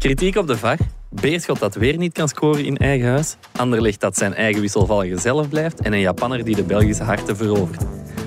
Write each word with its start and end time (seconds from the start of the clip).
Kritiek 0.00 0.36
op 0.36 0.46
de 0.46 0.56
VAR. 0.56 0.78
Beerschot 1.10 1.58
dat 1.58 1.74
weer 1.74 1.96
niet 1.96 2.12
kan 2.12 2.28
scoren 2.28 2.64
in 2.64 2.76
eigen 2.76 3.08
huis. 3.08 3.36
Anderlecht 3.56 4.00
dat 4.00 4.16
zijn 4.16 4.34
eigen 4.34 4.60
wisselvallige 4.60 5.18
zelf 5.18 5.48
blijft. 5.48 5.80
En 5.80 5.92
een 5.92 6.00
Japanner 6.00 6.44
die 6.44 6.54
de 6.54 6.62
Belgische 6.62 7.02
harten 7.02 7.36
verovert. 7.36 7.82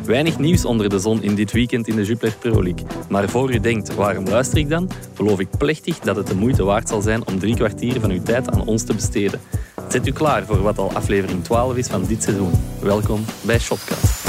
Weinig 0.05 0.39
nieuws 0.39 0.65
onder 0.65 0.89
de 0.89 0.99
zon 0.99 1.23
in 1.23 1.35
dit 1.35 1.51
weekend 1.51 1.87
in 1.87 1.95
de 1.95 2.03
Jupiler 2.03 2.35
Pro 2.39 2.63
League. 2.63 2.85
Maar 3.09 3.29
voor 3.29 3.53
u 3.53 3.59
denkt, 3.59 3.95
waarom 3.95 4.25
luister 4.25 4.57
ik 4.57 4.69
dan? 4.69 4.89
Beloof 5.15 5.39
ik 5.39 5.49
plechtig 5.57 5.99
dat 5.99 6.15
het 6.15 6.27
de 6.27 6.35
moeite 6.35 6.63
waard 6.63 6.89
zal 6.89 7.01
zijn 7.01 7.27
om 7.27 7.39
drie 7.39 7.55
kwartier 7.55 7.99
van 7.99 8.11
uw 8.11 8.23
tijd 8.23 8.51
aan 8.51 8.65
ons 8.65 8.83
te 8.83 8.93
besteden. 8.93 9.39
Zet 9.89 10.07
u 10.07 10.11
klaar 10.11 10.45
voor 10.45 10.61
wat 10.61 10.77
al 10.77 10.91
aflevering 10.91 11.43
12 11.43 11.75
is 11.75 11.87
van 11.87 12.05
dit 12.05 12.23
seizoen. 12.23 12.51
Welkom 12.81 13.25
bij 13.41 13.59
Shotcast. 13.59 14.22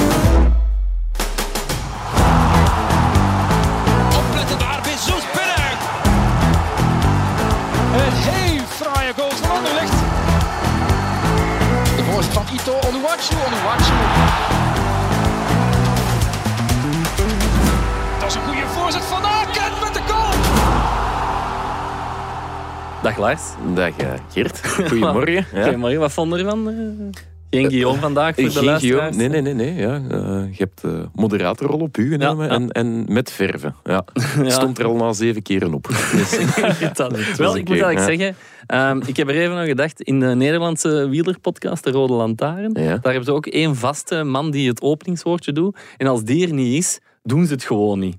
Dag 23.04 23.18
Lars. 23.18 23.43
Dag 23.75 23.96
eh, 23.96 24.13
Geert, 24.32 24.61
goedemorgen. 24.89 25.46
Ja. 25.54 25.62
Goedemorgen, 25.62 26.00
wat 26.00 26.12
vond 26.12 26.32
je 26.35 26.39
ervan? 26.39 26.68
Eh, 26.68 26.75
Geen 27.50 27.71
Guillaume 27.71 28.00
vandaag 28.00 28.35
voor 28.35 28.45
de 28.45 28.50
Geen? 28.50 28.79
Guillaume. 28.79 29.17
Nee, 29.17 29.29
nee, 29.29 29.40
nee. 29.40 29.54
nee 29.54 29.75
ja. 29.75 29.95
Eh, 29.95 30.21
je 30.50 30.57
hebt 30.57 30.81
de 30.81 31.09
moderatorrol 31.14 31.79
op 31.79 31.96
u 31.96 32.11
genomen 32.11 32.47
Ja, 32.47 32.53
ja. 32.53 32.59
En, 32.59 32.70
en 32.70 33.05
met 33.09 33.31
verven. 33.31 33.75
Ja. 33.84 34.05
Stond 34.47 34.78
er 34.78 34.84
al 34.84 34.95
na 34.95 35.12
zeven 35.12 35.42
keren 35.42 35.75
op. 35.75 35.89
Dus. 36.12 37.36
Wel, 37.36 37.56
ik 37.56 37.69
moet 37.69 37.81
eigenlijk 37.81 38.20
zeggen, 38.20 38.36
ehm, 38.67 39.00
ik 39.06 39.17
heb 39.17 39.28
er 39.28 39.34
even 39.34 39.56
aan 39.56 39.67
gedacht, 39.67 40.00
in 40.00 40.20
de 40.20 40.27
Nederlandse 40.27 41.09
wielerpodcast, 41.09 41.84
de 41.84 41.91
Rode 41.91 42.12
Lantaarn, 42.12 42.73
daar 42.73 43.01
hebben 43.03 43.25
ze 43.25 43.33
ook 43.33 43.47
één 43.47 43.77
vaste 43.77 44.23
man 44.23 44.51
die 44.51 44.69
het 44.69 44.83
openingswoordje 44.83 45.53
doet. 45.53 45.79
En 45.97 46.07
als 46.07 46.23
die 46.23 46.47
er 46.47 46.55
niet 46.55 46.79
is, 46.79 47.01
doen 47.23 47.47
ze 47.47 47.53
het 47.53 47.64
gewoon 47.64 47.98
niet. 47.98 48.17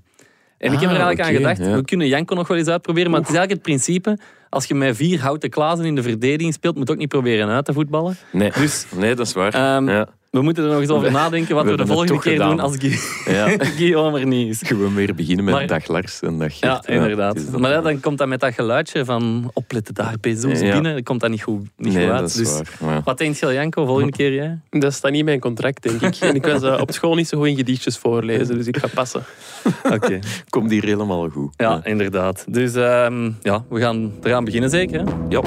En 0.58 0.72
ik 0.72 0.80
heb 0.80 0.90
er 0.90 0.96
Ah, 0.96 1.02
eigenlijk 1.04 1.20
aan 1.20 1.54
gedacht, 1.54 1.74
we 1.76 1.84
kunnen 1.84 2.06
Janko 2.06 2.34
nog 2.34 2.48
wel 2.48 2.56
eens 2.56 2.68
uitproberen, 2.68 3.10
maar 3.10 3.20
het 3.20 3.28
is 3.28 3.36
eigenlijk 3.36 3.66
het 3.66 3.72
principe, 3.72 4.18
als 4.50 4.66
je 4.66 4.74
met 4.74 4.96
vier 4.96 5.20
houten 5.20 5.50
klazen 5.50 5.84
in 5.84 5.94
de 5.94 6.02
verdediging 6.02 6.54
speelt, 6.54 6.76
moet 6.76 6.86
je 6.86 6.92
ook 6.92 6.98
niet 6.98 7.08
proberen 7.08 7.48
uit 7.48 7.64
te 7.64 7.72
voetballen. 7.72 8.16
nee. 8.32 8.50
Dus 8.50 8.86
nee, 8.94 9.14
dat 9.14 9.26
is 9.26 9.32
waar. 9.32 9.54
ehm, 9.54 9.88
ja. 9.88 10.08
We 10.36 10.42
moeten 10.42 10.64
er 10.64 10.70
nog 10.70 10.80
eens 10.80 10.90
over 10.90 11.10
nadenken 11.12 11.54
wat 11.54 11.64
we 11.64 11.70
we, 11.70 11.76
de 11.76 11.86
volgende 11.86 12.18
keer 12.18 12.32
gedaan. 12.32 12.48
doen 12.50 12.60
als 12.60 12.76
Gui- 12.78 13.34
Ja. 13.36 13.48
Guillaume 13.76 14.18
er 14.20 14.26
niet 14.26 14.48
is. 14.48 14.68
Gewoon 14.68 14.94
weer 14.94 15.14
beginnen 15.14 15.44
met 15.44 15.54
Maar- 15.54 15.66
dag 15.66 15.86
Lars 15.88 16.20
en 16.20 16.38
dag 16.38 16.52
Ja, 16.60 16.82
inderdaad. 16.86 17.58
maar 17.58 17.70
ja, 17.70 17.80
dan 17.80 18.00
komt 18.00 18.18
dat 18.18 18.28
met 18.28 18.40
dat 18.40 18.54
geluidje 18.54 19.04
van 19.04 19.50
opletten 19.52 19.94
daar, 19.94 20.14
Bezos 20.20 20.60
Ja. 20.60 20.72
binnen, 20.72 20.92
dan 20.94 21.02
komt 21.02 21.20
dat 21.20 21.30
niet 21.30 21.42
goed, 21.42 21.60
niet 21.76 21.92
Nee, 21.94 22.02
goed 22.04 22.12
uit. 22.12 22.20
dat 22.20 22.28
is 22.28 22.34
dus. 22.36 22.60
Wat 23.04 23.18
denkt 23.18 23.38
je, 23.38 23.52
Janko, 23.52 23.86
volgende 23.86 24.12
keer 24.12 24.32
jij? 24.34 24.58
Dat 24.70 24.92
staat 24.92 25.10
niet 25.10 25.18
in 25.20 25.24
mijn 25.26 25.40
contract, 25.40 25.82
denk 25.82 26.00
ik. 26.00 26.16
En 26.20 26.34
ik 26.34 26.46
was 26.46 26.62
eh, 26.62 26.80
op 26.80 26.90
school 26.92 27.14
niet 27.14 27.28
zo 27.28 27.38
goed 27.38 27.46
in 27.46 27.56
gedichtjes 27.56 27.98
voorlezen, 27.98 28.56
dus 28.56 28.66
ik 28.66 28.76
ga 28.76 28.86
passen. 28.94 29.22
Oké. 29.94 30.18
Komt 30.48 30.70
hier 30.70 30.84
helemaal 30.84 31.28
goed. 31.28 31.54
Ja, 31.56 31.80
inderdaad. 31.84 32.44
Dus 32.48 32.74
ehm, 32.74 33.30
ja, 33.42 33.64
we 33.68 33.80
gaan 33.80 34.12
eraan 34.22 34.44
beginnen 34.44 34.70
zeker. 34.70 35.00
Hè? 35.00 35.04
Ja. 35.28 35.40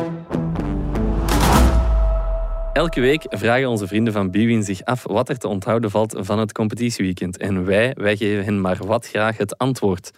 Elke 2.79 3.01
week 3.01 3.25
vragen 3.29 3.69
onze 3.69 3.87
vrienden 3.87 4.13
van 4.13 4.31
Biwin 4.31 4.63
zich 4.63 4.83
af 4.83 5.03
wat 5.03 5.29
er 5.29 5.37
te 5.37 5.47
onthouden 5.47 5.91
valt 5.91 6.15
van 6.17 6.39
het 6.39 6.51
competitieweekend. 6.51 7.37
En 7.37 7.65
wij, 7.65 7.93
wij 7.97 8.15
geven 8.17 8.43
hen 8.43 8.61
maar 8.61 8.77
wat 8.85 9.07
graag 9.07 9.37
het 9.37 9.57
antwoord. 9.57 10.11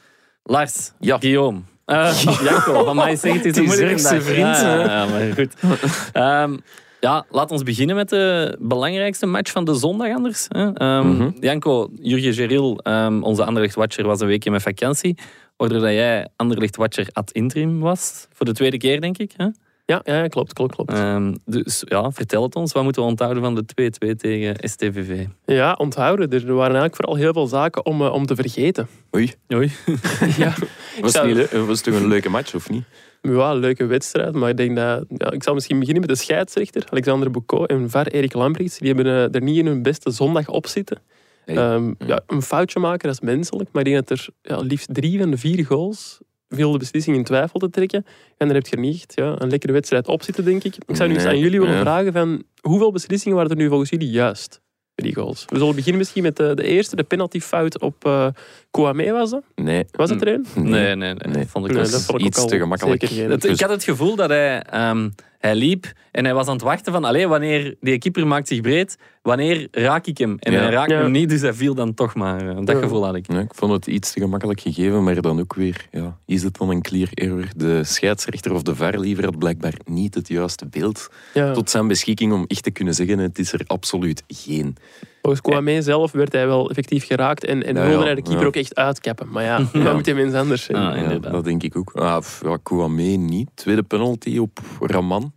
Lars, 0.43 0.91
Ja. 0.99 1.17
Guillaume, 1.17 1.59
eh 1.85 2.21
Janko, 2.43 2.83
van 2.83 2.95
mij 2.95 3.15
zegt 3.15 3.43
het 3.43 3.57
is 3.57 3.79
een 3.79 4.21
vriend, 4.21 4.57
Ja, 4.57 5.05
maar 5.05 5.33
goed. 5.33 5.53
Ehm, 6.13 6.57
ja, 6.99 7.25
laat 7.29 7.51
ons 7.51 7.63
beginnen 7.63 7.95
met 7.95 8.09
de 8.09 8.55
belangrijkste 8.59 9.25
match 9.25 9.51
van 9.51 9.65
de 9.65 9.73
zondag 9.73 10.15
anders. 10.15 10.45
Hè. 10.47 10.73
Ehm, 10.73 11.07
Mhm. 11.07 11.31
Janko, 11.39 11.89
Jurgen 12.01 12.33
Geril, 12.33 12.77
ehm, 12.77 13.23
onze 13.23 13.45
Anderlecht-watcher, 13.45 14.05
was 14.07 14.19
een 14.19 14.27
weekje 14.27 14.51
met 14.51 14.61
vakantie. 14.61 15.17
Waardoor 15.57 15.79
dat 15.79 15.91
jij 15.91 16.27
Anderlecht-watcher 16.35 17.07
ad 17.11 17.31
interim 17.31 17.79
was. 17.79 18.27
Voor 18.33 18.45
de 18.45 18.53
tweede 18.53 18.77
keer, 18.77 19.01
denk 19.01 19.17
ik. 19.17 19.31
Hè? 19.37 19.47
Ja, 19.91 20.01
ja 20.03 20.27
klopt, 20.27 20.53
klopt, 20.53 20.75
klopt. 20.75 20.91
Ehm, 20.91 21.33
dus 21.45 21.83
ja, 21.85 22.11
vertel 22.11 22.43
het 22.43 22.55
ons. 22.55 22.71
Wat 22.73 22.83
moeten 22.83 23.01
we 23.01 23.07
onthouden 23.07 23.43
van 23.43 23.55
de 23.55 23.63
2-2 24.11 24.15
tegen 24.15 24.69
STVV? 24.69 25.25
Ja, 25.45 25.73
onthouden. 25.73 26.29
Er 26.31 26.45
waren 26.45 26.75
eigenlijk 26.75 26.95
vooral 26.95 27.15
heel 27.15 27.33
veel 27.33 27.47
zaken 27.47 27.85
om, 27.85 28.01
eh, 28.01 28.13
om 28.13 28.25
te 28.25 28.35
vergeten. 28.35 28.87
Oei, 29.15 29.33
Oei. 29.53 29.71
Ja, 30.37 30.53
was, 31.01 31.13
het 31.13 31.25
niet 31.25 31.51
was 31.51 31.67
het 31.67 31.83
toch 31.83 32.01
een 32.01 32.07
leuke 32.07 32.29
match, 32.29 32.55
of 32.55 32.69
niet? 32.69 32.83
ja, 33.21 33.53
leuke 33.53 33.85
wedstrijd, 33.85 34.33
maar 34.33 34.49
ik 34.49 34.57
denk 34.57 34.75
dat... 34.75 35.05
Ja, 35.17 35.31
ik 35.31 35.43
zal 35.43 35.53
misschien 35.53 35.79
beginnen 35.79 36.05
met 36.07 36.17
de 36.17 36.23
scheidsrechter, 36.23 36.83
Alexander 36.89 37.31
Boucault 37.31 37.69
en 37.69 37.89
VAR 37.89 38.07
Erik 38.07 38.33
Lambrechts. 38.33 38.77
Die 38.77 38.93
hebben 38.93 39.05
eh, 39.05 39.35
er 39.35 39.41
niet 39.41 39.57
in 39.57 39.65
hun 39.65 39.81
beste 39.81 40.11
zondag 40.11 40.47
op 40.47 40.67
zitten. 40.67 41.01
Hey. 41.45 41.55
Ehm, 41.55 41.93
ja, 42.05 42.21
een 42.27 42.41
foutje 42.41 42.79
maken, 42.79 43.07
dat 43.07 43.21
is 43.21 43.27
menselijk. 43.27 43.69
Maar 43.71 43.87
ik 43.87 43.93
denk 43.93 44.07
dat 44.07 44.17
er 44.17 44.27
ja, 44.41 44.57
liefst 44.57 44.93
drie 44.93 45.19
van 45.19 45.31
de 45.31 45.37
vier 45.37 45.65
goals 45.65 46.19
viel 46.51 46.71
de 46.71 46.77
beslissing 46.77 47.15
in 47.17 47.23
twijfel 47.23 47.59
te 47.59 47.69
trekken. 47.69 48.05
En 48.37 48.47
dan 48.47 48.55
heb 48.55 48.67
je 48.67 48.77
niet 48.77 48.95
echt 48.95 49.11
ja, 49.15 49.35
een 49.37 49.49
lekkere 49.49 49.73
wedstrijd 49.73 50.07
op 50.07 50.23
zitten, 50.23 50.45
denk 50.45 50.63
ik. 50.63 50.75
Ik 50.87 50.95
zou 50.95 51.09
nu 51.09 51.15
eens 51.15 51.23
Nee, 51.23 51.33
aan 51.33 51.39
jullie 51.39 51.59
willen 51.59 51.75
ja. 51.75 51.81
vragen 51.81 52.13
van... 52.13 52.43
Hoeveel 52.61 52.91
beslissingen 52.91 53.35
waren 53.37 53.51
er 53.51 53.57
nu 53.57 53.67
volgens 53.67 53.89
jullie 53.89 54.09
juist? 54.09 54.61
Die 54.95 55.15
goals. 55.15 55.45
We 55.49 55.57
zullen 55.57 55.75
beginnen 55.75 55.99
misschien 55.99 56.23
met 56.23 56.37
de, 56.37 56.53
de 56.55 56.63
eerste, 56.63 56.95
de 56.95 57.03
penaltyfout 57.03 57.79
op 57.79 58.05
eh 58.05 58.27
Kouame 58.71 59.11
was 59.11 59.29
dat? 59.29 59.43
Nee. 59.55 59.85
Was 59.91 60.09
het 60.09 60.21
er 60.21 60.27
een? 60.27 60.45
Nee, 60.55 60.95
nee, 60.95 60.95
nee. 60.95 61.33
Nee. 61.33 61.45
Vond 61.45 61.65
ik 61.65 61.71
Nee, 61.73 61.81
dat 61.83 62.01
vond 62.01 62.19
ik 62.19 62.25
iets 62.27 62.45
te 62.45 62.57
gemakkelijk. 62.57 63.01
Het- 63.01 63.43
ik 63.43 63.59
had 63.59 63.69
het 63.69 63.83
gevoel 63.83 64.15
dat 64.15 64.29
hij, 64.29 64.61
ehm, 64.61 65.09
hij 65.41 65.55
liep 65.55 65.91
en 66.11 66.25
hij 66.25 66.33
was 66.33 66.47
aan 66.47 66.53
het 66.53 66.61
wachten 66.61 66.93
van 66.93 67.03
allee, 67.03 67.27
wanneer 67.27 67.75
die 67.79 67.97
keeper 67.97 68.27
maakt 68.27 68.47
zich 68.47 68.61
breed, 68.61 68.97
wanneer 69.21 69.67
raak 69.71 70.05
ik 70.07 70.17
hem? 70.17 70.35
En 70.39 70.51
Ja. 70.53 70.59
hij 70.59 70.69
raakte 70.71 70.93
Ja. 70.93 71.01
hem 71.01 71.11
niet, 71.11 71.29
dus 71.29 71.41
hij 71.41 71.53
viel 71.53 71.73
dan 71.75 71.93
toch 71.93 72.15
maar. 72.15 72.49
Eh, 72.49 72.55
Dat 72.55 72.75
Ja. 72.75 72.81
gevoel 72.81 73.05
had 73.05 73.15
ik. 73.15 73.27
Ik 73.27 73.53
vond 73.55 73.71
het 73.71 73.87
iets 73.87 74.11
te 74.13 74.19
gemakkelijk 74.19 74.59
gegeven, 74.59 75.03
maar 75.03 75.21
dan 75.21 75.39
ook 75.39 75.53
weer, 75.53 75.87
ja, 75.91 76.17
is 76.25 76.43
het 76.43 76.57
dan 76.57 76.69
een 76.69 76.81
clear 76.81 77.07
error? 77.13 77.45
De 77.55 77.83
scheidsrechter 77.83 78.53
of 78.53 78.61
de 78.61 78.75
VAR 78.75 78.97
liever 78.99 79.23
had 79.23 79.37
blijkbaar 79.39 79.73
niet 79.85 80.13
het 80.15 80.27
juiste 80.27 80.65
beeld 80.67 81.07
Ja. 81.33 81.53
tot 81.53 81.69
zijn 81.69 81.87
beschikking 81.87 82.33
om 82.33 82.43
echt 82.47 82.63
te 82.63 82.71
kunnen 82.71 82.93
zeggen, 82.93 83.17
het 83.19 83.39
is 83.39 83.53
er 83.53 83.61
absoluut 83.65 84.23
geen. 84.27 84.75
Volgens 85.21 85.41
Kouame 85.41 85.81
zelf 85.81 86.11
werd 86.11 86.31
hij 86.31 86.47
wel 86.47 86.69
effectief 86.69 87.05
geraakt 87.05 87.45
en, 87.45 87.63
en 87.65 87.75
Ja, 87.75 87.87
wilde 87.87 88.03
hij 88.05 88.15
de 88.15 88.21
keeper 88.21 88.41
ja. 88.41 88.47
ook 88.47 88.55
echt 88.55 88.75
uitkappen. 88.75 89.27
Maar 89.31 89.43
ja, 89.43 89.57
dat 89.83 89.93
moet 89.93 90.05
je 90.05 90.13
mensen 90.13 90.39
anders 90.39 90.63
zijn. 90.63 91.05
Ah, 91.05 91.31
dat 91.31 91.43
denk 91.43 91.63
ik 91.63 91.75
ook. 91.77 91.91
Ah, 91.93 92.21
Kouame 92.63 93.01
niet. 93.03 93.49
Tweede 93.55 93.83
penalty 93.83 94.37
op 94.37 94.59
Raman. 94.79 95.33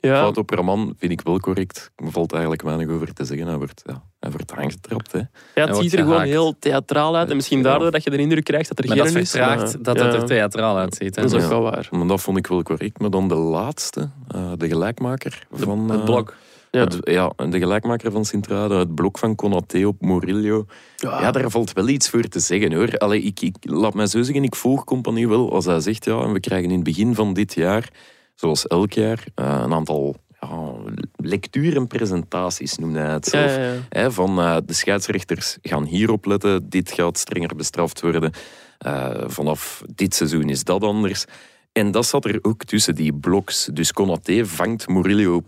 Ja, 0.00 0.16
Fout 0.20 0.36
op 0.36 0.50
Raman 0.50 0.94
vind 0.98 1.12
ik 1.12 1.20
wel 1.20 1.38
correct. 1.40 1.90
Er 1.96 2.10
valt 2.10 2.32
eigenlijk 2.32 2.62
weinig 2.62 2.88
over 2.88 3.12
te 3.12 3.24
zeggen. 3.24 3.46
Hij 3.46 3.56
wordt, 3.56 3.82
ja, 3.86 4.02
hij 4.20 4.30
wordt 4.30 4.52
aangetrapt. 4.52 5.12
Hè. 5.12 5.18
ja, 5.18 5.26
Hij 5.54 5.64
het 5.64 5.76
ziet 5.76 5.92
er 5.92 5.98
gewoon 5.98 6.22
heel 6.22 6.58
theatraal 6.58 7.16
uit. 7.16 7.30
En 7.30 7.36
misschien 7.36 7.58
Ja. 7.58 7.64
daardoor 7.64 7.90
dat 7.90 8.04
je 8.04 8.10
de 8.10 8.16
indruk 8.16 8.44
krijgt 8.44 8.68
dat 8.68 8.78
er 8.78 8.84
geen 8.92 9.16
is. 9.16 9.34
maar- 9.34 9.74
dat 9.82 9.98
ja, 9.98 10.04
het 10.04 10.14
er 10.14 10.24
theatraal 10.24 10.76
uitziet. 10.78 11.16
Hè? 11.16 11.22
Dat 11.22 11.30
is 11.30 11.36
ook 11.36 11.42
Ja. 11.42 11.48
wel 11.48 11.62
waar. 11.62 11.88
Maar 11.90 12.06
dat 12.06 12.20
vond 12.20 12.36
ik 12.38 12.46
wel 12.46 12.62
correct. 12.62 12.98
Maar 13.00 13.10
dan 13.10 13.28
de 13.28 13.34
laatste, 13.34 14.08
eh, 14.28 14.52
de 14.56 14.68
gelijkmaker 14.68 15.46
van... 15.52 15.90
het 15.90 15.98
eh, 15.98 16.04
blok. 16.04 16.34
Ja. 16.70 16.80
Het, 16.80 16.98
ja, 17.02 17.32
de 17.50 17.58
gelijkmaker 17.58 18.10
van 18.12 18.24
Sint-Truiden, 18.24 18.78
het 18.78 18.94
blok 18.94 19.18
van 19.18 19.34
Konaté 19.34 19.86
op 19.86 20.00
Murillo. 20.00 20.64
Ja, 20.96 21.30
daar 21.30 21.50
valt 21.50 21.72
wel 21.72 21.88
iets 21.88 22.08
voor 22.10 22.22
te 22.22 22.38
zeggen 22.40 22.72
hoor. 22.72 22.98
Allee, 22.98 23.22
ik, 23.22 23.40
ik, 23.40 23.56
laat 23.60 23.94
mij 23.94 24.06
zo 24.06 24.22
zeggen, 24.22 24.44
ik 24.44 24.54
volg 24.54 24.84
Compagnie 24.84 25.28
wel 25.28 25.52
als 25.52 25.64
hij 25.64 25.80
zegt, 25.80 26.04
ja, 26.04 26.22
en 26.22 26.32
we 26.32 26.40
krijgen 26.40 26.68
in 26.68 26.74
het 26.74 26.84
begin 26.84 27.14
van 27.14 27.32
dit 27.34 27.54
jaar, 27.54 27.88
zoals 28.34 28.66
elk 28.66 28.92
jaar, 28.92 29.24
eh, 29.34 29.60
een 29.64 29.72
aantal 29.72 30.16
ja, 30.40 30.72
lectuur- 31.16 31.76
en 31.76 31.86
presentaties 31.86 32.76
noemde 32.76 32.98
hij 32.98 33.12
het 33.12 33.30
Ja, 33.30 33.30
zelf. 33.30 33.56
ja, 33.56 33.62
ja. 33.72 33.74
Hè, 33.88 34.12
van 34.12 34.38
eh, 34.40 34.56
de 34.66 34.72
scheidsrechters 34.72 35.58
gaan 35.62 35.84
hierop 35.84 36.24
letten, 36.24 36.68
dit 36.68 36.90
gaat 36.92 37.18
strenger 37.18 37.56
bestraft 37.56 38.00
worden. 38.00 38.32
Eh, 38.78 39.10
vanaf 39.26 39.82
dit 39.94 40.14
seizoen 40.14 40.48
is 40.48 40.64
dat 40.64 40.82
anders. 40.82 41.24
En 41.72 41.90
dat 41.90 42.06
zat 42.06 42.24
er 42.24 42.38
ook 42.42 42.64
tussen 42.64 42.94
die 42.94 43.12
bloks. 43.14 43.68
Dus 43.72 43.92
Konaté 43.92 44.46
vangt 44.46 44.88
Murillo 44.88 45.42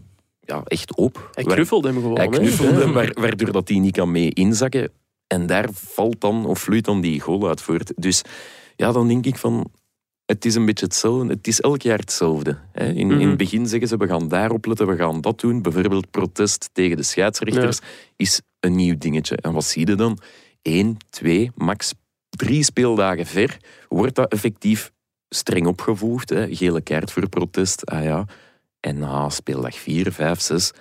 ja, 0.50 0.62
echt 0.64 0.94
op. 0.96 1.30
Hij 1.34 1.44
knuffelde 1.44 1.88
hem 1.88 2.00
gewoon. 2.00 2.16
hij 2.16 2.28
knuffelde, 2.28 2.92
wa- 2.92 3.20
waardoor 3.20 3.52
dat 3.52 3.68
hij 3.68 3.78
niet 3.78 3.96
kan 3.96 4.10
mee 4.10 4.30
inzakken. 4.30 4.90
En 5.26 5.46
daar 5.46 5.68
valt 5.72 6.20
dan, 6.20 6.46
of 6.46 6.58
vloeit 6.58 6.84
dan 6.84 7.00
die 7.00 7.20
goal 7.20 7.48
uit 7.48 7.60
voort. 7.62 7.92
Dus 7.96 8.22
ja, 8.76 8.92
dan 8.92 9.08
denk 9.08 9.26
ik 9.26 9.36
van... 9.36 9.70
Het 10.24 10.44
is 10.44 10.54
een 10.54 10.64
beetje 10.64 10.84
hetzelfde. 10.84 11.26
Het 11.32 11.46
is 11.46 11.60
elk 11.60 11.82
jaar 11.82 11.98
hetzelfde. 11.98 12.58
hè. 12.72 12.86
In, 12.88 12.96
in 12.96 13.06
Mhm. 13.16 13.28
het 13.28 13.36
begin 13.36 13.66
zeggen 13.66 13.88
ze, 13.88 13.96
we 13.96 14.06
gaan 14.06 14.28
daarop 14.28 14.66
letten, 14.66 14.86
we 14.86 14.96
gaan 14.96 15.20
dat 15.20 15.40
doen. 15.40 15.62
Bijvoorbeeld 15.62 16.10
protest 16.10 16.70
tegen 16.72 16.96
de 16.96 17.02
scheidsrechters 17.02 17.78
is 18.16 18.40
een 18.60 18.76
nieuw 18.76 18.98
dingetje. 18.98 19.36
En 19.36 19.52
wat 19.52 19.64
zie 19.64 19.86
je 19.88 19.94
dan? 19.94 20.18
Eén, 20.62 20.96
twee, 21.10 21.50
max 21.54 21.92
drie 22.28 22.62
speeldagen 22.62 23.26
ver 23.26 23.56
wordt 23.88 24.14
dat 24.14 24.32
effectief 24.32 24.92
streng 25.28 25.66
opgevolgd. 25.66 26.30
Hè. 26.30 26.54
Gele 26.56 26.80
kaart 26.80 27.12
voor 27.12 27.28
protest, 27.28 27.86
ah 27.86 28.02
ja. 28.04 28.26
En 28.80 28.98
na 28.98 29.28
speeldag 29.28 29.74
vier, 29.74 30.12
vijf, 30.12 30.40
zes 30.40 30.72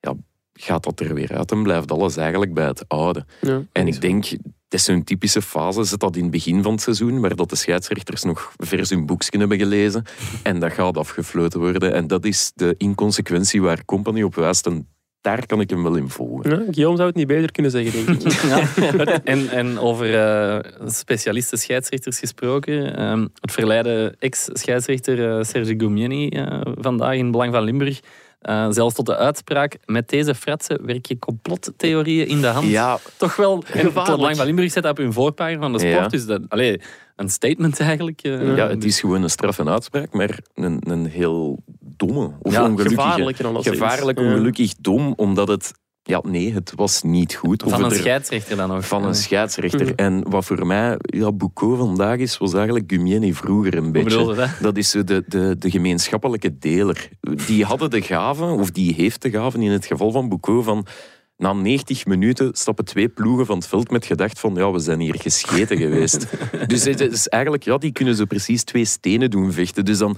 ja, 0.00 0.14
gaat 0.52 0.84
dat 0.84 1.00
er 1.00 1.14
weer 1.14 1.36
uit 1.36 1.50
en 1.50 1.62
blijft 1.62 1.92
alles 1.92 2.16
eigenlijk 2.16 2.54
bij 2.54 2.66
het 2.66 2.88
oude. 2.88 3.24
Ja, 3.40 3.62
En 3.72 3.86
ik 3.86 4.00
denk, 4.00 4.24
het 4.24 4.40
is 4.68 4.84
zo'n 4.84 5.04
typische 5.04 5.42
fase, 5.42 5.84
zit 5.84 6.00
dat 6.00 6.16
in 6.16 6.22
het 6.22 6.30
begin 6.30 6.62
van 6.62 6.72
het 6.72 6.80
seizoen, 6.80 7.20
waar 7.20 7.36
dat 7.36 7.50
de 7.50 7.56
scheidsrechters 7.56 8.22
nog 8.22 8.52
vers 8.56 8.90
hun 8.90 9.06
boekje 9.06 9.38
hebben 9.38 9.58
gelezen. 9.58 10.04
En 10.42 10.60
dat 10.60 10.72
gaat 10.72 10.96
afgefloten 10.96 11.60
worden. 11.60 11.94
En 11.94 12.06
dat 12.06 12.24
is 12.24 12.52
de 12.54 12.74
inconsequentie 12.78 13.62
waar 13.62 13.84
Company 13.84 14.22
op 14.22 14.34
wijst. 14.34 14.66
En 14.66 14.88
daar 15.24 15.46
kan 15.46 15.60
ik 15.60 15.70
hem 15.70 15.82
wel 15.82 15.94
in 15.94 16.08
volgen. 16.08 16.50
Ja, 16.50 16.56
Guillaume 16.56 16.96
zou 16.96 17.08
het 17.08 17.16
niet 17.16 17.26
beter 17.26 17.52
kunnen 17.52 17.70
zeggen, 17.70 18.06
denk 18.06 18.22
ik. 18.22 18.32
Ja. 18.52 18.62
En, 19.24 19.48
en 19.48 19.78
over 19.78 20.14
eh, 20.20 20.58
specialisten 20.86 21.58
scheidsrechters 21.58 22.18
gesproken. 22.18 22.96
ehm, 22.96 23.26
het 23.40 23.52
verleiden 23.52 24.16
ex-scheidsrechter 24.18 25.36
eh, 25.38 25.44
Sergi 25.44 25.74
Goumieni 25.78 26.28
eh, 26.28 26.60
vandaag 26.78 27.14
in 27.14 27.30
Belang 27.30 27.52
van 27.52 27.62
Limburg. 27.64 28.00
eh, 28.40 28.66
zelfs 28.70 28.94
tot 28.94 29.06
de 29.06 29.16
uitspraak, 29.16 29.76
met 29.84 30.08
deze 30.08 30.34
fratsen 30.34 30.86
werk 30.86 31.06
je 31.06 31.18
complottheorieën 31.18 32.26
in 32.28 32.40
de 32.40 32.46
hand. 32.46 32.66
Ja, 32.68 32.98
Toch 33.16 33.36
wel, 33.36 33.64
en 33.72 33.84
het. 33.84 33.94
Belang 33.94 34.36
van 34.36 34.46
Limburg 34.46 34.72
zet 34.72 34.82
dat 34.82 34.92
op 34.92 34.98
hun 34.98 35.12
voorpagina 35.12 35.60
van 35.60 35.72
de 35.72 35.78
sport. 35.78 35.94
Ja. 35.94 36.08
Dus 36.08 36.26
dat, 36.26 36.40
allee, 36.48 36.80
een 37.16 37.28
statement 37.30 37.80
eigenlijk. 37.80 38.20
eh. 38.22 38.56
ja, 38.56 38.68
het 38.68 38.84
is 38.84 39.00
gewoon 39.00 39.22
een 39.22 39.30
straf 39.30 39.58
en 39.58 39.68
uitspraak, 39.68 40.12
maar 40.12 40.38
een, 40.54 40.78
een 40.90 41.06
heel 41.06 41.62
domme 41.80 42.32
of 42.42 42.52
Ja, 42.52 42.62
ongelukkige. 42.62 42.94
Gevaarlijk 43.62 44.18
ongelukkig, 44.18 44.74
dom, 44.80 45.12
omdat 45.16 45.48
het... 45.48 45.72
Ja, 46.06 46.20
nee, 46.26 46.52
het 46.52 46.72
was 46.76 47.02
niet 47.02 47.34
goed. 47.34 47.62
Van 47.66 47.84
een 47.84 47.90
er- 47.90 47.96
scheidsrechter 47.96 48.56
dan 48.56 48.68
nog. 48.68 48.86
Van 48.86 49.04
een 49.04 49.14
scheidsrechter. 49.14 49.86
Mhm. 49.86 49.92
En 49.96 50.30
wat 50.30 50.44
voor 50.44 50.66
mij 50.66 50.96
ja, 50.98 51.32
Boucault 51.32 51.78
vandaag 51.78 52.18
is, 52.18 52.38
was 52.38 52.54
eigenlijk 52.54 52.84
Gumieni 52.92 53.34
vroeger 53.34 53.76
een 53.76 53.92
beetje. 53.92 54.34
dat? 54.34 54.48
Dat 54.60 54.76
is 54.76 54.90
zo 54.90 55.04
de, 55.04 55.24
de, 55.26 55.56
de 55.58 55.70
gemeenschappelijke 55.70 56.58
deler. 56.58 57.08
Die 57.46 57.64
hadden 57.64 57.90
de 57.90 58.02
gave, 58.02 58.44
of 58.44 58.70
die 58.70 58.94
heeft 58.94 59.22
de 59.22 59.30
gave 59.30 59.58
in 59.58 59.70
het 59.70 59.86
geval 59.86 60.10
van 60.10 60.28
Boucault, 60.28 60.64
van 60.64 60.86
na 61.36 61.52
90 61.52 62.06
minuten 62.06 62.54
stappen 62.54 62.84
twee 62.84 63.08
ploegen 63.08 63.46
van 63.46 63.56
het 63.56 63.66
veld 63.66 63.90
met 63.90 64.06
gedacht 64.06 64.40
van 64.40 64.54
ja, 64.54 64.70
we 64.70 64.78
zijn 64.78 65.00
hier 65.00 65.20
gescheten 65.20 65.76
geweest. 65.76 66.26
dus 66.66 66.84
het 66.84 67.00
is 67.00 67.28
eigenlijk, 67.28 67.64
ja, 67.64 67.78
die 67.78 67.92
kunnen 67.92 68.14
zo 68.14 68.24
precies 68.24 68.64
twee 68.64 68.84
stenen 68.84 69.30
doen 69.30 69.52
vechten. 69.52 69.84
Dus 69.84 69.98
dan, 69.98 70.16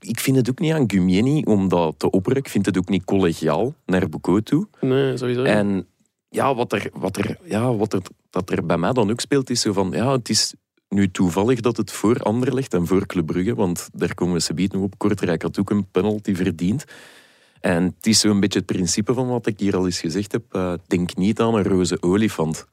ik 0.00 0.20
vind 0.20 0.36
het 0.36 0.50
ook 0.50 0.58
niet 0.58 0.72
aan 0.72 0.90
Gumieni 0.90 1.42
om 1.42 1.68
dat 1.68 1.98
te 1.98 2.10
opperen. 2.10 2.38
Ik 2.38 2.48
vind 2.48 2.66
het 2.66 2.78
ook 2.78 2.88
niet 2.88 3.04
collegiaal 3.04 3.74
naar 3.86 4.08
Boucault 4.08 4.44
toe. 4.44 4.68
Nee, 4.80 5.16
sowieso. 5.16 5.42
En 5.42 5.86
ja, 6.28 6.54
wat 6.54 6.72
er, 6.72 6.90
wat 6.92 7.16
er, 7.16 7.38
ja, 7.44 7.74
wat 7.74 7.92
er, 7.92 8.00
dat 8.30 8.50
er 8.50 8.66
bij 8.66 8.78
mij 8.78 8.92
dan 8.92 9.10
ook 9.10 9.20
speelt, 9.20 9.50
is 9.50 9.60
zo 9.60 9.72
van, 9.72 9.90
ja, 9.90 10.12
het 10.12 10.28
is 10.28 10.54
nu 10.88 11.10
toevallig 11.10 11.60
dat 11.60 11.76
het 11.76 11.92
voor 11.92 12.18
Anderlecht 12.18 12.74
en 12.74 12.86
voor 12.86 13.06
Club 13.06 13.26
Brugge, 13.26 13.54
want 13.54 13.88
daar 13.92 14.14
komen 14.14 14.34
we 14.34 14.40
subiet 14.40 14.72
nog 14.72 14.82
op, 14.82 14.98
Kortrijk 14.98 15.42
had 15.42 15.58
ook 15.58 15.70
een 15.70 15.90
penalty 15.90 16.34
verdiend. 16.34 16.84
En 17.64 17.84
het 17.84 18.06
is 18.06 18.20
zo'n 18.20 18.40
beetje 18.40 18.58
het 18.58 18.66
principe 18.66 19.14
van 19.14 19.28
wat 19.28 19.46
ik 19.46 19.58
hier 19.58 19.76
al 19.76 19.84
eens 19.84 20.00
gezegd 20.00 20.32
heb. 20.32 20.42
eh, 20.50 20.72
denk 20.86 21.16
niet 21.16 21.40
aan 21.40 21.54
een 21.54 21.62
roze 21.62 21.96
olifant. 22.02 22.66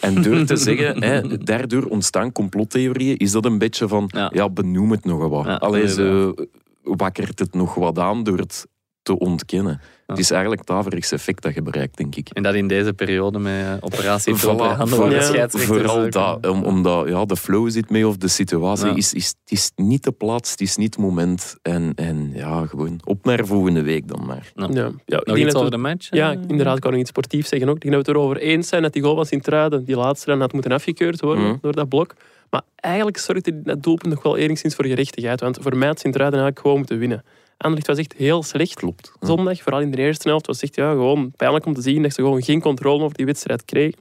En 0.00 0.22
door 0.22 0.44
te 0.44 0.56
zeggen, 0.66 1.02
hè, 1.02 1.38
daardoor 1.38 1.84
ontstaan 1.84 2.32
complottheorieën, 2.32 3.16
is 3.16 3.32
dat 3.32 3.44
een 3.44 3.58
beetje 3.58 3.88
van, 3.88 4.08
Ja. 4.14 4.30
ja, 4.34 4.48
benoem 4.48 4.90
het 4.90 5.04
nog 5.04 5.28
wat. 5.28 5.44
Ja, 5.44 5.54
Allee, 5.54 5.80
inderdaad. 5.82 6.34
zo 6.36 6.44
wakkert 6.82 7.38
het 7.38 7.54
nog 7.54 7.74
wat 7.74 7.98
aan 7.98 8.22
door 8.22 8.38
het 8.38 8.66
te 9.02 9.18
ontkennen. 9.18 9.80
Het 10.06 10.18
is 10.18 10.30
eigenlijk 10.30 10.60
het 10.60 10.70
averechts 10.70 11.12
effect 11.12 11.42
dat 11.42 11.54
je 11.54 11.62
bereikt, 11.62 11.96
denk 11.96 12.14
ik. 12.16 12.28
En 12.32 12.42
dat 12.42 12.54
in 12.54 12.68
deze 12.68 12.92
periode 12.92 13.38
met 13.38 13.52
eh, 13.64 13.72
operatie 13.80 14.34
Voilà, 14.34 14.38
de 14.38 14.46
Ja. 14.46 15.48
Vooral 15.48 16.10
dat, 16.10 16.46
om- 16.46 16.62
omdat 16.64 17.08
ja, 17.08 17.24
de 17.24 17.36
flow 17.36 17.70
zit 17.70 17.90
mee 17.90 18.08
of 18.08 18.16
de 18.16 18.28
situatie 18.28 18.86
Ja. 18.86 18.94
is, 18.94 19.12
is, 19.12 19.26
het 19.26 19.50
is 19.52 19.70
niet 19.76 20.02
de 20.04 20.12
plaats, 20.12 20.50
het 20.50 20.60
is 20.60 20.76
niet 20.76 20.94
het 20.94 21.04
moment. 21.04 21.56
En, 21.62 21.92
en 21.94 22.30
ja, 22.34 22.66
gewoon 22.66 23.00
op 23.04 23.24
naar 23.24 23.46
volgende 23.46 23.82
week 23.82 24.08
dan 24.08 24.26
maar. 24.26 24.52
Ja. 24.54 24.68
ja. 24.72 24.74
Ja, 24.74 24.86
ik 24.86 24.92
Nog 25.06 25.22
denk 25.24 25.36
iets 25.38 25.46
dat 25.46 25.54
over 25.56 25.64
we- 25.64 25.70
de 25.76 25.82
match? 25.82 26.08
Ja, 26.10 26.32
eh? 26.32 26.38
inderdaad, 26.48 26.74
ik 26.76 26.82
kan 26.82 26.90
nog 26.90 27.00
iets 27.00 27.10
sportiefs 27.10 27.48
zeggen 27.48 27.68
ook. 27.68 27.74
Ik 27.76 27.82
denk 27.82 27.94
dat 27.94 28.06
we 28.06 28.10
het 28.12 28.20
erover 28.20 28.40
eens 28.42 28.68
zijn 28.68 28.82
dat 28.82 28.92
die 28.92 29.02
goal 29.02 29.14
van 29.14 29.26
Sint-Truiden, 29.26 29.84
die 29.84 29.96
laatste, 29.96 30.26
dan 30.30 30.40
had 30.40 30.52
moeten 30.52 30.72
afgekeurd 30.72 31.20
worden 31.20 31.44
Mhm. 31.44 31.56
door 31.60 31.72
dat 31.72 31.88
blok. 31.88 32.14
Maar 32.50 32.62
eigenlijk 32.76 33.18
zorgde 33.18 33.62
dat 33.62 33.82
doelpunt 33.82 34.14
nog 34.14 34.22
wel 34.22 34.36
enigszins 34.36 34.74
voor 34.74 34.84
gerechtigheid. 34.84 35.40
Want 35.40 35.58
voor 35.60 35.76
mij 35.76 35.88
had 35.88 36.00
Sint-Truiden 36.00 36.38
eigenlijk 36.38 36.60
gewoon 36.60 36.76
moeten 36.78 36.98
winnen. 36.98 37.24
Anderlecht 37.56 37.86
was 37.86 37.98
echt 37.98 38.12
heel 38.16 38.42
slecht. 38.42 38.74
Klopt. 38.74 39.12
Ja. 39.20 39.26
Zondag, 39.26 39.62
vooral 39.62 39.80
in 39.80 39.90
de 39.90 39.96
eerste 39.96 40.28
helft, 40.28 40.46
was 40.46 40.62
echt 40.62 40.74
ja, 40.74 40.90
gewoon 40.90 41.32
pijnlijk 41.36 41.66
om 41.66 41.74
te 41.74 41.82
zien 41.82 42.02
dat 42.02 42.12
ze 42.12 42.22
gewoon 42.22 42.42
geen 42.42 42.60
controle 42.60 43.02
over 43.02 43.16
die 43.16 43.26
wedstrijd 43.26 43.64
kregen. 43.64 43.98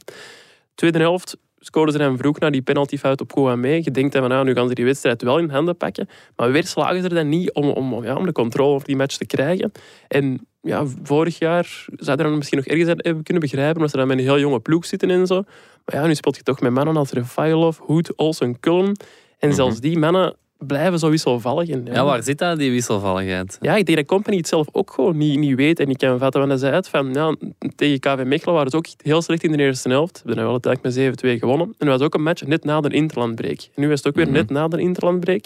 Tweede 0.76 1.00
helft 1.00 1.38
scoorden 1.60 1.94
ze 1.94 2.00
dan 2.00 2.18
vroeg 2.18 2.40
naar 2.40 2.52
die 2.52 2.62
penaltyfout 2.62 3.22
op 3.22 3.32
Kouamé. 3.32 3.70
Je 3.70 3.92
denkt 3.92 4.14
dan 4.14 4.22
van, 4.22 4.32
nou, 4.32 4.46
nu 4.46 4.54
gaan 4.54 4.68
ze 4.68 4.74
die 4.74 4.86
wedstrijd 4.86 5.22
wel 5.22 5.38
in 5.38 5.50
handen 5.50 5.78
pakken. 5.78 6.10
Maar 6.36 6.52
weer 6.52 6.68
slagen 6.68 7.02
ze 7.02 7.08
er 7.08 7.16
dan 7.16 7.30
niet 7.30 7.54
om, 7.54 7.70
om, 7.70 8.04
ja, 8.04 8.16
om 8.16 8.26
de 8.26 8.32
controle 8.32 8.74
over 8.74 8.88
die 8.88 8.96
match 8.96 9.18
te 9.18 9.26
krijgen. 9.26 9.72
En 10.08 10.48
ja, 10.62 10.86
vorig 11.04 11.40
jaar 11.40 11.86
zou 11.96 12.18
je 12.18 12.24
dan 12.24 12.38
misschien 12.38 12.58
nog 12.58 12.68
ergens 12.68 12.88
hebben 12.88 13.24
kunnen 13.24 13.44
begrijpen, 13.44 13.76
omdat 13.76 13.92
ze 13.92 13.98
dan 13.98 14.08
met 14.08 14.18
een 14.18 14.24
heel 14.24 14.40
jonge 14.40 14.60
ploeg 14.60 14.86
zitten 14.86 15.10
en 15.10 15.28
zo. 15.28 15.44
Maar 15.86 16.02
ja, 16.02 16.08
nu 16.08 16.16
speelt 16.16 16.36
je 16.36 16.44
toch 16.44 16.60
met 16.60 16.72
mannen 16.72 16.98
als 16.98 17.12
Refailov, 17.12 17.78
Hoed, 17.78 18.16
Olsen, 18.16 18.60
Kullen. 18.60 18.98
En 19.40 19.54
zelfs 19.54 19.80
die 19.80 19.98
mannen 19.98 20.36
blijven 20.68 21.00
zo 21.00 21.10
wisselvallig. 21.10 21.70
En, 21.70 21.86
Ja, 21.86 22.04
waar 22.06 22.24
zit 22.24 22.38
dat, 22.38 22.58
die 22.58 22.72
wisselvalligheid? 22.72 23.58
ja, 23.62 23.76
ik 23.76 23.86
denk 23.86 23.98
dat 23.98 24.08
Company 24.08 24.38
het 24.38 24.48
zelf 24.48 24.68
ook 24.72 24.92
gewoon 24.92 25.18
niet, 25.18 25.38
niet 25.40 25.56
weet 25.56 25.80
en 25.80 25.88
niet 25.88 25.98
kan 25.98 26.20
vatten. 26.20 26.48
Want 26.48 26.62
hij 26.62 26.72
zei 26.72 26.82
van, 26.90 27.14
ja, 27.14 27.36
tegen 27.76 28.00
KV 28.00 28.24
Mechelen 28.26 28.56
waren 28.56 28.72
ze 28.72 28.78
ook 28.78 28.86
heel 29.02 29.22
slecht 29.22 29.44
in 29.44 29.52
de 29.52 29.58
eerste 29.58 29.90
helft. 29.90 30.18
Ze 30.18 30.24
hebben 30.26 30.44
wel 30.44 30.60
uiteindelijk 30.64 30.96
met 31.22 31.36
7-2 31.36 31.40
gewonnen. 31.40 31.68
En 31.78 31.88
dat 31.88 31.98
was 31.98 32.08
ook 32.08 32.14
een 32.14 32.24
match 32.24 32.46
net 32.46 32.64
na 32.64 32.82
de 32.82 32.90
interlandbreak. 32.90 33.58
En 33.76 33.82
nu 33.82 33.88
was 33.90 33.98
het 33.98 34.08
ook 34.08 34.16
weer 34.16 34.26
Mhm. 34.26 34.34
net 34.34 34.50
na 34.50 34.68
de 34.68 34.80
interlandbreak. 34.80 35.46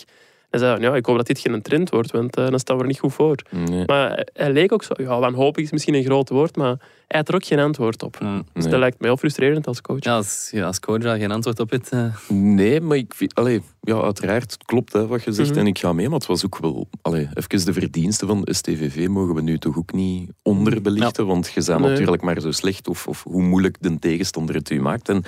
En 0.49 0.59
zei, 0.59 0.81
ja, 0.81 0.95
ik 0.95 1.05
hoop 1.05 1.17
dat 1.17 1.27
dit 1.27 1.39
geen 1.39 1.61
trend 1.61 1.89
wordt, 1.89 2.11
want 2.11 2.35
eh, 2.37 2.47
dan 2.49 2.59
staan 2.59 2.75
we 2.75 2.81
er 2.81 2.87
niet 2.87 2.99
goed 2.99 3.13
voor. 3.13 3.35
Nee. 3.51 3.83
Maar 3.85 4.25
hij- 4.33 4.51
leek 4.51 4.71
ook 4.71 4.83
zo, 4.83 4.93
ja, 4.97 5.19
wanhopig 5.19 5.63
is 5.63 5.71
misschien 5.71 5.93
een 5.93 6.03
groot 6.03 6.29
woord, 6.29 6.55
maar 6.55 6.75
hij 7.07 7.17
had 7.19 7.27
er 7.27 7.35
ook 7.35 7.45
geen 7.45 7.59
antwoord 7.59 8.03
op. 8.03 8.17
Hm. 8.17 8.41
Dus 8.53 8.63
dat 8.63 8.79
lijkt 8.79 8.99
me 8.99 9.07
heel 9.07 9.17
frustrerend 9.17 9.67
als 9.67 9.81
coach. 9.81 10.03
Ja, 10.03 10.15
als, 10.15 10.47
ja, 10.51 10.65
als 10.65 10.79
coach 10.79 11.01
daar 11.01 11.17
geen 11.17 11.31
antwoord 11.31 11.59
op 11.59 11.69
hebt. 11.69 11.89
eh, 11.89 12.15
Nee, 12.29 12.81
maar 12.81 12.97
ik 12.97 13.13
vind, 13.15 13.35
allee, 13.35 13.61
ja, 13.81 14.01
uiteraard, 14.01 14.51
het 14.51 14.65
klopt 14.65 14.93
hè, 14.93 15.07
wat 15.07 15.23
je 15.23 15.31
zegt 15.31 15.49
Mhm. 15.49 15.59
en 15.59 15.67
ik 15.67 15.79
ga 15.79 15.93
mee, 15.93 16.09
maar 16.09 16.17
het 16.19 16.27
was 16.27 16.45
ook 16.45 16.57
wel, 16.57 16.87
allee, 17.01 17.29
even 17.33 17.65
de 17.65 17.73
verdiensten 17.73 18.27
van 18.27 18.41
de 18.41 18.53
STVV 18.53 19.07
mogen 19.07 19.35
we 19.35 19.41
nu 19.41 19.57
toch 19.57 19.77
ook 19.77 19.93
niet 19.93 20.31
onderbelichten, 20.43 21.25
want 21.27 21.47
je 21.47 21.63
bent 21.65 21.79
Nee. 21.79 21.89
natuurlijk 21.89 22.21
maar 22.21 22.39
zo 22.41 22.51
slecht 22.51 22.87
of, 22.87 23.07
of 23.07 23.23
hoe 23.23 23.41
moeilijk 23.43 23.77
de 23.79 23.99
tegenstander 23.99 24.55
het 24.55 24.69
u 24.69 24.81
maakt. 24.81 25.09
En 25.09 25.23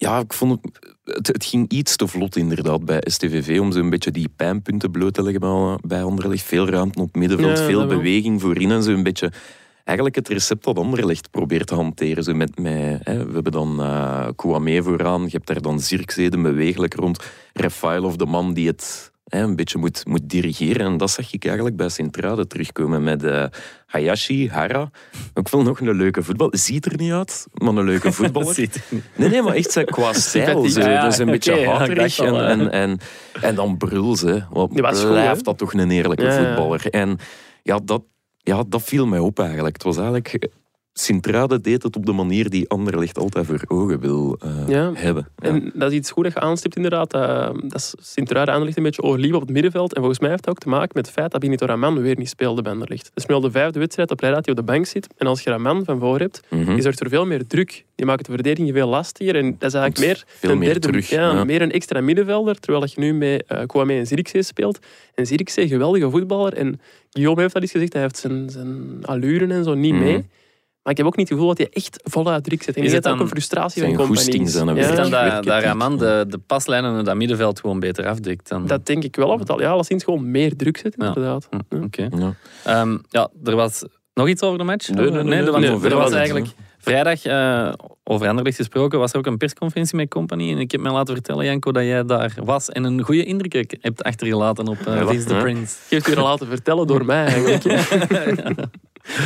ja, 0.00 0.18
ik 0.18 0.32
vond 0.32 0.58
het, 0.62 0.94
het, 1.04 1.26
het 1.26 1.44
ging 1.44 1.70
iets 1.70 1.96
te 1.96 2.06
vlot 2.06 2.36
inderdaad 2.36 2.84
bij 2.84 3.02
STVV 3.04 3.60
om 3.60 3.72
zo'n 3.72 3.90
beetje 3.90 4.10
die 4.10 4.28
pijnpunten 4.36 4.90
bloot 4.90 5.14
te 5.14 5.22
leggen 5.22 5.40
bij, 5.40 5.78
bij 5.82 6.02
Anderlecht. 6.02 6.42
Veel 6.42 6.68
ruimte 6.68 6.98
op 7.00 7.06
het 7.06 7.16
middenveld, 7.16 7.58
Ja, 7.58 7.64
veel 7.64 7.86
beweging 7.86 8.40
voorin 8.40 8.70
en 8.70 8.82
zo'n 8.82 9.02
beetje 9.02 9.32
eigenlijk 9.84 10.16
het 10.16 10.28
recept 10.28 10.64
dat 10.64 10.78
Anderlecht 10.78 11.30
probeert 11.30 11.66
te 11.66 11.74
hanteren. 11.74 12.22
Zo 12.22 12.34
met, 12.34 12.58
met, 12.58 13.00
hè, 13.04 13.26
we 13.26 13.32
hebben 13.32 13.52
dan 13.52 13.80
eh 13.80 14.28
Kouamé 14.36 14.82
vooraan, 14.82 15.22
je 15.22 15.30
hebt 15.30 15.46
daar 15.46 15.62
dan 15.62 15.80
Zirkzee, 15.80 16.30
bewegelijk 16.30 16.94
rond. 16.94 17.24
Rafael 17.52 18.16
de 18.16 18.26
man 18.26 18.52
die 18.52 18.66
het 18.66 19.09
een 19.30 19.56
beetje 19.56 19.78
moet, 19.78 20.06
moet 20.06 20.28
dirigeren. 20.28 20.86
En 20.86 20.96
dat 20.96 21.10
zag 21.10 21.32
ik 21.32 21.44
eigenlijk 21.44 21.76
bij 21.76 21.88
Sint-Truiden 21.88 22.48
terugkomen 22.48 23.02
met 23.02 23.24
eh, 23.24 23.44
Hayashi, 23.86 24.48
Hara. 24.48 24.90
Ook 25.34 25.48
wel 25.48 25.62
nog 25.62 25.80
een 25.80 25.96
leuke 25.96 26.22
voetbal. 26.22 26.48
Ziet 26.52 26.86
er 26.86 26.96
niet 26.96 27.12
uit, 27.12 27.46
maar 27.52 27.74
een 27.74 27.84
leuke 27.84 28.12
voetballer. 28.18 28.58
er. 28.58 29.00
Nee, 29.14 29.28
nee, 29.28 29.42
maar 29.42 29.54
echt 29.54 29.70
zo 29.70 29.84
qua 29.84 30.12
stijl. 30.28 30.66
Ja, 30.66 31.02
dat 31.02 31.12
is 31.12 31.18
een 31.18 31.26
beetje 31.26 31.54
ja, 31.54 31.72
al, 31.72 32.42
en, 32.42 32.58
hè. 32.58 32.68
en, 32.68 32.98
en, 33.40 33.54
dan 33.54 33.76
brul 33.76 34.16
ze. 34.16 34.42
Wat 34.50 34.70
goed, 34.70 35.08
blijft 35.08 35.44
dat 35.44 35.58
toch 35.58 35.72
een 35.74 35.90
eerlijke 35.90 36.24
ja. 36.24 36.44
voetballer. 36.44 36.86
En 36.90 37.18
ja 37.62 37.78
dat, 37.84 38.02
ja, 38.36 38.64
dat 38.68 38.82
viel 38.82 39.06
mij 39.06 39.18
op 39.18 39.38
eigenlijk. 39.38 39.74
Het 39.74 39.84
was 39.84 39.96
eigenlijk... 39.96 40.48
Sint-Truiden 40.92 41.62
deed 41.62 41.82
het 41.82 41.96
op 41.96 42.06
de 42.06 42.12
manier 42.12 42.50
die 42.50 42.68
Anderlecht 42.68 43.18
altijd 43.18 43.46
voor 43.46 43.60
ogen 43.68 44.00
wil 44.00 44.36
eh, 44.40 44.68
Ja. 44.68 44.90
hebben. 44.94 45.28
Ja. 45.36 45.48
En 45.48 45.70
dat 45.74 45.90
is 45.90 45.96
iets 45.96 46.10
goed 46.10 46.24
dat 46.24 46.32
je 46.32 46.40
aanstipt 46.40 46.76
inderdaad. 46.76 47.10
Dat, 47.10 47.54
dat 47.62 47.74
is 47.74 47.94
Sint-Truiden 47.98 48.52
Anderlecht 48.54 48.76
een 48.78 48.84
beetje 48.84 49.02
overliep 49.02 49.34
op 49.34 49.40
het 49.40 49.50
middenveld. 49.50 49.92
En 49.92 49.98
volgens 49.98 50.20
mij 50.20 50.30
heeft 50.30 50.42
dat 50.44 50.52
ook 50.54 50.60
te 50.60 50.68
maken 50.68 50.90
met 50.94 51.06
het 51.06 51.14
feit 51.14 51.30
dat 51.30 51.40
Benito 51.40 51.66
Raman 51.66 52.00
weer 52.00 52.16
niet 52.18 52.28
speelde 52.28 52.62
bij 52.62 52.72
Anderlecht. 52.72 53.04
Dat 53.04 53.12
is 53.14 53.26
nu 53.26 53.34
al 53.34 53.40
de 53.40 53.50
vijfde 53.50 53.78
wedstrijd 53.78 54.08
dat 54.08 54.20
hij 54.20 54.30
op 54.48 54.56
de 54.56 54.62
bank 54.62 54.86
zit. 54.86 55.06
En 55.16 55.26
als 55.26 55.42
je 55.42 55.50
Raman 55.50 55.84
van 55.84 55.98
voor 56.00 56.18
hebt, 56.18 56.40
Mhm. 56.50 56.72
die 56.74 56.82
zorgt 56.82 56.98
voor 56.98 57.08
veel 57.08 57.26
meer 57.26 57.46
druk. 57.46 57.84
Die 57.94 58.06
maakt 58.06 58.24
de 58.26 58.32
verdediging 58.32 58.72
veel 58.74 58.88
lastiger. 58.88 59.36
En 59.36 59.56
dat 59.58 59.68
is 59.68 59.74
eigenlijk 59.78 59.98
meer 60.06 60.24
Veel 60.26 60.50
een 60.50 60.58
meer 60.58 60.72
derde, 60.72 60.86
terug, 60.88 61.08
Ja, 61.10 61.32
ja. 61.32 61.44
meer 61.44 61.62
een 61.62 61.72
extra 61.72 62.00
middenvelder. 62.00 62.58
Terwijl 62.60 62.80
dat 62.84 62.92
je 62.92 63.00
nu 63.00 63.14
met 63.14 63.44
uh, 63.52 63.60
Kwame 63.66 63.92
en 63.94 64.06
Zirkzee 64.06 64.42
speelt. 64.42 64.78
En 65.14 65.26
Zirkzee, 65.26 65.68
geweldige 65.68 66.10
voetballer. 66.10 66.52
En 66.54 66.80
Guillaume 67.10 67.40
heeft 67.40 67.52
dat 67.52 67.62
eens 67.62 67.70
gezegd, 67.72 67.92
hij 67.92 68.02
heeft 68.02 68.16
zijn, 68.16 68.50
zijn 68.50 68.98
allure 69.02 69.46
en 69.46 69.64
zo 69.64 69.74
niet 69.74 69.94
Mhm. 69.94 70.02
mee. 70.02 70.24
Maar 70.82 70.92
ik 70.92 70.98
heb 70.98 71.06
ook 71.06 71.16
niet 71.16 71.28
het 71.28 71.38
gevoel 71.38 71.54
dat 71.54 71.58
hij 71.66 71.68
echt 71.72 72.00
voluit 72.04 72.44
druk 72.44 72.62
zet. 72.62 72.76
En 72.76 72.82
Is 72.82 72.92
het 72.92 73.02
dat 73.02 73.12
ook 73.12 73.20
een 73.20 73.28
frustratie 73.28 73.82
van 73.82 73.90
compagnie. 73.94 74.16
goesting, 74.16 74.48
zijn 74.50 74.68
Is 74.76 74.84
Ja, 74.86 74.92
het 75.02 75.10
dan 75.10 75.42
dat, 75.44 75.62
Raman 75.62 75.96
de, 75.98 76.24
de 76.28 76.38
paslijnen 76.38 76.98
en 76.98 77.04
dat 77.04 77.16
middenveld 77.16 77.60
gewoon 77.60 77.80
beter 77.80 78.06
afdekt? 78.06 78.48
Dan? 78.48 78.66
Dat 78.66 78.86
denk 78.86 79.04
ik 79.04 79.16
wel. 79.16 79.28
Of 79.28 79.38
het 79.38 79.50
al, 79.50 79.60
ja, 79.60 79.70
alleszins 79.70 80.04
gewoon 80.04 80.30
meer 80.30 80.56
druk 80.56 80.76
zet, 80.76 80.94
Ja. 80.98 81.06
inderdaad. 81.06 81.48
Hm, 81.68 81.82
Oké. 81.82 82.08
Ja. 82.18 82.34
Ehm, 82.64 82.98
ja, 83.08 83.28
er 83.44 83.56
was 83.56 83.84
nog 84.14 84.28
iets 84.28 84.42
over 84.42 84.58
de 84.58 84.64
match? 84.64 84.88
Nee, 84.88 85.10
nee, 85.10 85.22
nee, 85.22 85.42
nee, 85.42 85.70
er 85.90 85.96
was, 85.96 86.12
eigenlijk 86.12 86.46
vrijdag, 86.78 87.24
eh, 87.24 87.72
over 88.04 88.28
Anderlecht 88.28 88.56
gesproken, 88.56 88.98
was 88.98 89.12
er 89.12 89.18
ook 89.18 89.26
een 89.26 89.36
persconferentie 89.36 89.96
met 89.96 90.08
Company. 90.08 90.50
En 90.52 90.58
ik 90.58 90.70
heb 90.70 90.80
mij 90.80 90.92
laten 90.92 91.14
vertellen, 91.14 91.44
Janko, 91.44 91.72
dat 91.72 91.82
jij 91.82 92.04
daar 92.04 92.34
was 92.44 92.68
en 92.68 92.84
een 92.84 93.02
goede 93.02 93.24
indruk 93.24 93.76
hebt 93.80 94.02
achtergelaten 94.02 94.68
op 94.68 94.78
uh, 94.88 94.94
Ja, 94.96 95.06
Vince 95.06 95.26
the 95.26 95.34
ja. 95.34 95.40
Prince. 95.40 95.76
Je 95.88 95.94
hebt 95.94 96.06
het 96.06 96.14
weer 96.14 96.24
laten 96.24 96.46
vertellen 96.46 96.86
door 96.86 97.04
mij 97.04 97.24
eigenlijk. 97.34 97.64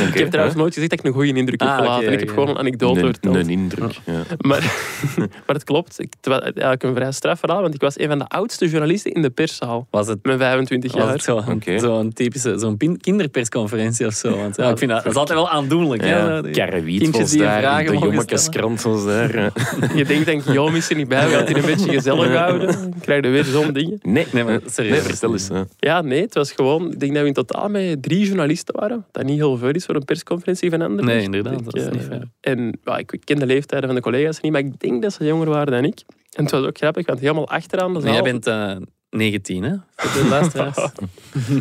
Ik 0.07 0.13
heb 0.19 0.29
trouwens 0.29 0.57
nooit 0.57 0.73
gezegd 0.73 0.89
dat 0.91 0.99
ik 0.99 1.05
een 1.05 1.13
goede 1.13 1.33
indruk 1.33 1.59
heb 1.61 1.69
Ah, 1.69 1.75
gelaten. 1.77 2.11
ik 2.13 2.19
heb 2.19 2.29
gewoon 2.29 2.47
een 2.49 2.57
anekdote 2.57 2.99
Een, 2.99 3.05
verteld. 3.05 3.35
een 3.35 3.49
indruk. 3.49 3.91
Ja. 4.05 4.13
Maar, 4.47 4.59
maar 5.45 5.55
het 5.55 5.63
klopt. 5.63 5.99
Ik, 5.99 6.13
het 6.21 6.25
was 6.33 6.39
eigenlijk 6.39 6.83
een 6.83 6.95
vrij 6.95 7.11
straf 7.11 7.39
verhaal, 7.39 7.61
want 7.61 7.73
ik 7.73 7.81
was 7.81 7.99
een 7.99 8.07
van 8.07 8.17
de 8.19 8.27
oudste 8.27 8.69
journalisten 8.69 9.11
in 9.13 9.21
de 9.21 9.29
perszaal. 9.29 9.87
Was 9.91 10.07
het, 10.07 10.19
Met 10.23 10.37
25 10.37 10.93
was 10.93 11.03
jaar. 11.03 11.21
zo'n 11.21 11.61
zo'n 11.79 12.13
typische 12.13 12.57
zo'n 12.57 12.77
kinderpersconferentie 13.01 14.05
of 14.05 14.13
zo? 14.13 14.37
Want 14.37 14.55
ja, 14.55 14.69
ik 14.69 14.77
vind 14.77 14.91
dat, 14.91 15.03
dat 15.03 15.11
is 15.11 15.17
altijd 15.17 15.37
wel 15.39 15.49
aandoenlijk. 15.49 16.05
Ja, 16.05 16.41
Karrewiet 16.51 17.17
was 17.17 17.31
daar, 17.33 17.59
vragen 17.61 17.91
de 17.91 17.97
Jommekeskrant 17.99 18.81
was 18.81 19.05
daar. 19.05 19.35
ja. 19.39 19.51
Je 19.95 20.05
denkt, 20.05 20.25
denk 20.25 20.43
Guillaume 20.43 20.77
is 20.77 20.89
er 20.89 20.95
niet 20.95 21.07
bij, 21.07 21.23
we 21.25 21.29
gaan 21.29 21.39
het 21.39 21.47
hier 21.47 21.57
een 21.57 21.65
beetje 21.65 21.91
gezellig 21.91 22.35
houden. 22.35 22.67
Dan 22.71 22.93
krijg 23.01 23.23
je 23.23 23.29
weer 23.29 23.43
zo'n 23.43 23.73
dingen. 23.73 23.99
Nee, 24.01 24.25
Nee, 24.31 24.43
maar 24.43 24.53
eh, 24.53 24.59
serieus. 24.65 24.91
nee, 24.93 25.01
vertel 25.01 25.31
eens. 25.31 25.47
hè. 25.47 25.61
Ja, 25.79 26.01
nee, 26.01 26.21
het 26.21 26.33
was 26.33 26.51
gewoon... 26.51 26.91
Ik 26.91 26.99
denk 26.99 27.13
dat 27.13 27.21
we 27.21 27.27
in 27.27 27.33
totaal 27.33 27.69
met 27.69 28.01
drie 28.03 28.25
journalisten 28.25 28.75
waren. 28.79 29.05
Dat 29.11 29.23
niet 29.23 29.37
heel 29.37 29.57
veel 29.57 29.71
is 29.75 29.85
voor 29.85 29.95
een 29.95 30.05
persconferentie 30.05 30.69
van 30.69 30.81
Anderlecht. 30.81 31.15
Nee, 31.17 31.23
inderdaad, 31.25 31.59
Ik, 31.59 31.65
dat 31.65 31.75
is 31.75 31.85
eh, 31.85 31.91
niet. 31.91 32.09
En 32.39 32.79
ja, 32.83 32.97
ik 32.97 33.21
ken 33.23 33.39
de 33.39 33.45
leeftijden 33.45 33.87
van 33.87 33.95
de 33.95 34.01
collega's 34.01 34.39
niet, 34.41 34.51
maar 34.51 34.61
ik 34.61 34.79
denk 34.79 35.01
dat 35.01 35.13
ze 35.13 35.25
jonger 35.25 35.49
waren 35.49 35.71
dan 35.73 35.83
ik. 35.83 35.99
En 36.31 36.43
het 36.43 36.51
was 36.51 36.65
ook 36.65 36.77
grappig, 36.77 37.05
want 37.05 37.19
helemaal 37.19 37.47
achteraan 37.47 37.93
de 37.93 38.01
zaal... 38.01 38.11
jij 38.13 38.21
bent 38.21 38.47
eh 38.47 38.75
19, 39.09 39.63
hè? 39.63 39.75
Voor 39.95 40.21
de 40.23 40.29
luisteraars. 40.29 40.77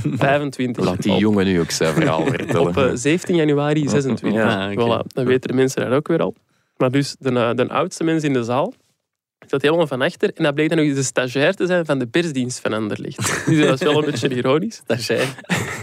25. 0.03 0.85
Laat 0.85 1.03
die 1.03 1.13
Op- 1.13 1.21
jongen 1.21 1.45
nu 1.45 1.61
ook 1.61 1.71
zijn 1.71 1.95
verhaal 1.95 2.27
vertellen. 2.27 2.69
Op 2.69 2.77
eh, 2.77 2.91
17 2.95 3.37
januari 3.45 3.89
26. 3.89 4.43
Ja, 4.43 4.71
oké. 4.73 4.83
Voilà, 4.83 5.07
dan 5.07 5.25
weten 5.25 5.49
de 5.49 5.55
mensen 5.55 5.83
dat 5.83 5.93
ook 5.93 6.09
weer 6.09 6.21
al. 6.21 6.35
Maar 6.77 6.91
dus 6.91 7.17
de, 7.19 7.31
eh, 7.31 7.55
de 7.55 7.69
oudste 7.69 8.05
mens 8.05 8.23
in 8.23 8.33
de 8.33 8.45
zaal 8.45 8.73
zat 9.47 9.63
helemaal 9.63 9.87
van 9.87 10.03
achter. 10.03 10.31
En 10.35 10.45
dat 10.45 10.55
bleek 10.55 10.69
dan 10.69 10.79
nog 10.79 10.87
eens 10.87 10.97
de 10.97 11.03
stagiair 11.03 11.55
te 11.55 11.67
zijn 11.67 11.85
van 11.85 11.99
de 11.99 12.07
persdienst 12.07 12.61
van 12.61 12.73
Anderlecht. 12.73 13.17
Dus 13.47 13.67
dat 13.67 13.81
is 13.81 13.87
wel 13.87 13.99
een 14.05 14.11
beetje 14.11 14.35
ironisch. 14.35 14.83
Is 14.87 15.07
jij. 15.17 15.27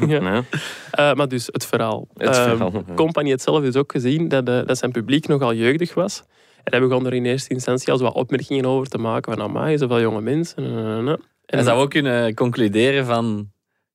Ja. 0.08 0.44
Eh, 0.92 1.14
maar 1.14 1.28
dus 1.28 1.50
het 1.52 1.66
verhaal. 1.66 2.08
het 2.14 2.36
Ehm, 2.36 2.58
verhaal. 2.58 3.14
heeft 3.14 3.42
zelf 3.42 3.62
dus 3.64 3.76
ook 3.76 3.92
gezien 3.92 4.28
dat, 4.28 4.48
eh, 4.48 4.62
dat 4.66 4.78
zijn 4.78 4.92
publiek 4.92 5.28
nogal 5.28 5.54
jeugdig 5.54 5.94
was. 5.94 6.24
En 6.64 6.72
hij 6.72 6.88
begon 6.88 7.06
er 7.06 7.14
in 7.14 7.26
eerste 7.26 7.54
instantie 7.54 7.92
al 7.92 7.98
zo 7.98 8.04
wat 8.04 8.14
opmerkingen 8.14 8.66
over 8.66 8.88
te 8.90 8.98
maken. 8.98 9.34
Van, 9.34 9.42
amai, 9.44 9.78
zoveel 9.78 10.02
jonge 10.02 10.22
mensen. 10.22 10.64
eh. 10.66 11.08
En 11.46 11.58
En 11.58 11.64
zou 11.64 11.82
ook 11.82 11.90
kunnen 11.90 12.34
concluderen 12.34 13.06
van... 13.06 13.52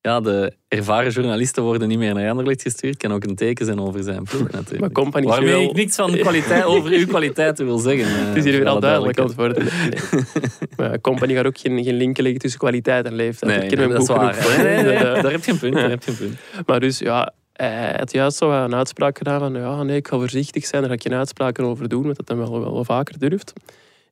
Ja, 0.06 0.20
de 0.20 0.52
ervaren 0.68 1.10
journalisten 1.10 1.62
worden 1.62 1.88
niet 1.88 1.98
meer 1.98 2.14
naar 2.14 2.30
Anderlecht 2.30 2.62
gestuurd. 2.62 2.96
Kan 2.96 3.12
ook 3.12 3.24
een 3.24 3.34
teken 3.34 3.66
zijn 3.66 3.80
over 3.80 4.02
zijn 4.02 4.22
ploeg 4.22 4.48
maar. 4.78 4.92
Company 4.92 5.26
Waarmee 5.26 5.68
ik 5.68 5.72
niks 5.72 5.96
van 5.96 6.18
kwaliteit, 6.18 6.64
over 6.74 6.90
uw 6.90 7.06
kwaliteiten 7.06 7.64
wil 7.64 7.78
zeggen. 7.78 8.06
Het 8.08 8.36
is 8.36 8.44
hier 8.44 8.52
weer 8.52 8.68
al 8.68 8.80
duidelijk 8.80 9.18
aan 9.18 9.26
duidelijkheid. 9.26 9.64
het 9.64 9.70
worden. 9.90 10.20
Nee. 10.20 10.78
Maar 10.88 11.00
Company 11.00 11.34
gaat 11.34 11.46
ook 11.46 11.58
geen, 11.58 11.84
geen 11.84 11.94
linken 11.94 12.22
leggen 12.22 12.40
tussen 12.40 12.60
kwaliteit 12.60 13.06
en 13.06 13.14
leeftijd. 13.14 13.76
Nee, 13.76 13.88
dat 13.88 14.02
is 14.02 14.08
waar. 14.08 14.56
Nee, 14.58 14.76
Eh, 14.76 15.22
daar 15.22 15.32
heb 15.32 15.44
je 15.44 15.52
een 15.52 15.58
punt. 15.58 15.74
Daar 15.74 15.90
heb 15.90 16.02
je 16.04 16.10
een 16.10 16.16
punt. 16.16 16.38
Maar 16.66 16.80
dus 16.80 16.98
ja, 16.98 17.32
hij 17.52 17.94
had 17.98 18.12
juist 18.12 18.36
zo 18.36 18.50
een 18.50 18.74
uitspraak 18.74 19.18
gedaan 19.18 19.40
van 19.40 19.54
ja, 19.54 19.82
nee, 19.82 19.96
ik 19.96 20.08
ga 20.08 20.16
voorzichtig 20.16 20.66
zijn, 20.66 20.80
daar 20.80 20.90
ga 20.90 20.96
ik 20.96 21.02
geen 21.02 21.18
uitspraken 21.18 21.64
over 21.64 21.88
doen, 21.88 22.02
want 22.02 22.16
dat 22.16 22.28
hij 22.28 22.36
wel, 22.36 22.60
wel 22.60 22.84
vaker 22.84 23.18
durft. 23.18 23.52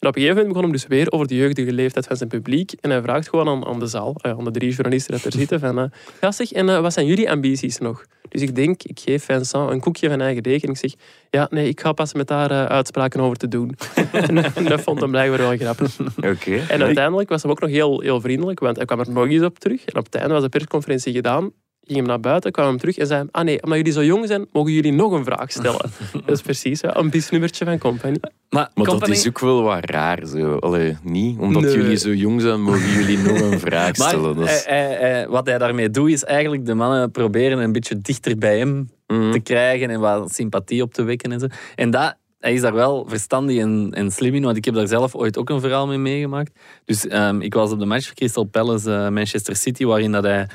En 0.05 0.11
op 0.11 0.17
een 0.17 0.23
gegeven 0.23 0.43
moment 0.45 0.63
begon 0.63 0.71
hij 0.71 0.89
dus 0.89 0.99
weer 0.99 1.13
over 1.13 1.27
de 1.27 1.37
jeugdige 1.37 1.73
leeftijd 1.73 2.07
van 2.07 2.17
zijn 2.17 2.29
publiek. 2.29 2.73
En 2.81 2.91
hij 2.91 3.03
vraagt 3.03 3.29
gewoon 3.29 3.49
aan, 3.49 3.67
aan 3.67 3.79
de 3.79 3.87
zaal, 3.87 4.15
eh, 4.21 4.31
aan 4.31 4.45
de 4.45 4.51
drie 4.51 4.71
journalisten 4.71 5.13
dat 5.13 5.25
er 5.25 5.33
zitten, 5.33 5.61
van 5.61 5.79
eh, 5.79 5.85
ja 6.21 6.33
zeg, 6.33 6.53
en 6.53 6.69
eh, 6.69 6.81
wat 6.81 6.93
zijn 6.93 7.07
jullie 7.07 7.31
ambities 7.31 7.79
nog? 7.79 8.05
Dus 8.29 8.43
ik 8.43 8.55
denk, 8.55 8.83
ik 8.83 9.01
geef 9.01 9.25
Vincent 9.25 9.71
een 9.71 9.81
koekje 9.81 10.09
van 10.09 10.21
eigen 10.21 10.43
en 10.43 10.71
ik 10.71 10.77
zeg, 10.77 10.95
ja, 11.31 11.47
nee, 11.51 11.69
ik 11.69 11.81
ga 11.81 11.93
pas 11.93 12.15
met 12.15 12.27
daar 12.27 12.69
uitspraken 12.69 13.21
over 13.21 13.37
te 13.37 13.49
doen. 13.49 13.75
en, 14.55 14.65
dat 14.65 14.81
vond 14.81 15.01
hem 15.01 15.11
blijkbaar 15.11 15.39
wel 15.39 15.57
grappig. 15.57 15.97
Oké. 16.17 16.57
En 16.69 16.83
uiteindelijk 16.83 17.29
was 17.29 17.43
hij 17.43 17.51
ook 17.51 17.61
nog 17.61 17.71
heel, 17.71 18.01
heel 18.01 18.21
vriendelijk, 18.21 18.61
want 18.61 18.77
hij 18.77 18.85
kwam 18.85 19.01
er 19.01 19.11
nog 19.11 19.29
eens 19.29 19.43
op 19.43 19.59
terug. 19.59 19.85
En 19.85 19.99
op 19.99 20.05
het 20.05 20.15
einde 20.15 20.33
was 20.33 20.43
de 20.43 20.49
persconferentie 20.49 21.13
gedaan. 21.13 21.53
Ging 21.87 21.99
hem 21.99 22.07
naar 22.07 22.21
buiten, 22.21 22.53
kwam 22.53 22.67
hem 22.67 22.79
terug 22.79 22.97
en 22.97 23.07
zei: 23.07 23.29
Ah 23.31 23.45
nee, 23.45 23.63
omdat 23.63 23.79
jullie 23.79 23.93
zo 23.93 24.05
jong 24.05 24.27
zijn, 24.27 24.47
mogen 24.53 24.73
jullie 24.73 24.93
nog 24.93 25.13
een 25.13 25.25
vraag 25.25 25.51
stellen. 25.51 25.91
dat 26.27 26.31
is 26.37 26.43
precies 26.43 26.81
ja, 26.81 26.97
een 26.97 27.11
bisnummertje 27.11 27.65
van 27.65 27.79
Company. 27.79 28.17
Maar, 28.21 28.71
Maar 28.75 28.87
Company- 28.87 28.99
dat 29.13 29.21
is 29.21 29.29
ook 29.29 29.39
wel 29.39 29.63
wat 29.63 29.91
raar. 29.91 30.27
Zo. 30.27 30.57
Allee, 30.57 30.97
niet? 31.03 31.39
Omdat 31.39 31.63
Nee. 31.63 31.77
jullie 31.77 31.97
zo 31.97 32.13
jong 32.13 32.41
zijn, 32.41 32.63
mogen 32.63 32.89
jullie 32.91 33.19
nog 33.19 33.41
een 33.41 33.59
vraag 33.61 33.97
Maar 33.99 34.09
stellen. 34.09 34.37
Dat 34.37 34.49
is... 34.49 34.65
hij- 34.65 34.85
hij- 34.87 34.97
hij- 35.11 35.29
wat 35.29 35.47
hij 35.47 35.59
daarmee 35.59 35.91
doet, 35.91 36.11
is 36.11 36.25
eigenlijk 36.25 36.67
de 36.67 36.75
mannen 36.75 37.11
proberen 37.11 37.59
een 37.59 37.73
beetje 37.73 38.01
dichter 38.01 38.39
bij 38.39 38.59
hem 38.59 38.91
Mhm. 39.07 39.31
te 39.31 39.41
krijgen 39.41 39.91
en 39.91 40.01
wat 40.01 40.35
sympathie 40.35 40.83
op 40.83 40.95
te 40.95 41.03
wekken 41.03 41.33
en 41.33 41.41
zo. 41.41 41.47
En 41.75 41.91
dat, 41.91 42.17
hij 42.39 42.55
is 42.55 42.61
daar 42.61 42.75
wel 42.75 43.05
verstandig 43.09 43.59
en, 43.59 43.91
en 43.95 44.11
slim 44.11 44.35
in, 44.35 44.43
want 44.43 44.57
ik 44.57 44.65
heb 44.65 44.75
daar 44.75 44.89
zelf 44.89 45.15
ooit 45.15 45.39
ook 45.39 45.51
een 45.51 45.61
verhaal 45.61 45.87
mee 45.87 45.99
meegemaakt. 45.99 46.59
Dus 46.85 47.07
ehm, 47.07 47.41
ik 47.41 47.55
was 47.55 47.71
op 47.73 47.79
de 47.79 47.85
match 47.87 48.07
van 48.07 48.15
Crystal 48.15 48.45
Palace 48.45 48.93
eh, 48.95 49.09
Manchester 49.09 49.57
City, 49.57 49.85
waarin 49.85 50.13
dat 50.13 50.25
hij 50.25 50.49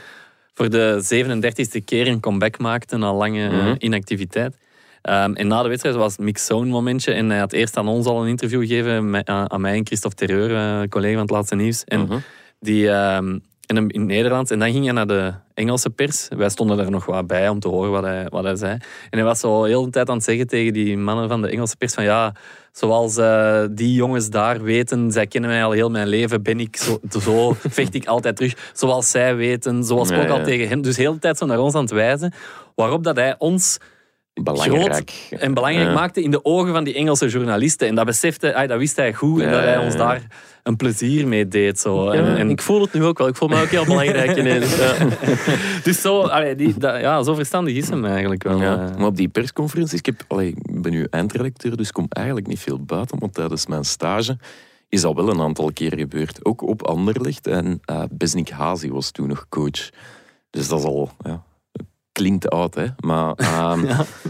voor 0.60 0.70
de 0.70 1.00
37e 1.04 1.84
keer 1.86 2.08
een 2.08 2.20
comeback 2.20 2.58
maakte 2.58 2.98
na 2.98 3.14
lange 3.14 3.48
eh, 3.48 3.52
Mhm. 3.66 3.76
inactiviteit. 3.78 4.58
Ehm, 5.02 5.34
en 5.34 5.48
na 5.48 5.62
de 5.64 5.70
wedstrijd 5.70 5.96
was 5.96 6.12
het 6.12 6.22
mix 6.22 6.46
zo'n 6.46 6.68
momentje. 6.68 7.12
En 7.14 7.30
hij 7.30 7.40
had 7.40 7.54
eerst 7.54 7.78
aan 7.78 7.88
ons 7.88 8.06
al 8.06 8.22
een 8.22 8.28
interview 8.28 8.62
gegeven, 8.62 9.10
met- 9.10 9.28
aan 9.28 9.52
aan 9.52 9.62
mij 9.62 9.76
en 9.78 9.86
Christophe 9.86 10.18
Terreur, 10.26 10.56
eh, 10.56 10.88
collega 10.90 11.14
van 11.14 11.22
het 11.22 11.30
Laatste 11.30 11.56
Nieuws. 11.56 11.84
En 11.84 12.00
Mhm. 12.02 12.18
die, 12.60 12.90
ehm, 12.90 13.30
in, 13.66 13.76
een- 13.76 13.90
in 13.90 14.00
het 14.00 14.10
Nederlands. 14.10 14.52
En 14.52 14.60
dan 14.60 14.72
ging 14.72 14.84
hij 14.84 14.94
naar 14.94 15.08
de 15.08 15.34
Engelse 15.60 15.90
pers. 15.90 16.28
Wij 16.38 16.50
stonden 16.50 16.78
daar 16.78 16.92
nog 16.92 17.06
wat 17.06 17.28
bij 17.28 17.50
om 17.50 17.60
te 17.60 17.68
horen 17.68 17.92
wat 17.92 18.04
hij, 18.04 18.26
wat 18.30 18.44
hij 18.44 18.56
zei. 18.56 18.72
En 19.10 19.18
hij 19.18 19.24
was 19.24 19.40
zo 19.40 19.64
heel 19.64 19.84
de 19.84 19.90
tijd 19.90 20.10
aan 20.10 20.16
het 20.16 20.24
zeggen 20.24 20.48
tegen 20.48 20.74
die 20.74 20.98
mannen 20.98 21.28
van 21.30 21.42
de 21.42 21.50
Engelse 21.50 21.76
pers 21.78 21.94
van 21.94 22.04
ja, 22.04 22.34
zoals 22.72 23.18
eh, 23.18 23.64
die 23.72 23.94
jongens 23.94 24.30
daar 24.30 24.62
weten, 24.62 25.12
zij 25.12 25.28
kennen 25.28 25.50
mij 25.50 25.64
al 25.64 25.72
heel 25.72 25.90
mijn 25.90 26.08
leven, 26.08 26.44
ben 26.44 26.60
ik 26.60 26.76
zo, 26.78 27.00
zo 27.22 27.54
vecht 27.78 27.94
ik 27.94 28.06
altijd 28.06 28.36
terug. 28.36 28.72
Zoals 28.74 29.10
zij 29.12 29.36
weten, 29.36 29.84
zoals 29.84 30.10
ik 30.10 30.16
Ja, 30.16 30.22
ook 30.24 30.30
al 30.30 30.44
tegen 30.44 30.68
hem. 30.68 30.82
Dus 30.82 30.98
heel 30.98 31.14
de 31.14 31.20
tijd 31.20 31.38
zo 31.38 31.46
naar 31.46 31.60
ons 31.60 31.74
aan 31.76 31.82
het 31.82 31.92
wijzen. 31.92 32.34
Waarop 32.76 33.04
dat 33.04 33.16
hij 33.16 33.36
ons 33.38 33.78
Belangrijk. 34.34 35.28
en 35.30 35.54
belangrijk 35.54 35.88
Ja. 35.88 35.94
maakte 35.94 36.22
in 36.22 36.32
de 36.32 36.46
ogen 36.46 36.74
van 36.74 36.84
die 36.84 36.94
Engelse 36.94 37.28
journalisten. 37.28 37.88
En 37.88 37.96
dat 37.96 38.06
besefte, 38.06 38.56
ah, 38.56 38.68
dat 38.68 38.78
wist 38.78 38.96
hij 38.96 39.14
goed. 39.14 39.42
En 39.42 39.52
dat 39.52 39.64
hij 39.64 39.78
ons 39.78 39.96
daar 39.96 40.22
een 40.70 40.76
plezier 40.76 41.28
mee 41.28 41.48
deed. 41.48 41.80
Zo. 41.80 42.14
Ja, 42.14 42.20
En, 42.20 42.38
en 42.38 42.50
Ik 42.50 42.62
voel 42.62 42.82
het 42.82 42.94
nu 42.94 43.04
ook 43.06 43.18
wel. 43.18 43.28
Ik 43.28 43.36
voel 43.36 43.48
me 43.50 43.62
ook 43.62 43.68
heel 43.68 43.86
belangrijk 43.86 44.38
ineens. 44.42 44.78
Ja. 44.78 44.94
Dus 45.84 46.02
zo, 46.02 46.22
allee, 46.22 46.56
die, 46.56 46.74
dat- 46.78 47.00
ja, 47.02 47.24
zo 47.24 47.34
verstandig 47.34 47.76
is 47.76 47.90
hem 47.90 48.06
eigenlijk 48.06 48.44
wel. 48.44 48.62
Ja, 48.62 48.90
eh. 48.90 48.96
maar 48.98 49.08
op 49.08 49.16
die 49.16 49.28
persconferenties, 49.28 50.00
ik, 50.00 50.06
heb, 50.06 50.24
allee, 50.28 50.48
ik 50.48 50.82
ben 50.82 50.92
nu 50.92 51.08
eindredacteur, 51.10 51.78
dus 51.78 51.88
ik 51.88 51.94
kom 51.94 52.06
eigenlijk 52.10 52.48
niet 52.48 52.60
veel 52.60 52.80
buiten, 52.84 53.18
maar 53.20 53.30
tijdens 53.30 53.68
mijn 53.68 53.84
stage 53.84 54.38
is 54.90 55.02
dat 55.02 55.16
wel 55.16 55.30
een 55.30 55.42
aantal 55.42 55.72
keer 55.74 55.98
gebeurd. 55.98 56.46
Ook 56.46 56.62
op 56.62 56.82
Anderlecht 56.88 57.48
en 57.48 57.80
eh 57.86 58.04
Besnik 58.12 58.50
Hazi 58.50 58.92
was 58.92 59.12
toen 59.12 59.28
nog 59.28 59.46
coach. 59.50 59.90
Dus 60.50 60.68
dat 60.68 60.80
is 60.80 60.86
al, 60.86 61.12
ja, 61.24 61.44
klinkt 62.20 62.50
oud, 62.50 62.76
hè. 62.76 62.86
Maar 63.00 63.34
ehm, 63.36 63.86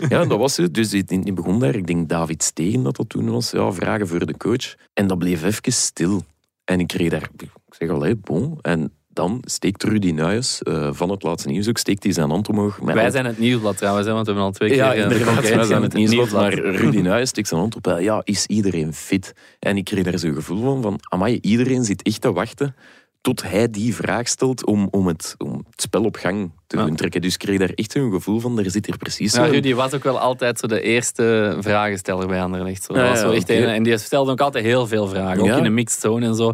ja. 0.10 0.26
dat 0.26 0.38
was 0.38 0.58
het. 0.58 0.74
Dus 0.74 0.92
het 0.92 1.36
begon 1.36 1.60
daar, 1.60 1.76
ik 1.76 1.88
denk 1.88 2.10
David 2.10 2.44
Stegen 2.44 2.84
dat 2.84 2.96
dat 2.96 3.10
toen 3.10 3.30
was, 3.30 3.52
ja, 3.52 3.72
vragen 3.72 4.08
voor 4.08 4.26
de 4.26 4.38
coach. 4.38 4.76
En 4.94 5.08
dat 5.08 5.18
bleef 5.18 5.44
even 5.44 5.74
stil. 5.74 6.24
En 6.66 6.80
ik 6.80 6.88
kreeg 6.88 7.10
daar, 7.10 7.30
ik 7.38 7.50
zeg 7.70 7.90
al, 7.90 8.02
hé, 8.02 8.16
bon. 8.16 8.58
En 8.62 8.92
dan 9.08 9.42
steekt 9.46 9.84
Rudy 9.84 10.12
Nuyes 10.12 10.62
eh, 10.64 10.90
van 10.92 11.10
het 11.10 11.24
laatste 11.24 11.50
nieuws 11.50 11.68
ook, 11.70 11.78
steekt 11.78 12.04
hij 12.04 12.14
zijn 12.14 12.30
hand 12.30 12.50
omhoog. 12.50 12.82
met 12.82 12.96
Wij 12.96 13.06
al- 13.06 13.12
zijn 13.12 13.26
het 13.26 13.38
nieuwsblad 13.40 13.78
trouwens, 13.78 14.08
hè, 14.08 14.14
want 14.14 14.26
we 14.26 14.32
hebben 14.32 14.50
al 14.52 14.56
twee 14.56 14.76
ja, 14.76 14.92
keer... 14.94 15.04
eh, 15.04 15.10
de 15.10 15.16
inderdaad. 15.20 15.50
Wij 15.50 15.64
zijn 15.64 15.82
het 15.82 15.94
nieuwsblad, 15.94 16.32
maar 16.32 16.54
Rudy 16.54 16.98
Nuyes 17.08 17.30
stikt 17.30 17.48
zijn 17.48 17.60
hand 17.60 17.76
op. 17.76 17.88
eh, 17.88 18.02
Ja, 18.04 18.22
is 18.24 18.46
iedereen 18.46 18.94
fit? 18.94 19.34
En 19.60 19.78
ik 19.78 19.84
kreeg 19.84 20.04
daar 20.04 20.20
zo'n 20.20 20.34
gevoel 20.34 20.62
van, 20.64 20.82
van 20.82 21.00
amai, 21.10 21.38
iedereen 21.42 21.84
zit 21.84 22.02
echt 22.02 22.22
te 22.22 22.32
wachten 22.34 22.76
tot 23.22 23.42
hij 23.44 23.70
die 23.70 23.96
vraag 23.96 24.28
stelt 24.28 24.66
om, 24.66 24.88
om, 24.92 25.08
het, 25.08 25.36
om 25.38 25.64
het 25.70 25.82
spel 25.82 26.04
op 26.04 26.16
gang 26.16 26.52
te 26.68 26.78
Ja. 26.78 26.86
doen 26.86 26.96
trekken. 26.96 27.22
Dus 27.22 27.34
ik 27.34 27.40
kreeg 27.40 27.60
daar 27.60 27.72
echt 27.76 27.92
zo'n 27.92 28.12
gevoel 28.12 28.40
van, 28.40 28.60
er 28.60 28.72
zit 28.72 28.86
hier 28.86 28.98
precies 28.98 29.34
Ja. 29.34 29.46
Rudy 29.46 29.74
was 29.74 29.94
ook 29.94 30.04
wel 30.04 30.20
altijd 30.20 30.60
zo 30.60 30.68
de 30.68 30.82
eerste 30.82 31.58
vragensteller 31.60 32.28
bij 32.28 32.42
Anderlecht. 32.42 32.84
Zo. 32.84 32.94
Dat 32.94 33.08
was 33.10 33.20
zo 33.20 33.32
echt 33.32 33.50
een- 33.50 33.64
en 33.64 33.84
die 33.84 33.98
stelde 33.98 34.32
ook 34.32 34.42
altijd 34.42 34.64
heel 34.66 34.88
veel 34.88 35.08
vragen, 35.08 35.42
ook 35.42 35.58
in 35.58 35.66
een 35.66 35.74
mixed 35.74 36.02
zone 36.02 36.26
en 36.26 36.36
zo. 36.36 36.52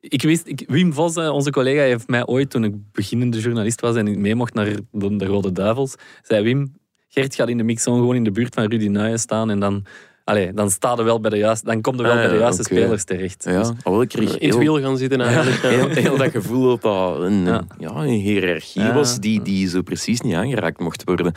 Ik 0.00 0.22
wist, 0.22 0.46
ik, 0.46 0.64
Wim 0.66 0.92
Vos, 0.92 1.16
eh, 1.16 1.28
onze 1.34 1.50
collega, 1.50 1.80
heeft 1.80 2.08
mij 2.08 2.26
ooit, 2.26 2.50
toen 2.50 2.64
ik 2.64 2.74
beginnende 2.92 3.38
journalist 3.40 3.80
was 3.80 3.96
en 3.96 4.06
ik 4.08 4.16
mee 4.18 4.34
mocht 4.34 4.54
naar 4.54 4.64
de, 4.92 5.16
de 5.16 5.24
Rode 5.26 5.52
Duivels, 5.52 5.94
zei 6.22 6.42
Wim, 6.42 6.76
Gert 7.08 7.34
gaat 7.34 7.48
in 7.48 7.56
de 7.56 7.62
mixed 7.64 7.84
zone 7.84 7.98
gewoon 7.98 8.14
in 8.16 8.24
de 8.24 8.30
buurt 8.30 8.54
van 8.54 8.64
Rudy 8.64 8.86
Nuyen 8.86 9.18
staan 9.18 9.50
en 9.50 9.60
dan, 9.60 9.84
allee, 10.28 10.52
dan, 10.52 10.70
sta 10.70 10.94
je 10.96 11.02
wel 11.02 11.20
bij 11.20 11.30
de 11.30 11.36
juiste, 11.36 11.66
dan 11.66 11.80
kom 11.80 11.96
je 11.96 12.02
wel 12.02 12.10
Ah, 12.12 12.16
bij 12.18 12.26
de 12.28 12.34
ja, 12.34 12.40
juiste 12.40 12.62
spelers 12.62 13.04
terecht. 13.04 13.44
Dus- 13.44 13.52
Ja, 13.52 13.60
alhoewel, 13.82 14.02
ik 14.02 14.08
kreeg 14.08 14.38
In 14.38 14.48
het 14.48 14.58
wiel 14.58 14.80
gaan 14.80 14.96
zitten 14.96 15.20
eigenlijk. 15.20 15.62
ja. 15.62 15.68
heel, 15.68 15.88
heel 15.88 16.16
dat 16.16 16.30
gevoel 16.30 16.68
dat 16.68 16.82
dat 16.82 17.20
een, 17.20 17.44
Ja. 17.44 17.62
ja. 17.78 17.90
een 17.90 18.08
hiërarchie 18.08 18.82
Ja. 18.82 18.94
was 18.94 19.18
die, 19.18 19.42
die 19.42 19.68
zo 19.68 19.82
precies 19.82 20.20
niet 20.20 20.34
aangeraakt 20.34 20.80
mocht 20.80 21.04
worden. 21.04 21.32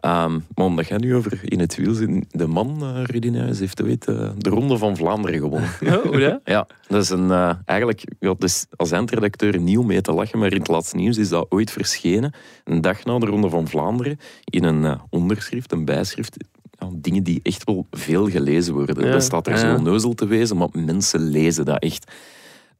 Ehm, 0.00 0.38
maar 0.54 0.66
omdat 0.66 0.88
jij 0.88 0.98
nu 0.98 1.14
over 1.16 1.38
in 1.42 1.60
het 1.60 1.76
wiel 1.76 1.94
zit, 1.94 2.24
de 2.30 2.46
man, 2.46 3.02
Rudy 3.04 3.28
Nuyes, 3.28 3.58
heeft 3.58 3.80
weet, 3.80 4.06
eh, 4.06 4.30
de 4.38 4.50
Ronde 4.50 4.76
van 4.78 4.96
Vlaanderen 4.96 5.40
gewonnen. 5.40 5.68
Oh, 5.86 6.02
hoe 6.02 6.18
dat? 6.20 6.40
Ja, 6.44 6.66
dat 6.88 7.02
is 7.02 7.10
een, 7.10 7.30
eh, 7.30 7.50
eigenlijk, 7.64 8.02
ja, 8.20 8.34
dus 8.38 8.66
als 8.76 8.90
eindredacteur 8.90 9.58
nieuw 9.60 9.82
mee 9.82 10.00
te 10.00 10.12
lachen, 10.12 10.38
maar 10.38 10.52
in 10.52 10.58
het 10.58 10.68
laatste 10.68 10.96
nieuws 10.96 11.16
is 11.16 11.28
dat 11.28 11.46
ooit 11.48 11.70
verschenen, 11.70 12.32
een 12.64 12.80
dag 12.80 13.04
na 13.04 13.18
de 13.18 13.26
Ronde 13.26 13.48
van 13.48 13.68
Vlaanderen, 13.68 14.18
in 14.44 14.64
een 14.64 14.98
onderschrift, 15.10 15.72
een 15.72 15.84
bijschrift, 15.84 16.36
ja, 16.78 16.88
dingen 16.94 17.22
die 17.22 17.40
echt 17.42 17.64
wel 17.64 17.86
veel 17.90 18.30
gelezen 18.30 18.74
worden. 18.74 19.04
Ja, 19.04 19.12
dat 19.12 19.22
staat 19.22 19.46
er 19.46 19.58
zo 19.58 19.80
neuzel 19.80 20.14
te 20.14 20.26
wezen, 20.26 20.56
maar 20.56 20.68
mensen 20.72 21.20
lezen 21.20 21.64
dat 21.64 21.82
echt. 21.82 22.12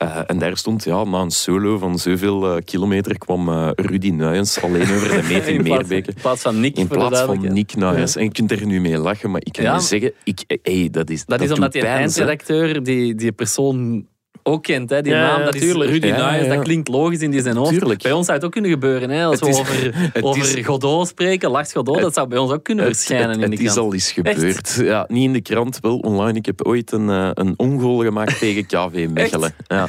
Uh, 0.02 0.20
en 0.26 0.38
daar 0.38 0.56
stond, 0.56 0.84
ja, 0.84 1.04
na 1.04 1.20
een 1.20 1.30
solo 1.30 1.78
van 1.78 1.98
zoveel 1.98 2.56
uh, 2.56 2.62
kilometer 2.64 3.18
kwam 3.18 3.48
uh, 3.48 3.70
Rudy 3.74 4.10
Nuyens 4.10 4.62
alleen 4.62 4.82
over 4.82 5.08
de 5.08 5.26
meter 5.32 5.48
in 5.48 5.62
Meerbeke. 5.62 6.10
In 6.10 6.20
plaats 6.20 6.42
van 6.42 6.60
Nick. 6.60 6.76
In 6.76 6.86
plaats 6.88 7.20
van 7.20 7.52
Nick 7.52 7.76
Nuyens. 7.76 8.12
Ja. 8.12 8.20
En 8.20 8.26
je 8.26 8.32
kunt 8.32 8.50
er 8.50 8.66
nu 8.66 8.80
mee 8.80 8.98
lachen, 8.98 9.30
maar 9.30 9.40
ik 9.44 9.52
kan 9.52 9.64
ja. 9.64 9.74
je 9.74 9.80
zeggen, 9.80 10.12
ik, 10.24 10.58
hey, 10.62 10.88
dat 10.90 11.10
is 11.10 11.24
Dat, 11.24 11.38
dat 11.38 11.48
is 11.48 11.54
omdat 11.54 11.72
die 11.72 11.82
eindredacteur 11.82 12.82
die, 12.82 13.14
die 13.14 13.32
persoon 13.32 14.06
ook 14.48 14.62
kent, 14.62 14.90
hè, 14.90 15.02
die 15.02 15.12
Ja, 15.12 15.18
naam. 15.20 15.38
ja, 15.38 15.44
Dat 15.44 15.54
is 15.54 15.60
tuurlijk. 15.60 15.90
Rudy 15.90 16.10
Nuyens, 16.10 16.48
dat 16.48 16.62
klinkt 16.62 16.88
logisch 16.88 17.20
in 17.20 17.30
die 17.30 17.42
zijn 17.42 17.56
hoofd. 17.56 17.70
Tuurlijk. 17.70 18.02
Bij 18.02 18.12
ons 18.12 18.24
zou 18.24 18.36
het 18.36 18.46
ook 18.46 18.52
kunnen 18.52 18.70
gebeuren. 18.70 19.10
Hè, 19.10 19.24
als 19.24 19.34
Het 19.40 19.44
we 19.44 19.48
is- 19.50 19.58
over, 19.58 20.10
over 20.26 20.58
is- 20.58 20.66
Godot 20.66 21.08
spreken, 21.08 21.50
Lars 21.50 21.72
Godot, 21.72 22.00
dat 22.00 22.14
zou 22.14 22.28
bij 22.28 22.38
ons 22.38 22.52
ook 22.52 22.64
kunnen 22.64 22.84
Het, 22.84 22.96
verschijnen 22.96 23.28
het, 23.30 23.34
in 23.40 23.50
de 23.50 23.56
het 23.56 23.64
is 23.64 23.72
krant. 23.72 23.86
al 23.86 23.92
eens 23.94 24.12
gebeurd. 24.12 24.74
Ja, 24.82 25.04
niet 25.08 25.24
in 25.24 25.32
de 25.32 25.40
krant, 25.42 25.78
wel 25.80 25.96
online. 25.98 26.38
Ik 26.38 26.46
heb 26.46 26.62
ooit 26.66 26.92
een, 26.92 27.08
eh, 27.10 27.30
een 27.34 27.54
ongoal 27.56 27.98
gemaakt 28.02 28.38
tegen 28.44 28.66
KV 28.66 29.06
Mechelen. 29.10 29.54
Ja. 29.66 29.88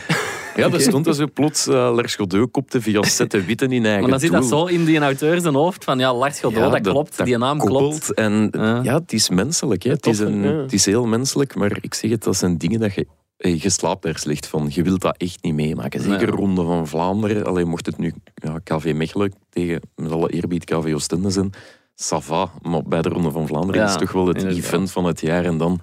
Ja, 0.56 0.70
daar 0.70 0.82
stond 0.82 1.16
zo 1.16 1.26
plots 1.34 1.68
uh, 1.68 1.74
Lars 1.74 2.16
Godot 2.16 2.52
kopte 2.52 2.82
via 2.82 3.02
Sette 3.18 3.44
Witten 3.46 3.72
in 3.72 3.84
eigen 3.86 4.02
Maar 4.02 4.10
dan 4.12 4.20
zit 4.20 4.32
dat 4.32 4.46
zo 4.46 4.66
in 4.66 4.86
die 4.86 5.00
auteur 5.00 5.42
zijn 5.42 5.54
hoofd 5.56 5.84
van 5.84 6.00
ja, 6.00 6.14
Lars 6.14 6.40
Godot, 6.40 6.58
Ja, 6.60 6.70
dat, 6.70 6.82
klopt, 6.82 7.26
die 7.26 7.38
naam 7.38 7.60
klopt. 7.60 8.14
En 8.14 8.48
Ja. 8.52 8.80
ja. 8.84 8.94
het 9.00 9.14
is 9.14 9.30
menselijk. 9.30 9.84
Hè. 9.84 9.90
Het, 9.92 10.06
is 10.06 10.20
een, 10.20 10.44
het 10.44 10.74
is 10.74 10.86
heel 10.86 11.06
menselijk, 11.06 11.56
maar 11.56 11.78
ik 11.82 11.94
zeg 11.94 12.12
het, 12.12 12.24
dat 12.24 12.36
zijn 12.36 12.58
dingen 12.58 12.80
dat 12.80 12.94
je... 12.94 13.08
Je 13.42 13.70
slaapt 13.70 14.06
er 14.06 14.18
slecht 14.18 14.48
van. 14.48 14.68
Je 14.72 14.84
wilt 14.84 15.02
dat 15.02 15.18
echt 15.18 15.44
niet 15.44 15.54
meemaken. 15.54 16.02
Zeker 16.02 16.28
Nee. 16.28 16.36
Ronde 16.36 16.64
van 16.64 16.88
Vlaanderen. 16.88 17.46
Alleen 17.46 17.68
mocht 17.68 17.86
het 17.86 17.98
nu 17.98 18.14
ja, 18.34 18.60
KV 18.64 18.94
Mechelen 18.96 19.34
tegen, 19.50 19.82
met 19.96 20.12
alle 20.12 20.30
eerbied, 20.30 20.64
KV 20.66 20.92
Oostende 20.94 21.30
zijn. 21.30 21.52
Ça 21.96 22.18
va. 22.18 22.52
Maar 22.62 22.84
bij 22.84 23.02
de 23.02 23.10
Ronde 23.10 23.32
van 23.32 23.48
Vlaanderen 23.48 23.82
Ja, 23.82 23.86
is 23.86 23.92
het 23.92 24.02
toch 24.02 24.12
wel 24.12 24.28
het 24.28 24.38
inderdaad. 24.38 24.64
event 24.64 24.92
van 24.92 25.06
het 25.06 25.22
jaar. 25.22 25.46
En 25.46 25.58
dan... 25.58 25.82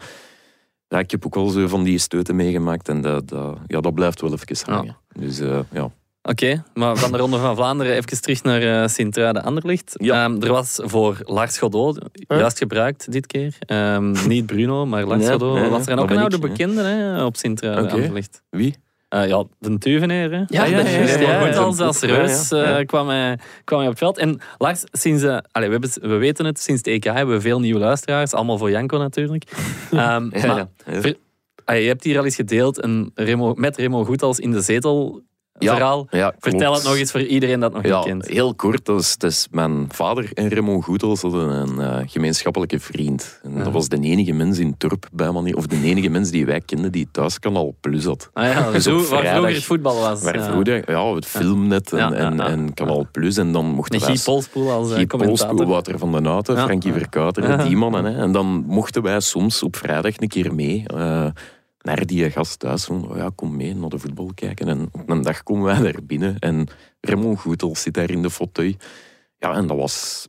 Ja, 0.89 0.99
ik 0.99 1.11
heb 1.11 1.27
ook 1.27 1.37
al 1.37 1.49
zo 1.49 1.67
van 1.69 1.83
die 1.85 1.99
steuten 1.99 2.37
meegemaakt. 2.37 2.89
En 2.89 3.01
dat, 3.01 3.29
dat, 3.29 3.59
ja, 3.67 3.81
dat 3.81 3.95
blijft 3.95 4.21
wel 4.21 4.33
even 4.33 4.73
hangen. 4.73 4.97
Dus 5.19 5.39
eh, 5.41 5.59
ja. 5.73 5.91
Oké, 6.29 6.65
maar 6.75 6.97
van 6.97 7.13
de 7.13 7.19
Ronde 7.19 7.39
van 7.39 7.55
Vlaanderen 7.57 7.93
even 7.97 8.21
terug 8.21 8.43
naar 8.43 8.63
eh 8.83 8.89
Sint-Truiden-Anderlicht. 8.89 9.95
Ja. 9.97 10.25
Ehm, 10.25 10.43
er 10.43 10.53
was 10.53 10.81
voor 10.85 11.19
Lars 11.25 11.59
Godot, 11.59 11.99
juist 12.29 12.59
gebruikt 12.59 13.13
dit 13.13 13.27
keer, 13.27 13.57
ehm, 13.59 14.29
niet 14.29 14.47
Bruno, 14.47 14.87
maar 14.87 15.05
Lars 15.05 15.25
Ja, 15.25 15.33
Godot, 15.33 15.57
ja, 15.59 15.69
was 15.69 15.87
er 15.87 15.99
ook 15.99 16.11
een 16.11 16.19
oude 16.19 16.39
bekende 16.39 16.83
hè, 16.83 17.25
op 17.25 17.37
Sint-Truiden-Anderlicht. 17.37 18.43
Wie? 18.51 18.75
Eh, 19.09 19.29
ja, 19.29 19.45
de 19.59 19.79
Tuveneer. 19.79 20.31
Hè? 20.31 20.37
Ja, 20.47 20.63
Ah, 20.63 20.71
ja, 20.71 20.79
ja, 20.79 21.19
ja, 21.19 21.47
ja, 21.47 21.57
als, 21.57 21.81
als 21.81 22.01
reus 22.01 22.51
eh, 22.51 22.79
kwam, 22.87 23.09
hij, 23.09 23.39
kwam 23.65 23.79
hij 23.79 23.89
op 23.89 23.95
het 23.95 24.03
veld. 24.03 24.19
En 24.19 24.41
Lars, 24.59 24.85
sinds, 24.93 25.23
allee, 25.25 25.69
we, 25.69 25.73
hebben, 25.73 25.91
we 26.01 26.17
weten 26.17 26.45
het, 26.45 26.61
sinds 26.61 26.83
de 26.83 26.91
EK 26.91 27.05
hebben 27.05 27.35
we 27.35 27.41
veel 27.41 27.61
nieuwe 27.61 27.79
luisteraars. 27.79 28.33
Allemaal 28.33 28.59
voor 28.59 28.71
Janko 28.71 28.99
natuurlijk. 28.99 29.45
Ja, 29.91 30.19
maar, 30.19 30.39
ja. 30.47 30.69
Ja. 30.87 31.01
ver- 31.01 31.17
je 31.67 31.87
hebt 31.87 32.05
hier 32.05 32.19
al 32.19 32.25
eens 32.25 32.35
gedeeld 32.35 32.83
een 32.83 33.11
Remo, 33.15 33.55
met 33.55 33.77
Remo 33.77 34.05
Goethals 34.05 34.39
in 34.39 34.51
de 34.51 34.61
zetel 34.61 35.23
Ja, 35.59 35.73
verhaal. 35.75 36.07
ja, 36.11 36.35
Vertel 36.39 36.75
het 36.75 36.85
nog 36.85 36.97
eens 36.97 37.11
voor 37.11 37.23
iedereen 37.23 37.61
dat 37.61 37.73
nog 37.73 37.85
Ja, 37.87 37.97
niet 37.97 38.07
kent. 38.07 38.27
heel 38.29 38.55
kort. 38.55 38.85
Dat 38.85 39.01
is, 39.01 39.17
dat 39.19 39.31
is 39.31 39.49
mijn 39.51 39.87
vader 39.89 40.31
en 40.35 40.51
Raymond 40.51 40.85
Goethals 40.85 41.23
hadden 41.23 41.49
een 41.49 41.81
eh, 41.81 41.99
gemeenschappelijke 42.07 42.81
vriend. 42.81 43.41
En. 43.43 43.65
Dat 43.65 43.73
was 43.73 43.89
de 43.89 44.01
enige 44.01 44.33
mens 44.33 44.59
in 44.59 44.75
Turp 44.79 45.09
bij 45.13 45.31
manier, 45.31 45.57
of 45.57 45.67
de 45.67 45.83
enige 45.83 46.09
mens 46.09 46.31
die 46.31 46.47
wij 46.47 46.61
kenden 46.61 46.93
die 46.93 47.09
thuis 47.13 47.39
Kanaal 47.39 47.75
Plus 47.81 48.05
had. 48.05 48.31
Ah 48.33 48.45
ja, 48.45 48.71
Dus 48.73 48.85
zo, 48.85 48.97
waar 49.09 49.27
vroeger 49.27 49.55
het 49.55 49.65
voetbal 49.65 50.01
was. 50.01 50.23
Waar 50.23 50.39
ja. 50.39 50.51
vroeger, 50.51 50.91
ja, 50.91 51.15
het 51.15 51.27
filmnet 51.27 51.93
en, 51.93 52.41
en, 52.41 52.75
Kanaal 52.75 53.07
Plus. 53.13 53.37
En 53.37 53.53
dan 53.53 53.67
mochten 53.67 54.01
wij... 54.01 54.09
Guy 54.09 54.25
Polspoel 54.25 54.71
als 54.71 54.93
eh, 54.93 55.07
commentator. 55.07 55.47
Polspoel, 55.47 55.67
Wouter 55.67 55.99
van 55.99 56.13
den 56.13 56.25
Houten. 56.25 56.59
Frankie 56.59 56.93
Ja. 57.11 57.57
die 57.57 57.77
mannen. 57.77 58.05
Hè. 58.05 58.23
En 58.23 58.33
dan 58.33 58.65
mochten 58.67 59.03
wij 59.03 59.21
soms 59.21 59.63
op 59.63 59.77
vrijdag 59.77 60.13
een 60.17 60.29
keer 60.29 60.55
mee 60.55 60.83
eh, 60.87 61.27
naar 61.87 62.07
die 62.07 62.31
gast 62.31 62.59
thuis. 62.59 62.85
Van, 62.85 63.11
oh 63.11 63.17
ja, 63.17 63.31
kom 63.35 63.57
mee 63.57 63.75
naar 63.75 63.89
de 63.89 63.99
voetbal 63.99 64.31
kijken. 64.35 64.69
En 64.69 64.89
op 64.93 65.11
een 65.11 65.23
dag 65.23 65.43
komen 65.43 65.65
wij 65.65 65.93
daar 65.93 66.03
binnen 66.03 66.39
en 66.39 66.67
Raymond 67.01 67.39
Goethals 67.39 67.83
zit 67.83 67.95
daar 67.95 68.11
in 68.11 68.23
de 68.23 68.31
fauteuil. 68.31 68.75
Ja, 69.39 69.55
en 69.55 69.67
dat 69.67 69.77
was 69.77 70.29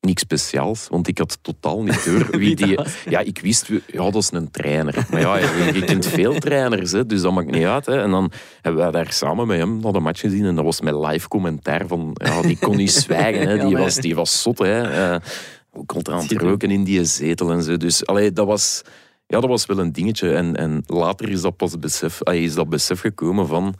niks 0.00 0.22
speciaals, 0.22 0.88
want 0.88 1.08
ik 1.08 1.18
had 1.18 1.38
totaal 1.42 1.82
niet 1.82 2.04
door 2.04 2.28
wie 2.40 2.56
die... 2.56 2.76
dat. 2.76 2.88
Ja, 3.08 3.20
ik 3.20 3.38
wist, 3.38 3.68
ja, 3.86 4.10
dat 4.10 4.14
is 4.14 4.30
een 4.32 4.50
trainer. 4.50 5.06
Maar 5.10 5.20
ja, 5.20 5.36
je, 5.36 5.82
kent 5.84 6.06
veel 6.06 6.38
trainers, 6.38 6.92
hè, 6.92 7.06
dus 7.06 7.22
dat 7.22 7.32
maakt 7.32 7.50
niet 7.50 7.64
uit. 7.64 7.86
Hè. 7.86 8.02
En 8.02 8.10
dan 8.10 8.32
hebben 8.60 8.82
wij 8.82 8.90
daar 8.90 9.12
samen 9.12 9.46
met 9.46 9.58
hem 9.58 9.80
naar 9.80 9.92
de 9.92 10.00
match 10.00 10.20
gezien 10.20 10.44
en 10.44 10.54
dat 10.54 10.64
was 10.64 10.80
met 10.80 10.94
live 10.94 11.28
commentaar 11.28 11.86
van... 11.86 12.10
Ja, 12.14 12.42
die 12.42 12.58
kon 12.58 12.76
niet 12.76 12.92
zwijgen, 12.92 13.48
hè. 13.48 13.58
Die, 13.66 13.76
was, 13.76 13.96
die 13.96 14.14
was 14.14 14.42
zot, 14.42 14.58
hè. 14.58 15.12
Eh, 15.12 15.20
ook 15.72 15.92
altijd 15.92 16.16
aan 16.16 16.22
het 16.22 16.32
roken 16.32 16.70
in 16.70 16.84
die 16.84 17.04
zetel 17.04 17.50
en 17.50 17.62
zo. 17.62 17.76
Dus 17.76 18.06
allee, 18.06 18.32
dat 18.32 18.46
was... 18.46 18.82
Ja, 19.34 19.40
dat 19.40 19.48
was 19.48 19.66
wel 19.66 19.78
een 19.78 19.92
dingetje. 19.92 20.34
En, 20.34 20.56
en 20.56 20.82
later 20.86 21.28
is 21.28 21.40
dat 21.40 21.56
pas 21.56 21.78
besef, 21.78 22.22
ah, 22.22 22.34
is 22.34 22.54
dat 22.54 22.68
besef 22.68 23.00
gekomen 23.00 23.46
van... 23.46 23.74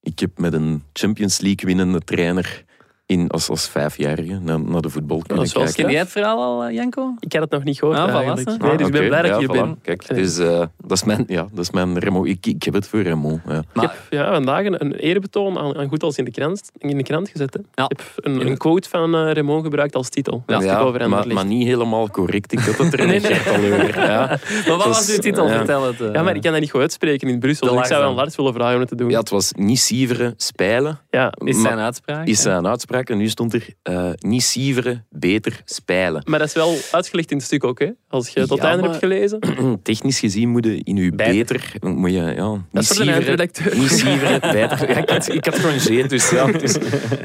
Ik 0.00 0.18
heb 0.18 0.38
met 0.38 0.52
een 0.52 0.82
Champions 0.92 1.40
League 1.40 1.66
winnende 1.66 2.00
trainer 2.00 2.64
in, 3.06 3.28
als, 3.28 3.48
als 3.48 3.68
vijfjarige 3.68 4.38
naar, 4.42 4.60
naar 4.60 4.80
de 4.80 4.88
voetbal 4.90 5.22
kunnen 5.26 5.50
kijken. 5.52 5.72
Ken 5.74 5.90
jij 5.90 6.00
het 6.00 6.08
verhaal 6.10 6.42
al, 6.42 6.64
eh, 6.64 6.74
Janko? 6.74 7.14
Ik 7.20 7.32
had 7.32 7.42
het 7.42 7.50
nog 7.50 7.64
niet 7.64 7.78
gehoord 7.78 7.98
Ah, 7.98 8.08
voilà, 8.08 8.12
eigenlijk. 8.12 8.62
hè. 8.62 8.66
Nee, 8.68 8.76
dus 8.76 8.86
ik 8.86 8.92
ben 8.92 9.00
Oké, 9.00 9.08
blij 9.08 9.22
dat 9.22 9.30
ja, 9.30 9.34
ik 9.36 9.40
hier 9.40 9.48
voilà. 9.48 9.60
ben. 9.60 9.78
Kijk, 9.82 10.08
dus, 10.14 10.38
eh, 10.38 10.58
dat, 10.78 10.90
is 10.92 11.04
mijn, 11.04 11.24
ja, 11.26 11.46
dat 11.52 11.64
is 11.64 11.70
mijn 11.70 11.98
Remo. 11.98 12.24
Ik, 12.24 12.46
ik 12.46 12.62
heb 12.62 12.74
het 12.74 12.88
voor 12.88 13.00
Remo. 13.02 13.40
Ja. 13.48 13.58
Ik 13.58 13.80
heb 13.80 13.92
ja, 14.10 14.32
vandaag 14.32 14.64
een, 14.64 14.84
een 14.84 14.94
eerbetoon 14.94 15.58
aan, 15.58 15.76
aan 15.76 15.88
Goed 15.88 16.02
als 16.02 16.16
in 16.18 16.24
de 16.24 16.30
krant, 16.30 16.70
in 16.78 16.96
de 16.96 17.02
krant 17.02 17.28
gezet. 17.28 17.54
Hè. 17.54 17.60
Ja. 17.82 17.88
Ik 17.88 17.98
heb 17.98 18.24
een, 18.24 18.46
een 18.46 18.56
quote 18.56 18.88
van 18.88 19.14
eh 19.14 19.32
Raymond 19.32 19.62
gebruikt 19.64 19.94
als 19.94 20.08
titel. 20.08 20.42
Ja, 20.46 20.78
over 20.78 21.08
maar, 21.08 21.46
niet 21.46 21.66
helemaal 21.66 22.10
correct. 22.10 22.52
Ik 22.52 22.58
had 22.58 22.78
het 22.78 22.92
er 22.92 22.98
Nee, 23.06 23.20
net 23.20 23.22
nee. 23.22 23.32
echt 23.32 23.48
al 23.48 23.54
over. 23.54 23.98
Ja. 24.00 24.26
Maar 24.66 24.76
wat 24.76 24.86
Dus, 24.86 24.96
was 24.96 25.10
uw 25.10 25.18
titel? 25.18 25.46
ja. 25.48 25.56
Vertel 25.56 25.86
het. 25.86 25.98
Ja, 25.98 26.22
maar 26.22 26.34
ik 26.34 26.42
kan 26.42 26.52
dat 26.52 26.60
niet 26.60 26.70
goed 26.70 26.80
uitspreken 26.80 27.28
in 27.28 27.38
Brussel. 27.38 27.68
Dus 27.68 27.78
ik 27.78 27.84
zou 27.84 28.04
aan. 28.04 28.14
Lars 28.14 28.36
willen 28.36 28.52
vragen 28.54 28.74
om 28.74 28.80
het 28.80 28.88
te 28.88 28.94
doen. 28.96 29.10
ja, 29.10 29.18
het 29.18 29.30
was 29.30 29.52
niet 29.52 29.78
sieveren, 29.78 30.34
spijlen. 30.36 30.98
Ja, 31.10 31.32
Is 31.44 31.60
zijn 31.60 31.78
uitspraak. 31.78 32.26
Is 32.26 32.42
zijn 32.42 32.66
uitspraak. 32.66 32.93
En 33.02 33.16
nu 33.18 33.28
stond 33.28 33.54
er 33.54 33.66
eh, 33.82 34.10
niet 34.18 34.42
sieveren, 34.42 35.06
beter 35.10 35.62
spijlen. 35.64 36.22
Maar 36.24 36.38
dat 36.38 36.48
is 36.48 36.54
wel 36.54 36.76
uitgelegd 36.90 37.30
in 37.30 37.36
het 37.36 37.46
stuk 37.46 37.64
ook, 37.64 37.78
hè? 37.78 37.88
Als 38.08 38.28
je 38.28 38.40
het 38.40 38.48
tot 38.48 38.58
Ja, 38.58 38.68
einde 38.68 38.82
hebt 38.88 38.98
gelezen. 38.98 39.38
Technisch 39.82 40.18
gezien 40.18 40.48
moet 40.48 40.64
je 40.64 40.80
in 40.84 40.96
je 40.96 41.10
Beter. 41.12 41.34
beter... 41.80 41.94
Moet 41.94 42.10
je, 42.10 42.16
ja, 42.16 42.34
Dat 42.34 42.58
niet 42.70 42.82
is 42.82 42.86
voor 42.86 42.96
sieveren, 43.04 43.48
niet 43.78 43.90
sieveren, 44.00 44.40
beter. 44.40 44.88
Ja, 44.90 44.96
ik, 44.96 45.08
had, 45.10 45.28
ik 45.32 45.44
had 45.44 45.58
gewoon 45.58 45.80
zeet, 45.80 46.10
dus 46.10 46.30
ja, 46.30 46.46
is- 46.52 46.76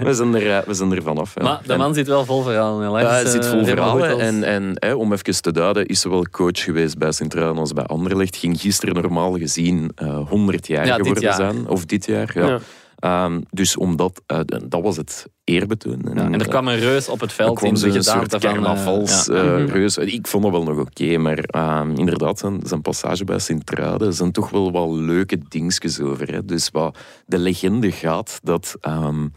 we, 0.03 0.13
zijn 0.13 0.35
er, 0.35 0.51
eh, 0.57 0.63
we 0.67 0.73
zijn 0.73 0.91
er 0.91 1.01
vanaf. 1.03 1.33
Ja. 1.35 1.43
Maar 1.43 1.61
de 1.65 1.73
En- 1.73 1.79
man 1.79 1.93
zit 1.93 2.07
wel 2.07 2.25
vol 2.25 2.41
verhalen. 2.43 2.83
hè, 2.83 2.89
Lars. 2.89 3.03
Ja, 3.03 3.09
hij 3.11 3.25
zit 3.25 3.43
Eh, 3.45 3.49
vol 3.51 3.63
Remo 3.63 3.97
verhalen. 3.97 4.19
En, 4.19 4.43
en 4.43 4.71
hè, 4.75 4.93
om 4.93 5.13
even 5.13 5.41
te 5.41 5.51
duiden, 5.51 5.85
is 5.85 5.99
zowel 6.01 6.25
coach 6.31 6.63
geweest 6.63 6.97
bij 6.97 7.11
Sint-Truiden 7.11 7.57
als 7.57 7.73
bij 7.73 7.83
Anderlecht. 7.83 8.35
Ging 8.35 8.59
gisteren 8.61 8.95
normaal 9.01 9.37
gezien 9.37 9.91
eh 9.95 10.27
100 10.29 10.67
jaar 10.67 10.85
Ja, 10.85 10.95
geworden 10.95 11.23
jaar. 11.23 11.33
zijn. 11.35 11.67
Of 11.67 11.85
dit 11.85 12.05
jaar, 12.05 12.31
ja. 12.33 12.59
Ehm, 12.99 13.41
dus 13.49 13.77
omdat, 13.77 14.21
eh, 14.25 14.39
dat 14.67 14.81
was 14.81 14.97
het 14.97 15.25
eerbetoon. 15.43 16.01
Ja, 16.13 16.23
en 16.23 16.39
er 16.39 16.47
kwam 16.47 16.67
een 16.67 16.79
reus 16.79 17.09
op 17.09 17.19
het 17.19 17.33
veld 17.33 17.63
in 17.63 17.73
de 17.73 17.79
gedaante 17.79 18.09
soort 18.09 18.31
van... 18.31 18.39
eh, 18.39 18.51
carnavals 18.51 19.25
ja. 19.25 19.33
eh, 19.33 19.43
Mhm. 19.43 19.65
reus. 19.65 19.97
Ik 19.97 20.27
vond 20.27 20.43
dat 20.43 20.51
wel 20.51 20.63
nog 20.63 20.79
oké, 20.79 21.17
maar 21.17 21.37
ehm, 21.39 21.91
inderdaad, 21.95 22.39
zijn, 22.39 22.59
zijn 22.63 22.81
passage 22.81 23.23
bij 23.23 23.39
Sint-Truiden 23.39 24.13
zijn 24.13 24.31
toch 24.31 24.49
wel 24.49 24.71
wat 24.71 24.89
leuke 24.91 25.37
dingetjes 25.47 25.99
over. 25.99 26.31
Hè. 26.31 26.45
Dus 26.45 26.69
wat 26.71 26.97
de 27.25 27.37
legende 27.37 27.91
gaat 27.91 28.39
dat 28.43 28.75
ehm, 28.81 29.27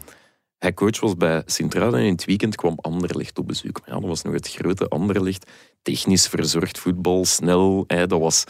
hij 0.57 0.73
coach 0.73 0.99
was 0.99 1.15
bij 1.17 1.41
Sint-Truiden 1.45 1.99
en 1.99 2.05
in 2.05 2.11
het 2.11 2.25
weekend 2.25 2.55
kwam 2.55 2.77
Anderlecht 2.81 3.37
op 3.39 3.47
bezoek. 3.47 3.79
Maar 3.79 3.95
ja, 3.95 3.99
dat 4.01 4.09
was 4.09 4.21
nog 4.21 4.33
het 4.33 4.49
grote 4.49 4.87
Anderlecht. 4.87 5.51
Technisch 5.81 6.27
verzorgd 6.27 6.79
voetbal, 6.79 7.25
snel. 7.25 7.83
Hè, 7.87 8.07
dat 8.07 8.19
was 8.19 8.43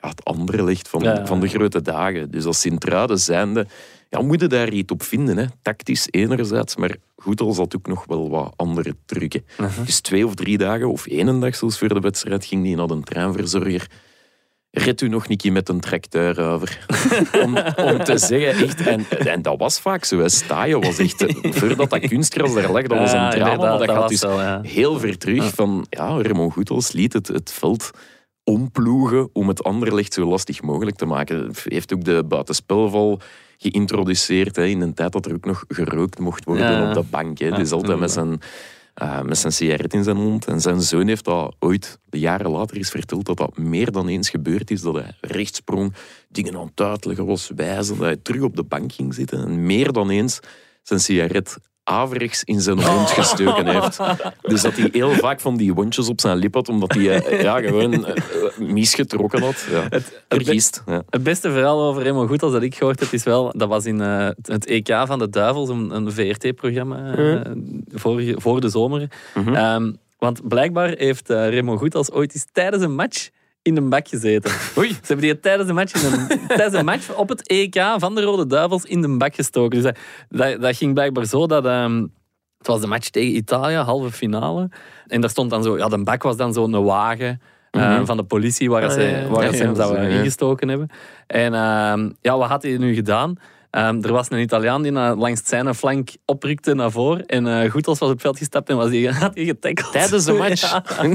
ja, 0.00 0.08
het 0.08 0.24
Anderlecht 0.24 0.88
van, 0.88 1.02
Ja, 1.02 1.14
ja, 1.14 1.26
van 1.26 1.40
de 1.40 1.48
grote 1.48 1.82
dagen. 1.82 2.30
Dus 2.30 2.44
als 2.44 2.60
Sint-Truiden 2.60 3.18
zijnde 3.20 3.66
ja, 4.14 4.22
moet 4.22 4.40
je 4.40 4.46
daar 4.46 4.70
iets 4.70 4.92
op 4.92 5.02
vinden. 5.02 5.36
Hè. 5.36 5.44
Tactisch 5.62 6.06
enerzijds, 6.10 6.76
maar 6.76 6.96
goed 7.16 7.40
als 7.40 7.56
dat 7.56 7.76
ook 7.76 7.86
nog 7.86 8.04
wel 8.06 8.30
wat 8.30 8.52
andere 8.56 8.96
trucken. 9.06 9.44
Uh-huh. 9.60 9.86
Dus 9.86 10.00
twee 10.00 10.26
of 10.26 10.34
drie 10.34 10.58
dagen, 10.58 10.90
of 10.90 11.06
één 11.06 11.40
dag 11.40 11.54
zelfs 11.54 11.78
voor 11.78 11.88
de 11.88 12.00
wedstrijd, 12.00 12.44
ging 12.44 12.62
die 12.62 12.76
naar 12.76 12.86
de 12.86 13.00
treinverzorger. 13.00 13.86
Red 14.70 15.00
u 15.00 15.08
nog 15.08 15.28
een 15.28 15.36
keer 15.36 15.52
met 15.52 15.68
een 15.68 15.80
tracteur 15.80 16.40
over. 16.40 16.86
om, 17.44 17.56
om 17.76 18.04
te 18.04 18.18
zeggen, 18.18 18.66
echt. 18.66 18.80
En, 18.80 19.06
en 19.08 19.42
dat 19.42 19.58
was 19.58 19.80
vaak 19.80 20.04
zo. 20.04 20.18
hè. 20.18 20.28
Staaien 20.28 20.80
was 20.80 20.98
echt. 20.98 21.24
Voordat 21.42 21.90
dat 21.90 22.08
kunstgras 22.08 22.54
daar 22.54 22.70
lag, 22.70 22.82
dat 22.82 22.98
was 22.98 23.12
een 23.12 23.30
drama. 23.30 23.56
Maar 23.56 23.78
dat 23.78 23.86
dat 23.86 23.96
gaat 23.96 24.08
dus 24.08 24.20
wel, 24.20 24.40
ja. 24.40 24.60
heel 24.62 24.98
ver 24.98 25.18
terug. 25.18 25.44
Ja. 25.44 25.50
Van, 25.50 25.86
ja, 25.90 26.22
Raymond 26.22 26.52
Goethals 26.52 26.92
liet 26.92 27.12
het, 27.12 27.28
het 27.28 27.52
veld 27.52 27.90
omploegen 28.44 29.28
om 29.32 29.48
het 29.48 29.64
Anderlecht 29.64 30.12
zo 30.12 30.26
lastig 30.26 30.62
mogelijk 30.62 30.96
te 30.96 31.06
maken. 31.06 31.54
Heeft 31.64 31.94
ook 31.94 32.04
de 32.04 32.24
buitenspelval 32.28 33.20
geïntroduceerd 33.70 34.56
hè, 34.56 34.64
in 34.64 34.80
een 34.80 34.94
tijd 34.94 35.12
dat 35.12 35.26
er 35.26 35.34
ook 35.34 35.44
nog 35.44 35.64
gerookt 35.68 36.18
mocht 36.18 36.44
worden 36.44 36.70
Ja. 36.70 36.88
op 36.88 36.94
de 36.94 37.02
bank. 37.10 37.38
Hè. 37.38 37.46
Ja, 37.46 37.56
dus 37.56 37.70
altijd 37.70 37.98
met 37.98 38.10
zijn, 38.10 38.40
eh, 38.94 39.22
met 39.22 39.38
zijn 39.38 39.52
sigaret 39.52 39.94
in 39.94 40.04
zijn 40.04 40.16
mond. 40.16 40.46
En 40.46 40.60
zijn 40.60 40.82
zoon 40.82 41.06
heeft 41.06 41.24
dat 41.24 41.54
ooit, 41.58 41.98
jaren 42.10 42.50
later, 42.50 42.76
is 42.76 42.90
verteld 42.90 43.26
dat 43.26 43.36
dat 43.36 43.58
meer 43.58 43.92
dan 43.92 44.08
eens 44.08 44.30
gebeurd 44.30 44.70
is. 44.70 44.80
Dat 44.80 44.94
hij 44.94 45.12
rechtsprong, 45.20 45.94
dingen 46.28 46.56
aan 46.56 46.66
het 46.74 46.80
uitleggen 46.80 47.26
was, 47.26 47.50
wijzen, 47.56 47.96
dat 47.96 48.04
hij 48.04 48.16
terug 48.16 48.42
op 48.42 48.56
de 48.56 48.62
bank 48.64 48.92
ging 48.92 49.14
zitten. 49.14 49.44
En 49.44 49.66
meer 49.66 49.92
dan 49.92 50.10
eens 50.10 50.40
zijn 50.82 51.00
sigaret 51.00 51.58
averechts 51.84 52.44
in 52.44 52.60
zijn 52.60 52.76
mond 52.76 53.10
gestoken 53.10 53.66
heeft. 53.66 54.00
Dus 54.42 54.62
dat 54.62 54.76
hij 54.76 54.88
heel 54.92 55.10
vaak 55.10 55.40
van 55.40 55.56
die 55.56 55.74
wondjes 55.74 56.08
op 56.08 56.20
zijn 56.20 56.36
lip 56.36 56.54
had, 56.54 56.68
omdat 56.68 56.94
hij 56.94 57.22
eh, 57.22 57.42
ja, 57.42 57.60
gewoon 57.60 58.06
eh, 58.06 58.14
misgetrokken 58.58 59.42
had. 59.42 59.66
Ja. 59.70 60.00
Vergist. 60.28 60.82
Ja. 60.86 61.02
Het 61.10 61.22
beste 61.22 61.50
verhaal 61.50 61.82
over 61.82 62.02
Remo 62.02 62.26
Goed 62.26 62.42
als 62.42 62.52
dat 62.52 62.62
ik 62.62 62.74
gehoord 62.74 63.00
heb, 63.00 63.12
is 63.12 63.24
wel, 63.24 63.52
dat 63.56 63.68
was 63.68 63.84
in 63.84 64.00
eh, 64.00 64.28
het 64.42 64.66
EK 64.66 65.02
van 65.06 65.18
de 65.18 65.28
Duivels, 65.28 65.68
een, 65.68 65.90
een 65.90 66.12
VRT-programma 66.12 67.14
eh, 67.14 67.40
voor, 67.92 68.22
voor 68.36 68.60
de 68.60 68.68
zomer. 68.68 69.08
Mhm. 69.34 69.54
Ehm, 69.54 69.92
want 70.18 70.48
blijkbaar 70.48 70.94
heeft 70.96 71.30
eh, 71.30 71.48
Remo 71.48 71.76
Goed 71.76 71.94
als 71.94 72.10
ooit 72.10 72.34
eens 72.34 72.46
tijdens 72.52 72.82
een 72.82 72.94
match 72.94 73.28
in 73.64 73.76
een 73.76 73.88
bak 73.88 74.08
gezeten. 74.08 74.52
Oei. 74.78 74.88
Ze 74.88 74.96
hebben 75.06 75.26
die 75.26 75.40
tijdens 75.40 75.68
een 75.68 75.74
match, 75.74 76.04
in 76.04 76.12
een, 76.12 76.46
tijdens 76.48 76.74
een 76.74 76.84
match 76.84 77.14
op 77.14 77.28
het 77.28 77.48
EK 77.48 77.82
van 77.96 78.14
de 78.14 78.22
Rode 78.22 78.46
Duivels 78.46 78.84
in 78.84 79.00
de 79.00 79.16
bak 79.16 79.34
gestoken. 79.34 79.82
Dus 79.82 79.92
dat, 79.92 79.96
dat, 80.28 80.60
dat 80.60 80.76
ging 80.76 80.94
blijkbaar 80.94 81.24
zo 81.26 81.46
dat... 81.46 81.64
ehm, 81.66 82.06
het 82.58 82.66
was 82.66 82.80
de 82.80 82.86
match 82.86 83.08
tegen 83.08 83.36
Italië, 83.36 83.74
halve 83.74 84.10
finale. 84.10 84.68
En 85.06 85.20
daar 85.20 85.30
stond 85.30 85.50
dan 85.50 85.62
zo... 85.62 85.76
Ja, 85.78 85.88
de 85.88 86.02
bak 86.02 86.22
was 86.22 86.36
dan 86.36 86.52
zo'n 86.52 86.84
wagen 86.84 87.40
eh, 87.70 87.88
Mhm. 87.96 88.04
van 88.04 88.16
de 88.16 88.24
politie 88.24 88.70
waar, 88.70 88.82
Ah, 88.84 88.90
ze, 88.90 89.26
waar 89.30 89.44
Ja, 89.44 89.52
ze 89.52 89.64
ja, 89.64 89.92
hem 89.94 90.10
ja. 90.10 90.18
ingestoken 90.18 90.68
hebben. 90.68 90.88
En 91.26 91.54
ehm, 91.54 92.10
ja, 92.20 92.36
wat 92.38 92.48
had 92.48 92.62
hij 92.62 92.76
nu 92.76 92.94
gedaan? 92.94 93.34
Ehm, 93.74 94.02
er 94.02 94.12
was 94.12 94.30
een 94.30 94.40
Italiaan 94.40 94.82
die 94.82 94.92
na- 94.92 95.14
langs 95.16 95.40
zijn 95.44 95.74
flank 95.74 96.08
oprukte 96.24 96.74
naar 96.74 96.90
voren. 96.90 97.26
En 97.26 97.46
eh 97.46 97.70
Goethals 97.70 97.98
was 97.98 98.08
op 98.08 98.14
het 98.14 98.22
veld 98.22 98.38
gestapt 98.38 98.68
en 98.68 98.76
was 98.76 98.90
die, 98.90 99.10
had 99.24 99.34
hij 99.34 99.44
getackeld. 99.44 99.92
Tijdens 99.92 100.24
de 100.24 100.32
match. 100.32 100.60
Ja. 100.70 100.84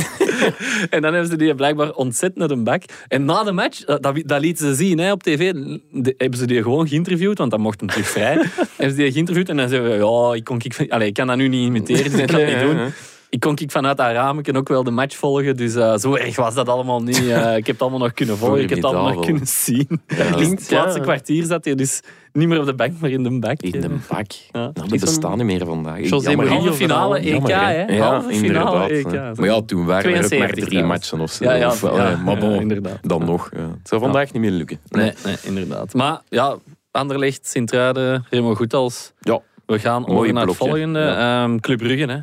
En 0.89 1.01
dan 1.01 1.13
hebben 1.13 1.29
ze 1.31 1.37
die 1.37 1.55
blijkbaar 1.55 1.91
ontzet 1.91 2.35
naar 2.35 2.47
de 2.47 2.55
bak. 2.57 2.83
En 3.07 3.25
na 3.25 3.43
de 3.43 3.51
match, 3.51 3.85
dat, 3.85 4.03
dat, 4.03 4.21
dat 4.25 4.41
lieten 4.41 4.67
ze 4.67 4.75
zien 4.75 4.97
hè, 4.97 5.11
op 5.11 5.23
tv, 5.23 5.53
de- 5.91 6.13
hebben 6.17 6.39
ze 6.39 6.45
die 6.47 6.61
gewoon 6.61 6.87
geïnterviewd, 6.87 7.37
want 7.37 7.51
dat 7.51 7.59
mocht 7.59 7.79
hem 7.79 7.89
terug 7.89 8.07
vrij. 8.07 8.33
hebben 8.77 8.95
ze 8.95 8.95
die 8.95 9.11
geïnterviewd 9.11 9.49
en 9.49 9.57
dan 9.57 9.69
zeggen 9.69 9.89
we, 9.89 9.95
ja, 10.05 10.35
ik, 10.35 10.43
kon, 10.43 10.59
ik, 10.63 10.91
allez, 10.91 11.07
ik 11.07 11.13
kan 11.13 11.27
dat 11.27 11.37
nu 11.37 11.47
niet 11.47 11.65
imiteren, 11.67 12.11
dus 12.11 12.19
ik 12.19 12.27
kan 12.27 12.39
het 12.39 12.47
niet 12.49 12.59
doen. 12.59 12.91
Ik 13.29 13.39
kon 13.39 13.57
ik 13.57 13.71
vanuit 13.71 13.97
dat 13.97 14.11
raam 14.11 14.41
ook 14.53 14.67
wel 14.67 14.83
de 14.83 14.91
match 14.91 15.15
volgen, 15.15 15.57
dus 15.57 15.75
eh, 15.75 15.97
zo 15.97 16.15
erg 16.15 16.35
was 16.35 16.53
dat 16.53 16.69
allemaal 16.69 17.01
niet. 17.01 17.17
Eh, 17.29 17.55
ik 17.57 17.65
heb 17.67 17.75
het 17.75 17.81
allemaal 17.81 17.99
nog 17.99 18.13
kunnen 18.13 18.37
volgen, 18.37 18.61
ik 18.61 18.69
heb 18.69 18.77
het 18.77 18.87
allemaal 18.87 19.13
nog 19.13 19.25
kunnen 19.25 19.47
zien. 19.47 19.87
Ja, 20.07 20.15
het 20.15 20.71
laatste 20.71 20.99
kwartier 20.99 21.45
zat 21.45 21.65
hij 21.65 21.75
dus 21.75 22.01
niet 22.33 22.47
meer 22.47 22.59
op 22.59 22.65
de 22.65 22.73
bank, 22.73 22.93
maar 22.99 23.09
in 23.09 23.23
de 23.23 23.39
bak. 23.39 23.61
In 23.61 23.81
de 23.81 23.89
bak. 24.09 24.31
Ja. 24.51 24.71
Nou, 24.73 24.87
die 24.89 24.99
bestaan 24.99 25.37
niet 25.37 25.45
meer 25.45 25.65
vandaag. 25.65 26.09
José. 26.09 26.35
Mourinho 26.35 26.59
Halve 26.59 26.73
finale 26.73 27.19
EK, 27.19 27.47
hè? 27.47 27.81
Ja, 27.85 28.21
finale 28.21 28.33
inderdaad. 28.33 28.89
EK. 28.89 29.37
Maar 29.37 29.45
ja, 29.45 29.61
toen 29.61 29.85
waren 29.85 30.03
er 30.03 30.15
ook 30.15 30.19
maar 30.19 30.29
72 30.29 30.49
drie 30.53 30.65
trouwens. 30.67 31.11
matchen 31.11 31.19
of 31.19 31.31
zo. 31.31 31.43
Ja, 31.43 31.53
ja, 31.53 31.67
Of, 31.67 31.83
eh, 31.83 31.95
ja, 31.95 32.15
maar 32.17 32.33
ja, 32.35 32.39
bon, 32.39 32.59
inderdaad. 32.61 32.97
dan 33.01 33.25
nog. 33.25 33.49
Ja. 33.53 33.59
Het 33.59 33.87
zou 33.87 34.01
vandaag 34.01 34.31
niet 34.33 34.41
meer 34.41 34.51
lukken. 34.51 34.79
Nee, 34.89 35.13
nee, 35.25 35.35
inderdaad. 35.43 35.93
Maar 35.93 36.21
ja, 36.29 36.57
Anderlecht, 36.91 37.47
Sint-Truiden, 37.47 38.25
Remo 38.29 38.55
Goethals. 38.55 39.13
Ja. 39.19 39.41
We 39.65 39.79
gaan 39.79 40.07
over 40.07 40.33
naar 40.33 40.47
het 40.47 40.55
volgende. 40.55 40.99
Ja. 40.99 41.43
ehm, 41.43 41.57
Club 41.59 41.77
Brugge. 41.77 42.05
Hè. 42.05 42.17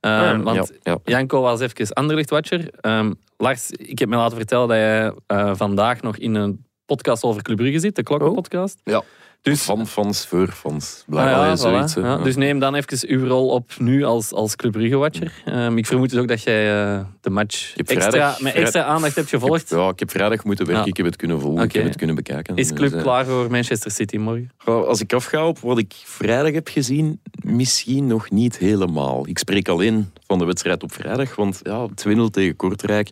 Ehm, 0.00 0.12
Ja. 0.36 0.42
want 0.42 0.56
ja, 0.82 0.92
ja. 0.92 0.98
Janko 1.04 1.40
was 1.40 1.60
even 1.60 1.92
Anderlecht-watcher. 1.94 2.68
Ehm, 2.80 3.12
Lars, 3.36 3.70
ik 3.70 3.98
heb 3.98 4.08
me 4.08 4.16
laten 4.16 4.36
vertellen 4.36 4.68
dat 4.68 4.76
jij 4.76 5.12
eh, 5.26 5.52
vandaag 5.54 6.02
nog 6.02 6.16
in 6.16 6.34
een 6.34 6.64
podcast 6.84 7.22
over 7.22 7.42
Club 7.42 7.56
Brugge 7.56 7.78
zit. 7.78 7.96
De 7.96 8.02
Klokkenpodcast. 8.02 8.80
Ja. 8.84 9.02
Dus, 9.42 9.62
Van 9.62 9.86
fans 9.86 10.26
voor 10.26 10.48
fans. 10.48 10.98
Ah 11.06 11.08
Blijkbaar 11.08 11.46
ja, 11.46 11.56
zoiets. 11.56 11.96
voilà. 11.98 12.02
Ja. 12.02 12.16
Dus 12.16 12.36
neem 12.36 12.58
dan 12.58 12.74
even 12.74 13.08
uw 13.08 13.26
rol 13.26 13.48
op 13.48 13.70
nu 13.78 14.04
als, 14.04 14.32
als 14.32 14.56
Club 14.56 14.72
Brugge-watcher. 14.72 15.32
Ehm, 15.44 15.76
ik 15.78 15.86
vermoed 15.86 16.10
dus 16.10 16.18
ook 16.18 16.28
dat 16.28 16.42
jij 16.42 16.82
eh, 16.94 17.00
de 17.20 17.30
match 17.30 17.74
heb 17.76 17.88
extra, 17.88 18.10
vrijdag- 18.10 18.40
met 18.40 18.54
extra 18.54 18.82
aandacht 18.84 19.14
hebt 19.14 19.28
gevolgd. 19.28 19.70
Ja, 19.70 19.88
ik 19.88 19.98
heb 19.98 20.10
vrijdag 20.10 20.44
moeten 20.44 20.66
werken, 20.66 20.86
ik 20.86 20.96
heb 20.96 21.06
het 21.06 21.16
kunnen 21.16 21.40
volgen, 21.40 21.64
ik 21.64 21.72
heb 21.72 21.84
het 21.84 21.96
kunnen 21.96 22.16
bekijken. 22.16 22.56
Is 22.56 22.68
Dus, 22.68 22.76
Club 22.76 22.92
eh, 22.94 23.02
klaar 23.02 23.26
voor 23.26 23.50
Manchester 23.50 23.90
City 23.90 24.16
morgen? 24.16 24.50
Als 24.64 25.00
ik 25.00 25.12
afga 25.12 25.46
op 25.46 25.58
wat 25.58 25.78
ik 25.78 25.92
vrijdag 26.04 26.52
heb 26.52 26.68
gezien, 26.68 27.20
misschien 27.44 28.06
nog 28.06 28.30
niet 28.30 28.58
helemaal. 28.58 29.28
Ik 29.28 29.38
spreek 29.38 29.68
alleen 29.68 30.12
van 30.26 30.38
de 30.38 30.44
wedstrijd 30.44 30.82
op 30.82 30.92
vrijdag, 30.92 31.36
want 31.36 31.60
ja, 31.62 31.88
2-0 32.08 32.30
tegen 32.30 32.56
Kortrijk 32.56 33.08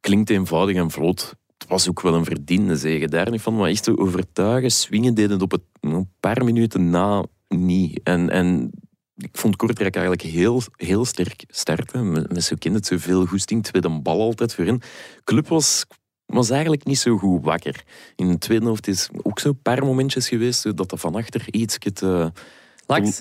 klinkt 0.00 0.30
eenvoudig 0.30 0.76
en 0.76 0.90
vlot. 0.90 1.34
Het 1.62 1.70
was 1.70 1.88
ook 1.88 2.00
wel 2.00 2.14
een 2.14 2.24
verdiende 2.24 2.76
zege, 2.76 3.08
daar 3.08 3.30
niet 3.30 3.40
van. 3.40 3.56
Maar 3.56 3.68
echt 3.68 3.82
te 3.82 3.98
overtuigen, 3.98 4.70
swingen 4.70 5.14
deden 5.14 5.30
het 5.30 5.42
op 5.42 5.50
het, 5.50 5.62
een 5.80 6.10
paar 6.20 6.44
minuten 6.44 6.90
na 6.90 7.24
niet. 7.48 8.00
En, 8.02 8.30
en 8.30 8.70
ik 9.16 9.30
vond 9.32 9.56
Kortrijk 9.56 9.96
eigenlijk 9.96 10.26
heel, 10.26 10.62
heel 10.76 11.04
sterk 11.04 11.44
starten. 11.48 12.12
Met, 12.12 12.32
met 12.32 12.44
zo 12.44 12.56
kind 12.58 12.74
het 12.74 12.86
zoveel 12.86 13.26
goesting, 13.26 13.62
tweede 13.62 14.00
bal 14.00 14.20
altijd 14.20 14.54
voor 14.54 14.64
hen. 14.64 14.80
Club 15.24 15.48
was, 15.48 15.84
was 16.26 16.50
eigenlijk 16.50 16.84
niet 16.84 16.98
zo 16.98 17.16
goed 17.16 17.44
wakker. 17.44 17.84
In 18.16 18.28
de 18.28 18.38
tweede 18.38 18.64
helft 18.64 18.86
is 18.86 19.08
ook 19.22 19.38
zo'n 19.38 19.62
paar 19.62 19.84
momentjes 19.84 20.28
geweest 20.28 20.76
dat 20.76 20.92
er 20.92 20.98
van 20.98 21.14
achter 21.14 21.44
iets 21.50 21.78
te, 21.78 22.32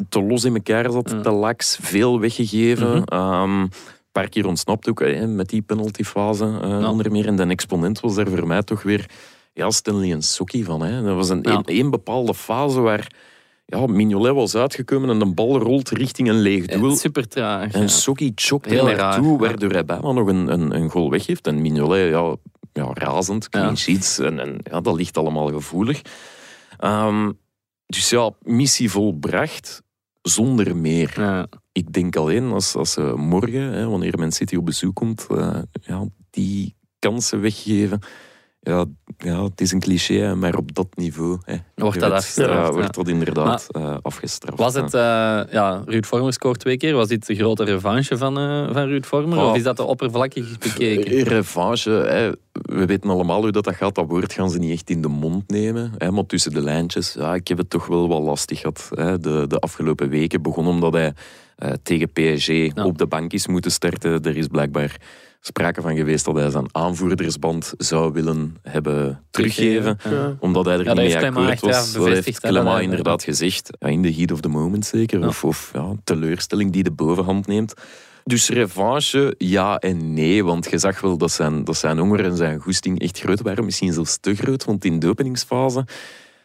te, 0.09 0.21
los 0.21 0.43
in 0.43 0.55
elkaar 0.55 0.91
zat, 0.91 1.23
te 1.23 1.31
laks, 1.31 1.77
veel 1.81 2.19
weggegeven. 2.19 2.91
Mhm. 2.91 3.03
Ehm, 3.03 3.67
paar 4.11 4.29
keer 4.29 4.45
ontsnapt 4.47 4.89
ook 4.89 4.99
hè, 4.99 5.27
met 5.27 5.49
die 5.49 5.61
penaltyfase 5.61 6.59
eh, 6.61 6.69
Ja. 6.69 6.89
onder 6.89 7.11
meer. 7.11 7.27
En 7.27 7.35
de 7.35 7.43
exponent 7.45 7.99
was 7.99 8.15
daar 8.15 8.27
voor 8.27 8.47
mij 8.47 8.63
toch 8.63 8.83
weer 8.83 9.05
ja, 9.53 9.69
Stanley 9.69 10.11
en 10.11 10.21
Sokkie 10.21 10.65
van. 10.65 10.81
Hè. 10.81 11.03
Dat 11.03 11.15
was 11.15 11.29
een, 11.29 11.39
Ja. 11.41 11.51
een, 11.55 11.63
één 11.65 11.89
bepaalde 11.89 12.33
fase 12.33 12.79
waar 12.79 13.11
ja, 13.65 13.85
Mignolet 13.87 14.33
was 14.33 14.55
uitgekomen 14.55 15.09
en 15.09 15.19
de 15.19 15.33
bal 15.33 15.57
rolt 15.59 15.89
richting 15.89 16.29
een 16.29 16.39
leeg 16.39 16.65
doel. 16.65 16.95
Super 16.95 17.27
traag. 17.27 17.73
En 17.73 17.81
ja. 17.81 17.87
Sokkie 17.87 18.31
chokt 18.35 18.71
er 18.71 18.83
naartoe, 18.97 19.39
waardoor 19.39 19.71
hij 19.71 19.85
bijna 19.85 20.11
nog 20.11 20.27
een, 20.27 20.47
een, 20.53 20.75
een 20.75 20.89
goal 20.89 21.09
weggeeft. 21.09 21.47
En 21.47 21.61
Mignolet, 21.61 22.09
ja, 22.09 22.35
ja 22.73 22.89
razend, 22.93 23.49
clean 23.49 23.77
sheets. 23.77 24.19
En, 24.19 24.39
en 24.39 24.57
ja, 24.63 24.81
dat 24.81 24.95
ligt 24.95 25.17
allemaal 25.17 25.47
gevoelig. 25.47 26.01
Ehm, 26.77 27.31
dus 27.85 28.09
ja, 28.09 28.31
missie 28.41 28.91
volbracht, 28.91 29.81
zonder 30.21 30.75
meer. 30.75 31.13
Ja. 31.15 31.47
Ik 31.71 31.93
denk 31.93 32.15
alleen 32.15 32.51
als, 32.51 32.75
als 32.75 32.91
ze 32.91 33.13
morgen, 33.15 33.61
hè, 33.61 33.87
wanneer 33.87 34.17
Man 34.17 34.31
City 34.31 34.55
op 34.55 34.65
bezoek 34.65 34.95
komt, 34.95 35.27
eh, 35.29 35.61
ja, 35.81 36.07
die 36.29 36.75
kansen 36.99 37.41
weggeven. 37.41 37.99
Ja, 38.63 38.85
ja, 39.17 39.43
het 39.43 39.61
is 39.61 39.71
een 39.71 39.79
cliché, 39.79 40.35
maar 40.35 40.55
op 40.55 40.75
dat 40.75 40.87
niveau 40.95 41.37
hè, 41.43 41.55
Wordt 41.75 41.99
dat 41.99 42.11
afgestraft, 42.11 42.49
ja, 42.51 42.65
ja. 42.65 42.71
wordt 42.71 42.95
dat 42.95 43.07
inderdaad 43.07 43.67
eh, 43.69 43.97
afgestraft. 44.01 44.57
Was 44.57 44.73
het, 44.73 44.93
eh, 44.93 45.01
ja, 45.51 45.83
Ruud 45.85 46.05
Vormer 46.05 46.33
scoort 46.33 46.59
twee 46.59 46.77
keer. 46.77 46.95
Was 46.95 47.07
dit 47.07 47.27
de 47.27 47.35
grote 47.35 47.63
revanche 47.63 48.17
van, 48.17 48.37
eh, 48.37 48.73
van 48.73 48.87
Ruud 48.87 49.05
Vormer? 49.05 49.37
Oh. 49.37 49.49
Of 49.49 49.55
is 49.55 49.63
dat 49.63 49.77
de 49.77 49.83
oppervlakkig 49.83 50.57
bekeken? 50.57 51.11
Eh, 51.11 51.23
Revanche, 51.23 51.89
hè. 51.89 52.31
we 52.51 52.85
weten 52.85 53.09
allemaal 53.09 53.41
hoe 53.41 53.51
dat, 53.51 53.63
dat 53.63 53.75
gaat. 53.75 53.95
Dat 53.95 54.07
woord 54.07 54.33
gaan 54.33 54.49
ze 54.49 54.59
niet 54.59 54.71
echt 54.71 54.89
in 54.89 55.01
de 55.01 55.07
mond 55.07 55.49
nemen. 55.49 55.93
Hè. 55.97 56.11
Maar 56.11 56.25
tussen 56.25 56.53
de 56.53 56.61
lijntjes, 56.61 57.13
ja, 57.13 57.35
ik 57.35 57.47
heb 57.47 57.57
het 57.57 57.69
toch 57.69 57.87
wel 57.87 58.07
wat 58.07 58.21
lastig 58.21 58.59
gehad. 58.59 58.89
Hè. 58.93 59.19
De, 59.19 59.45
de 59.47 59.59
afgelopen 59.59 60.09
weken 60.09 60.41
begon 60.41 60.67
omdat 60.67 60.93
hij 60.93 61.13
eh, 61.55 61.71
tegen 61.83 62.11
PSG 62.11 62.77
op 62.85 62.97
de 62.97 63.05
bank 63.07 63.33
is 63.33 63.47
moeten 63.47 63.71
starten. 63.71 64.23
Er 64.23 64.37
is 64.37 64.47
blijkbaar 64.47 64.97
sprake 65.41 65.81
van 65.81 65.95
geweest 65.95 66.25
dat 66.25 66.35
hij 66.35 66.49
zijn 66.49 66.65
aanvoerdersband 66.71 67.73
zou 67.77 68.13
willen 68.13 68.57
hebben 68.61 69.23
teruggeven. 69.31 69.97
Ja. 70.09 70.35
Omdat 70.39 70.65
hij 70.65 70.73
er 70.77 70.83
Ja, 70.83 70.93
niet 70.93 71.33
mee 71.33 71.47
akkoord 71.47 71.59
was. 71.59 71.93
Dat 71.93 72.07
heeft 72.07 72.41
hij- 72.41 72.81
inderdaad 72.83 73.23
gezegd. 73.23 73.69
Ja, 73.79 73.87
in 73.87 74.01
de 74.01 74.13
heat 74.13 74.31
of 74.31 74.39
the 74.39 74.47
moment 74.49 74.85
zeker. 74.85 75.19
Ja. 75.19 75.27
Of, 75.27 75.43
of 75.43 75.69
ja, 75.73 75.93
teleurstelling 76.03 76.71
die 76.71 76.83
de 76.83 76.91
bovenhand 76.91 77.47
neemt. 77.47 77.73
Dus 78.23 78.49
revanche, 78.49 79.35
ja 79.37 79.77
en 79.77 80.13
nee. 80.13 80.43
Want 80.43 80.67
je 80.69 80.77
zag 80.77 81.01
wel 81.01 81.17
dat 81.17 81.31
zijn, 81.31 81.63
dat 81.63 81.77
zijn 81.77 81.97
honger 81.97 82.25
en 82.25 82.37
zijn 82.37 82.59
goesting 82.59 82.99
echt 82.99 83.19
groot 83.19 83.41
waren. 83.41 83.65
Misschien 83.65 83.93
zelfs 83.93 84.17
te 84.19 84.35
groot. 84.35 84.65
Want 84.65 84.85
in 84.85 84.99
de 84.99 85.07
openingsfase, 85.07 85.85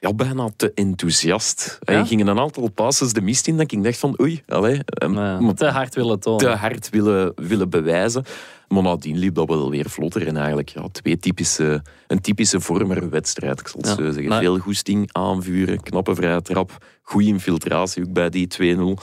ja, 0.00 0.12
bijna 0.14 0.48
te 0.56 0.72
enthousiast. 0.74 1.78
Ja? 1.80 1.92
Hij 1.94 2.04
gingen 2.04 2.26
een 2.26 2.38
aantal 2.38 2.68
passes 2.68 3.12
de 3.12 3.20
mist 3.20 3.46
in. 3.46 3.56
Dat 3.56 3.72
ik 3.72 3.82
dacht 3.82 3.98
van, 3.98 4.20
oei, 4.20 4.42
allee, 4.48 4.80
eh, 4.84 5.12
Ja, 5.12 5.40
maar 5.40 5.54
te 5.54 5.66
hard 5.66 5.94
willen 5.94 6.20
tonen. 6.20 6.38
te 6.38 6.48
hard 6.48 6.90
willen, 6.90 7.32
willen 7.36 7.70
bewijzen. 7.70 8.24
Maar 8.68 8.82
nadien 8.82 9.18
liep 9.18 9.34
dat 9.34 9.48
wel 9.48 9.70
weer 9.70 9.90
vlotter. 9.90 10.26
En 10.26 10.36
eigenlijk 10.36 10.68
ja, 10.68 10.88
twee 10.92 11.18
typische, 11.18 11.82
een 12.06 12.20
typische 12.20 12.60
vormerwedstrijd, 12.60 13.60
ik 13.60 13.68
zal 13.68 13.80
het 13.80 13.88
Ja, 13.88 13.94
zo 14.04 14.10
zeggen. 14.10 14.38
Veel 14.38 14.58
goesting, 14.58 15.08
aanvuren, 15.12 15.82
knappe 15.82 16.14
vrije 16.14 16.42
trap. 16.42 16.84
Goede 17.02 17.28
infiltratie 17.28 18.02
ook 18.04 18.12
bij 18.12 18.28
die 18.30 18.46
2-0. 18.48 19.02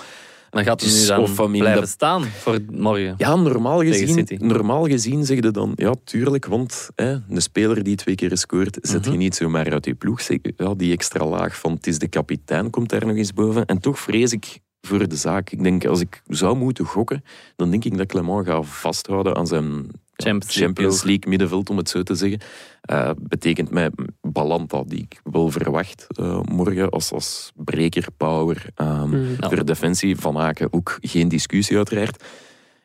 Dan 0.54 0.64
gaat 0.64 0.82
hij 0.82 0.90
Dus 0.90 1.10
nu 1.10 1.36
dan 1.36 1.52
blijven 1.52 1.88
staan 1.88 2.24
voor 2.24 2.60
morgen. 2.72 3.14
Ja, 3.18 3.36
normaal 3.36 3.82
gezien, 3.84 4.28
normaal 4.40 4.86
gezien 4.86 5.26
zeg 5.26 5.36
je 5.44 5.52
dan, 5.52 5.72
ja, 5.76 5.94
tuurlijk, 6.04 6.46
want 6.46 6.90
hè, 6.96 7.12
een 7.30 7.42
speler 7.42 7.84
die 7.84 7.96
twee 7.96 8.16
keer 8.16 8.38
scoort, 8.38 8.78
zet 8.82 9.02
Mhm. 9.02 9.12
je 9.12 9.18
niet 9.18 9.36
zomaar 9.36 9.72
uit 9.72 9.86
je 9.86 9.94
ploeg. 9.96 10.22
Zeg, 10.22 10.38
Ja, 10.58 10.74
die 10.74 10.92
extra 10.94 11.26
laag 11.26 11.60
van 11.60 11.72
het 11.72 11.88
is 11.88 12.00
de 12.00 12.08
kapitein 12.08 12.70
komt 12.70 12.90
daar 12.90 13.06
nog 13.06 13.16
eens 13.16 13.34
boven. 13.34 13.66
En 13.66 13.80
toch 13.80 14.00
vrees 14.00 14.32
ik 14.32 14.60
voor 14.82 15.08
de 15.08 15.16
zaak. 15.16 15.50
Ik 15.50 15.64
denk, 15.64 15.86
als 15.86 16.00
ik 16.00 16.22
zou 16.28 16.56
moeten 16.56 16.86
gokken, 16.86 17.24
dan 17.56 17.70
denk 17.70 17.86
ik 17.86 17.98
dat 17.98 18.08
Clement 18.08 18.46
gaat 18.48 18.66
vasthouden 18.66 19.36
aan 19.36 19.48
zijn 19.48 19.88
Champions 20.16 20.46
League 20.56 20.66
Champions 20.66 20.96
ploeg. 20.96 21.04
League 21.10 21.30
middenveld, 21.30 21.70
om 21.70 21.78
het 21.78 21.90
zo 21.90 22.04
te 22.04 22.16
zeggen. 22.16 22.40
Eh, 22.82 23.10
betekent 23.20 23.70
mij 23.70 23.90
Balanta, 24.22 24.84
die 24.88 25.00
ik 25.00 25.22
wel 25.24 25.50
verwacht 25.50 26.08
eh, 26.10 26.42
morgen 26.42 26.90
als, 26.90 27.12
als 27.12 27.52
breker, 27.56 28.08
power. 28.18 28.66
ehm, 28.76 29.10
Mm. 29.10 29.28
Ja. 29.40 29.50
Voor 29.50 29.66
defensie 29.66 30.16
van 30.18 30.38
Aken 30.38 30.74
ook 30.74 30.98
geen 31.02 31.28
discussie 31.28 31.78
uiteraard. 31.78 32.24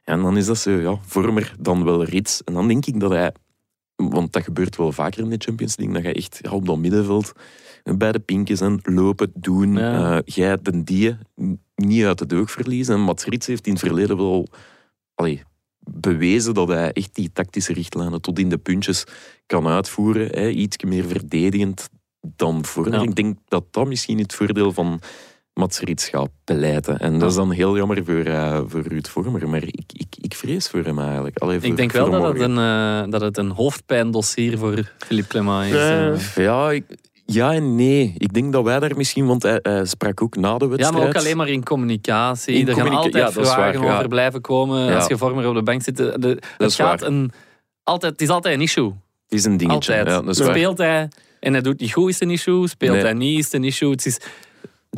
En 0.05 0.21
dan 0.23 0.37
is 0.37 0.47
dat 0.47 0.59
zo, 0.59 0.71
ja, 0.71 0.99
Vormer, 1.07 1.55
dan 1.59 1.85
wel 1.85 2.05
Rits. 2.05 2.45
En 2.45 2.55
dan 2.55 2.69
denk 2.69 2.87
ik 2.87 3.01
dat 3.01 3.11
hij, 3.11 3.33
want 3.97 4.33
dat 4.33 4.43
gebeurt 4.43 4.77
wel 4.77 4.93
vaker 4.93 5.23
in 5.23 5.31
de 5.31 5.37
Champions 5.39 5.77
League, 5.77 5.95
dat 5.95 6.05
je 6.05 6.13
echt 6.13 6.39
ja, 6.43 6.51
op 6.51 6.67
dat 6.67 6.79
middenveld 6.79 7.33
bij 7.85 8.13
de 8.13 8.19
pinkjes 8.19 8.61
en 8.61 8.81
lopen, 8.83 9.31
doen. 9.35 9.73
Ja. 9.75 10.17
Eh, 10.17 10.23
jij 10.25 10.57
den 10.63 10.85
die 10.85 11.17
niet 11.75 12.05
uit 12.05 12.21
het 12.21 12.33
oog 12.33 12.51
verliezen. 12.51 12.95
En 12.95 13.01
Mats 13.01 13.25
Rits 13.25 13.47
heeft 13.47 13.67
in 13.67 13.73
het 13.73 13.83
verleden 13.83 14.17
wel 14.17 14.47
allee, 15.15 15.43
bewezen 15.91 16.55
dat 16.55 16.69
hij 16.69 16.93
echt 16.93 17.15
die 17.15 17.31
tactische 17.33 17.73
richtlijnen 17.73 18.21
tot 18.21 18.39
in 18.39 18.49
de 18.49 18.59
puntjes 18.59 19.05
kan 19.47 19.67
uitvoeren. 19.67 20.27
Hè. 20.29 20.49
Iets 20.49 20.85
meer 20.85 21.05
verdedigend 21.05 21.89
dan 22.21 22.65
voor. 22.65 22.93
Ja. 22.93 23.03
Ik 23.03 23.15
denk 23.15 23.39
dat 23.49 23.65
dat 23.71 23.87
misschien 23.87 24.19
het 24.19 24.35
voordeel 24.35 24.73
van 24.73 25.01
Mats 25.55 25.81
Rits 25.81 26.09
gaat 26.09 26.31
beleiden. 26.45 26.99
En 26.99 27.19
dat 27.19 27.31
is 27.31 27.37
dan 27.37 27.51
heel 27.51 27.77
jammer 27.77 28.05
voor, 28.05 28.15
eh, 28.25 28.61
voor 28.67 28.81
Ruud 28.83 29.07
Vormer. 29.07 29.49
Maar 29.49 29.63
ik, 29.63 29.93
ik, 29.93 30.17
ik 30.21 30.35
vrees 30.35 30.69
voor 30.69 30.85
hem 30.85 30.99
eigenlijk. 30.99 31.39
Allee, 31.39 31.61
voor- 31.61 31.69
Ik 31.69 31.77
denk 31.77 31.93
wel 31.93 32.11
dat 32.11 32.23
het, 32.33 32.41
een, 32.41 32.59
eh, 32.59 33.11
dat 33.11 33.21
het 33.21 33.39
een 33.39 33.51
hoofdpijndossier 33.51 34.59
voor 34.59 34.93
Philippe 34.99 35.29
Clement 35.29 35.73
is. 35.73 35.79
Ja. 35.79 36.13
eh. 36.13 36.45
Ja, 36.45 36.71
ik- 36.71 36.97
ja 37.33 37.53
en 37.53 37.75
nee. 37.77 38.15
Ik 38.17 38.33
denk 38.33 38.53
dat 38.53 38.65
wij 38.65 38.79
daar 38.81 38.97
misschien, 38.97 39.27
want 39.27 39.43
hij, 39.43 39.59
hij 39.63 39.85
sprak 39.85 40.23
ook 40.23 40.37
na 40.37 40.59
de 40.59 40.65
Ja, 40.65 40.71
wedstrijd. 40.71 40.99
maar 40.99 41.09
ook 41.09 41.17
alleen 41.17 41.37
maar 41.37 41.49
in 41.49 41.65
communicatie. 41.65 42.55
In 42.55 42.61
er 42.61 42.75
gaan 42.75 42.75
communica- 42.75 43.03
altijd 43.03 43.15
ja, 43.29 43.31
dat 43.35 43.45
is 43.45 43.53
vragen 43.53 43.81
waar, 43.81 43.89
ja. 43.91 43.97
over 43.97 44.09
blijven 44.09 44.41
komen 44.41 44.85
Ja. 44.85 44.95
als 44.95 45.07
je 45.07 45.17
vormer 45.17 45.49
op 45.49 45.55
de 45.55 45.63
bank 45.63 45.83
zit. 45.83 45.97
De, 45.97 46.15
de- 46.19 46.29
het, 46.29 46.69
is 46.69 46.75
gaat 46.75 47.01
waar. 47.01 47.09
een, 47.11 47.33
altijd, 47.83 48.13
het 48.13 48.21
is 48.21 48.29
altijd 48.29 48.55
een 48.55 48.61
issue. 48.61 48.93
Het 49.29 49.39
is 49.39 49.45
een 49.45 49.57
dingetje. 49.57 49.93
Altijd. 49.97 50.07
Ja, 50.17 50.23
dat 50.23 50.35
is 50.39 50.41
waar. 50.45 50.55
Speelt 50.57 50.79
hij 50.79 51.09
en 51.41 51.53
hij 51.53 51.63
doet 51.63 51.81
niet 51.81 51.93
goed, 51.93 52.09
is 52.09 52.15
het 52.15 52.29
een 52.29 52.35
issue. 52.35 52.69
Speelt 52.69 52.93
Nee. 52.95 53.03
hij 53.03 53.13
niet, 53.13 53.39
is 53.39 53.45
het 53.45 53.55
een 53.55 53.65
issue. 53.65 53.91
Het 53.91 54.07
is, 54.07 54.19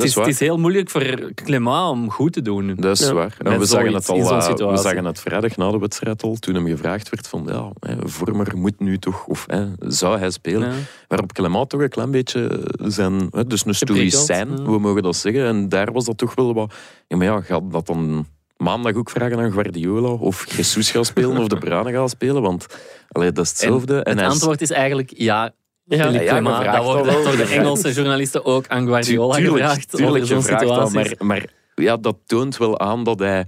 Dat 0.00 0.08
is 0.08 0.14
het 0.14 0.26
is 0.26 0.38
heel 0.38 0.58
moeilijk 0.58 0.90
voor 0.90 1.32
Clement 1.34 1.90
om 1.90 2.10
goed 2.10 2.32
te 2.32 2.42
doen. 2.42 2.74
Dat 2.76 3.00
is 3.00 3.06
Ja. 3.06 3.12
waar. 3.12 3.36
En 3.38 3.58
we 3.58 3.64
zagen, 3.64 3.94
het 3.94 4.08
al, 4.08 4.16
eh, 4.16 4.70
we 4.70 4.76
zagen 4.76 5.04
het 5.04 5.20
vrijdag 5.20 5.56
na 5.56 5.70
de 5.70 5.78
wedstrijd 5.78 6.22
al, 6.22 6.34
toen 6.34 6.54
hem 6.54 6.66
gevraagd 6.66 7.08
werd 7.08 7.28
van, 7.28 7.44
ja, 7.46 7.72
hè, 7.80 8.08
Vormer 8.08 8.56
moet 8.56 8.80
nu 8.80 8.98
toch, 8.98 9.26
of 9.26 9.44
hè, 9.46 9.66
zou 9.78 10.18
hij 10.18 10.30
spelen? 10.30 10.68
Ja. 10.68 10.76
Waarop 11.08 11.32
Clement 11.32 11.68
toch 11.68 11.80
een 11.80 11.88
klein 11.88 12.10
beetje 12.10 12.66
zijn, 12.82 13.28
hè, 13.30 13.46
dus 13.46 13.66
een 13.66 13.74
stoïcijn, 13.74 14.48
ja. 14.48 14.62
we 14.62 14.78
mogen 14.78 15.02
dat 15.02 15.16
zeggen. 15.16 15.44
En 15.44 15.68
daar 15.68 15.92
was 15.92 16.04
dat 16.04 16.18
toch 16.18 16.34
wel 16.34 16.54
wat, 16.54 16.74
ja, 17.08 17.16
maar 17.16 17.26
ja, 17.26 17.40
gaat 17.40 17.72
dat 17.72 17.86
dan 17.86 18.26
maandag 18.56 18.94
ook 18.94 19.10
vragen 19.10 19.38
aan 19.38 19.52
Guardiola 19.52 20.08
of 20.08 20.56
Jesus 20.56 20.90
gaat 20.90 21.06
spelen 21.06 21.38
of 21.38 21.46
De 21.46 21.58
Bruyne 21.58 21.92
gaat 21.92 22.10
spelen? 22.10 22.42
Want 22.42 22.66
allee, 23.08 23.32
dat 23.32 23.44
is 23.44 23.50
hetzelfde. 23.50 24.02
En, 24.02 24.18
het 24.18 24.26
antwoord 24.32 24.60
is 24.60 24.70
eigenlijk 24.70 25.12
ja. 25.16 25.52
Ja, 25.96 26.08
ja, 26.08 26.72
dat 26.72 26.84
wordt 26.84 27.24
door 27.24 27.36
de 27.36 27.42
Engelse 27.58 27.92
journalisten 27.92 28.44
ook 28.44 28.66
aan 28.68 28.86
Guardiola 28.86 29.34
Tu- 29.34 29.42
tuurlijk, 29.42 29.62
gevraagd. 29.64 29.90
tuurlijk 29.90 30.14
over 30.14 30.26
zo'n 30.26 30.42
gevraagd 30.42 30.64
al, 30.64 30.90
maar, 30.90 31.12
maar 31.18 31.44
ja, 31.74 31.96
dat 31.96 32.16
toont 32.26 32.56
wel 32.56 32.78
aan 32.80 33.04
dat 33.04 33.18
hij, 33.18 33.46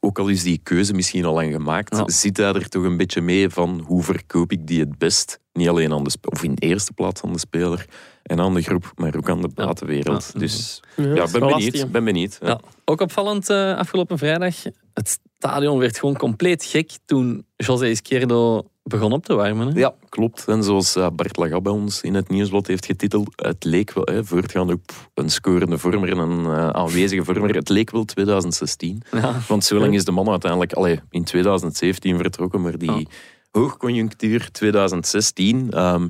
ook 0.00 0.18
al 0.18 0.28
is 0.28 0.42
die 0.42 0.60
keuze 0.62 0.92
misschien 0.92 1.24
al 1.24 1.34
lang 1.34 1.52
gemaakt, 1.52 1.96
Ja. 1.96 2.02
zit 2.08 2.36
hij 2.36 2.52
er 2.52 2.68
toch 2.68 2.84
een 2.84 2.96
beetje 2.96 3.20
mee 3.20 3.48
van 3.50 3.82
hoe 3.86 4.02
verkoop 4.02 4.52
ik 4.52 4.66
die 4.66 4.80
het 4.80 4.98
best? 4.98 5.38
Niet 5.52 5.68
alleen 5.68 5.92
aan 5.92 6.04
de 6.04 6.10
of 6.30 6.42
in 6.42 6.54
de 6.54 6.60
eerste 6.66 6.92
plaats 6.92 7.22
aan 7.22 7.32
de 7.32 7.38
speler 7.38 7.84
en 8.22 8.40
aan 8.40 8.54
de 8.54 8.62
groep, 8.62 8.92
maar 8.94 9.16
ook 9.16 9.28
aan 9.30 9.40
de 9.40 9.48
buitenwereld. 9.54 10.30
Ja. 10.32 10.38
Dus 10.40 10.80
Ja, 10.96 11.14
ja, 11.14 11.26
ben 11.32 11.40
benieuwd. 11.40 11.90
Ben 11.90 12.04
benieuwd. 12.04 12.38
Ja. 12.40 12.48
Ja. 12.48 12.60
Ook 12.84 13.00
opvallend 13.00 13.50
eh, 13.50 13.76
afgelopen 13.76 14.18
vrijdag. 14.18 14.54
Het 14.94 15.18
stadion 15.38 15.78
werd 15.78 15.98
gewoon 15.98 16.16
compleet 16.16 16.64
gek 16.64 16.90
toen 17.04 17.46
José 17.56 17.86
Izquierdo 17.86 18.62
begon 18.84 19.12
op 19.12 19.24
te 19.24 19.34
warmen. 19.34 19.66
Hè? 19.68 19.78
Ja, 19.78 19.94
klopt. 20.08 20.44
En 20.48 20.62
zoals 20.64 20.96
eh, 20.96 21.06
Bart 21.12 21.36
Lagat 21.36 21.62
bij 21.62 21.72
ons 21.72 22.00
in 22.00 22.14
het 22.14 22.28
nieuwsblad 22.28 22.66
heeft 22.66 22.86
getiteld, 22.86 23.28
het 23.36 23.64
leek 23.64 23.92
wel, 23.92 24.04
hè, 24.04 24.24
voortgaand 24.24 24.72
op 24.72 25.10
een 25.14 25.30
scorende 25.30 25.78
vormer 25.78 26.10
en 26.10 26.18
een 26.18 26.44
eh, 26.44 26.68
aanwezige 26.68 27.24
vormer, 27.24 27.54
het 27.54 27.68
leek 27.68 27.90
wel 27.90 28.04
2016. 28.04 29.02
Ja. 29.12 29.34
Want 29.48 29.64
zo 29.64 29.78
lang 29.78 29.94
is 29.94 30.04
de 30.04 30.12
man 30.12 30.28
uiteindelijk 30.28 30.72
allee, 30.72 31.00
in 31.10 31.24
2017 31.24 32.16
vertrokken, 32.18 32.60
maar 32.60 32.78
die 32.78 32.90
Ja. 32.98 33.02
hoogconjunctuur 33.50 34.50
2016. 34.50 35.70
ehm, 35.70 36.08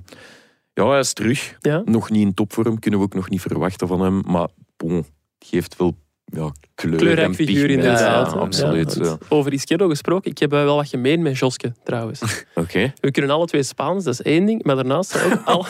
ja, 0.73 0.89
hij 0.89 0.99
is 0.99 1.13
terug. 1.13 1.57
Ja. 1.61 1.83
Nog 1.85 2.11
niet 2.11 2.23
in 2.23 2.35
topvorm, 2.35 2.79
kunnen 2.79 3.01
we 3.01 3.07
ook 3.07 3.15
nog 3.15 3.29
niet 3.31 3.41
verwachten 3.41 3.89
van 3.89 4.01
hem. 4.01 4.23
Maar 4.27 4.49
bon, 4.77 4.93
het 4.95 5.07
geeft 5.39 5.77
wel 5.77 5.97
ja, 6.25 6.53
kleur 6.75 6.97
Kleurrijk 6.97 7.29
en 7.29 7.35
figuur 7.35 7.71
inderdaad. 7.71 8.33
Ja, 8.33 8.39
absoluut. 8.39 8.99
Ja, 9.03 9.19
Over 9.29 9.53
Izquierdo 9.53 9.89
gesproken, 9.89 10.31
ik 10.31 10.39
heb 10.39 10.53
eh, 10.53 10.63
wel 10.63 10.77
wat 10.77 10.89
gemeen 10.89 11.23
met 11.23 11.39
Joske 11.39 11.73
trouwens. 11.85 12.21
Oké. 12.55 12.93
We 13.01 13.11
kunnen 13.11 13.31
alle 13.31 13.47
twee 13.47 13.63
Spaans, 13.63 14.05
dat 14.05 14.13
is 14.13 14.23
één 14.23 14.47
ding. 14.47 14.63
Maar 14.65 14.75
daarnaast 14.77 15.25
ook 15.25 15.43
al... 15.55 15.67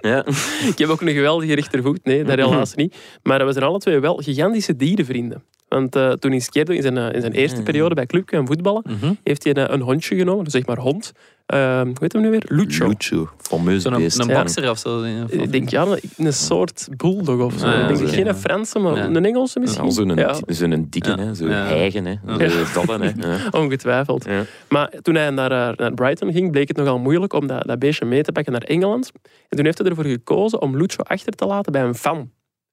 Ja. 0.00 0.24
ik 0.72 0.78
heb 0.78 0.88
ook 0.88 1.00
een 1.00 1.08
geweldige 1.12 1.54
rechtervoet. 1.54 2.04
Nee, 2.04 2.24
dat 2.24 2.36
helaas 2.36 2.74
niet. 2.74 2.96
Maar 3.22 3.46
we 3.46 3.52
zijn 3.52 3.64
alle 3.64 3.78
twee 3.78 3.98
wel 4.00 4.16
gigantische 4.16 4.76
dierenvrienden. 4.76 5.42
Want 5.68 5.96
eh, 5.96 6.10
toen 6.12 6.32
Izquierdo 6.32 6.72
in 6.72 6.82
zijn, 6.82 6.98
eh, 6.98 7.12
in 7.14 7.20
zijn 7.20 7.32
eerste 7.32 7.62
periode 7.62 7.94
bij 7.94 8.06
Club 8.06 8.26
kwam 8.26 8.46
voetballen, 8.46 8.82
Mhm. 8.86 9.12
heeft 9.24 9.44
hij 9.44 9.56
een, 9.56 9.72
een 9.72 9.80
hondje 9.80 10.16
genomen, 10.16 10.44
dus 10.44 10.52
zeg 10.52 10.66
maar 10.66 10.78
hond. 10.78 11.12
Ehm, 11.48 11.86
hoe 11.86 11.96
heet 11.98 12.12
hem 12.12 12.22
nu 12.22 12.30
weer? 12.30 12.42
Lucho. 12.48 12.86
Lucho, 12.88 13.28
fameus 13.38 13.82
Zo'n 13.82 13.96
beest. 13.96 14.18
een 14.18 14.28
Ja. 14.28 14.38
boxer 14.42 14.70
of 14.70 14.78
zo. 14.78 15.04
ja, 15.06 15.24
Ik 15.28 15.52
denk 15.52 15.68
ja, 15.68 15.82
een- 15.86 16.00
een 16.16 16.32
soort 16.32 16.88
bulldog 16.96 17.40
of 17.40 17.58
zo. 17.58 17.66
Ja, 17.68 17.80
ik 17.80 17.86
denk 17.96 18.08
zo, 18.08 18.14
geen 18.14 18.24
ja. 18.24 18.34
Franse, 18.34 18.78
maar 18.78 18.96
Ja. 18.96 19.04
een 19.04 19.24
Engelse 19.24 19.58
misschien. 19.60 19.84
Ja, 19.84 19.90
zo'n 19.90 20.16
Ja, 20.16 20.34
zo'n 20.46 20.86
dikke, 20.90 21.08
Ja. 21.10 21.16
hè, 21.18 21.34
zo'n 21.34 21.48
Ja. 21.48 21.64
heigen. 21.66 22.04
Hè. 22.04 22.14
Ja. 22.26 22.48
Zo 22.64 22.84
dat, 22.86 23.00
hè. 23.00 23.10
Ja. 23.30 23.38
ongetwijfeld. 23.62 24.24
Ja. 24.24 24.42
Maar 24.68 24.92
toen 25.02 25.14
hij 25.14 25.30
naar, 25.30 25.50
eh, 25.70 25.76
naar 25.76 25.94
Brighton 25.94 26.32
ging, 26.32 26.50
bleek 26.50 26.68
het 26.68 26.76
nogal 26.76 26.98
moeilijk 26.98 27.32
om 27.32 27.46
dat, 27.46 27.66
dat 27.66 27.78
beestje 27.78 28.04
mee 28.04 28.22
te 28.22 28.32
pakken 28.32 28.52
naar 28.52 28.62
Engeland. 28.62 29.10
En 29.48 29.56
toen 29.56 29.64
heeft 29.64 29.78
hij 29.78 29.86
ervoor 29.88 30.04
gekozen 30.04 30.62
om 30.62 30.76
Lucho 30.76 31.02
achter 31.02 31.32
te 31.32 31.46
laten 31.46 31.72
bij 31.72 31.82
een 31.82 31.94
fan. 31.94 32.30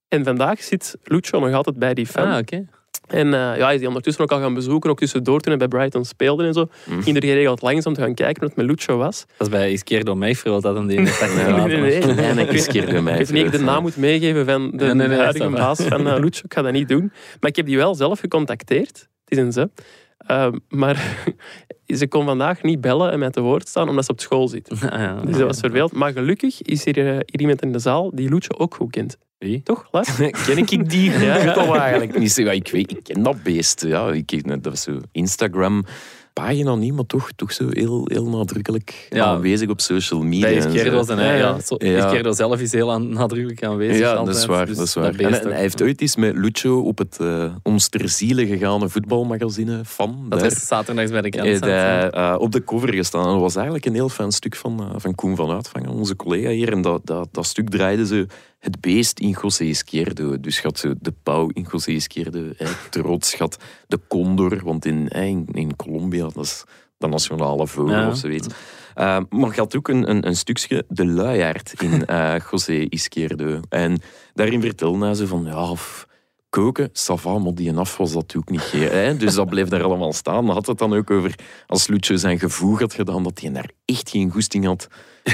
En 0.07 0.23
vandaag 0.23 0.63
zit 0.63 0.97
Lucho 1.03 1.39
nog 1.39 1.53
altijd 1.53 1.79
bij 1.79 1.93
die 1.93 2.05
fan. 2.07 2.27
Ah, 2.31 2.37
oké. 2.37 2.65
En 3.07 3.33
eh, 3.33 3.57
ja, 3.57 3.65
hij 3.65 3.73
is 3.73 3.79
die 3.79 3.87
ondertussen 3.87 4.23
ook 4.23 4.31
al 4.31 4.39
gaan 4.39 4.53
bezoeken, 4.53 4.89
ook 4.89 4.99
tussendoor 4.99 5.39
toen 5.39 5.57
hij 5.57 5.67
bij 5.67 5.79
Brighton 5.79 6.05
speelde 6.05 6.45
en 6.45 6.53
zo. 6.53 6.67
Mm. 6.83 7.01
Ging 7.01 7.15
er 7.15 7.23
geregeld 7.23 7.61
langs 7.61 7.85
om 7.85 7.93
te 7.93 8.01
gaan 8.01 8.13
kijken 8.13 8.39
hoe 8.39 8.47
het 8.47 8.57
met 8.57 8.65
Lucho 8.65 8.97
was. 8.97 9.25
Dat 9.37 9.47
is 9.47 9.53
bij 9.53 9.71
Izquierdo 9.71 10.15
Mayfield 10.15 10.63
dat 10.63 10.75
hem 10.75 10.87
die 10.87 10.99
net 10.99 11.21
achtergelaten 11.21 11.67
nee, 11.81 11.81
nee, 11.81 12.15
nee. 12.15 12.25
En 12.25 12.37
een 12.37 13.19
Ik 13.19 13.51
de 13.51 13.59
naam 13.59 13.81
moet 13.81 13.97
meegeven 13.97 14.45
van 14.45 14.71
de 14.71 14.85
Nee, 14.85 14.93
nee, 14.93 15.07
nee, 15.07 15.17
huidige 15.17 15.49
baas 15.49 15.81
van 15.81 16.19
Lucho. 16.19 16.41
Ik 16.43 16.53
ga 16.53 16.61
dat 16.61 16.71
niet 16.71 16.89
doen. 16.89 17.11
Maar 17.39 17.49
ik 17.49 17.55
heb 17.55 17.65
die 17.65 17.77
wel 17.77 17.95
zelf 17.95 18.19
gecontacteerd. 18.19 19.07
Het 19.25 19.37
is 19.37 19.37
een 19.37 19.51
ze. 19.51 19.69
Ehm, 20.17 20.57
maar 20.69 21.25
ze 21.99 22.07
kon 22.07 22.25
vandaag 22.25 22.63
niet 22.63 22.81
bellen 22.81 23.11
en 23.11 23.19
mij 23.19 23.29
te 23.29 23.41
woord 23.41 23.67
staan, 23.67 23.89
omdat 23.89 24.05
ze 24.05 24.11
op 24.11 24.19
school 24.19 24.47
zit. 24.47 24.69
Ah, 24.69 24.79
ja. 24.99 25.21
Dus 25.21 25.37
dat 25.37 25.47
was 25.47 25.59
verveeld. 25.59 25.93
Maar 25.93 26.11
gelukkig 26.11 26.61
is 26.61 26.85
hier, 26.85 26.97
eh, 26.97 27.13
hier 27.13 27.39
iemand 27.39 27.61
in 27.61 27.71
de 27.71 27.79
zaal 27.79 28.11
die 28.13 28.29
Lucho 28.29 28.57
ook 28.57 28.75
goed 28.75 28.91
kent. 28.91 29.17
Wie? 29.37 29.63
Toch, 29.63 29.87
Lars? 29.91 30.15
Ken 30.45 30.57
ik 30.57 30.89
die? 30.89 31.11
Ja. 31.25 31.43
Ja, 31.43 31.53
al 31.53 31.75
eigenlijk 31.77 32.19
niet. 32.19 32.35
Ja, 32.35 32.51
ik, 32.51 32.67
weet, 32.71 32.91
ik 32.91 33.03
ken 33.03 33.23
dat 33.23 33.43
beest. 33.43 33.83
Ja, 33.85 34.11
ik, 34.11 34.47
dat 34.47 34.65
was 34.65 34.81
zo 34.81 34.99
Instagram. 35.11 35.85
Pagina 36.33 36.75
niet, 36.75 36.93
maar 36.93 37.05
toch, 37.05 37.29
toch 37.35 37.51
zo 37.51 37.67
heel, 37.69 38.07
heel 38.11 38.25
nadrukkelijk 38.29 39.07
Ja. 39.09 39.25
aanwezig 39.25 39.69
op 39.69 39.81
social 39.81 40.21
media. 40.21 40.41
Bij 40.41 40.55
en 40.55 40.61
zo. 40.61 40.67
Izquierdo, 40.67 41.03
zijn 41.03 41.17
hij, 41.17 41.37
Ja, 41.37 41.57
ja, 41.79 42.13
ja. 42.13 42.33
zelf 42.33 42.59
is 42.59 42.71
heel 42.71 42.91
aan, 42.91 43.09
nadrukkelijk 43.09 43.63
aanwezig. 43.63 43.97
Ja, 43.97 44.09
altijd, 44.09 44.25
dat 44.25 44.35
is 44.35 44.45
waar. 44.45 44.65
dus 44.65 44.77
dat 44.77 44.85
is 44.85 44.93
waar. 44.93 45.11
beest 45.11 45.43
En, 45.43 45.51
hij 45.51 45.59
heeft 45.59 45.81
ooit 45.81 46.01
eens 46.01 46.15
met 46.15 46.35
Lucho 46.35 46.79
op 46.81 46.97
het 46.97 47.17
uh, 47.21 47.55
ons 47.63 47.89
ter 47.89 48.09
ziele 48.09 48.45
gegaane 48.47 48.89
voetbalmagazine 48.89 49.79
van. 49.83 50.25
Dat 50.29 50.39
daar, 50.39 50.49
was 50.49 50.67
zaterdags 50.67 51.11
bij 51.11 51.21
de 51.21 51.29
krant. 51.29 51.47
eh, 51.47 51.53
zat, 51.53 51.63
daar, 51.63 52.09
eh, 52.09 52.39
op 52.39 52.51
de 52.51 52.63
cover 52.63 52.93
gestaan. 52.93 53.25
En 53.25 53.31
dat 53.31 53.41
was 53.41 53.55
eigenlijk 53.55 53.85
een 53.85 53.93
heel 53.93 54.09
fijn 54.09 54.31
stuk 54.31 54.55
van, 54.55 54.93
van 54.95 55.15
Koen 55.15 55.35
van 55.35 55.51
Uitvangen, 55.51 55.89
onze 55.89 56.15
collega 56.15 56.49
hier. 56.49 56.71
En 56.71 56.81
dat, 56.81 57.05
dat, 57.05 57.27
dat 57.31 57.45
stuk 57.45 57.69
draaide 57.69 58.05
ze 58.05 58.27
het 58.65 58.81
beest 58.81 59.19
in 59.19 59.29
José 59.41 59.63
Izquierdo. 59.63 60.39
Dus 60.39 60.59
gaat 60.59 60.79
ze 60.79 60.95
de 60.99 61.13
pauw 61.23 61.49
in 61.53 61.67
José 61.71 61.91
Izquierdo. 61.91 62.49
eh, 62.57 62.67
trots 62.89 63.33
gaat 63.33 63.57
de 63.87 63.99
condor, 64.07 64.61
want 64.63 64.85
in, 64.85 65.09
eh, 65.09 65.25
in, 65.25 65.47
in 65.51 65.75
Colombia, 65.75 66.23
dat 66.33 66.43
is 66.43 66.63
de 66.97 67.07
nationale 67.07 67.67
vogel 67.67 67.95
Ja. 67.95 68.09
of 68.09 68.17
zoiets. 68.17 68.47
Uh, 68.47 69.19
maar 69.29 69.55
had 69.55 69.75
ook 69.75 69.87
een, 69.87 70.09
een, 70.09 70.27
een 70.27 70.35
stukje 70.35 70.85
De 70.87 71.05
Luiaard 71.05 71.73
in 71.81 72.05
eh 72.15 72.35
José 72.51 72.73
Izquierdo. 72.89 73.59
En 73.69 73.99
daarin 74.33 74.61
vertelde 74.61 75.05
hij 75.05 75.13
ze 75.13 75.27
van, 75.27 75.43
ja, 75.45 75.69
of 75.69 76.07
koken, 76.49 76.89
Sava, 76.93 77.37
maar 77.37 77.53
die 77.53 77.73
af 77.73 77.97
was 77.97 78.11
dat 78.13 78.33
ook 78.37 78.49
niet. 78.49 78.71
Hè? 78.71 79.17
Dus 79.17 79.33
dat 79.33 79.49
bleef 79.49 79.67
daar 79.67 79.83
allemaal 79.83 80.13
staan. 80.13 80.45
Dan 80.45 80.55
had 80.55 80.65
het 80.67 80.77
dan 80.77 80.93
ook 80.93 81.11
over, 81.11 81.35
als 81.67 81.87
Lucio 81.87 82.15
zijn 82.15 82.39
gevoel 82.39 82.77
had 82.77 82.93
gedaan, 82.93 83.23
dat 83.23 83.39
hij 83.41 83.51
daar 83.51 83.69
echt 83.85 84.09
geen 84.09 84.31
goesting 84.31 84.65
had 84.65 84.87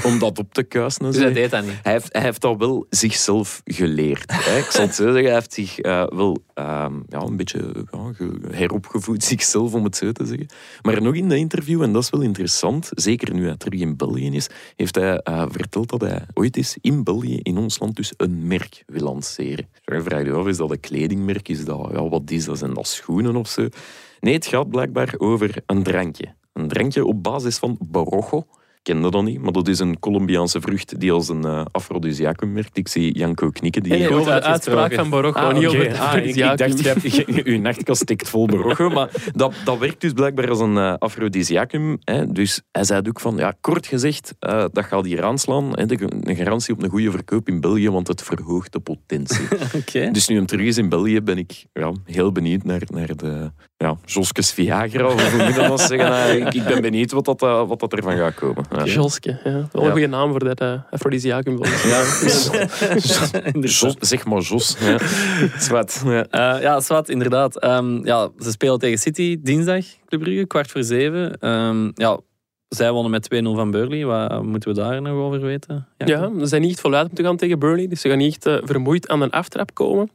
om 0.03 0.19
dat 0.19 0.39
op 0.39 0.53
te 0.53 0.63
kuisen. 0.63 1.05
en 1.05 1.11
Dus 1.11 1.21
hij 1.21 1.33
deed 1.33 1.51
dat 1.51 1.65
niet. 1.65 1.79
Hij 1.81 1.91
heeft, 1.91 2.13
hij 2.13 2.21
heeft 2.21 2.41
dat 2.41 2.57
wel 2.57 2.85
zichzelf 2.89 3.61
geleerd. 3.65 4.31
Hè? 4.31 4.57
Ik 4.57 4.71
zal 4.71 4.85
het 4.85 4.95
zo 4.95 5.03
zeggen, 5.03 5.23
hij 5.23 5.33
heeft 5.33 5.53
zich 5.53 5.79
eh, 5.79 6.07
wel 6.07 6.43
ehm, 6.53 6.93
ja, 7.09 7.19
een 7.19 7.37
beetje 7.37 7.85
ja, 7.91 8.11
heropgevoed, 8.51 9.23
zichzelf 9.33 9.73
om 9.73 9.83
het 9.83 9.95
zo 9.95 10.11
te 10.11 10.25
zeggen. 10.25 10.47
Maar 10.81 11.01
nog 11.01 11.15
in 11.15 11.29
dat 11.29 11.37
interview, 11.37 11.81
en 11.81 11.93
dat 11.93 12.03
is 12.03 12.09
wel 12.09 12.21
interessant, 12.21 12.89
zeker 12.93 13.33
nu 13.33 13.45
hij 13.45 13.57
terug 13.57 13.79
in 13.79 13.97
België 13.97 14.29
is, 14.31 14.49
heeft 14.75 14.95
hij 14.95 15.17
eh, 15.17 15.45
verteld 15.49 15.89
dat 15.89 16.01
hij 16.01 16.25
ooit 16.33 16.57
eens 16.57 16.77
in 16.81 17.03
België, 17.03 17.39
in 17.41 17.57
ons 17.57 17.79
land 17.79 17.95
dus, 17.95 18.13
een 18.17 18.47
merk 18.47 18.83
wil 18.85 19.03
lanceren. 19.03 19.67
Je 19.85 20.01
vraagt 20.01 20.25
je 20.25 20.31
af, 20.31 20.47
is 20.47 20.57
dat 20.57 20.71
een 20.71 20.79
kledingmerk? 20.79 21.49
Is 21.49 21.65
dat, 21.65 21.89
ja, 21.91 22.09
wat 22.09 22.31
is 22.31 22.45
dat? 22.45 22.57
Zijn 22.57 22.73
dat 22.73 22.87
schoenen 22.87 23.35
of 23.35 23.47
zo? 23.47 23.67
Nee, 24.19 24.33
het 24.33 24.45
gaat 24.45 24.69
blijkbaar 24.69 25.13
over 25.17 25.55
een 25.65 25.83
drankje. 25.83 26.33
Een 26.53 26.67
drankje 26.67 27.05
op 27.05 27.23
basis 27.23 27.57
van 27.57 27.77
Barrojo. 27.79 28.45
Kende 28.81 29.11
dat 29.11 29.23
niet, 29.23 29.41
maar 29.41 29.51
dat 29.51 29.67
is 29.67 29.79
een 29.79 29.99
Colombiaanse 29.99 30.61
vrucht 30.61 30.99
die 30.99 31.11
als 31.11 31.29
een 31.29 31.45
uh, 31.45 31.65
afrodisiacum 31.71 32.53
werkt. 32.53 32.77
Ik 32.77 32.87
zie 32.87 33.17
Janko 33.17 33.49
knikken. 33.49 33.83
Die 33.83 34.13
over 34.13 34.33
de 34.33 34.41
uitspraak 34.41 34.93
van 34.93 35.09
Borocco, 35.09 35.39
ah, 35.39 35.53
niet 35.53 35.67
over 35.67 35.99
ah, 35.99 36.15
ik, 36.17 36.35
ik, 36.35 36.57
dacht, 36.57 37.25
uw 37.25 37.59
nachtkast 37.59 38.01
stikt 38.01 38.29
vol 38.29 38.45
Borocco. 38.45 38.89
Maar 38.89 39.09
dat, 39.31 39.53
dat 39.65 39.77
werkt 39.77 40.01
dus 40.01 40.13
blijkbaar 40.13 40.49
als 40.49 40.59
een 40.59 40.75
uh, 40.75 40.93
afrodisiacum. 40.93 41.99
Hè. 42.03 42.31
Dus 42.31 42.61
hij 42.71 42.83
zei 42.83 43.01
ook 43.07 43.19
van, 43.19 43.35
ja, 43.37 43.53
kort 43.61 43.87
gezegd, 43.87 44.35
uh, 44.39 44.65
dat 44.71 44.85
gaat 44.85 45.05
hier 45.05 45.23
aanslaan. 45.23 45.69
Hè, 45.71 45.85
de, 45.85 46.11
een 46.21 46.35
garantie 46.35 46.73
op 46.73 46.83
een 46.83 46.89
goede 46.89 47.11
verkoop 47.11 47.47
in 47.47 47.61
België, 47.61 47.89
want 47.89 48.07
het 48.07 48.21
verhoogt 48.21 48.71
de 48.71 48.79
potentie. 48.79 49.47
okay. 49.79 50.11
Dus 50.11 50.27
nu 50.27 50.35
hem 50.35 50.45
terug 50.45 50.65
is 50.65 50.77
in 50.77 50.89
België, 50.89 51.21
ben 51.21 51.37
ik 51.37 51.65
ja, 51.73 51.91
heel 52.05 52.31
benieuwd 52.31 52.63
naar, 52.63 52.81
naar 52.87 53.15
de 53.15 53.51
ja, 53.77 53.97
Joskes 54.05 54.51
Viagra, 54.51 55.05
of 55.05 55.31
hoe 55.31 55.43
moet 55.43 55.55
dat 55.55 55.81
zeggen. 55.81 56.41
ik, 56.47 56.53
ik, 56.53 56.63
ben 56.63 56.81
benieuwd 56.81 57.11
wat 57.11 57.25
dat, 57.25 57.39
wat 57.39 57.79
dat 57.79 57.93
ervan 57.93 58.17
gaat 58.17 58.33
komen. 58.33 58.65
Ja. 58.71 58.83
Joske, 58.85 59.39
ja. 59.43 59.67
Wel 59.71 59.85
een 59.85 59.91
goede 59.91 60.07
naam 60.07 60.29
voor 60.29 60.43
dat 60.43 60.61
uh, 60.61 60.73
aphrodisiacum. 60.89 61.59
Ja. 61.63 62.03
zeg 63.99 64.25
maar 64.25 64.41
Jos. 64.41 64.77
Ja. 64.79 64.97
Zwat. 65.57 66.03
Ja, 66.05 66.55
uh, 66.55 66.61
ja 66.61 66.79
Swat, 66.79 67.09
inderdaad. 67.09 67.63
Um, 67.63 68.05
ja, 68.05 68.29
ze 68.39 68.51
spelen 68.51 68.79
tegen 68.79 68.97
City 68.97 69.37
dinsdag, 69.41 69.85
Club 70.05 70.21
Brugge, 70.21 70.45
kwart 70.45 70.71
voor 70.71 70.83
zeven. 70.83 71.47
Um, 71.49 71.91
ja, 71.95 72.19
zij 72.67 72.91
wonnen 72.91 73.11
met 73.11 73.29
2-0 73.33 73.37
van 73.43 73.71
Burnley. 73.71 74.05
Wat 74.05 74.43
moeten 74.43 74.69
we 74.69 74.75
daar 74.75 75.01
nog 75.01 75.13
over 75.13 75.41
weten? 75.41 75.87
Ja, 75.97 76.31
ze 76.39 76.45
zijn 76.45 76.61
niet 76.61 76.79
voluit 76.79 77.09
om 77.09 77.15
te 77.15 77.23
gaan 77.23 77.37
tegen 77.37 77.59
Burnley. 77.59 77.87
Dus 77.87 78.01
ze 78.01 78.09
gaan 78.09 78.17
niet 78.17 78.45
uh, 78.45 78.57
vermoeid 78.63 79.07
aan 79.07 79.21
een 79.21 79.29
aftrap 79.29 79.73
komen. 79.73 80.09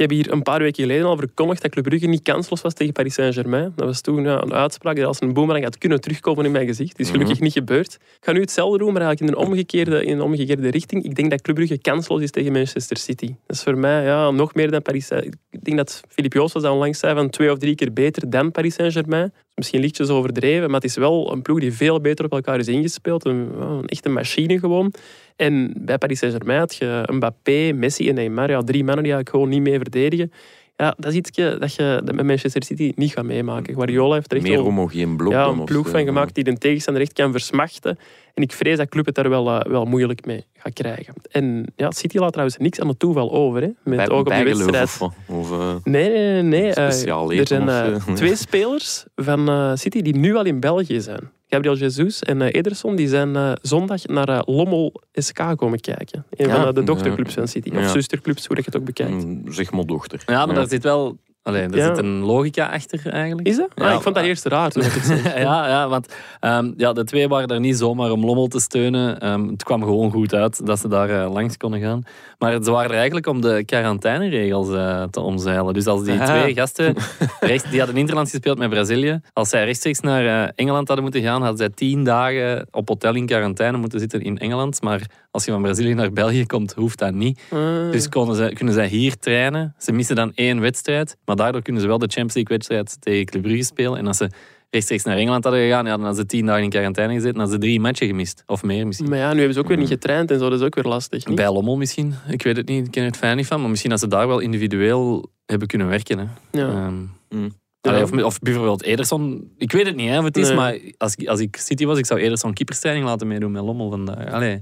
Ik 0.00 0.08
heb 0.08 0.18
hier 0.18 0.32
een 0.32 0.42
paar 0.42 0.58
weken 0.58 0.82
geleden 0.82 1.06
al 1.06 1.16
verkondigd 1.16 1.62
dat 1.62 1.70
Club 1.70 1.84
Brugge 1.84 2.06
niet 2.06 2.22
kansloos 2.22 2.60
was 2.60 2.74
tegen 2.74 2.92
Paris 2.92 3.14
Saint-Germain. 3.14 3.72
Dat 3.76 3.86
was 3.86 4.00
toen 4.00 4.24
ja, 4.24 4.42
een 4.42 4.52
uitspraak 4.52 4.94
die 4.94 5.06
als 5.06 5.20
een 5.20 5.32
boemerang 5.32 5.64
had 5.64 5.78
kunnen 5.78 6.00
terugkomen 6.00 6.44
in 6.44 6.50
mijn 6.50 6.66
gezicht. 6.66 6.90
Het 6.90 7.00
is 7.00 7.10
gelukkig 7.10 7.34
mhm. 7.34 7.44
niet 7.44 7.52
gebeurd. 7.52 7.94
Ik 7.94 8.00
ga 8.20 8.32
nu 8.32 8.40
hetzelfde 8.40 8.78
doen, 8.78 8.92
maar 8.92 9.02
eigenlijk 9.02 9.32
in 9.32 9.38
een 9.38 9.48
omgekeerde, 9.48 10.04
in 10.04 10.12
een 10.12 10.22
omgekeerde 10.22 10.68
richting. 10.68 11.04
Ik 11.04 11.14
denk 11.14 11.30
dat 11.30 11.40
Club 11.40 11.56
Brugge 11.56 11.78
kansloos 11.78 12.22
is 12.22 12.30
tegen 12.30 12.52
Manchester 12.52 12.96
City. 12.96 13.26
Dat 13.26 13.56
is 13.56 13.62
voor 13.62 13.78
mij 13.78 14.04
ja, 14.04 14.30
nog 14.30 14.54
meer 14.54 14.70
dan 14.70 14.82
Paris 14.82 15.10
Ik 15.10 15.64
denk 15.64 15.76
dat 15.76 16.00
Philippe 16.08 16.38
Joos 16.38 16.52
was 16.52 16.64
onlangs 16.64 16.98
zei 16.98 17.14
van 17.14 17.30
twee 17.30 17.52
of 17.52 17.58
drie 17.58 17.74
keer 17.74 17.92
beter 17.92 18.30
dan 18.30 18.50
Paris 18.50 18.74
Saint-Germain. 18.74 19.32
Misschien 19.54 19.80
lichtjes 19.80 20.08
overdreven, 20.08 20.66
maar 20.66 20.80
het 20.80 20.90
is 20.90 20.96
wel 20.96 21.32
een 21.32 21.42
ploeg 21.42 21.60
die 21.60 21.72
veel 21.72 22.00
beter 22.00 22.24
op 22.24 22.32
elkaar 22.32 22.58
is 22.58 22.68
ingespeeld. 22.68 23.24
Een, 23.24 23.60
een 23.60 23.86
echte 23.86 24.08
machine 24.08 24.58
gewoon. 24.58 24.92
En 25.40 25.72
bij 25.76 25.98
Paris 25.98 26.18
Saint-Germain 26.18 26.58
had 26.58 26.74
je 26.74 27.08
Mbappé, 27.12 27.72
Messi 27.72 28.08
en 28.08 28.14
Neymar. 28.14 28.50
Ja, 28.50 28.62
drie 28.62 28.84
mannen 28.84 29.04
die 29.04 29.12
eigenlijk 29.12 29.28
gewoon 29.28 29.48
niet 29.48 29.62
mee 29.62 29.78
verdedigen. 29.78 30.32
Ja, 30.76 30.94
dat 30.96 31.12
is 31.12 31.18
iets 31.18 31.30
dat 31.58 31.74
je 31.74 32.02
met 32.04 32.26
Manchester 32.26 32.62
City 32.64 32.92
niet 32.96 33.12
gaat 33.12 33.24
meemaken. 33.24 33.74
Guardiola 33.74 34.14
heeft 34.14 34.30
er 34.30 34.36
echt 34.36 34.46
Meer 34.46 34.58
homogeen 34.58 35.16
blok 35.16 35.32
ja, 35.32 35.46
een 35.46 35.64
ploeg 35.64 35.88
van 35.88 36.04
gemaakt 36.04 36.34
die 36.34 36.44
de 36.44 36.58
tegenstander 36.58 37.02
echt 37.02 37.12
kan 37.12 37.32
versmachten. 37.32 37.98
En 38.34 38.42
ik 38.42 38.52
vrees 38.52 38.76
dat 38.76 38.88
Club 38.88 39.06
het 39.06 39.14
daar 39.14 39.28
wel, 39.28 39.48
uh, 39.48 39.60
wel 39.60 39.84
moeilijk 39.84 40.26
mee 40.26 40.44
gaat 40.54 40.72
krijgen. 40.72 41.14
En 41.30 41.72
ja, 41.76 41.90
City 41.90 42.18
laat 42.18 42.30
trouwens 42.30 42.58
niks 42.58 42.80
aan 42.80 42.88
het 42.88 42.98
toeval 42.98 43.32
over. 43.32 43.60
Hè, 43.60 43.68
met 43.84 43.96
Bij, 43.96 44.08
oog 44.08 44.20
op 44.20 44.28
de 44.28 44.42
wedstrijd. 44.42 44.98
Of, 45.00 45.12
of, 45.26 45.50
uh, 45.50 45.74
nee, 45.84 46.10
nee, 46.10 46.42
nee. 46.42 46.68
Uh, 46.70 47.38
er 47.38 47.46
zijn 47.46 47.98
twee 48.14 48.36
spelers 48.36 49.04
van 49.16 49.78
City 49.78 50.02
die 50.02 50.16
nu 50.16 50.34
al 50.34 50.44
in 50.44 50.60
België 50.60 51.00
zijn. 51.00 51.30
Gabriel 51.50 51.76
Jesus 51.76 52.22
en 52.22 52.42
Ederson 52.42 52.96
die 52.96 53.08
zijn 53.08 53.58
zondag 53.62 54.06
naar 54.06 54.42
Lommel 54.46 55.02
SK 55.12 55.56
komen 55.56 55.80
kijken. 55.80 56.24
Een 56.30 56.50
van 56.50 56.74
de 56.74 56.82
dochterclubs 56.82 57.34
van 57.34 57.48
City. 57.48 57.70
Of 57.76 57.90
zusterclubs, 57.90 58.46
hoe 58.46 58.56
je 58.56 58.62
het 58.64 58.76
ook 58.76 58.84
bekijkt. 58.84 59.24
Mm, 59.24 59.52
zeg 59.52 59.72
maar 59.72 59.84
dochter. 59.86 60.22
Ja, 60.26 60.46
maar 60.46 60.54
daar 60.54 60.68
zit 60.68 60.82
wel 60.82 61.18
Allee, 61.42 61.62
er 61.62 61.82
zit 61.82 61.98
een 61.98 62.18
logica 62.18 62.66
achter 62.66 63.06
eigenlijk. 63.06 63.48
Is 63.48 63.56
dat? 63.56 63.68
Ah, 63.74 63.88
ja, 63.88 63.94
ik 63.94 64.00
vond 64.00 64.14
dat 64.14 64.24
eerst 64.24 64.44
raar 64.44 64.70
toen 64.70 64.82
ik 64.82 64.92
het 64.92 65.04
zei. 65.24 65.40
ja, 65.40 65.68
ja, 65.68 65.88
want 65.88 66.14
um, 66.40 66.74
ja, 66.76 66.92
de 66.92 67.04
twee 67.04 67.28
waren 67.28 67.48
daar 67.48 67.60
niet 67.60 67.78
zomaar 67.78 68.10
om 68.10 68.24
Lommel 68.24 68.46
te 68.46 68.60
steunen. 68.60 69.28
Um, 69.32 69.48
het 69.48 69.62
kwam 69.62 69.82
gewoon 69.82 70.10
goed 70.10 70.34
uit 70.34 70.66
dat 70.66 70.78
ze 70.78 70.88
daar 70.88 71.10
uh, 71.10 71.32
langs 71.32 71.56
konden 71.56 71.80
gaan. 71.80 72.02
Maar 72.38 72.52
ze 72.62 72.70
waren 72.70 72.90
er 72.90 72.96
eigenlijk 72.96 73.26
om 73.26 73.40
de 73.40 73.62
quarantaineregels 73.64 74.68
uh, 74.68 75.02
te 75.02 75.20
omzeilen. 75.20 75.74
Dus 75.74 75.86
als 75.86 76.04
die 76.04 76.22
twee 76.22 76.54
gasten, 76.54 76.94
rechts, 77.40 77.70
die 77.70 77.78
hadden 77.78 77.96
Interland 77.96 78.30
gespeeld 78.30 78.58
met 78.58 78.70
Brazilië, 78.70 79.20
als 79.32 79.48
zij 79.48 79.64
rechtstreeks 79.64 80.00
naar 80.00 80.24
uh, 80.24 80.48
Engeland 80.54 80.86
hadden 80.86 81.04
moeten 81.04 81.22
gaan, 81.22 81.40
hadden 81.40 81.58
zij 81.58 81.70
tien 81.70 82.04
dagen 82.04 82.66
op 82.70 82.88
hotel 82.88 83.14
in 83.14 83.26
quarantaine 83.26 83.78
moeten 83.78 84.00
zitten 84.00 84.22
in 84.22 84.38
Engeland. 84.38 84.82
Maar 84.82 85.00
als 85.30 85.44
je 85.44 85.50
van 85.50 85.62
Brazilië 85.62 85.94
naar 85.94 86.12
België 86.12 86.46
komt, 86.46 86.72
hoeft 86.72 86.98
dat 86.98 87.14
niet. 87.14 87.40
Ah. 87.50 87.90
Dus 87.90 88.08
konden 88.08 88.36
ze, 88.36 88.50
kunnen 88.54 88.74
zij 88.74 88.86
hier 88.86 89.16
trainen. 89.16 89.74
Ze 89.78 89.92
missen 89.92 90.16
dan 90.16 90.32
één 90.34 90.60
wedstrijd, 90.60 91.16
maar 91.24 91.36
daardoor 91.36 91.62
kunnen 91.62 91.82
ze 91.82 91.88
wel 91.88 91.98
de 91.98 92.06
Champions 92.06 92.34
League 92.34 92.56
wedstrijd 92.56 92.96
tegen 93.00 93.24
Club 93.24 93.42
Brugge 93.42 93.62
spelen. 93.62 93.98
En 93.98 94.06
als 94.06 94.16
ze 94.16 94.30
rechtstreeks 94.70 95.04
naar 95.04 95.16
Engeland 95.16 95.44
hadden 95.44 95.62
gegaan, 95.62 95.84
ja, 95.84 95.90
dan 95.90 96.00
hadden 96.00 96.20
ze 96.20 96.26
tien 96.26 96.46
dagen 96.46 96.62
in 96.62 96.70
quarantaine 96.70 97.12
gezeten, 97.12 97.32
dan 97.32 97.42
hadden 97.42 97.60
ze 97.60 97.66
drie 97.66 97.80
matchen 97.80 98.06
gemist. 98.06 98.42
Of 98.46 98.62
meer 98.62 98.86
misschien. 98.86 99.08
Maar 99.08 99.18
ja, 99.18 99.32
nu 99.32 99.36
hebben 99.36 99.54
ze 99.54 99.60
ook 99.60 99.68
weer 99.68 99.76
niet 99.76 99.88
getraind 99.88 100.30
en 100.30 100.38
zo, 100.38 100.50
dat 100.50 100.60
is 100.60 100.66
ook 100.66 100.74
weer 100.74 100.84
lastig. 100.84 101.26
Niet? 101.26 101.36
Bij 101.36 101.52
Lommel 101.52 101.76
misschien. 101.76 102.14
Ik 102.28 102.42
weet 102.42 102.56
het 102.56 102.68
niet, 102.68 102.86
ik 102.86 102.90
ken 102.90 103.04
het 103.04 103.16
fijn 103.16 103.36
niet 103.36 103.46
van. 103.46 103.60
Maar 103.60 103.70
misschien 103.70 103.90
dat 103.90 104.00
ze 104.00 104.08
daar 104.08 104.28
wel 104.28 104.38
individueel 104.38 105.30
hebben 105.46 105.68
kunnen 105.68 105.88
werken. 105.88 106.18
Hè. 106.18 106.24
Ja. 106.50 106.86
Um, 106.86 107.10
mm. 107.28 107.50
of, 107.80 108.12
of, 108.12 108.38
bijvoorbeeld 108.38 108.82
Ederson. 108.82 109.50
Ik 109.56 109.72
weet 109.72 109.86
het 109.86 109.96
niet, 109.96 110.08
hè, 110.08 110.18
of 110.18 110.24
het 110.24 110.36
is, 110.36 110.54
maar 110.54 110.78
als, 110.96 111.26
als 111.26 111.40
ik 111.40 111.56
City 111.56 111.84
was, 111.84 111.98
ik 111.98 112.06
zou 112.06 112.20
Ederson 112.20 112.52
keeperstraining 112.52 113.06
laten 113.06 113.26
meedoen 113.26 113.52
met 113.52 113.62
Lommel 113.62 113.90
vandaag. 113.90 114.32
Allee. 114.32 114.60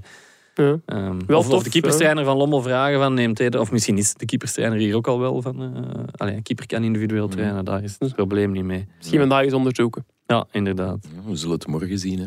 Ja. 0.59 0.79
Um, 0.85 1.19
of, 1.27 1.45
tof, 1.45 1.49
of, 1.49 1.63
de 1.63 1.69
keeperstrainer 1.69 2.25
van 2.25 2.37
Lommel 2.37 2.61
vragen 2.61 2.99
van 2.99 3.13
neemt 3.13 3.37
hij 3.37 3.57
of 3.57 3.71
misschien 3.71 3.97
is 3.97 4.13
de 4.13 4.25
keeperstrainer 4.25 4.77
hier 4.77 4.95
ook 4.95 5.07
al 5.07 5.19
wel 5.19 5.41
van 5.41 5.61
uh, 5.61 6.03
allee, 6.15 6.35
een 6.35 6.43
keeper 6.43 6.65
kan 6.65 6.83
individueel 6.83 7.25
mm. 7.25 7.31
trainen, 7.31 7.65
daar 7.65 7.83
is 7.83 7.95
het 7.99 8.15
probleem 8.15 8.51
niet 8.51 8.63
mee. 8.63 8.87
Misschien 8.97 9.19
vandaag 9.19 9.43
eens 9.43 9.53
onderzoeken. 9.53 10.05
Ja, 10.25 10.47
inderdaad. 10.51 11.07
Ja, 11.15 11.29
we 11.29 11.35
zullen 11.35 11.55
het 11.55 11.67
morgen 11.67 11.97
zien. 11.97 12.19
Hè. 12.19 12.25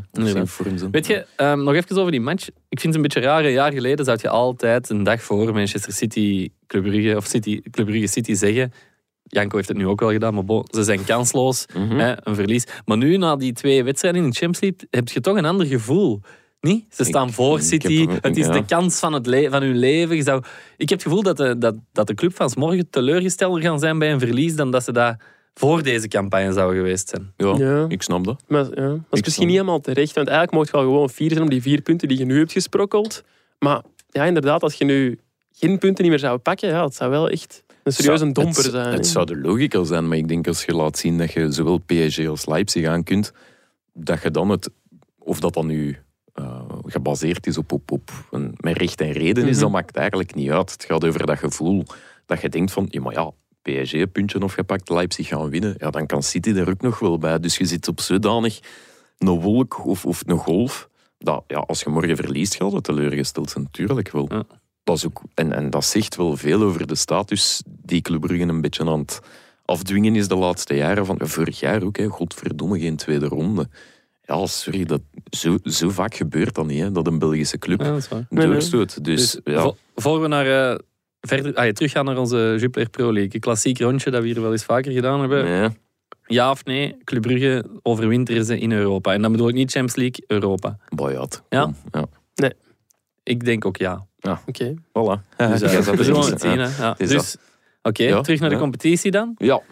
Weet 0.90 1.07
je, 1.07 1.27
um, 1.37 1.64
nog 1.64 1.75
even 1.75 1.97
over 1.97 2.11
die 2.11 2.21
match. 2.21 2.49
Ik 2.49 2.81
vind 2.81 2.83
het 2.83 2.95
een 2.95 3.03
beetje 3.03 3.21
raar. 3.21 3.45
Een 3.45 3.53
jaar 3.53 3.73
geleden 3.73 4.05
zou 4.05 4.18
je 4.23 4.29
altijd 4.29 4.90
een 4.90 5.03
dag 5.03 5.23
voor 5.23 5.53
Manchester 5.53 5.92
City, 5.92 6.49
Club 6.66 6.83
Brugge, 6.83 7.16
of 7.16 7.27
City, 7.27 7.61
Club 7.71 7.87
Brugge 7.87 8.07
City 8.07 8.35
zeggen 8.35 8.73
Janko 9.33 9.57
heeft 9.57 9.68
het 9.68 9.77
nu 9.77 9.87
ook 9.87 10.01
wel 10.01 10.11
gedaan, 10.11 10.35
maar 10.35 10.64
ze 10.71 10.83
zijn 10.83 11.05
kansloos, 11.05 11.66
mm 11.75 11.88
-hmm. 11.88 11.99
hè, 11.99 12.27
een 12.27 12.35
verlies. 12.35 12.66
Maar 12.85 12.97
nu, 12.97 13.16
na 13.16 13.37
die 13.37 13.53
twee 13.53 13.85
wedstrijden 13.85 14.23
in 14.23 14.31
de 14.31 14.37
Champions 14.37 14.61
League, 14.61 14.88
heb 14.90 15.09
je 15.09 15.21
toch 15.21 15.37
een 15.37 15.45
ander 15.45 15.66
gevoel. 15.66 16.21
Niet? 16.62 16.85
Ze 16.94 17.05
staan 17.05 17.33
voor 17.33 17.61
City. 17.61 18.07
het 18.20 18.37
is 18.37 18.46
de 18.46 18.64
kans 18.64 18.98
van, 18.98 19.12
het 19.12 19.48
van 19.51 19.62
hun 19.62 19.79
leven. 19.79 20.16
Je 20.16 20.22
zou, 20.22 20.42
ik 20.77 20.88
heb 20.88 20.98
het 20.98 21.03
gevoel 21.03 21.22
dat 21.22 21.37
de, 21.37 21.59
dat, 21.59 21.75
dat 21.92 22.07
de 22.07 22.14
clubfans 22.14 22.55
morgen 22.55 22.90
teleurgestelder 22.90 23.62
gaan 23.62 23.79
zijn 23.79 23.98
bij 23.98 24.12
een 24.12 24.18
verlies 24.18 24.57
dan 24.57 24.70
dat 24.70 24.85
ze 24.85 24.92
dat 24.92 25.16
voor 25.55 25.83
deze 25.83 26.09
campagne 26.09 26.53
zouden 26.53 26.77
geweest 26.77 27.09
zijn. 27.09 27.59
Ja, 27.59 27.85
ik 27.88 28.03
snap 28.03 28.25
dat. 28.25 28.42
Maar 28.48 28.64
ja, 28.64 28.88
dat 28.88 28.98
is 29.11 29.22
misschien 29.22 29.46
niet 29.46 29.57
helemaal 29.57 29.81
terecht. 29.81 30.14
Want 30.14 30.29
eigenlijk 30.29 30.57
mocht 30.57 30.70
je 30.70 30.77
wel 30.77 30.87
gewoon 30.87 31.11
vier 31.11 31.31
zijn 31.31 31.42
om 31.42 31.51
die 31.51 31.62
vier 31.62 31.81
punten 31.81 32.09
die 32.09 32.18
je 32.18 32.25
nu 32.25 32.38
hebt 32.38 32.53
gesprokkeld. 32.53 33.25
Maar 33.59 33.83
ja, 34.11 34.57
als 34.59 34.75
je 34.75 34.85
nu 34.85 35.18
geen 35.53 35.79
punten 35.79 36.03
niet 36.03 36.12
meer 36.12 36.20
zou 36.20 36.38
pakken, 36.38 36.68
ja, 36.68 36.85
het 36.85 36.94
zou 36.94 37.11
wel 37.11 37.29
echt 37.29 37.64
een 37.83 37.92
serieuze 37.92 38.33
domper 38.33 38.62
zijn. 38.62 38.87
Het, 38.87 38.94
het 38.94 39.07
zou 39.07 39.27
de 39.27 39.37
logica 39.37 39.85
zijn, 39.85 40.09
maar 40.09 40.18
ik 40.18 40.29
denk 40.29 40.46
als 40.46 40.64
je 40.64 40.75
laat 40.75 40.98
zien 40.98 41.18
dat 41.18 41.33
je 41.33 41.53
zowel 41.53 41.79
PSG 41.87 42.27
als 42.27 42.46
Leipzig 42.46 42.87
aan 42.87 43.03
kunt, 43.03 43.33
dat 43.92 44.22
je 44.22 44.31
dan 44.31 44.48
het, 44.48 44.70
of 45.18 45.40
dat 45.40 45.55
dan 45.55 45.66
nu 45.66 45.98
uh, 46.35 46.62
gebaseerd 46.85 47.47
is 47.47 47.59
op, 47.59 47.73
op, 47.73 47.90
op 47.90 48.11
een, 48.31 48.55
met 48.57 48.77
recht 48.77 49.01
en 49.01 49.12
reden 49.12 49.49
is, 49.49 49.59
dat 49.59 49.71
maakt 49.71 49.97
eigenlijk 49.97 50.35
niet 50.35 50.51
uit. 50.51 50.73
Het 50.73 50.85
gaat 50.85 51.05
over 51.05 51.27
dat 51.27 51.38
gevoel 51.38 51.85
dat 52.27 52.40
je 52.40 52.49
denkt 52.49 52.73
van, 52.73 52.87
ja, 52.90 53.01
maar 53.01 53.12
ja, 53.12 53.31
PSG 53.62 53.92
een 53.92 54.12
puntje 54.12 54.42
opgepakt, 54.42 54.88
Leipzig 54.88 55.29
gaan 55.29 55.51
winnen, 55.51 55.75
ja, 55.79 55.90
dan 55.90 56.07
kan 56.07 56.23
City 56.23 56.51
er 56.51 56.68
ook 56.68 56.81
nog 56.81 56.99
wel 56.99 57.18
bij. 57.18 57.40
Dus 57.40 57.57
je 57.57 57.64
zit 57.64 57.88
op 57.88 58.01
zodanig 58.01 58.61
een 59.18 59.40
wolk 59.40 59.87
of, 59.87 60.07
of 60.07 60.23
een 60.27 60.38
golf, 60.38 60.88
dat 61.18 61.45
ja, 61.47 61.59
als 61.59 61.81
je 61.81 61.90
morgen 61.90 62.16
verliest, 62.16 62.55
gaat 62.55 62.73
het 62.73 62.85
teleurgesteld 62.85 63.51
zijn, 63.51 63.64
natuurlijk 63.64 64.11
wel. 64.11 64.27
Ja. 64.29 64.45
Dat 64.85 64.97
is 64.97 65.07
ook, 65.07 65.23
en, 65.35 65.53
en 65.53 65.71
dat 65.71 65.85
zegt 65.85 66.16
wel 66.16 66.37
veel 66.37 66.62
over 66.62 66.87
de 66.87 66.95
status 66.95 67.62
die 67.66 68.01
Club 68.01 68.21
Brugge 68.21 68.45
een 68.45 68.61
beetje 68.61 68.85
aan 68.85 68.99
het 68.99 69.21
afdwingen 69.64 70.16
is 70.16 70.29
de 70.29 70.37
laatste 70.37 70.75
jaren. 70.75 71.07
Van, 71.07 71.18
vorig 71.21 71.61
jaar 71.61 71.83
ook, 71.83 71.97
hè, 71.97 72.07
godverdomme, 72.07 72.81
geen 72.81 72.97
tweede 72.97 73.27
ronde. 73.27 73.68
Ja, 74.24 74.46
sorry, 74.46 74.85
dat, 74.85 75.00
zo, 75.30 75.58
zo 75.64 75.90
vaak 75.90 76.14
gebeurt 76.14 76.54
dat 76.54 76.66
niet, 76.66 76.80
hè, 76.80 76.92
dat 76.92 77.06
een 77.06 77.18
Belgische 77.18 77.58
club 77.58 77.80
ja, 77.80 77.98
doorstoot. 78.28 79.04
Dus, 79.04 79.30
dus 79.30 79.54
ja. 79.54 79.72
voor 79.94 80.20
we 80.20 80.28
naar, 80.28 80.72
uh, 80.72 80.78
verder, 81.20 81.54
ah, 81.54 81.68
teruggaan 81.68 82.04
naar 82.04 82.18
onze 82.18 82.56
Jupiler 82.58 82.88
Pro 82.88 83.12
League, 83.12 83.35
een 83.35 83.40
klassiek 83.40 83.78
rondje 83.78 84.11
dat 84.11 84.22
we 84.22 84.28
hier 84.28 84.40
wel 84.40 84.52
eens 84.52 84.64
vaker 84.64 84.92
gedaan 84.92 85.20
hebben. 85.20 85.46
Ja, 85.46 85.72
ja 86.26 86.50
of 86.50 86.64
nee, 86.64 86.96
Club 87.04 87.22
Brugge 87.22 87.64
overwinteren 87.82 88.44
ze 88.44 88.58
in 88.58 88.72
Europa. 88.72 89.12
En 89.12 89.22
dan 89.22 89.32
bedoel 89.32 89.48
ik 89.48 89.54
niet 89.54 89.70
Champions 89.70 89.96
League, 89.96 90.24
Europa. 90.26 90.78
Boyat. 90.88 91.42
Ja? 91.48 91.72
ja? 91.90 92.04
Nee. 92.35 92.52
Ik 93.22 93.44
denk 93.44 93.64
ook 93.64 93.76
ja. 93.76 94.06
Ja. 94.18 94.42
Oké. 94.46 94.76
Okay. 94.92 95.18
Voilà. 95.18 95.37
Dus, 95.50 95.62
uh, 95.62 95.80
we 95.80 96.04
zullen 96.04 96.30
het 96.30 96.40
zien. 96.40 96.58
Ja. 96.58 96.94
Dus, 96.98 97.37
oké, 97.82 98.02
okay, 98.02 98.22
terug 98.22 98.40
naar 98.40 98.50
de 98.50 98.58
competitie 98.58 99.11
dan. 99.11 99.35
Ja. 99.37 99.62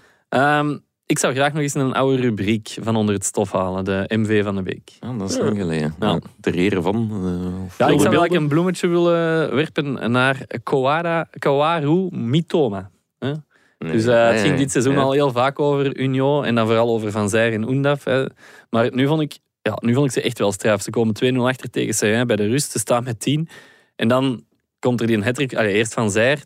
Um, 0.58 0.84
ik 1.10 1.18
zou 1.18 1.34
graag 1.34 1.52
nog 1.52 1.62
eens 1.62 1.74
een 1.74 1.92
oude 1.92 2.20
rubriek 2.20 2.76
van 2.80 2.96
onder 2.96 3.14
het 3.14 3.24
stof 3.24 3.52
halen. 3.52 3.84
De 3.84 4.04
MV 4.08 4.44
van 4.44 4.54
de 4.54 4.62
week. 4.62 4.90
Ja, 5.00 5.12
dat 5.12 5.30
is 5.30 5.38
lang 5.38 5.58
geleden. 5.58 5.94
Ja. 6.00 6.18
Ter 6.40 6.54
ere 6.54 6.82
van... 6.82 7.08
Uh, 7.12 7.78
ja, 7.78 7.86
ik 7.86 8.00
zou 8.00 8.02
eigenlijk 8.02 8.32
een 8.32 8.48
bloemetje 8.48 8.88
willen 8.88 9.54
werpen 9.54 10.10
naar 10.10 10.46
Kawara, 10.62 11.28
Kawaru 11.38 12.08
Mitoma. 12.10 12.90
Huh? 13.18 13.34
Nee, 13.78 13.92
dus 13.92 14.06
uh, 14.06 14.28
het 14.28 14.40
ging 14.40 14.56
dit 14.56 14.70
seizoen 14.70 14.98
al 14.98 15.12
heel 15.12 15.32
vaak 15.32 15.58
over 15.58 15.96
Unio 15.96 16.42
en 16.42 16.54
dan 16.54 16.66
vooral 16.66 16.88
over 16.88 17.10
Van 17.10 17.28
Zijr 17.28 17.52
en 17.52 17.70
Undaf. 17.70 18.04
Hè. 18.04 18.24
Maar 18.70 18.94
nu 18.94 19.06
vond 19.06 19.20
ik 19.20 19.38
ja, 19.62 19.78
nu 19.80 19.94
vond 19.94 20.06
ik 20.06 20.12
ze 20.12 20.22
echt 20.22 20.38
wel 20.38 20.52
straf. 20.52 20.82
Ze 20.82 20.90
komen 20.90 21.34
2-0 21.34 21.36
achter 21.36 21.70
tegen 21.70 21.94
Serrain 21.94 22.26
bij 22.26 22.36
de 22.36 22.46
rust. 22.46 22.70
Ze 22.70 22.78
staan 22.78 23.04
met 23.04 23.20
10. 23.20 23.48
En 23.96 24.08
dan 24.08 24.44
komt 24.78 25.00
er 25.00 25.06
die 25.06 25.16
een 25.16 25.22
hattrick, 25.22 25.54
allee, 25.54 25.74
eerst 25.74 25.94
van 25.94 26.10
Zijr, 26.10 26.38
2-1. 26.38 26.40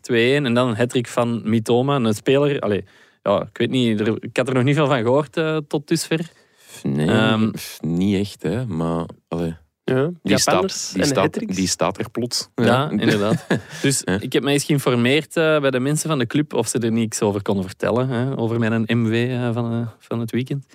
En 0.45 0.53
dan 0.53 0.67
een 0.67 0.75
hattrick 0.75 1.07
van 1.07 1.41
Mitoma, 1.43 1.95
een 1.95 2.13
speler. 2.13 2.59
Allee, 2.59 2.85
ja, 3.29 3.41
ik 3.41 3.57
weet 3.57 3.69
niet, 3.69 3.99
er- 3.99 4.23
ik 4.23 4.37
had 4.37 4.47
er 4.47 4.53
nog 4.53 4.63
niet 4.63 4.75
veel 4.75 4.87
van 4.87 5.01
gehoord 5.01 5.37
eh, 5.37 5.57
tot 5.67 5.87
dusver. 5.87 6.29
Nee, 6.83 7.07
Ehm, 7.07 7.51
niet 7.81 8.19
echt, 8.19 8.43
hè. 8.43 8.65
Maar 8.65 9.05
allee, 9.27 9.55
Ja, 9.83 10.11
die, 10.23 10.37
staat, 10.37 10.61
die, 10.93 11.03
staat, 11.05 11.15
hat-tricks. 11.23 11.55
die 11.55 11.67
staat 11.67 11.97
er 11.97 12.09
plots. 12.09 12.49
Ja, 12.55 12.89
inderdaad. 12.99 13.45
Dus 13.81 14.01
Ja. 14.05 14.19
ik 14.19 14.33
heb 14.33 14.43
mij 14.43 14.53
eens 14.53 14.63
geïnformeerd 14.63 15.37
eh, 15.37 15.59
bij 15.59 15.71
de 15.71 15.79
mensen 15.79 16.09
van 16.09 16.19
de 16.19 16.25
club 16.27 16.53
of 16.53 16.67
ze 16.67 16.79
er 16.79 16.91
niets 16.91 17.21
over 17.21 17.41
konden 17.41 17.65
vertellen. 17.65 18.09
Hè, 18.09 18.37
over 18.37 18.59
mijn 18.59 18.83
MV 18.87 19.29
eh, 19.31 19.53
van, 19.53 19.71
eh, 19.71 19.87
van 19.99 20.19
het 20.19 20.31
weekend. 20.31 20.65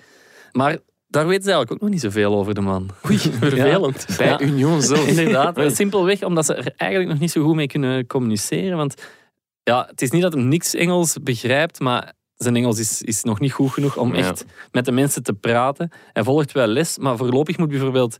Maar 0.51 0.77
daar 1.07 1.27
weten 1.27 1.43
ze 1.43 1.49
eigenlijk 1.51 1.71
ook 1.71 1.79
nog 1.81 1.89
niet 1.89 2.01
zoveel 2.01 2.35
over 2.35 2.53
de 2.53 2.61
man. 2.61 2.89
Oei, 3.09 3.17
vervelend. 3.47 4.05
Bij 4.17 4.27
Ja. 4.27 4.41
Union 4.41 4.81
zelf. 4.81 5.07
Inderdaad. 5.07 5.75
Simpelweg 5.75 6.23
omdat 6.23 6.45
ze 6.45 6.53
er 6.53 6.73
eigenlijk 6.77 7.11
nog 7.11 7.19
niet 7.19 7.31
zo 7.31 7.43
goed 7.43 7.55
mee 7.55 7.67
kunnen 7.67 8.07
communiceren. 8.07 8.77
Want 8.77 8.95
ja, 9.63 9.85
het 9.89 10.01
is 10.01 10.11
niet 10.11 10.21
dat 10.21 10.33
hij 10.33 10.41
niks 10.43 10.73
Engels 10.75 11.17
begrijpt, 11.23 11.79
maar 11.79 12.13
zijn 12.43 12.55
Engels 12.55 12.79
is, 12.79 13.01
is 13.01 13.23
nog 13.23 13.39
niet 13.39 13.51
goed 13.51 13.71
genoeg 13.71 13.97
om 13.97 14.13
Ja. 14.15 14.19
echt 14.19 14.45
met 14.71 14.85
de 14.85 14.91
mensen 14.91 15.23
te 15.23 15.33
praten. 15.33 15.91
Hij 16.13 16.23
volgt 16.23 16.51
wel 16.51 16.67
les, 16.67 16.97
maar 16.97 17.17
voorlopig 17.17 17.57
moet 17.57 17.69
bijvoorbeeld 17.69 18.17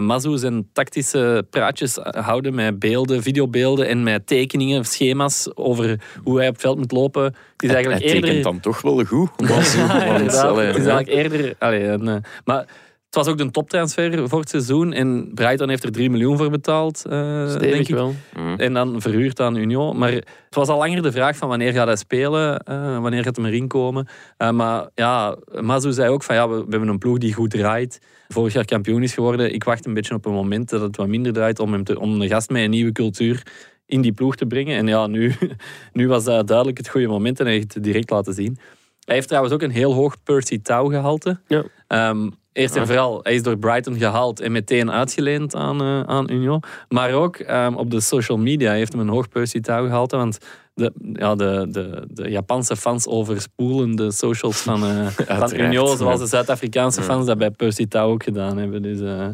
Mazu 0.00 0.36
zijn 0.38 0.68
tactische 0.72 1.46
praatjes 1.50 1.96
houden 2.02 2.54
met 2.54 2.78
beelden, 2.78 3.22
videobeelden 3.22 3.86
en 3.88 4.02
met 4.02 4.26
tekeningen, 4.26 4.84
schema's 4.84 5.48
over 5.54 6.00
hoe 6.22 6.38
hij 6.38 6.46
op 6.46 6.52
het 6.52 6.62
veld 6.62 6.78
moet 6.78 6.92
lopen. 6.92 7.22
Het 7.24 7.34
is 7.56 7.66
Hij 7.70 7.74
eigenlijk 7.76 8.04
tekent 8.06 8.24
eerder... 8.24 8.42
dan 8.42 8.60
toch 8.60 8.80
wel 8.82 9.04
goed. 9.04 9.30
Was, 9.48 9.74
Ja, 9.74 9.86
want, 9.86 10.18
inderdaad. 10.18 10.44
allee, 10.44 10.66
het 10.66 10.76
is 10.76 10.86
eigenlijk 10.86 11.08
eerder... 11.32 11.54
Allee, 11.58 11.84
een, 11.84 12.08
eh, 12.08 12.16
maar 12.44 12.66
was 13.14 13.28
ook 13.28 13.38
de 13.38 13.50
toptransfer 13.50 14.28
voor 14.28 14.40
het 14.40 14.48
seizoen. 14.48 14.92
En 14.92 15.30
Brighton 15.34 15.68
heeft 15.68 15.84
er 15.84 15.92
3 15.92 16.10
miljoen 16.10 16.36
voor 16.36 16.50
betaald, 16.50 17.04
eh, 17.04 17.58
denk 17.58 17.74
ik. 17.74 17.94
wel. 17.94 18.14
Mm. 18.36 18.54
En 18.56 18.74
dan 18.74 19.00
verhuurd 19.00 19.40
aan 19.40 19.56
Union. 19.56 19.98
Maar 19.98 20.12
het 20.12 20.26
was 20.50 20.68
al 20.68 20.78
langer 20.78 21.02
de 21.02 21.12
vraag 21.12 21.36
van 21.36 21.48
wanneer 21.48 21.72
gaat 21.72 21.86
hij 21.86 21.96
spelen, 21.96 22.58
eh, 22.58 22.98
wanneer 23.00 23.22
gaat 23.22 23.36
hij 23.36 23.44
erin 23.44 23.68
komen. 23.68 24.08
Eh, 24.36 24.50
maar 24.50 24.88
ja, 24.94 25.36
Mazu 25.60 25.92
zei 25.92 26.10
ook 26.10 26.22
van 26.22 26.34
ja, 26.34 26.48
we, 26.48 26.56
we 26.56 26.70
hebben 26.70 26.88
een 26.88 26.98
ploeg 26.98 27.18
die 27.18 27.34
goed 27.34 27.50
draait. 27.50 27.98
Vorig 28.28 28.52
jaar 28.52 28.64
kampioen 28.64 29.02
is 29.02 29.14
geworden. 29.14 29.54
Ik 29.54 29.64
wacht 29.64 29.86
een 29.86 29.94
beetje 29.94 30.14
op 30.14 30.26
een 30.26 30.32
moment 30.32 30.68
dat 30.68 30.80
het 30.80 30.96
wat 30.96 31.08
minder 31.08 31.32
draait 31.32 31.58
om, 31.58 31.72
hem 31.72 31.84
te, 31.84 32.00
om 32.00 32.18
de 32.18 32.28
gast 32.28 32.50
met 32.50 32.62
een 32.62 32.70
nieuwe 32.70 32.92
cultuur 32.92 33.42
in 33.86 34.00
die 34.00 34.12
ploeg 34.12 34.36
te 34.36 34.46
brengen. 34.46 34.76
En 34.76 34.86
ja, 34.86 35.06
nu, 35.06 35.34
nu 35.92 36.08
was 36.08 36.24
dat 36.24 36.46
duidelijk 36.46 36.78
het 36.78 36.88
goede 36.88 37.06
moment 37.06 37.40
en 37.40 37.46
hij 37.46 37.54
heeft 37.54 37.74
het 37.74 37.84
direct 37.84 38.10
laten 38.10 38.34
zien. 38.34 38.58
Hij 39.04 39.14
heeft 39.14 39.28
trouwens 39.28 39.54
ook 39.54 39.62
een 39.62 39.70
heel 39.70 39.92
hoog 39.92 40.22
Percy 40.22 40.60
Tau 40.62 40.90
gehalte. 40.90 41.40
Ja. 41.46 41.64
Ehm, 41.86 42.28
eerst 42.52 42.76
en 42.76 42.86
vooral, 42.86 43.20
hij 43.22 43.34
is 43.34 43.42
door 43.42 43.58
Brighton 43.58 43.96
gehaald 43.96 44.40
en 44.40 44.52
meteen 44.52 44.90
uitgeleend 44.90 45.54
aan, 45.54 45.80
eh, 45.80 46.02
aan 46.02 46.30
Union. 46.30 46.62
Maar 46.88 47.12
ook 47.12 47.36
ehm, 47.36 47.74
op 47.74 47.90
de 47.90 48.00
social 48.00 48.38
media 48.38 48.72
heeft 48.72 48.92
hem 48.92 49.00
een 49.00 49.08
hoog 49.08 49.26
gehalte. 49.32 50.16
Want 50.16 50.38
de, 50.74 50.92
ja, 51.12 51.34
de, 51.34 51.66
de, 51.70 52.04
de 52.08 52.30
Japanse 52.30 52.76
fans 52.76 53.06
overspoelen 53.06 53.96
de 53.96 54.12
socials 54.12 54.60
van, 54.60 54.84
eh, 54.84 55.06
van 55.40 55.54
Union. 55.54 55.96
Zoals 55.96 56.20
de 56.20 56.26
Zuid-Afrikaanse 56.26 57.02
fans 57.02 57.26
dat 57.26 57.38
bij 57.38 57.50
Percy 57.50 57.86
Tau 57.86 58.12
ook 58.12 58.22
gedaan 58.22 58.56
hebben. 58.56 58.82
Dus, 58.82 59.00
eh, 59.00 59.28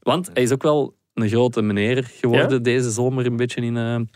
want 0.00 0.30
hij 0.32 0.42
is 0.42 0.52
ook 0.52 0.62
wel 0.62 0.94
een 1.14 1.28
grote 1.28 1.62
meneer 1.62 2.04
geworden 2.04 2.62
deze 2.62 2.90
zomer 2.90 3.26
een 3.26 3.36
beetje 3.36 3.60
in, 3.60 4.08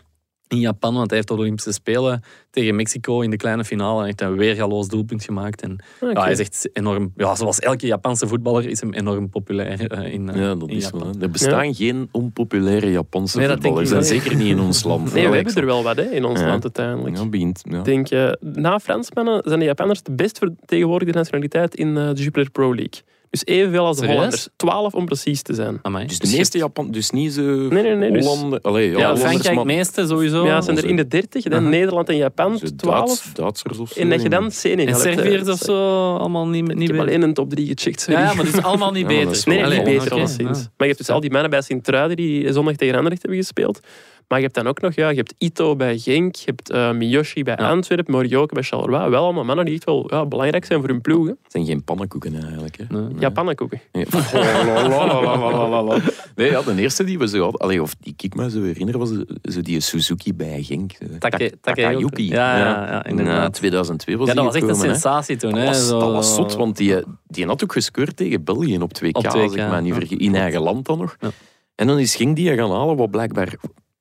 in 0.47 0.59
Japan. 0.59 0.93
Want 0.93 1.07
hij 1.07 1.15
heeft 1.17 1.29
op 1.31 1.35
de 1.37 1.41
Olympische 1.43 1.71
Spelen 1.71 2.21
tegen 2.51 2.75
Mexico 2.75 3.21
in 3.21 3.29
de 3.29 3.37
kleine 3.37 3.63
finale 3.65 4.07
echt 4.07 4.21
een 4.21 4.35
weergaloos 4.35 4.87
doelpunt 4.87 5.23
gemaakt. 5.23 5.61
En 5.61 5.77
Oké. 6.01 6.11
ja, 6.11 6.21
hij 6.21 6.31
is 6.31 6.39
echt 6.39 6.69
enorm, 6.73 7.11
ja, 7.15 7.35
zoals 7.35 7.59
elke 7.59 7.85
Japanse 7.87 8.27
voetballer 8.27 8.65
is 8.69 8.81
hem 8.81 8.93
enorm 8.93 9.29
populair 9.29 9.91
eh, 9.91 10.13
in, 10.13 10.29
eh, 10.29 10.35
Ja, 10.41 10.55
dat 10.55 10.69
in 10.69 10.75
is 10.75 10.83
Japan. 10.83 10.99
wel. 10.99 11.13
Er 11.21 11.29
bestaan 11.31 11.73
geen 11.75 12.09
onpopulaire 12.11 12.91
Japanse 12.91 13.37
Nee, 13.37 13.47
voetballers. 13.47 13.91
En 13.91 14.03
zeker 14.03 14.35
niet 14.35 14.47
in 14.47 14.59
ons 14.59 14.83
land. 14.83 15.13
Nee, 15.13 15.29
we 15.29 15.35
hebben 15.35 15.55
er 15.55 15.65
wel 15.65 15.83
wat 15.83 15.95
hè, 15.95 16.03
in 16.11 16.25
ons 16.25 16.39
Ja. 16.39 16.47
land 16.47 16.63
uiteindelijk. 16.63 17.17
Ja, 17.17 17.25
begint. 17.25 17.63
Denk, 17.83 18.09
eh, 18.09 18.31
na 18.41 18.79
Fransmannen 18.79 19.41
zijn 19.45 19.59
de 19.59 19.65
Japanners 19.65 20.03
de 20.03 20.11
best 20.11 20.37
vertegenwoordigde 20.37 21.13
nationaliteit 21.17 21.75
in 21.75 21.97
eh, 21.97 22.07
de 22.13 22.21
Jupiler 22.21 22.49
Pro 22.51 22.75
League. 22.75 23.01
Dus 23.43 23.55
evenveel 23.55 23.85
als 23.85 23.95
de 23.97 24.01
Serieus? 24.01 24.15
Hollanders. 24.17 24.47
12 24.55 24.93
om 24.93 25.05
precies 25.05 25.41
te 25.41 25.53
zijn. 25.53 25.79
Amai. 25.81 26.05
Dus 26.05 26.19
de 26.19 26.37
meeste 26.37 26.57
Japan, 26.57 26.91
dus 26.91 27.09
niet 27.09 27.33
zo 27.33 27.41
Nee, 27.41 27.69
nee, 27.83 27.95
nee, 27.95 28.11
dus- 28.11 28.25
Hollanden, 28.25 28.61
allee, 28.61 28.83
ja, 28.85 28.89
ja, 28.89 28.95
Hollanders, 28.97 29.25
Frankrijk 29.29 29.55
maar 29.55 29.65
meeste 29.65 30.05
sowieso. 30.07 30.45
ja, 30.45 30.61
zijn 30.61 30.77
er 30.77 30.85
in 30.85 30.95
de 30.95 31.07
30, 31.07 31.43
dan. 31.43 31.69
Nederland 31.69 32.09
en 32.09 32.15
Japan 32.17 32.57
zo 32.57 32.65
12. 32.75 33.05
Duits- 33.05 33.33
Duitsers 33.33 33.77
of 33.77 33.91
zo. 33.91 33.99
En 33.99 34.09
dat 34.09 34.21
je 34.21 34.29
dan 34.29 34.51
Senegal 34.51 34.93
en 34.93 34.99
Serviërs 35.13 35.49
of 35.49 35.59
zo, 35.59 36.15
allemaal 36.15 36.47
niet, 36.47 36.69
Ik 36.69 36.75
niet 36.75 36.87
heb 36.87 36.97
beter. 36.97 37.07
alleen 37.15 37.21
een 37.21 37.33
top 37.33 37.49
3 37.49 37.67
gecheckt, 37.67 38.01
sorry. 38.01 38.19
Ja, 38.19 38.33
maar 38.33 38.45
het 38.45 38.55
is 38.57 38.61
allemaal 38.63 38.91
niet 38.91 39.07
dat 39.09 39.17
beter. 39.17 39.43
Nee, 39.45 39.63
niet 39.75 39.83
beter 39.83 40.11
alleszins. 40.11 40.39
ja. 40.59 40.65
Maar 40.77 40.87
je 40.87 40.93
hebt 40.93 40.97
dus 40.97 41.09
al 41.09 41.19
die 41.19 41.31
mannen 41.31 41.49
bij 41.49 41.61
Sint-Truiden 41.61 42.15
die 42.17 42.53
zondag 42.53 42.75
tegen 42.75 42.95
Anderlecht 42.95 43.21
hebben 43.21 43.39
gespeeld. 43.39 43.79
Maar 44.27 44.37
je 44.37 44.43
hebt 44.43 44.55
dan 44.57 44.67
ook 44.67 44.81
nog, 44.81 44.93
ja, 44.95 45.09
je 45.09 45.15
hebt 45.15 45.33
Ito 45.37 45.75
bij 45.75 45.97
Genk, 45.97 46.35
je 46.35 46.43
hebt 46.45 46.69
eh, 46.69 46.91
Miyoshi 46.91 47.43
bij 47.43 47.55
Ja. 47.59 47.69
Antwerpen, 47.69 48.13
Morioka 48.13 48.53
bij 48.53 48.63
Charleroi. 48.63 49.09
Wel 49.09 49.23
allemaal 49.23 49.43
mannen 49.43 49.65
die 49.65 49.73
echt 49.73 49.83
wel 49.85 50.05
ja, 50.09 50.25
belangrijk 50.25 50.65
zijn 50.65 50.79
voor 50.79 50.89
hun 50.89 51.01
ploeg. 51.01 51.25
hè. 51.25 51.31
Het 51.43 51.51
zijn 51.51 51.65
geen 51.65 51.83
pannenkoeken 51.83 52.43
eigenlijk. 52.43 52.77
Hè. 52.77 52.83
Nee. 52.99 53.19
Ja, 53.19 53.29
pannenkoeken. 53.29 53.81
Ja. 53.91 54.03
Nee, 56.35 56.49
ja, 56.51 56.61
de 56.61 56.75
eerste 56.81 57.03
die 57.03 57.17
we 57.19 57.27
zo 57.27 57.41
hadden, 57.41 57.61
allee, 57.61 57.81
of 57.81 57.95
die 57.99 58.13
ik 58.17 58.35
me 58.35 58.49
zo 58.49 58.61
herinner, 58.63 58.97
was 58.97 59.09
zo 59.41 59.61
die 59.61 59.79
Suzuki 59.79 60.33
bij 60.33 60.63
Genk. 60.63 60.91
Take- 61.19 61.51
Takayuki. 61.61 62.27
Ja, 62.27 62.57
ja, 62.57 62.65
ja, 62.87 63.05
inderdaad. 63.05 63.41
Na 63.41 63.49
2002 63.49 64.17
was 64.17 64.27
Ja, 64.27 64.33
dat 64.33 64.43
was 64.43 64.55
echt 64.55 64.63
een 64.63 64.69
hè. 64.69 64.75
sensatie 64.75 65.35
toen. 65.37 65.51
Dat 65.51 65.59
hè, 65.59 65.65
was, 65.65 65.87
zo- 65.87 65.99
dat 65.99 66.11
was 66.11 66.35
zot, 66.35 66.55
want 66.55 66.77
die, 66.77 66.95
die 67.27 67.45
had 67.45 67.63
ook 67.63 67.71
gescoord 67.71 68.15
tegen 68.17 68.43
België 68.43 68.77
op 68.79 68.91
2K, 69.03 69.09
Op 69.11 69.23
2K, 69.25 69.41
als 69.41 69.53
ik 69.55 69.69
me 69.69 69.81
niet 69.81 69.93
vergis. 69.93 70.17
In 70.17 70.35
eigen 70.35 70.61
land 70.61 70.85
dan 70.85 70.97
nog. 70.97 71.15
Ja. 71.19 71.29
En 71.75 71.87
dan 71.87 71.99
is 71.99 72.15
Genk 72.15 72.35
die 72.35 72.55
gaan 72.55 72.71
halen, 72.71 72.95
wat 72.97 73.11
blijkbaar 73.11 73.55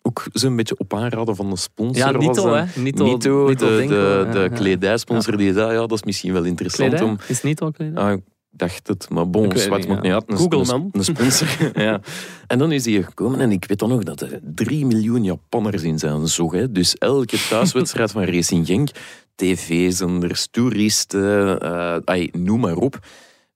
ook 0.06 0.24
zo'n 0.32 0.56
beetje 0.56 0.78
op 0.78 0.94
aanraden 0.94 1.36
van 1.36 1.50
de 1.50 1.56
sponsor 1.56 1.96
Ja. 2.12 2.18
Nito, 2.18 2.52
hè. 2.54 2.64
Nito, 2.80 3.04
Nito, 3.04 3.46
Nito 3.46 3.66
de, 3.76 3.86
de, 3.86 4.28
de 4.32 4.38
ja. 4.38 4.48
kledijsponsor, 4.48 5.36
die 5.36 5.52
zei, 5.52 5.72
ja, 5.72 5.78
dat 5.78 5.92
is 5.92 6.02
misschien 6.02 6.32
wel 6.32 6.44
interessant 6.44 6.88
Kledij? 6.88 7.06
om... 7.08 7.18
Is 7.28 7.42
Nito 7.42 7.70
kledij? 7.70 8.02
Ah, 8.02 8.12
ik 8.12 8.22
dacht 8.50 8.86
het, 8.88 9.08
maar 9.10 9.30
bon, 9.30 9.48
weet 9.48 9.60
zwart 9.60 9.88
niet, 9.88 10.12
uit. 10.12 10.24
Een, 10.26 10.36
Google, 10.36 10.58
een- 10.60 10.66
man. 10.66 10.88
Een 10.92 11.04
sponsor. 11.04 11.48
ja. 11.86 12.00
En 12.46 12.58
dan 12.58 12.72
is 12.72 12.84
hij 12.84 13.02
gekomen 13.02 13.40
en 13.40 13.50
ik 13.52 13.64
weet 13.64 13.78
dan 13.78 13.88
nog 13.88 14.02
dat 14.02 14.20
er 14.20 14.40
3 14.42 14.86
miljoen 14.86 15.24
Japanners 15.24 15.82
in 15.82 15.98
zijn 15.98 16.26
zog. 16.28 16.52
Hè. 16.52 16.72
Dus 16.72 16.94
elke 16.98 17.38
thuiswedstrijd 17.48 18.10
van 18.10 18.22
Racing 18.24 18.66
Genk, 18.66 18.88
tv-zenders, 19.34 20.48
toeristen, 20.50 21.60
ai, 22.06 22.28
noem 22.32 22.60
maar 22.60 22.76
op. 22.76 22.98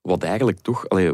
Wat 0.03 0.23
eigenlijk 0.23 0.59
toch, 0.61 0.89
allee, 0.89 1.13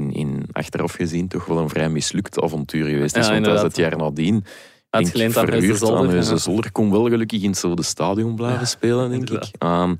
in, 0.00 0.12
in 0.12 0.44
achteraf 0.52 0.92
gezien, 0.92 1.28
toch 1.28 1.44
wel 1.44 1.58
een 1.58 1.68
vrij 1.68 1.88
mislukt 1.88 2.40
avontuur 2.40 2.86
geweest 2.86 3.16
is. 3.16 3.26
Ja, 3.26 3.32
want 3.32 3.44
dat 3.44 3.56
is 3.56 3.62
het 3.62 3.76
jaar 3.76 3.96
nadien. 3.96 4.44
Uitgeleend 4.90 5.36
aan 5.36 5.44
verhuurd 5.44 5.80
Heuse 5.80 5.86
Zolder. 5.86 6.38
Zolder. 6.38 6.72
Kon 6.72 6.90
wel 6.90 7.08
gelukkig 7.08 7.42
in 7.42 7.48
hetzelfde 7.48 7.82
stadion 7.82 8.34
blijven 8.34 8.66
spelen, 8.66 9.10
denk 9.10 9.30
ik. 9.30 9.50
Ehm, 9.58 9.94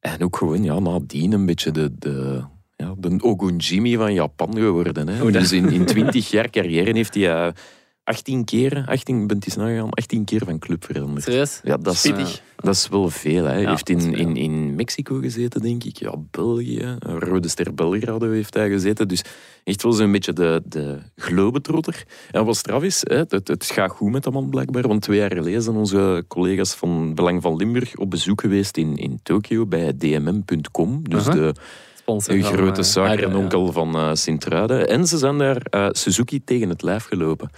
en 0.00 0.22
ook 0.22 0.36
gewoon 0.36 0.62
ja, 0.62 0.78
nadien 0.78 1.32
een 1.32 1.46
beetje 1.46 1.70
de, 1.70 1.92
de, 1.98 2.42
ja, 2.76 2.94
de 2.98 3.22
Ogunjimi 3.22 3.96
van 3.96 4.14
Japan 4.14 4.54
geworden. 4.54 5.08
Hè. 5.08 5.30
Dus 5.30 5.52
in, 5.52 5.70
in 5.70 5.84
20 5.86 6.30
jaar 6.30 6.50
carrière 6.50 6.92
heeft 6.92 7.14
hij 7.14 7.30
eh, 7.30 7.52
18 8.04 8.44
keer, 8.44 8.84
18, 8.86 9.26
bent 9.26 9.44
eens 9.44 9.56
nagegaan, 9.56 9.90
18 9.90 10.24
keer 10.24 10.42
van 10.44 10.58
club 10.58 10.84
veranderd. 10.84 11.22
Serieus? 11.22 11.60
Ja, 11.62 11.76
dat 11.76 11.92
is, 11.92 12.00
Spittig. 12.00 12.42
dat 12.56 12.74
is 12.74 12.88
wel 12.88 13.10
veel. 13.10 13.44
Hij 13.44 13.60
Ja, 13.60 13.70
heeft 13.70 13.88
in, 13.88 14.14
in, 14.14 14.36
in 14.36 14.74
Mexico 14.74 15.18
gezeten, 15.18 15.60
denk 15.60 15.84
ik. 15.84 15.96
Ja, 15.96 16.14
België. 16.30 16.96
Rode 16.98 17.48
Ster 17.48 17.74
Belgrado 17.74 18.30
heeft 18.30 18.54
hij 18.54 18.70
gezeten. 18.70 19.08
Dus 19.08 19.22
echt 19.64 19.82
wel 19.82 19.92
zo'n 19.92 20.12
beetje 20.12 20.32
de, 20.32 20.62
de 20.64 20.98
globetrotter. 21.16 22.04
En 22.30 22.44
wat 22.44 22.56
straf 22.56 22.82
is, 22.82 23.00
hè, 23.00 23.16
het, 23.16 23.48
het 23.48 23.64
gaat 23.64 23.90
goed 23.90 24.10
met 24.10 24.22
dat 24.22 24.32
man 24.32 24.50
blijkbaar. 24.50 24.88
Want 24.88 25.02
twee 25.02 25.18
jaar 25.18 25.34
geleden 25.34 25.62
zijn 25.62 25.76
onze 25.76 26.24
collega's 26.28 26.74
van 26.74 27.14
Belang 27.14 27.42
van 27.42 27.56
Limburg 27.56 27.96
op 27.96 28.10
bezoek 28.10 28.40
geweest 28.40 28.76
in, 28.76 28.96
in 28.96 29.20
Tokio 29.22 29.66
bij 29.66 29.92
dmm.com. 29.96 31.08
Dus 31.08 31.24
de, 31.24 31.54
Sponsor 31.94 32.34
de 32.34 32.42
grote 32.42 32.80
eh, 32.80 32.86
zaak 32.86 33.18
en 33.18 33.36
onkel 33.36 33.72
van 33.72 33.94
eh 33.94 34.10
Sint-Truiden. 34.12 34.88
En 34.88 35.06
ze 35.06 35.18
zijn 35.18 35.38
daar 35.38 35.56
eh, 35.56 35.86
Suzuki 35.90 36.44
tegen 36.44 36.68
het 36.68 36.82
lijf 36.82 37.04
gelopen. 37.04 37.50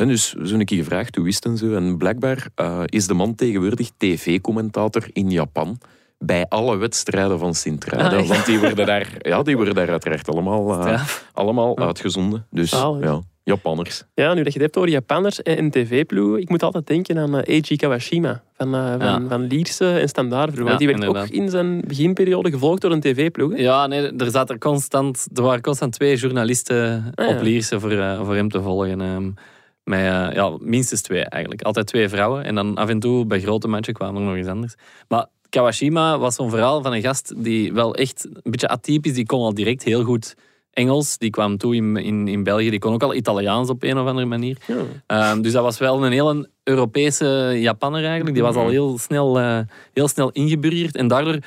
En 0.00 0.08
dus 0.08 0.32
zo'n 0.42 0.64
keer 0.64 0.78
gevraagd, 0.78 1.16
hoe 1.16 1.28
is 1.28 1.34
het 1.34 1.44
en 1.44 1.56
zo. 1.56 1.74
En 1.74 1.96
blijkbaar 1.96 2.46
eh, 2.54 2.82
is 2.86 3.06
de 3.06 3.14
man 3.14 3.34
tegenwoordig 3.34 3.90
tv-commentator 3.96 5.04
in 5.12 5.30
Japan. 5.30 5.78
Bij 6.18 6.46
alle 6.48 6.76
wedstrijden 6.76 7.38
van 7.38 7.54
Sint-Truiden. 7.54 8.12
Ah, 8.12 8.18
echt? 8.18 8.28
Want 8.28 8.46
die 8.46 8.58
worden 8.58 8.86
daar, 8.86 9.12
ja, 9.18 9.42
die 9.42 9.56
worden 9.56 9.74
daar 9.74 9.90
uiteraard 9.90 10.28
allemaal, 10.28 10.86
eh, 10.86 11.02
allemaal 11.32 11.74
Ja. 11.80 11.86
uitgezonden. 11.86 12.46
Dus 12.50 12.70
Zalig. 12.70 13.04
ja, 13.04 13.20
Japanners. 13.44 14.04
Ja, 14.14 14.34
nu 14.34 14.42
dat 14.42 14.52
je 14.52 14.58
het 14.58 14.62
hebt 14.62 14.76
over 14.76 14.90
Japanners 14.90 15.42
en, 15.42 15.70
tv-ploegen, 15.70 16.40
ik 16.40 16.48
moet 16.48 16.62
altijd 16.62 16.86
denken 16.86 17.18
aan 17.18 17.38
eh, 17.38 17.54
Eiji 17.54 17.76
Kawashima 17.76 18.42
van, 18.56 18.70
van, 18.70 18.98
Ja. 18.98 19.22
van 19.28 19.42
Lierse 19.46 19.98
en 19.98 20.08
Standaard 20.08 20.52
vroeger. 20.52 20.64
Ja, 20.64 20.68
Want 20.68 20.78
die 20.78 20.88
werd 20.88 21.00
inderdaad. 21.00 21.28
ook 21.28 21.34
in 21.34 21.48
zijn 21.50 21.80
beginperiode 21.86 22.50
gevolgd 22.50 22.80
door 22.82 22.90
een 22.92 23.00
tv-ploeg. 23.00 23.56
Ja, 23.58 23.86
nee, 23.86 24.12
er, 24.16 24.30
zat 24.30 24.50
er, 24.50 24.58
constant, 24.58 25.26
er 25.34 25.42
waren 25.42 25.60
constant 25.62 25.92
twee 25.92 26.16
journalisten 26.16 27.12
Ah, 27.14 27.28
ja. 27.28 27.34
op 27.36 27.42
Lierse 27.42 27.80
voor, 27.80 28.16
voor 28.24 28.34
hem 28.34 28.48
te 28.48 28.62
volgen. 28.62 29.36
Met, 29.84 29.98
eh, 29.98 30.32
ja, 30.32 30.56
minstens 30.60 31.02
twee 31.02 31.24
eigenlijk. 31.24 31.62
Altijd 31.62 31.86
twee 31.86 32.08
vrouwen. 32.08 32.44
En 32.44 32.54
dan 32.54 32.76
af 32.76 32.88
en 32.88 33.00
toe 33.00 33.26
bij 33.26 33.40
grote 33.40 33.68
matchen 33.68 33.94
kwamen 33.94 34.20
er 34.20 34.28
nog 34.28 34.36
eens 34.36 34.46
anders. 34.46 34.74
Maar 35.08 35.26
Kawashima 35.48 36.18
was 36.18 36.34
zo'n 36.34 36.50
verhaal 36.50 36.82
van 36.82 36.92
een 36.92 37.02
gast 37.02 37.32
die 37.36 37.72
wel 37.72 37.94
echt 37.94 38.24
een 38.24 38.50
beetje 38.50 38.68
atypisch, 38.68 39.14
die 39.14 39.26
kon 39.26 39.40
al 39.40 39.54
direct 39.54 39.82
heel 39.82 40.04
goed 40.04 40.34
Engels. 40.70 41.18
Die 41.18 41.30
kwam 41.30 41.56
toe 41.56 41.74
in, 41.74 41.96
in, 41.96 42.28
in 42.28 42.42
België. 42.42 42.70
Die 42.70 42.78
kon 42.78 42.92
ook 42.92 43.02
al 43.02 43.14
Italiaans 43.14 43.68
op 43.68 43.82
een 43.82 43.98
of 43.98 44.06
andere 44.06 44.26
manier. 44.26 44.56
Ja. 44.66 44.76
Ehm, 45.06 45.40
dus 45.40 45.52
dat 45.52 45.62
was 45.62 45.78
wel 45.78 46.04
een 46.04 46.12
hele 46.12 46.48
Europese 46.64 47.56
Japanner 47.58 48.04
eigenlijk. 48.04 48.34
Die 48.34 48.42
was 48.42 48.54
al 48.54 48.68
heel 48.68 48.98
snel, 48.98 49.38
eh, 49.38 49.58
heel 49.92 50.08
snel 50.08 50.30
ingeburgerd. 50.30 50.96
En 50.96 51.08
daardoor, 51.08 51.38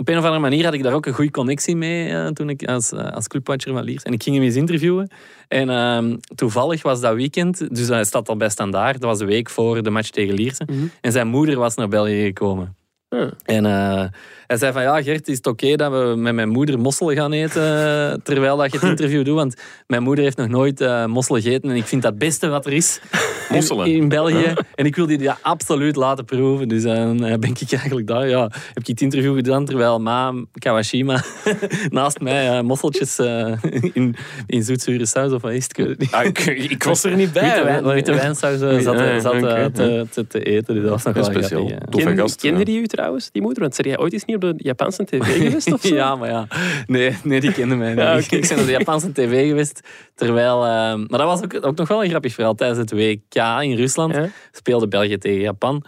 op 0.00 0.08
een 0.08 0.18
of 0.18 0.24
andere 0.24 0.40
manier, 0.40 0.64
had 0.64 0.74
ik 0.74 0.82
daar 0.82 0.92
ook 0.92 1.06
een 1.06 1.12
goede 1.12 1.30
connectie 1.30 1.76
mee 1.76 2.08
eh, 2.08 2.26
toen 2.26 2.48
ik 2.48 2.68
als, 2.68 2.92
eh, 2.92 3.12
als 3.12 3.26
clubwatcher 3.26 3.72
van 3.72 3.82
Liers. 3.82 4.02
En 4.02 4.12
ik 4.12 4.22
ging 4.22 4.36
hem 4.36 4.44
eens 4.44 4.56
interviewen. 4.56 5.10
En 5.48 5.70
ehm, 5.70 6.16
toevallig 6.34 6.82
was 6.82 7.00
dat 7.00 7.14
weekend, 7.14 7.74
dus 7.74 7.88
hij 7.88 8.04
staat 8.04 8.28
al 8.28 8.36
bij 8.36 8.48
standaard. 8.48 9.00
Dat 9.00 9.10
was 9.10 9.18
de 9.18 9.24
week 9.24 9.50
voor 9.50 9.82
de 9.82 9.90
match 9.90 10.10
tegen 10.10 10.34
Lierse. 10.34 10.66
Mhm. 10.66 10.86
En 11.00 11.12
zijn 11.12 11.28
moeder 11.28 11.56
was 11.56 11.74
naar 11.74 11.88
België 11.88 12.24
gekomen. 12.24 12.76
Ah. 13.08 13.30
En 13.44 13.66
eh, 13.66 14.04
hij 14.50 14.58
zei 14.58 14.72
van 14.72 14.82
ja, 14.82 15.02
Gert, 15.02 15.28
is 15.28 15.36
het 15.36 15.46
oké 15.46 15.76
dat 15.76 15.92
we 15.92 16.14
met 16.16 16.34
mijn 16.34 16.48
moeder 16.48 16.78
mosselen 16.78 17.16
gaan 17.16 17.32
eten 17.32 17.62
eh, 17.62 18.16
terwijl 18.22 18.56
dat 18.56 18.72
je 18.72 18.78
het 18.78 18.88
interview 18.88 19.24
doet? 19.24 19.34
Want 19.34 19.54
mijn 19.86 20.02
moeder 20.02 20.24
heeft 20.24 20.36
nog 20.36 20.48
nooit 20.48 20.80
eh 20.80 21.04
mosselen 21.06 21.42
gegeten 21.42 21.70
en 21.70 21.76
ik 21.76 21.84
vind 21.84 22.02
dat 22.02 22.10
het 22.10 22.20
beste 22.20 22.48
wat 22.48 22.66
er 22.66 22.72
is 22.72 23.00
in- 23.48 23.54
Mosselen? 23.56 23.86
in, 23.86 24.08
België. 24.08 24.52
En 24.74 24.84
ik 24.84 24.96
wil 24.96 25.06
die 25.06 25.18
ja, 25.20 25.38
absoluut 25.42 25.96
laten 25.96 26.24
proeven. 26.24 26.68
Dus 26.68 26.84
eh, 26.84 26.94
dan 26.94 27.16
ben 27.16 27.50
ik 27.50 27.72
eigenlijk 27.72 28.06
daar. 28.06 28.28
Ja, 28.28 28.42
heb 28.42 28.78
ik 28.78 28.86
het 28.86 29.00
interview 29.00 29.34
gedaan 29.34 29.64
terwijl 29.64 30.00
ma 30.00 30.32
Kawashima 30.52 31.22
naast 31.88 32.20
mij 32.20 32.62
mosseltjes 32.62 33.18
eh, 33.18 33.52
in, 33.92 34.16
in 34.46 34.62
zoetzure 34.62 35.06
saus 35.06 35.32
of 35.32 35.42
wat 35.42 35.52
is 35.52 35.66
het? 35.72 36.06
Ah, 36.10 36.24
ik, 36.24 36.38
ik 36.46 36.82
was 36.82 37.04
er 37.04 37.16
niet 37.16 37.32
bij. 37.32 37.42
Witte, 37.42 37.64
wijn, 37.64 37.84
witte 37.84 38.14
wijnsaus 38.14 38.58
zat, 38.82 38.96
te, 38.96 40.06
te, 40.10 40.26
te 40.26 40.42
eten. 40.42 40.74
Dus 40.74 40.82
dat 40.82 40.92
was 40.92 41.02
nog 41.04 41.14
wel 41.14 41.24
speciaal. 41.24 41.66
grappig, 41.66 41.78
ja. 41.84 41.90
Toffe 41.90 42.06
Ken- 42.08 42.16
gast. 42.18 42.40
Kende 42.40 42.58
ja. 42.58 42.64
die 42.64 42.80
u 42.80 42.86
trouwens, 42.86 43.30
die 43.30 43.42
moeder? 43.42 43.62
Want 43.62 43.74
zeg 43.74 43.86
jij 43.86 43.98
ooit 43.98 44.12
eens 44.12 44.24
niet 44.24 44.38
de 44.40 44.54
Japanse 44.56 45.04
tv 45.04 45.36
geweest 45.36 45.72
of 45.72 45.80
zo? 45.80 45.94
Ja, 46.00 46.16
maar 46.16 46.28
ja. 46.28 46.46
Nee, 46.86 47.16
nee 47.24 47.40
die 47.40 47.52
kende 47.52 47.74
mij 47.74 47.88
niet. 47.88 47.98
Ja. 47.98 48.12
Ik 48.38 48.48
ben 48.48 48.58
op 48.58 48.64
de 48.64 48.70
Japanse 48.70 49.12
tv 49.12 49.48
geweest. 49.48 49.80
Terwijl... 50.14 50.64
ehm, 50.64 50.98
maar 51.08 51.18
dat 51.18 51.26
was 51.26 51.42
ook, 51.42 51.66
ook 51.66 51.76
nog 51.76 51.88
wel 51.88 52.02
een 52.04 52.10
grappig 52.10 52.34
verhaal. 52.34 52.54
Tijdens 52.54 52.78
het 52.78 52.92
WK 52.92 53.34
in 53.62 53.74
Rusland 53.74 54.14
Ja? 54.14 54.28
speelde 54.52 54.88
België 54.88 55.18
tegen 55.18 55.40
Japan. 55.40 55.84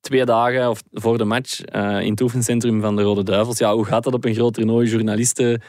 Twee 0.00 0.24
dagen 0.24 0.70
of 0.70 0.82
voor 0.92 1.18
de 1.18 1.24
match 1.24 1.60
eh, 1.60 2.00
in 2.00 2.10
het 2.10 2.20
oefencentrum 2.20 2.80
van 2.80 2.96
de 2.96 3.02
Rode 3.02 3.22
Duivels. 3.22 3.58
Ja, 3.58 3.74
hoe 3.74 3.84
gaat 3.84 4.04
dat 4.04 4.14
op 4.14 4.24
een 4.24 4.34
groot 4.34 4.54
toernooi? 4.54 4.88
Journalisten 4.88 5.62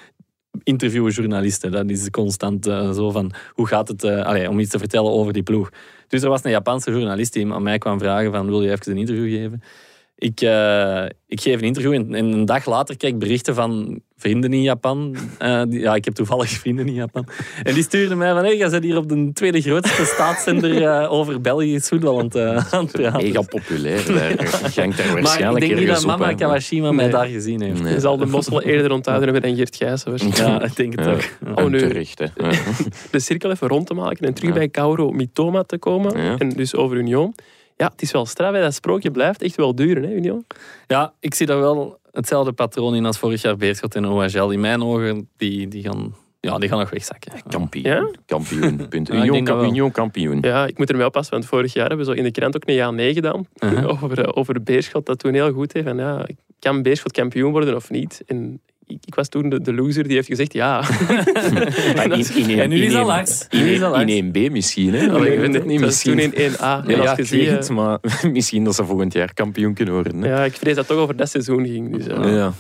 interviewen 0.64 1.12
journalisten. 1.12 1.72
Dat 1.72 1.90
is 1.90 2.10
constant 2.10 2.68
eh, 2.68 2.92
zo 2.92 3.12
van, 3.12 3.32
hoe 3.50 3.68
gaat 3.68 3.88
het, 3.88 4.04
eh, 4.04 4.26
allee, 4.26 4.50
om 4.50 4.60
iets 4.60 4.70
te 4.70 4.80
vertellen 4.80 5.12
over 5.12 5.34
die 5.34 5.44
ploeg. 5.44 5.70
Dus 6.08 6.22
er 6.22 6.30
was 6.30 6.44
een 6.44 6.52
Japanse 6.52 6.92
journalist 6.92 7.34
die 7.34 7.54
aan 7.54 7.64
mij 7.64 7.78
kwam 7.78 8.00
vragen 8.00 8.32
van, 8.32 8.46
wil 8.46 8.62
je 8.62 8.72
even 8.72 8.92
een 8.92 8.98
interview 8.98 9.30
geven? 9.30 9.62
Ik, 10.16 10.42
eh, 10.42 11.04
ik 11.28 11.42
geef 11.42 11.56
een 11.56 11.68
interview 11.68 11.94
en, 11.94 12.14
en 12.16 12.26
een 12.26 12.46
dag 12.46 12.66
later 12.66 12.98
krijg 12.98 13.14
ik 13.14 13.20
berichten 13.20 13.56
van 13.56 14.00
vrienden 14.18 14.54
in 14.54 14.62
Japan. 14.62 15.16
Eh, 15.38 15.62
die- 15.68 15.80
ja, 15.80 15.96
ik 15.96 16.06
heb 16.06 16.14
toevallig 16.14 16.50
vrienden 16.64 16.88
in 16.88 16.94
Japan. 16.94 17.28
En 17.64 17.74
die 17.74 17.84
stuurden 17.84 18.18
mij 18.18 18.34
van, 18.34 18.44
hey, 18.44 18.58
jij 18.58 18.70
bent 18.70 18.84
hier 18.84 18.98
op 18.98 19.10
de 19.10 19.30
tweede 19.34 19.62
grootste 19.62 20.06
staatszender 20.06 20.82
eh, 20.88 21.12
over 21.12 21.42
Belgisch 21.42 21.88
voetbal 21.88 22.18
aan 22.20 22.26
het, 22.26 22.36
eh, 22.36 22.74
aan 22.74 22.84
het 22.84 22.92
praten. 22.92 23.24
Mega 23.24 23.42
populair 23.42 24.06
daar. 24.06 24.36
Daar 24.36 25.22
Maar 25.22 25.54
ik 25.54 25.60
denk 25.60 25.80
niet 25.80 25.88
dat 25.88 26.06
mama. 26.06 26.34
Kawashima 26.34 26.92
mij 26.92 27.10
daar 27.10 27.28
gezien 27.28 27.62
heeft. 27.62 27.82
Nee. 27.82 27.94
Je 27.94 28.00
zal 28.00 28.18
de 28.18 28.26
mosselen 28.26 28.64
eerder 28.64 28.92
onthouden 28.92 29.30
hebben 29.30 29.50
dan 29.50 29.58
Geert 29.58 29.76
Gijssen 29.76 30.10
waarschijnlijk. 30.10 30.62
Ja, 30.62 30.68
ik 30.70 30.76
denk 30.76 30.96
het 31.00 31.06
Ja. 31.06 31.12
ook. 31.12 31.58
Oh, 31.60 31.66
nee. 31.66 31.80
terecht, 31.88 32.20
hè. 32.20 32.26
Ja. 32.36 32.52
de 33.12 33.20
cirkel 33.20 33.52
even 33.52 33.68
rond 33.68 33.88
te 33.88 33.94
maken 33.94 34.26
en 34.28 34.34
terug 34.34 34.50
Ja. 34.50 34.56
bij 34.56 34.70
Kauro 34.70 35.12
Mitoma 35.12 35.64
te 35.64 35.78
komen. 35.78 36.22
Ja. 36.24 36.38
En 36.38 36.50
dus 36.50 36.76
over 36.76 36.98
Union. 36.98 37.34
Ja, 37.84 37.90
het 37.90 38.02
is 38.02 38.12
wel 38.12 38.26
straf. 38.26 38.54
hè. 38.54 38.62
Dat 38.62 38.74
sprookje 38.74 39.12
blijft 39.12 39.42
echt 39.42 39.56
wel 39.56 39.76
duren, 39.76 40.04
hè, 40.04 40.14
Union? 40.14 40.46
Ja, 40.88 41.14
ik 41.20 41.34
zie 41.34 41.46
daar 41.46 41.60
wel 41.60 42.00
hetzelfde 42.12 42.52
patroon 42.54 42.96
in 42.96 43.06
als 43.06 43.18
vorig 43.20 43.42
jaar 43.42 43.58
Beerschot 43.58 43.96
en 43.96 44.06
OHL. 44.06 44.50
In 44.50 44.60
mijn 44.60 44.84
ogen, 44.84 45.30
die, 45.38 45.68
die, 45.68 45.84
gaan, 45.84 46.16
ja, 46.40 46.58
die 46.58 46.70
gaan 46.70 46.80
nog 46.80 46.90
wegzakken. 46.90 47.32
Kampioen. 47.50 47.84
Ja? 47.84 48.10
Kampioen. 48.26 48.88
Punt. 48.90 49.08
Ja, 49.14 49.24
Union. 49.24 49.66
Union 49.66 49.92
kampioen. 49.92 50.38
Ja, 50.42 50.68
ik 50.68 50.78
moet 50.78 50.90
er 50.90 50.98
wel 50.98 51.10
passen, 51.10 51.34
want 51.34 51.46
vorig 51.46 51.74
jaar 51.74 51.88
hebben 51.88 52.06
we 52.06 52.12
zo 52.12 52.18
in 52.18 52.24
de 52.24 52.32
krant 52.32 52.56
ook 52.56 52.68
een 52.68 52.74
ja 52.74 52.92
nee 52.92 53.14
gedaan. 53.14 53.48
Uh-huh. 53.60 53.90
over, 54.04 54.22
eh, 54.22 54.38
over 54.38 54.64
Beerschot, 54.64 55.06
dat 55.06 55.20
toen 55.20 55.34
heel 55.34 55.52
goed 55.52 55.74
heeft. 55.74 55.88
En 55.88 55.98
ja, 55.98 56.28
kan 56.60 56.82
Beerschot 56.82 57.12
kampioen 57.12 57.52
worden 57.52 57.76
of 57.76 57.90
niet? 57.90 58.24
En 58.26 58.62
ik, 58.86 58.98
ik 59.06 59.16
was 59.16 59.30
toen 59.30 59.50
de, 59.50 59.62
de 59.62 59.74
loser 59.74 60.04
die 60.04 60.16
heeft 60.16 60.28
gezegd 60.28 60.54
ja. 60.54 60.82
Maar 61.96 62.12
in, 62.12 62.26
in, 62.50 62.60
En 62.60 62.70
nu 62.70 62.76
in, 62.76 62.84
is 62.84 62.92
dat 62.92 63.02
in- 63.02 63.08
langs. 63.08 63.48
In, 63.50 63.64
Nu 63.64 63.72
is 63.72 63.80
dat 63.80 64.00
in, 64.00 64.22
langs. 64.22 64.48
1B 64.48 64.52
misschien, 64.52 64.94
hè? 64.94 65.12
Allee, 65.12 65.34
ik 65.34 65.40
weet 65.40 65.54
het 65.54 65.66
niet. 65.66 65.82
Was 65.82 66.02
toen 66.02 66.16
Misschien. 66.16 66.44
in 66.44 66.52
1A. 66.52 66.58
En 66.60 66.96
Ja, 67.02 67.18
ik 67.18 67.26
weet 67.28 67.50
het, 67.50 67.70
maar 67.70 68.00
misschien 68.32 68.64
dat 68.64 68.76
ze 68.76 68.86
volgend 68.86 69.14
jaar 69.14 69.34
kampioen 69.34 69.74
kunnen 69.74 69.94
worden. 69.94 70.22
Hè? 70.22 70.28
ja, 70.30 70.44
ik 70.44 70.54
vrees 70.54 70.76
dat 70.76 70.88
het 70.88 70.94
toch 70.96 71.04
over 71.04 71.16
dat 71.16 71.30
seizoen 71.30 71.66
ging. 71.66 71.98
Dus. 71.98 72.06
Ja. 72.06 72.28
Ja, 72.30 72.54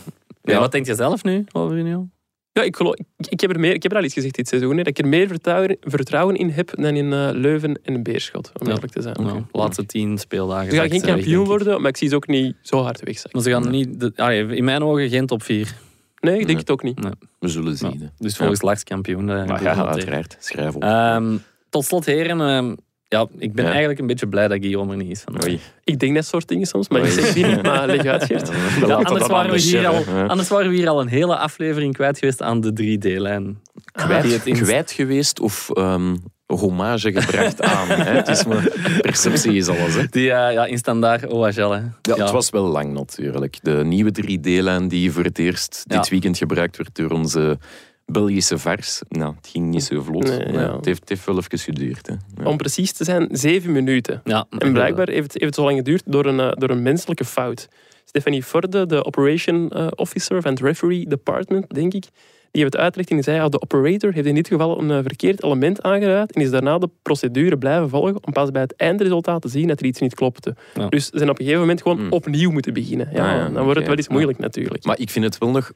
Ja. 0.43 0.59
wat 0.59 0.71
denk 0.71 0.85
je 0.85 0.95
zelf 0.95 1.23
nu 1.23 1.45
over 1.51 1.77
Union? 1.77 2.11
Ja, 2.51 2.61
ik, 2.61 2.75
geloof, 2.75 2.93
ik, 2.95 3.05
ik 3.29 3.39
heb 3.39 3.49
er 3.53 3.59
meer, 3.59 3.73
ik 3.73 3.83
heb 3.83 3.91
er 3.91 3.97
al 3.97 4.03
iets 4.03 4.13
gezegd 4.13 4.35
dit 4.35 4.47
seizoen. 4.47 4.69
Hè, 4.71 4.77
dat 4.77 4.87
ik 4.87 4.99
er 4.99 5.07
meer 5.07 5.27
vertrouwen, 5.27 5.77
vertrouwen 5.81 6.35
in 6.35 6.49
heb 6.49 6.71
dan 6.75 6.95
in 6.95 7.13
eh, 7.13 7.29
Leuven 7.31 7.79
en 7.83 8.03
Beerschot, 8.03 8.51
om 8.59 8.67
Ja. 8.67 8.73
eerlijk 8.73 8.91
te 8.93 9.01
zijn. 9.01 9.15
Nou, 9.21 9.41
laatste 9.51 9.85
tien 9.85 10.17
speeldagen. 10.17 10.71
Ze 10.71 10.77
gaan 10.77 10.89
geen 10.89 11.01
weg, 11.01 11.09
kampioen 11.09 11.45
worden, 11.45 11.81
maar 11.81 11.89
ik 11.89 11.97
zie 11.97 12.09
ze 12.09 12.15
ook 12.15 12.27
niet 12.27 12.55
zo 12.61 12.81
hard 12.81 13.01
wegzakken. 13.03 13.31
Maar 13.33 13.41
ze 13.41 13.49
gaan 13.61 13.71
niet... 13.71 13.99
De, 13.99 14.11
allee, 14.15 14.45
in 14.55 14.63
mijn 14.63 14.83
ogen 14.83 15.09
geen 15.09 15.25
top 15.25 15.43
4. 15.43 15.75
Nee, 16.23 16.39
ik 16.39 16.47
denk 16.47 16.47
Nee. 16.47 16.57
het 16.57 16.71
ook 16.71 16.83
niet. 16.83 16.99
We 17.39 17.47
zullen 17.47 17.77
zien. 17.77 18.09
Dus 18.17 18.35
volgens 18.37 18.61
Laks 18.61 18.83
kampioen. 18.83 19.25
Maar 19.25 19.49
ik 19.49 19.61
ja, 19.61 19.85
uiteraard. 19.85 20.37
Schrijf 20.39 20.75
op. 20.75 20.83
Ehm, 20.83 21.37
tot 21.69 21.85
slot, 21.85 22.05
heren. 22.05 22.41
ehm, 22.41 22.75
ja, 23.07 23.27
ik 23.37 23.53
ben 23.53 23.63
Ja. 23.63 23.69
eigenlijk 23.69 23.99
een 23.99 24.07
beetje 24.07 24.27
blij 24.27 24.47
dat 24.47 24.57
Guillaume 24.59 24.91
er 24.91 24.97
niet 24.97 25.09
is. 25.09 25.21
Van. 25.21 25.59
Ik 25.83 25.99
denk 25.99 26.15
dat 26.15 26.25
soort 26.25 26.47
dingen 26.47 26.65
soms, 26.67 26.89
maar 26.89 27.01
ik 27.01 27.11
zeg 27.11 27.33
die 27.33 27.45
niet, 27.45 27.61
maar 27.71 27.85
leg 27.87 28.05
uit, 28.05 28.23
Geert. 28.23 28.47
Ja, 28.79 28.87
Ja, 28.87 28.93
anders, 28.95 29.27
waren 29.27 29.51
we 29.51 29.59
hier 29.59 29.87
al, 29.87 30.03
anders 30.27 30.49
waren 30.49 30.69
we 30.69 30.75
hier 30.75 30.89
al 30.89 31.01
een 31.01 31.07
hele 31.07 31.37
aflevering 31.37 31.93
kwijt 31.93 32.17
geweest 32.19 32.41
aan 32.41 32.61
de 32.61 32.71
3D-lijn. 32.71 33.61
kwijt, 33.91 34.43
het 34.45 34.57
kwijt 34.59 34.91
geweest 34.91 35.39
of 35.39 35.69
ehm, 35.73 36.15
hommage 36.55 37.11
gebracht 37.21 37.61
aan. 37.75 37.87
Hè? 37.87 38.11
Het 38.13 38.27
is 38.27 38.45
maar, 38.45 38.71
perceptie 39.01 39.53
is 39.53 39.67
alles. 39.67 39.95
Hè? 39.95 40.03
Die 40.09 40.31
eh, 40.31 40.53
ja, 40.53 40.65
in 40.65 40.77
standaard 40.77 41.27
OHL. 41.27 41.69
Hè. 41.69 41.81
Ja, 42.01 42.15
Het 42.15 42.31
was 42.31 42.49
wel 42.49 42.65
lang 42.65 42.93
natuurlijk. 42.93 43.57
De 43.61 43.83
nieuwe 43.83 44.11
3D-lijn 44.21 44.87
die 44.87 45.11
voor 45.11 45.23
het 45.23 45.39
eerst 45.39 45.85
Ja. 45.87 45.97
dit 45.97 46.09
weekend 46.09 46.37
gebruikt 46.37 46.77
werd 46.77 46.95
door 46.95 47.09
onze 47.11 47.57
Belgische 48.05 48.57
vars. 48.57 49.01
Nou, 49.09 49.33
het 49.35 49.47
ging 49.47 49.65
niet 49.69 49.83
zo 49.83 50.01
vlot. 50.01 50.23
Nee, 50.23 50.51
ja. 50.51 50.75
het, 50.75 50.85
heeft, 50.85 50.99
het 50.99 51.09
heeft 51.09 51.25
wel 51.25 51.37
even 51.37 51.59
geduurd. 51.59 52.07
Hè. 52.07 52.13
Ja. 52.43 52.49
Om 52.49 52.57
precies 52.57 52.91
te 52.91 53.03
zijn, 53.03 53.27
zeven 53.31 53.71
minuten. 53.71 54.21
Ja, 54.23 54.45
En 54.57 54.73
blijkbaar 54.73 55.07
heeft 55.09 55.23
het, 55.23 55.33
heeft 55.33 55.45
het 55.45 55.55
zo 55.55 55.63
lang 55.63 55.77
geduurd 55.77 56.03
door 56.05 56.25
een, 56.25 56.39
eh, 56.39 56.51
door 56.51 56.69
een 56.69 56.81
menselijke 56.81 57.25
fout. 57.25 57.67
Stephanie 58.05 58.43
Forde, 58.43 58.85
de 58.85 59.05
operation 59.05 59.69
eh, 59.69 59.87
officer 59.95 60.41
van 60.41 60.51
het 60.51 60.61
referee 60.61 61.07
department, 61.07 61.73
denk 61.73 61.93
ik, 61.93 62.05
die 62.53 62.63
het 62.63 62.77
uitgelegd 62.77 63.09
en 63.09 63.15
die 63.15 63.25
zei, 63.25 63.37
ja, 63.37 63.49
de 63.49 63.61
operator 63.61 64.13
heeft 64.13 64.27
in 64.27 64.35
dit 64.35 64.47
geval 64.47 64.79
een 64.79 64.91
eh, 64.91 64.99
verkeerd 65.01 65.43
element 65.43 65.81
aangeraad 65.81 66.31
en 66.31 66.41
is 66.41 66.49
daarna 66.49 66.77
de 66.77 66.89
procedure 67.01 67.57
blijven 67.57 67.89
volgen 67.89 68.25
om 68.25 68.33
pas 68.33 68.51
bij 68.51 68.61
het 68.61 68.75
eindresultaat 68.75 69.41
te 69.41 69.47
zien 69.47 69.67
dat 69.67 69.79
er 69.79 69.85
iets 69.85 69.99
niet 69.99 70.15
klopte. 70.15 70.55
Ja. 70.73 70.87
Dus 70.87 71.05
ze 71.05 71.17
zijn 71.17 71.29
op 71.29 71.35
een 71.39 71.43
gegeven 71.45 71.65
moment 71.65 71.81
gewoon 71.81 71.97
Hmm. 71.99 72.11
opnieuw 72.11 72.51
moeten 72.51 72.73
beginnen. 72.73 73.09
Ja, 73.11 73.31
Ah, 73.31 73.37
ja, 73.37 73.49
dan 73.49 73.63
wordt 73.63 73.77
het 73.79 73.87
wel 73.87 73.97
eens 73.97 74.07
moeilijk 74.07 74.37
natuurlijk. 74.39 74.85
Maar 74.85 74.99
ik 74.99 75.09
vind 75.09 75.25
het 75.25 75.37
wel 75.37 75.49
nog... 75.49 75.71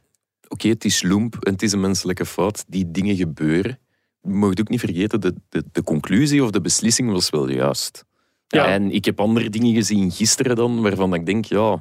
Oké, 0.48 0.68
het 0.68 0.86
is 0.86 1.04
loemp 1.04 1.36
en 1.40 1.52
het 1.54 1.62
is 1.62 1.72
een 1.72 1.80
menselijke 1.80 2.26
fout. 2.26 2.66
Die 2.68 2.92
dingen 2.92 3.16
gebeuren. 3.16 3.80
Je 4.22 4.30
mag 4.30 4.50
ook 4.50 4.70
niet 4.70 4.80
vergeten, 4.80 5.22
de, 5.22 5.34
de, 5.50 5.64
de 5.72 5.84
conclusie 5.84 6.44
of 6.44 6.52
de 6.52 6.62
beslissing 6.62 7.12
was 7.12 7.30
wel 7.30 7.50
juist. 7.50 8.06
Ja. 8.48 8.66
En 8.68 8.92
ik 8.92 9.06
heb 9.06 9.20
andere 9.20 9.50
dingen 9.50 9.74
gezien 9.74 10.12
gisteren 10.12 10.56
dan, 10.56 10.82
waarvan 10.82 11.14
ik 11.14 11.26
denk, 11.26 11.46
ja... 11.46 11.80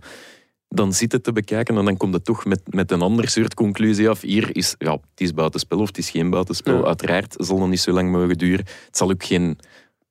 Dan 0.69 0.93
zit 0.93 1.13
het 1.13 1.25
te 1.25 1.33
bekijken 1.33 1.77
en 1.77 1.85
dan 1.85 1.97
komt 1.97 2.15
het 2.15 2.25
toch 2.25 2.45
met, 2.45 2.61
met 2.71 2.91
een 2.91 3.01
ander 3.03 3.29
soort 3.29 3.55
conclusie 3.55 4.09
af. 4.09 4.21
Hier 4.21 4.49
is, 4.57 4.75
ja, 4.79 4.93
het 4.93 5.01
is 5.21 5.35
buitenspel 5.35 5.79
of 5.79 5.87
het 5.87 5.99
is 5.99 6.11
geen 6.11 6.31
buitenspel. 6.31 6.77
Ja. 6.79 6.85
Uiteraard 6.85 7.35
zal 7.39 7.59
dat 7.59 7.69
niet 7.69 7.81
zo 7.81 7.93
lang 7.93 8.11
mogen 8.11 8.39
duren. 8.39 8.65
Het 8.87 8.97
zal 8.97 9.11
ook 9.11 9.25
geen... 9.25 9.59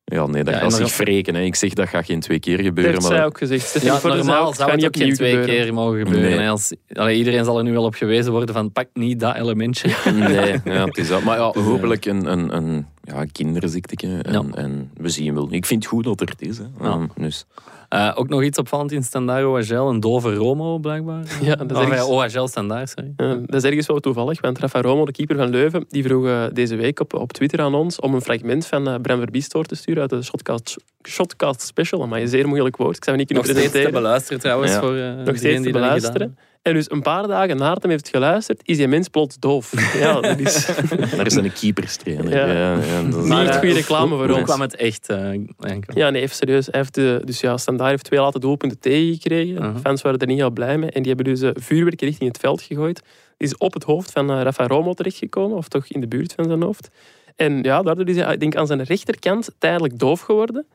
Ja, 0.07 0.25
nee, 0.25 0.43
dat 0.43 0.53
Ja, 0.53 0.59
gaat 0.59 0.73
zich 0.73 0.97
wreken. 0.97 1.35
Hè. 1.35 1.41
Ik 1.41 1.55
zeg, 1.55 1.73
dat 1.73 1.87
gaat 1.87 2.05
geen 2.05 2.19
twee 2.19 2.39
keer 2.39 2.59
gebeuren. 2.59 2.91
heeft 2.93 3.01
Maar 3.01 3.11
zij 3.11 3.17
dat- 3.19 3.27
ook 3.27 3.37
gezegd. 3.37 3.81
Ja, 3.83 3.99
zei 3.99 4.15
normaal 4.15 4.47
het 4.47 4.55
zou 4.55 4.69
het 4.71 4.79
niet 4.79 4.87
ook 4.87 4.97
geen 4.97 5.13
twee 5.13 5.31
gebeuren. 5.31 5.63
keer 5.63 5.73
mogen 5.73 5.99
gebeuren. 5.99 6.29
Nee. 6.29 6.39
hè. 6.39 6.49
Als, 6.49 6.73
allee, 6.93 7.17
iedereen 7.17 7.45
zal 7.45 7.57
er 7.57 7.63
nu 7.63 7.71
wel 7.71 7.83
op 7.83 7.95
gewezen 7.95 8.31
worden 8.31 8.55
van 8.55 8.71
pak 8.71 8.87
niet 8.93 9.19
dat 9.19 9.35
elementje. 9.35 9.89
Nee, 10.13 10.59
ja, 10.75 10.85
het 10.85 10.97
is 10.97 11.07
dat. 11.07 11.23
Maar 11.23 11.37
ja, 11.37 11.51
hopelijk 11.53 12.05
een, 12.05 12.31
een, 12.31 12.55
een 12.55 12.87
ja, 13.05 13.25
kinderziekte. 13.31 14.07
En, 14.07 14.31
Ja. 14.33 14.43
en 14.53 14.91
we 14.93 15.09
zien 15.09 15.33
wel. 15.33 15.47
Ik 15.51 15.65
vind 15.65 15.83
het 15.83 15.91
goed 15.93 16.03
dat 16.03 16.21
er 16.21 16.27
het 16.29 16.41
is. 16.41 16.57
Hè. 16.57 16.63
Ja. 16.79 16.93
Um, 16.93 17.09
dus. 17.15 17.45
Eh, 17.89 18.11
ook 18.15 18.29
nog 18.29 18.43
iets 18.43 18.57
opvallend 18.57 18.91
in 18.91 19.03
standaard 19.03 19.45
OHL. 19.45 19.89
Een 19.89 19.99
dove 19.99 20.33
Romo, 20.35 20.77
blijkbaar. 20.77 21.23
Ja, 21.41 21.55
dat 21.55 21.71
is 21.71 21.77
ergens- 21.77 21.99
eh, 21.99 22.09
OHL 22.09 22.47
standaard, 22.47 22.89
sorry. 22.89 23.13
Dat 23.45 23.55
is 23.55 23.63
ergens 23.63 23.87
wel 23.87 23.99
toevallig, 23.99 24.41
want 24.41 24.59
Rafa 24.59 24.81
Romo, 24.81 25.05
de 25.05 25.11
keeper 25.11 25.35
van 25.35 25.49
Leuven, 25.49 25.85
die 25.89 26.03
vroeg 26.03 26.25
eh, 26.25 26.43
deze 26.53 26.75
week 26.75 26.99
op, 26.99 27.13
op 27.13 27.33
Twitter 27.33 27.61
aan 27.61 27.73
ons 27.73 27.99
om 27.99 28.13
een 28.13 28.21
fragment 28.21 28.65
van 28.65 28.87
eh 28.87 28.95
Bram 29.01 29.25
te 29.25 29.75
sturen 29.75 30.01
uit 30.01 30.09
de 30.09 30.21
Shotcast, 30.21 30.75
Shotcast 31.07 31.61
Special. 31.61 32.07
Maar 32.07 32.21
een 32.21 32.27
zeer 32.27 32.47
moeilijk 32.47 32.77
woord. 32.77 32.97
Ik 32.97 33.03
zou 33.03 33.17
niet 33.17 33.29
Nog 33.29 33.45
kunnen 33.45 33.63
steeds 33.63 33.85
te 33.85 33.91
beluisteren 33.91 34.39
trouwens. 34.39 34.71
Ja. 34.71 34.79
voor, 34.79 34.93
Nog 35.25 35.37
steeds 35.37 35.63
te 35.63 35.71
beluisteren. 35.71 36.37
En 36.65 36.73
dus 36.73 36.91
een 36.91 37.01
paar 37.01 37.27
dagen 37.27 37.57
nadat 37.57 37.81
hem 37.81 37.91
heeft 37.91 38.09
geluisterd, 38.09 38.61
is 38.63 38.77
die 38.77 38.87
mens 38.87 39.07
plots 39.07 39.39
doof. 39.39 39.93
Ja, 39.99 40.21
dat 40.21 40.39
is 40.39 40.65
Daar 41.15 41.25
is 41.25 41.35
een 41.35 41.53
keeperstrainer. 41.53 42.29
Ja. 42.29 42.45
Ja. 42.45 42.73
Ja, 42.85 43.01
dat 43.03 43.23
is- 43.23 43.29
niet 43.29 43.39
echt 43.39 43.57
goede 43.57 43.73
reclame 43.73 44.15
voor 44.15 44.25
hoe 44.27 44.35
ons. 44.35 44.43
kwam 44.43 44.61
het 44.61 44.75
echt? 44.75 45.09
eh, 45.09 45.29
enkel? 45.59 45.97
Ja, 45.97 46.09
nee, 46.09 46.21
even 46.21 46.35
serieus. 46.35 46.65
Hij 46.65 46.79
heeft, 46.79 46.93
dus 47.27 47.39
ja, 47.39 47.57
Standaard 47.57 47.89
heeft 47.89 48.03
twee 48.03 48.19
late 48.19 48.39
doelpunten 48.39 48.79
tegengekregen. 48.79 49.61
Mhm. 49.61 49.73
De 49.73 49.79
fans 49.79 50.01
waren 50.01 50.19
er 50.19 50.27
niet 50.27 50.37
heel 50.37 50.49
blij 50.51 50.77
mee. 50.77 50.89
En 50.91 51.03
die 51.03 51.13
hebben 51.13 51.33
dus 51.33 51.41
eh, 51.41 51.49
vuurwerk 51.53 52.01
richting 52.01 52.29
het 52.29 52.39
veld 52.41 52.61
gegooid. 52.61 53.01
Die 53.37 53.47
is 53.47 53.57
op 53.57 53.73
het 53.73 53.83
hoofd 53.83 54.11
van 54.11 54.31
eh, 54.31 54.41
Rafa 54.41 54.67
Romo 54.67 54.93
terechtgekomen. 54.93 55.57
Of 55.57 55.67
toch 55.67 55.85
in 55.87 55.99
de 56.01 56.07
buurt 56.07 56.33
van 56.33 56.45
zijn 56.45 56.61
hoofd. 56.61 56.89
En 57.35 57.61
ja, 57.63 57.81
daardoor 57.81 58.07
is 58.09 58.15
hij 58.15 58.33
ik 58.33 58.39
denk, 58.39 58.55
aan 58.55 58.67
zijn 58.67 58.83
rechterkant 58.83 59.49
tijdelijk 59.57 59.99
doof 59.99 60.21
geworden. 60.21 60.65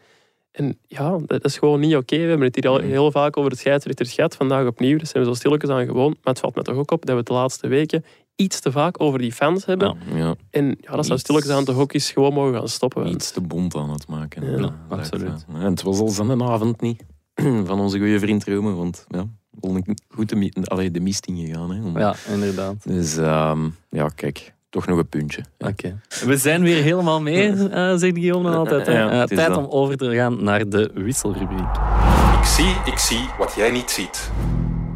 En 0.51 0.79
ja, 0.87 1.19
dat 1.27 1.45
is 1.45 1.59
gewoon 1.59 1.81
niet 1.81 1.97
oké. 1.97 2.17
We 2.17 2.23
hebben 2.23 2.47
het 2.47 2.55
hier 2.55 2.69
al 2.69 2.79
heel 2.79 3.11
vaak 3.11 3.37
over 3.37 3.51
de 3.51 3.57
scheidsrechters 3.57 4.13
gehad. 4.13 4.37
Vandaag 4.37 4.67
opnieuw. 4.67 4.97
Daar 4.97 5.07
zijn 5.07 5.25
we 5.25 5.29
zo 5.29 5.35
stilletjes 5.35 5.71
aan 5.71 5.87
gewoon. 5.87 6.09
Maar 6.11 6.33
het 6.33 6.39
valt 6.39 6.55
me 6.55 6.63
toch 6.63 6.77
ook 6.77 6.91
op 6.91 7.01
dat 7.07 7.11
we 7.11 7.17
het 7.17 7.27
de 7.27 7.33
laatste 7.33 7.69
weken 7.69 8.05
iets 8.37 8.61
te 8.61 8.73
vaak 8.73 9.01
over 9.01 9.19
die 9.19 9.33
fans 9.33 9.65
hebben. 9.65 9.97
Ja. 10.09 10.17
ja, 10.17 10.35
En 10.51 10.77
ja, 10.81 10.97
dat 10.97 11.07
zou 11.07 11.19
stilletjes 11.19 11.53
aan 11.53 11.65
toch 11.65 11.79
ook 11.79 11.93
eens 11.93 12.11
gewoon 12.11 12.33
mogen 12.33 12.59
gaan 12.59 12.69
stoppen. 12.69 13.07
iets 13.07 13.31
te 13.31 13.41
bond 13.41 13.75
aan 13.75 13.91
het 13.91 14.07
maken. 14.07 14.61
Ja, 14.61 14.75
absoluut. 14.89 15.45
En 15.55 15.63
het 15.63 15.83
was 15.83 16.01
al 16.01 16.43
avond 16.43 16.81
niet 16.81 17.05
van 17.69 17.81
onze 17.81 17.99
goede 17.99 18.19
vriend 18.19 18.45
Rome. 18.45 18.75
Want 18.75 19.07
ja, 19.09 19.27
goed 20.09 20.29
de, 20.29 20.51
allee, 20.65 20.91
de 20.91 21.01
mist 21.01 21.27
ingegaan. 21.27 21.71
Hè, 21.71 22.01
Ja, 22.01 22.15
inderdaad. 22.29 22.85
Dus 22.89 23.17
ehm, 23.17 23.69
ja, 23.91 24.09
kijk, 24.09 24.55
toch 24.71 24.87
nog 24.87 24.99
een 24.99 25.09
puntje. 25.09 25.45
Ja. 25.59 25.69
Oké. 25.69 26.01
We 26.25 26.37
zijn 26.37 26.63
weer 26.63 26.83
helemaal 26.83 27.21
mee, 27.21 27.49
eh 27.69 27.95
zegt 27.97 28.15
Guillaume 28.15 28.51
dan 28.51 28.59
altijd. 28.59 28.87
Ja, 28.87 29.11
Eh, 29.11 29.19
het 29.19 29.31
is 29.31 29.37
tijd 29.37 29.57
om 29.57 29.67
over 29.69 29.97
te 29.97 30.15
gaan 30.15 30.45
naar 30.45 30.69
de 30.69 30.91
wisselrubriek. 30.95 31.69
Ik 32.41 32.47
zie, 32.47 32.75
ik 32.85 32.99
zie 32.99 33.29
wat 33.39 33.55
jij 33.57 33.71
niet 33.71 33.91
ziet. 33.91 34.31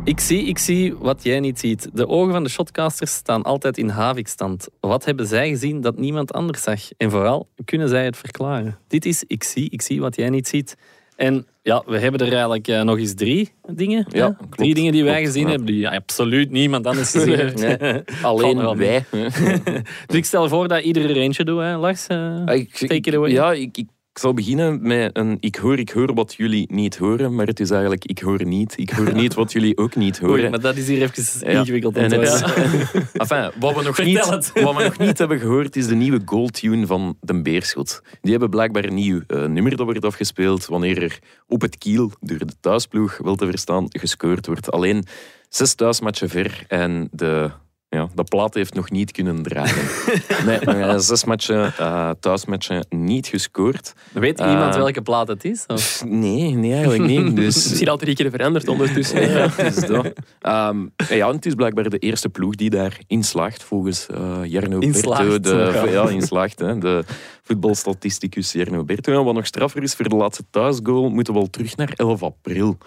Ik 0.05 0.21
zie, 0.21 0.45
ik 0.47 0.59
zie 0.59 0.95
wat 0.97 1.23
jij 1.23 1.41
niet 1.41 1.59
ziet. 1.59 1.89
De 1.93 2.09
ogen 2.09 2.33
van 2.33 2.43
de 2.43 2.49
shotcasters 2.49 3.13
staan 3.13 3.43
altijd 3.43 3.79
in 3.79 3.89
havikstand. 3.89 4.69
Wat 4.81 5.05
hebben 5.05 5.27
zij 5.27 5.49
gezien 5.49 5.81
dat 5.81 5.99
niemand 5.99 6.33
anders 6.33 6.63
zag? 6.63 6.81
En 6.97 7.11
vooral, 7.11 7.49
kunnen 7.65 7.89
zij 7.89 8.05
het 8.05 8.17
verklaren? 8.17 8.79
Dit 8.89 9.05
is 9.05 9.25
Ik 9.27 9.43
zie, 9.43 9.71
ik 9.71 9.83
zie 9.83 10.01
wat 10.01 10.17
jij 10.17 10.29
niet 10.31 10.49
ziet. 10.49 10.77
En 11.17 11.47
ja, 11.63 11.83
we 11.87 11.99
hebben 11.99 12.21
er 12.21 12.33
eigenlijk 12.33 12.69
eh, 12.69 12.83
nog 12.83 12.99
eens 12.99 13.15
drie 13.15 13.53
dingen. 13.67 14.07
Ja, 14.09 14.27
hè? 14.27 14.35
klopt, 14.37 14.57
drie 14.57 14.75
dingen 14.75 14.93
die 14.93 15.05
wij 15.05 15.13
klopt, 15.13 15.27
gezien 15.27 15.43
ja. 15.43 15.49
hebben 15.49 15.67
die 15.67 15.89
absoluut 15.89 16.51
niemand 16.51 16.87
anders 16.87 17.11
gezien 17.17 17.35
heeft. 17.35 17.61
Nee, 17.61 18.03
Alleen 18.23 18.77
wij. 18.77 19.05
Dus 20.07 20.17
ik 20.17 20.25
stel 20.25 20.49
voor 20.49 20.69
dat 20.69 20.83
ieder 20.83 21.11
er 21.11 21.17
eentje 21.17 21.45
doet, 21.45 21.61
hè, 21.61 21.77
Lars. 21.77 22.07
eh. 22.07 22.45
Ah, 22.45 22.55
ik, 22.55 22.75
Take 22.77 22.95
it 22.95 23.15
away. 23.15 23.31
Ja, 23.31 23.53
ik, 23.53 23.77
ik 23.77 23.87
zal 24.19 24.35
beginnen 24.35 24.79
met 24.83 25.17
een 25.17 25.37
ik 25.41 25.57
hoor, 25.57 25.79
ik 25.79 25.91
hoor 25.91 26.15
wat 26.15 26.35
jullie 26.35 26.67
niet 26.73 26.97
horen, 26.97 27.35
maar 27.35 27.47
het 27.47 27.61
is 27.61 27.71
eigenlijk 27.71 28.05
ik 28.05 28.19
hoor 28.19 28.45
niet. 28.47 28.79
Ik 28.79 28.91
hoor 28.91 29.15
niet 29.15 29.35
wat 29.35 29.53
jullie 29.53 29.77
ook 29.77 29.97
niet 29.97 30.19
horen. 30.19 30.35
Oei, 30.41 30.49
maar 30.51 30.61
dat 30.61 30.77
is 30.77 30.89
hier 30.89 31.03
even 31.03 31.51
Ja. 31.53 31.59
ingewikkeld 31.59 31.97
En 31.97 32.13
het. 32.13 32.43
Enfin, 33.13 33.51
wat, 33.61 33.77
we 33.77 33.83
nog 33.83 33.95
Vertel 33.95 34.05
niet, 34.05 34.25
het. 34.25 34.63
wat 34.63 34.77
we 34.77 34.83
nog 34.83 34.99
niet 34.99 35.19
hebben 35.19 35.39
gehoord 35.39 35.77
is 35.77 35.87
de 35.87 35.95
nieuwe 35.95 36.21
goaltune 36.25 36.87
van 36.87 37.17
De 37.21 37.43
Beerschot. 37.43 38.03
Die 38.21 38.31
hebben 38.31 38.51
blijkbaar 38.51 38.85
een 38.85 38.95
nieuw 38.95 39.21
eh, 39.27 39.45
nummer 39.45 39.77
dat 39.77 39.87
wordt 39.87 40.05
afgespeeld 40.05 40.67
wanneer 40.67 41.03
er 41.03 41.19
op 41.49 41.61
het 41.61 41.79
kiel 41.79 42.11
door 42.21 42.39
de 42.39 42.55
thuisploeg, 42.61 43.19
wel 43.19 43.35
te 43.37 43.47
verstaan, 43.47 43.87
gescoord 43.89 44.47
wordt. 44.47 44.71
Alleen 44.71 45.05
zes 45.49 45.75
thuismatchen 45.75 46.29
ver 46.29 46.65
en 46.69 47.09
de, 47.13 47.51
ja, 47.95 48.09
de 48.15 48.25
plaat 48.25 48.55
heeft 48.55 48.75
nog 48.75 48.91
niet 48.91 49.13
kunnen 49.13 49.43
draaien. 49.43 49.85
nee, 50.47 50.59
eh, 50.59 50.99
zes 50.99 51.25
matchen, 51.25 51.73
eh, 51.79 52.11
thuismatchen 52.21 52.87
niet 52.89 53.27
gescoord. 53.27 53.95
Weet 54.13 54.41
iemand 54.41 54.75
Eh, 54.75 54.81
welke 54.81 55.03
plaat 55.03 55.29
het 55.29 55.45
is? 55.45 55.65
Of? 55.67 56.05
Nee, 56.07 56.55
nee 56.55 56.73
eigenlijk 56.73 57.05
niet. 57.05 57.37
Dus, 57.45 57.55
Misschien 57.55 57.89
al 57.89 57.97
drie 57.97 58.15
keer 58.15 58.31
veranderd 58.31 58.69
ondertussen. 58.69 59.21
ja, 59.21 59.39
Ja. 59.39 59.49
het 59.51 59.77
is 59.77 59.87
dat. 59.87 60.13
Ehm, 60.41 60.87
ja, 61.09 61.29
en 61.29 61.35
het 61.35 61.47
is 61.47 61.55
blijkbaar 61.55 61.89
de 61.89 61.99
eerste 61.99 62.29
ploeg 62.29 62.55
die 62.55 62.71
daar 62.71 62.99
inslaagt, 63.07 63.63
volgens 63.63 64.07
eh 64.07 64.41
Jarno 64.45 64.79
Inslaagt, 64.79 65.27
Berto. 65.27 65.41
De, 65.41 65.91
ja. 65.91 66.09
inslaagt. 66.09 66.59
Hè, 66.59 66.79
de 66.79 67.05
voetbalstatisticus 67.43 68.53
Jarno 68.53 68.85
Berto. 68.85 69.19
En 69.19 69.25
wat 69.25 69.35
nog 69.35 69.47
straffer 69.47 69.83
is, 69.83 69.95
voor 69.95 70.09
de 70.09 70.17
laatste 70.17 70.45
thuisgoal 70.51 71.09
moeten 71.11 71.33
we 71.35 71.39
al 71.41 71.51
terug 71.51 71.77
naar 71.77 71.93
11 71.97 72.23
april. 72.23 72.79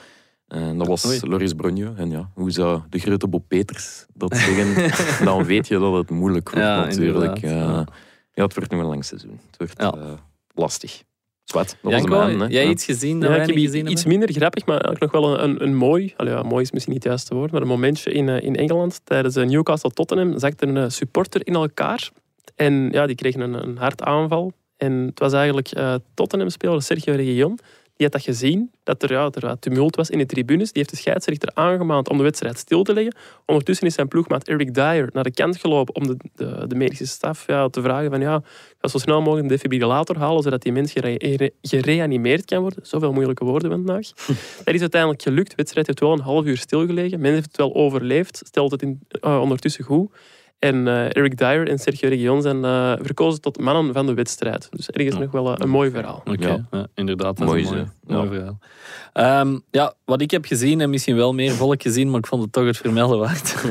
En 0.47 0.77
dat 0.77 0.87
was 0.87 1.05
Oei. 1.05 1.19
Loris 1.21 1.53
Bronjo. 1.53 1.93
En 1.95 2.09
ja, 2.09 2.29
hoe 2.33 2.51
zou 2.51 2.81
de 2.89 2.99
grote 2.99 3.27
Bob 3.27 3.43
Peters 3.47 4.05
dat 4.13 4.35
zeggen? 4.45 5.25
dan 5.25 5.43
weet 5.43 5.67
je 5.67 5.79
dat 5.79 5.93
het 5.93 6.09
moeilijk 6.09 6.49
wordt 6.49 6.65
Ja, 6.65 6.79
natuurlijk. 6.85 7.35
Eh, 7.41 7.49
ja. 7.51 7.85
ja, 8.33 8.43
het 8.43 8.55
wordt 8.55 8.71
nog 8.71 8.79
een 8.81 8.87
lang 8.87 9.05
seizoen. 9.05 9.39
Het 9.49 9.57
wordt 9.57 9.73
Ja. 9.81 9.91
eh, 9.91 10.11
lastig. 10.53 11.03
Zwart, 11.43 11.77
dat 11.81 11.91
was 11.91 12.05
aan, 12.19 12.39
hè. 12.39 12.45
jij 12.47 12.63
Ja. 12.63 12.69
iets 12.69 12.85
gezien 12.85 13.19
dat 13.19 13.29
Ja, 13.29 13.35
ik 13.35 13.47
heb 13.47 13.55
gezien 13.55 13.85
iets 13.91 14.03
hebben? 14.03 14.19
minder 14.19 14.35
grappig, 14.35 14.65
maar 14.65 14.81
eigenlijk 14.81 15.13
nog 15.13 15.21
wel 15.23 15.39
een, 15.39 15.43
een, 15.49 15.63
een 15.63 15.75
mooi, 15.75 16.13
allee, 16.17 16.33
ja, 16.33 16.43
mooi 16.43 16.63
is 16.63 16.71
misschien 16.71 16.93
niet 16.93 17.03
het 17.03 17.11
juiste 17.11 17.35
woord, 17.35 17.51
maar 17.51 17.61
een 17.61 17.67
momentje 17.67 18.11
in, 18.11 18.29
eh, 18.29 18.41
in 18.43 18.55
Engeland 18.55 19.01
tijdens 19.03 19.35
Newcastle-Tottenham 19.35 20.39
zakte 20.39 20.65
een 20.67 20.91
supporter 20.91 21.47
in 21.47 21.53
elkaar. 21.53 22.09
En 22.55 22.89
ja, 22.91 23.05
die 23.07 23.15
kreeg 23.15 23.35
een, 23.35 23.53
een 23.67 23.77
hartaanval. 23.77 24.51
En 24.77 24.93
het 24.93 25.19
was 25.19 25.33
eigenlijk 25.33 25.71
eh 25.71 25.95
Tottenham-speler 26.13 26.81
Sergio 26.81 27.13
Reguilon. 27.15 27.59
Die 27.97 28.05
had 28.05 28.11
dat 28.11 28.23
gezien, 28.23 28.71
dat 28.83 29.03
er, 29.03 29.11
ja, 29.11 29.29
er 29.31 29.47
wat 29.47 29.61
tumult 29.61 29.95
was 29.95 30.09
in 30.09 30.17
de 30.17 30.25
tribunes. 30.25 30.71
Die 30.71 30.77
heeft 30.81 30.89
de 30.89 30.95
scheidsrechter 30.95 31.51
aangemaand 31.53 32.09
om 32.09 32.17
de 32.17 32.23
wedstrijd 32.23 32.57
stil 32.57 32.83
te 32.83 32.93
leggen. 32.93 33.15
Ondertussen 33.45 33.87
is 33.87 33.93
zijn 33.93 34.07
ploegmaat 34.07 34.47
Eric 34.47 34.73
Dyer 34.73 35.09
naar 35.13 35.23
de 35.23 35.31
kant 35.31 35.57
gelopen 35.57 35.95
om 35.95 36.07
de, 36.07 36.17
de, 36.35 36.67
de 36.67 36.75
medische 36.75 37.07
staf 37.07 37.47
ja, 37.47 37.69
te 37.69 37.81
vragen 37.81 38.09
van 38.09 38.21
ja, 38.21 38.41
ga 38.79 38.87
zo 38.87 38.97
snel 38.97 39.21
mogelijk 39.21 39.41
een 39.41 39.47
defibrillator 39.47 40.17
halen, 40.17 40.43
zodat 40.43 40.61
die 40.61 40.71
mens 40.71 40.91
gere- 40.91 41.15
gere- 41.17 41.51
gereanimeerd 41.61 42.45
kan 42.45 42.61
worden. 42.61 42.85
Zoveel 42.85 43.13
moeilijke 43.13 43.45
woorden 43.45 43.69
vandaag. 43.69 44.07
dat 44.63 44.73
is 44.73 44.81
uiteindelijk 44.81 45.21
gelukt. 45.21 45.49
De 45.49 45.55
wedstrijd 45.55 45.87
heeft 45.87 45.99
wel 45.99 46.13
een 46.13 46.19
half 46.19 46.45
uur 46.45 46.57
stilgelegen. 46.57 47.19
Men 47.19 47.31
heeft 47.31 47.47
het 47.47 47.57
wel 47.57 47.75
overleefd, 47.75 48.41
stelt 48.45 48.71
het 48.71 48.81
in, 48.81 48.99
eh, 49.09 49.41
ondertussen 49.41 49.83
goed. 49.83 50.11
En 50.59 50.87
eh, 50.87 51.15
Eric 51.15 51.37
Dyer 51.37 51.67
en 51.67 51.77
Sergio 51.79 52.09
Reguilon 52.09 52.41
zijn 52.41 52.65
eh, 52.65 52.93
verkozen 53.01 53.41
tot 53.41 53.59
mannen 53.59 53.93
van 53.93 54.05
de 54.05 54.13
wedstrijd. 54.13 54.67
Dus 54.71 54.89
ergens 54.89 55.15
Ja. 55.15 55.21
nog 55.21 55.31
wel 55.31 55.47
eh, 55.47 55.53
een 55.57 55.69
mooi 55.69 55.91
verhaal. 55.91 56.21
Oké, 56.25 56.47
Ja. 56.47 56.67
ja, 56.71 56.87
inderdaad. 56.95 57.37
Dat 57.37 57.47
Mooi 57.47 57.61
is 57.61 57.69
een 57.69 57.87
mooi, 58.07 58.27
verhaal. 58.29 58.59
Ehm, 59.13 59.57
ja, 59.71 59.93
wat 60.05 60.21
ik 60.21 60.31
heb 60.31 60.45
gezien, 60.45 60.81
en 60.81 60.89
misschien 60.89 61.15
wel 61.15 61.33
meer 61.33 61.51
volk 61.51 61.81
gezien, 61.81 62.09
maar 62.09 62.19
ik 62.19 62.27
vond 62.27 62.43
het 62.43 62.51
toch 62.51 62.65
het 62.65 62.77
vermelden 62.77 63.19
waard. 63.19 63.55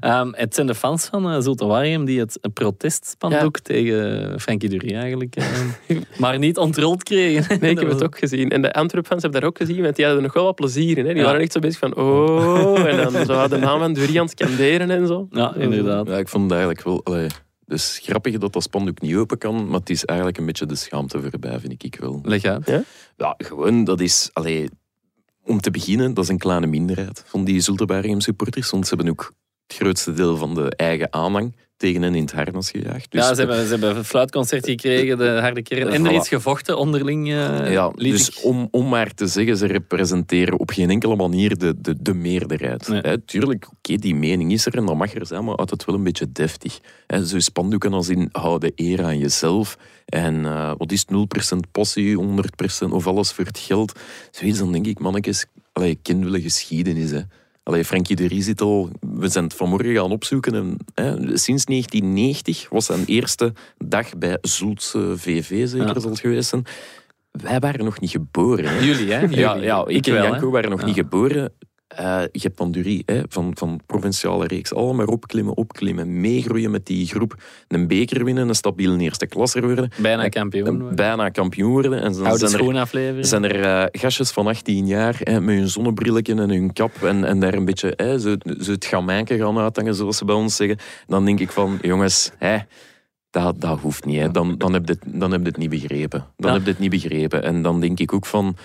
Ehm, 0.00 0.28
het 0.32 0.54
zijn 0.54 0.66
de 0.66 0.74
fans 0.74 1.06
van 1.06 1.32
uh, 1.34 1.40
Zulte 1.40 1.66
Waregem 1.66 2.04
die 2.04 2.18
het 2.20 2.38
protestspandoek 2.54 3.58
tegen 3.60 4.40
Frankie 4.40 4.68
Dury 4.68 4.94
eigenlijk 4.94 5.36
eh, 5.36 5.44
maar 6.18 6.38
niet 6.38 6.58
ontrold 6.58 7.02
kregen. 7.02 7.60
Nee, 7.60 7.70
ik 7.70 7.78
heb 7.78 7.88
het 7.88 8.04
ook 8.06 8.18
gezien. 8.18 8.50
En 8.50 8.62
de 8.62 8.72
Antwerp-fans 8.72 9.22
hebben 9.22 9.40
daar 9.40 9.50
ook 9.50 9.56
gezien, 9.58 9.82
want 9.82 9.96
die 9.96 10.04
hadden 10.04 10.22
er 10.22 10.28
nog 10.28 10.36
wel 10.36 10.44
wat 10.44 10.54
plezier 10.54 10.98
in. 10.98 11.04
Hè. 11.06 11.12
Die 11.12 11.20
Ja. 11.22 11.26
waren 11.26 11.40
echt 11.40 11.52
zo 11.52 11.60
bezig 11.60 11.78
van, 11.78 11.96
oh, 11.96 12.78
en 12.86 12.96
dan 13.12 13.26
zo 13.26 13.48
de 13.48 13.56
naam 13.58 13.78
van 13.78 13.92
Dury 13.92 14.18
aan 14.18 14.26
het 14.26 14.38
skanderen 14.40 14.90
en 14.90 15.06
zo. 15.06 15.26
Ja, 15.30 15.54
inderdaad. 15.54 15.95
Ja, 16.04 16.18
ik 16.18 16.28
vond 16.28 16.42
het 16.42 16.52
eigenlijk 16.52 16.82
wel... 16.82 17.04
Allee, 17.04 17.28
dus 17.66 17.98
grappig 18.02 18.38
dat 18.38 18.52
dat 18.52 18.62
spandoek 18.62 19.00
niet 19.00 19.16
open 19.16 19.38
kan, 19.38 19.68
maar 19.68 19.80
het 19.80 19.90
is 19.90 20.04
eigenlijk 20.04 20.38
een 20.38 20.46
beetje 20.46 20.66
de 20.66 20.74
schaamte 20.74 21.20
voorbij, 21.20 21.60
vind 21.60 21.84
ik 21.84 21.96
wel. 22.00 22.20
Leg 22.22 22.44
uit. 22.44 22.84
Ja, 23.16 23.34
gewoon, 23.38 23.84
dat 23.84 24.00
is... 24.00 24.30
Allee, 24.32 24.68
om 25.44 25.60
te 25.60 25.70
beginnen, 25.70 26.14
dat 26.14 26.24
is 26.24 26.30
een 26.30 26.38
kleine 26.38 26.66
minderheid 26.66 27.22
van 27.26 27.44
die 27.44 27.60
Zultebaringem 27.60 28.20
supporters, 28.20 28.70
want 28.70 28.86
ze 28.86 28.94
hebben 28.94 29.12
ook 29.12 29.32
het 29.66 29.76
grootste 29.76 30.12
deel 30.12 30.36
van 30.36 30.54
de 30.54 30.70
eigen 30.76 31.12
aanhang 31.12 31.54
tegen 31.76 32.02
hen 32.02 32.14
in 32.14 32.22
het 32.22 32.32
harnas 32.32 32.70
gejaagd. 32.70 33.10
Dus 33.12 33.20
ja, 33.28 33.34
ze 33.34 33.40
hebben, 33.40 33.64
ze 33.64 33.70
hebben 33.70 33.96
een 33.96 34.04
fluitconcert 34.04 34.66
gekregen, 34.66 35.18
de 35.18 35.28
harde 35.40 35.62
kern. 35.62 35.88
En 35.92 36.06
er 36.06 36.12
is 36.12 36.28
gevochten 36.28 36.78
onderling. 36.78 37.28
eh, 37.32 37.72
Ja, 37.72 37.90
dus 37.90 38.28
ik- 38.28 38.44
om, 38.44 38.68
om 38.70 38.88
maar 38.88 39.14
te 39.14 39.26
zeggen, 39.26 39.56
ze 39.56 39.66
representeren 39.66 40.58
op 40.58 40.70
geen 40.70 40.90
enkele 40.90 41.16
manier 41.16 41.56
de, 41.58 41.74
de, 41.80 41.94
de 42.00 42.14
meerderheid. 42.14 42.88
Nee. 42.88 43.00
Hè, 43.00 43.18
tuurlijk, 43.18 43.68
oké, 43.76 43.96
die 43.96 44.14
mening 44.14 44.52
is 44.52 44.66
er 44.66 44.76
en 44.76 44.86
dat 44.86 44.96
mag 44.96 45.14
er 45.14 45.26
zijn, 45.26 45.44
maar 45.44 45.54
altijd 45.54 45.84
wel 45.84 45.94
een 45.94 46.02
beetje 46.04 46.32
deftig. 46.32 46.78
Hè, 47.06 47.26
zo 47.26 47.38
spandoeken 47.38 47.92
als 47.92 48.08
in, 48.08 48.28
hou 48.32 48.58
de 48.58 48.72
eer 48.74 49.04
aan 49.04 49.18
jezelf. 49.18 49.78
En 50.06 50.44
eh, 50.44 50.72
wat 50.78 50.92
is 50.92 51.04
het, 51.08 51.10
0% 51.10 51.70
passie, 51.72 52.16
100% 52.86 52.88
of 52.90 53.06
alles 53.06 53.32
voor 53.32 53.44
het 53.44 53.58
geld. 53.58 53.98
Zoiets, 54.30 54.58
dan 54.58 54.72
denk 54.72 54.86
ik, 54.86 54.98
mannetjes, 54.98 55.46
allee, 55.72 55.98
een 56.02 56.40
geschiedenis. 56.40 57.10
Hè. 57.10 57.20
Allee, 57.66 57.84
Frankie 57.84 58.16
de 58.16 58.26
Ries 58.26 58.44
zit 58.44 58.60
al... 58.60 58.90
We 59.00 59.28
zijn 59.28 59.44
het 59.44 59.54
vanmorgen 59.54 59.94
gaan 59.94 60.10
opzoeken. 60.10 60.54
En, 60.54 60.76
hè, 60.94 61.36
sinds 61.36 61.64
1990 61.64 62.68
was 62.70 62.84
zijn 62.86 63.04
eerste 63.06 63.52
dag 63.78 64.18
bij 64.18 64.38
Zultse 64.40 65.12
VV, 65.16 65.68
zeker 65.68 65.86
Ja. 65.86 66.00
zal 66.00 66.10
het 66.10 66.20
geweest 66.20 66.48
zijn. 66.48 66.64
Wij 67.30 67.58
waren 67.58 67.84
nog 67.84 68.00
niet 68.00 68.10
geboren. 68.10 68.64
Hè. 68.64 68.78
Jullie, 68.78 69.12
hè? 69.12 69.20
Jullie. 69.26 69.38
Ja, 69.38 69.54
ja, 69.54 69.84
ik 69.86 70.06
en. 70.06 70.22
Janko 70.22 70.50
waren 70.50 70.70
nog 70.70 70.80
Ja. 70.80 70.86
niet 70.86 70.94
geboren. 70.94 71.52
Eh, 71.86 72.22
je 72.32 72.50
hebt 72.56 72.72
Durie, 72.72 73.02
hè, 73.06 73.20
van, 73.28 73.50
van 73.54 73.80
provinciale 73.86 74.46
reeks. 74.46 74.74
Allemaal 74.74 75.06
opklimmen, 75.06 75.56
opklimmen, 75.56 76.20
meegroeien 76.20 76.70
met 76.70 76.86
die 76.86 77.06
groep. 77.06 77.34
Een 77.68 77.86
beker 77.86 78.24
winnen, 78.24 78.48
een 78.48 78.54
stabiel 78.54 78.96
eerste 78.98 79.26
klasser 79.26 79.62
worden. 79.62 79.90
Bijna 79.96 80.28
kampioen. 80.28 80.66
En 80.66 80.78
worden. 80.78 80.96
bijna 80.96 81.28
kampioen 81.28 81.70
worden. 81.70 81.92
En 81.92 82.12
dan 82.12 82.26
Oude 82.26 82.48
zijn 82.48 82.76
er, 82.76 83.24
zijn 83.24 83.44
er 83.44 83.60
eh, 83.62 84.00
gastjes 84.00 84.30
van 84.30 84.46
18 84.46 84.86
jaar 84.86 85.16
hè, 85.20 85.40
met 85.40 85.56
hun 85.56 85.68
zonnebrilletjes 85.68 86.38
en 86.38 86.48
hun 86.50 86.72
kap 86.72 87.02
en, 87.02 87.24
en 87.24 87.40
daar 87.40 87.54
een 87.54 87.64
beetje 87.64 87.92
hè, 87.96 88.18
zo, 88.18 88.34
zo 88.60 88.70
het 88.72 88.84
gamijnke 88.84 89.38
gaan 89.38 89.58
uithangen, 89.58 89.94
zoals 89.94 90.16
ze 90.16 90.24
bij 90.24 90.34
ons 90.34 90.56
zeggen. 90.56 90.78
Dan 91.06 91.24
denk 91.24 91.40
ik 91.40 91.50
van, 91.50 91.78
jongens, 91.82 92.30
hè, 92.38 92.58
dat, 93.30 93.60
dat 93.60 93.78
hoeft 93.80 94.04
niet. 94.04 94.20
Hè. 94.20 94.30
Dan, 94.30 94.58
dan, 94.58 94.72
heb 94.72 94.86
je 94.88 94.92
het, 94.92 95.20
dan 95.20 95.30
heb 95.32 95.40
je 95.40 95.46
het 95.48 95.56
niet 95.56 95.70
begrepen. 95.70 96.26
Dan 96.36 96.50
Ja. 96.50 96.56
heb 96.56 96.64
je 96.64 96.70
het 96.70 96.80
niet 96.80 96.90
begrepen. 96.90 97.42
En 97.42 97.62
dan 97.62 97.80
denk 97.80 98.00
ik 98.00 98.12
ook 98.12 98.26
van, 98.26 98.56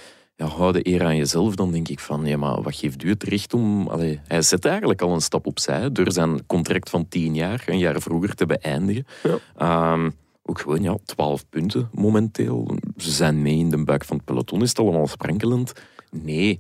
ja, 0.42 0.48
hou 0.48 0.72
de 0.72 0.88
eer 0.88 1.04
aan 1.04 1.16
jezelf, 1.18 1.56
dan 1.56 1.72
denk 1.72 1.88
ik 1.88 2.00
van, 2.00 2.26
ja, 2.26 2.38
maar 2.38 2.62
wat 2.62 2.76
geeft 2.76 3.04
u 3.04 3.10
het 3.10 3.24
recht 3.24 3.54
om... 3.54 3.88
Allee, 3.88 4.20
hij 4.28 4.42
zet 4.42 4.66
eigenlijk 4.66 5.02
al 5.02 5.14
een 5.14 5.22
stap 5.22 5.48
opzij 5.48 5.92
door 5.92 6.12
zijn 6.12 6.46
contract 6.46 6.90
van 6.90 7.08
tien 7.08 7.36
jaar, 7.36 7.64
een 7.66 7.78
jaar 7.78 8.02
vroeger, 8.02 8.36
te 8.36 8.46
beëindigen. 8.46 9.06
Ja. 9.24 9.38
Ehm, 9.58 10.10
ook 10.44 10.60
gewoon, 10.60 10.82
ja, 10.82 10.98
12 11.06 11.50
punten 11.50 11.90
momenteel. 11.94 12.78
Ze 12.98 13.12
zijn 13.12 13.42
mee 13.42 13.58
in 13.58 13.70
de 13.70 13.84
buik 13.84 14.06
van 14.06 14.16
het 14.16 14.26
peloton. 14.26 14.62
Is 14.62 14.70
het 14.70 14.80
allemaal 14.80 15.08
sprankelend? 15.08 15.74
Nee. 16.12 16.60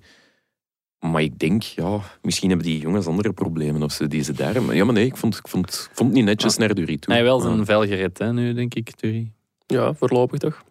Maar 0.99 1.21
ik 1.21 1.39
denk, 1.39 1.63
ja, 1.63 1.99
misschien 2.21 2.49
hebben 2.49 2.67
die 2.67 2.79
jongens 2.79 3.05
andere 3.05 3.33
problemen 3.33 3.83
of 3.83 3.91
ze 3.91 4.07
die 4.07 4.23
ze 4.23 4.33
daar 4.33 4.53
hebben. 4.53 4.75
Ja, 4.75 4.85
maar 4.85 4.93
nee, 4.93 5.05
ik 5.05 5.17
vond, 5.17 5.37
ik 5.37 5.47
vond, 5.47 5.67
ik 5.67 5.95
vond 5.95 6.09
het 6.09 6.17
niet 6.17 6.27
netjes 6.27 6.57
naar 6.57 6.73
Durie 6.73 6.99
toe. 6.99 7.13
Hij 7.13 7.23
wel 7.23 7.39
zijn 7.39 7.57
Ja. 7.57 7.65
vel 7.65 7.85
gered, 7.85 8.17
hè, 8.17 8.33
nu, 8.33 8.53
denk 8.53 8.73
ik, 8.73 8.91
Thury. 8.95 9.31
Ja, 9.67 9.93
voorlopig 9.93 10.39
toch. 10.39 10.63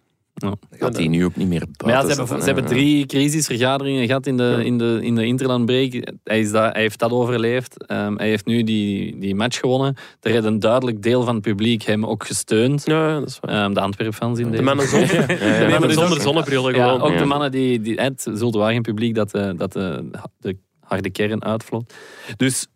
Gaat 0.70 0.96
hij 0.96 1.08
nu 1.08 1.24
ook 1.24 1.36
niet 1.36 1.48
meer 1.48 1.58
buiten 1.58 1.86
Maar 1.86 1.94
ja, 1.94 2.00
ze 2.00 2.18
hebben, 2.20 2.38
ze 2.38 2.44
hebben 2.44 2.64
drie 2.66 3.06
crisisvergaderingen 3.06 4.06
gehad 4.06 4.26
in 4.26 4.36
de, 4.36 4.42
Ja. 4.42 4.58
in 4.58 4.78
de, 4.78 4.98
in 5.02 5.14
de 5.14 5.24
interlandbreak. 5.26 5.92
Hij, 6.24 6.40
is 6.40 6.50
dat, 6.50 6.72
hij 6.72 6.80
heeft 6.82 6.98
dat 6.98 7.10
overleefd. 7.10 7.86
Ehm, 7.86 8.16
hij 8.16 8.28
heeft 8.28 8.46
nu 8.46 8.62
die, 8.62 9.18
die 9.18 9.34
match 9.34 9.58
gewonnen. 9.58 9.96
Er 10.20 10.30
heeft 10.30 10.44
een 10.44 10.58
duidelijk 10.58 11.02
deel 11.02 11.22
van 11.24 11.34
het 11.34 11.42
publiek 11.42 11.82
hem 11.82 12.06
ook 12.06 12.26
gesteund. 12.26 12.82
Ja, 12.86 13.08
ja, 13.08 13.18
dat 13.20 13.28
is 13.28 13.38
waar. 13.40 13.64
Ehm, 13.64 13.72
de 13.74 13.80
Antwerp-fans 13.80 14.38
in 14.38 14.44
De 14.44 14.50
deze. 14.50 14.62
mannen 14.62 14.88
zonder, 14.88 15.14
ja, 15.20 15.26
de 15.26 15.66
mannen 15.68 16.20
zonder 16.20 16.52
Ja, 16.76 16.84
gewoon. 16.84 17.00
ook 17.00 17.12
Ja. 17.12 17.18
de 17.18 17.24
mannen 17.24 17.50
die... 17.50 17.80
die 17.80 18.00
het 18.00 18.26
zult 18.34 18.54
wel 18.54 18.66
geen 18.66 18.82
publiek 18.82 19.14
dat, 19.14 19.30
de, 19.30 19.54
dat 19.56 19.72
de, 19.72 20.10
de 20.38 20.56
harde 20.80 21.10
kern 21.10 21.44
uitvloot. 21.44 21.94
Dus 22.36 22.66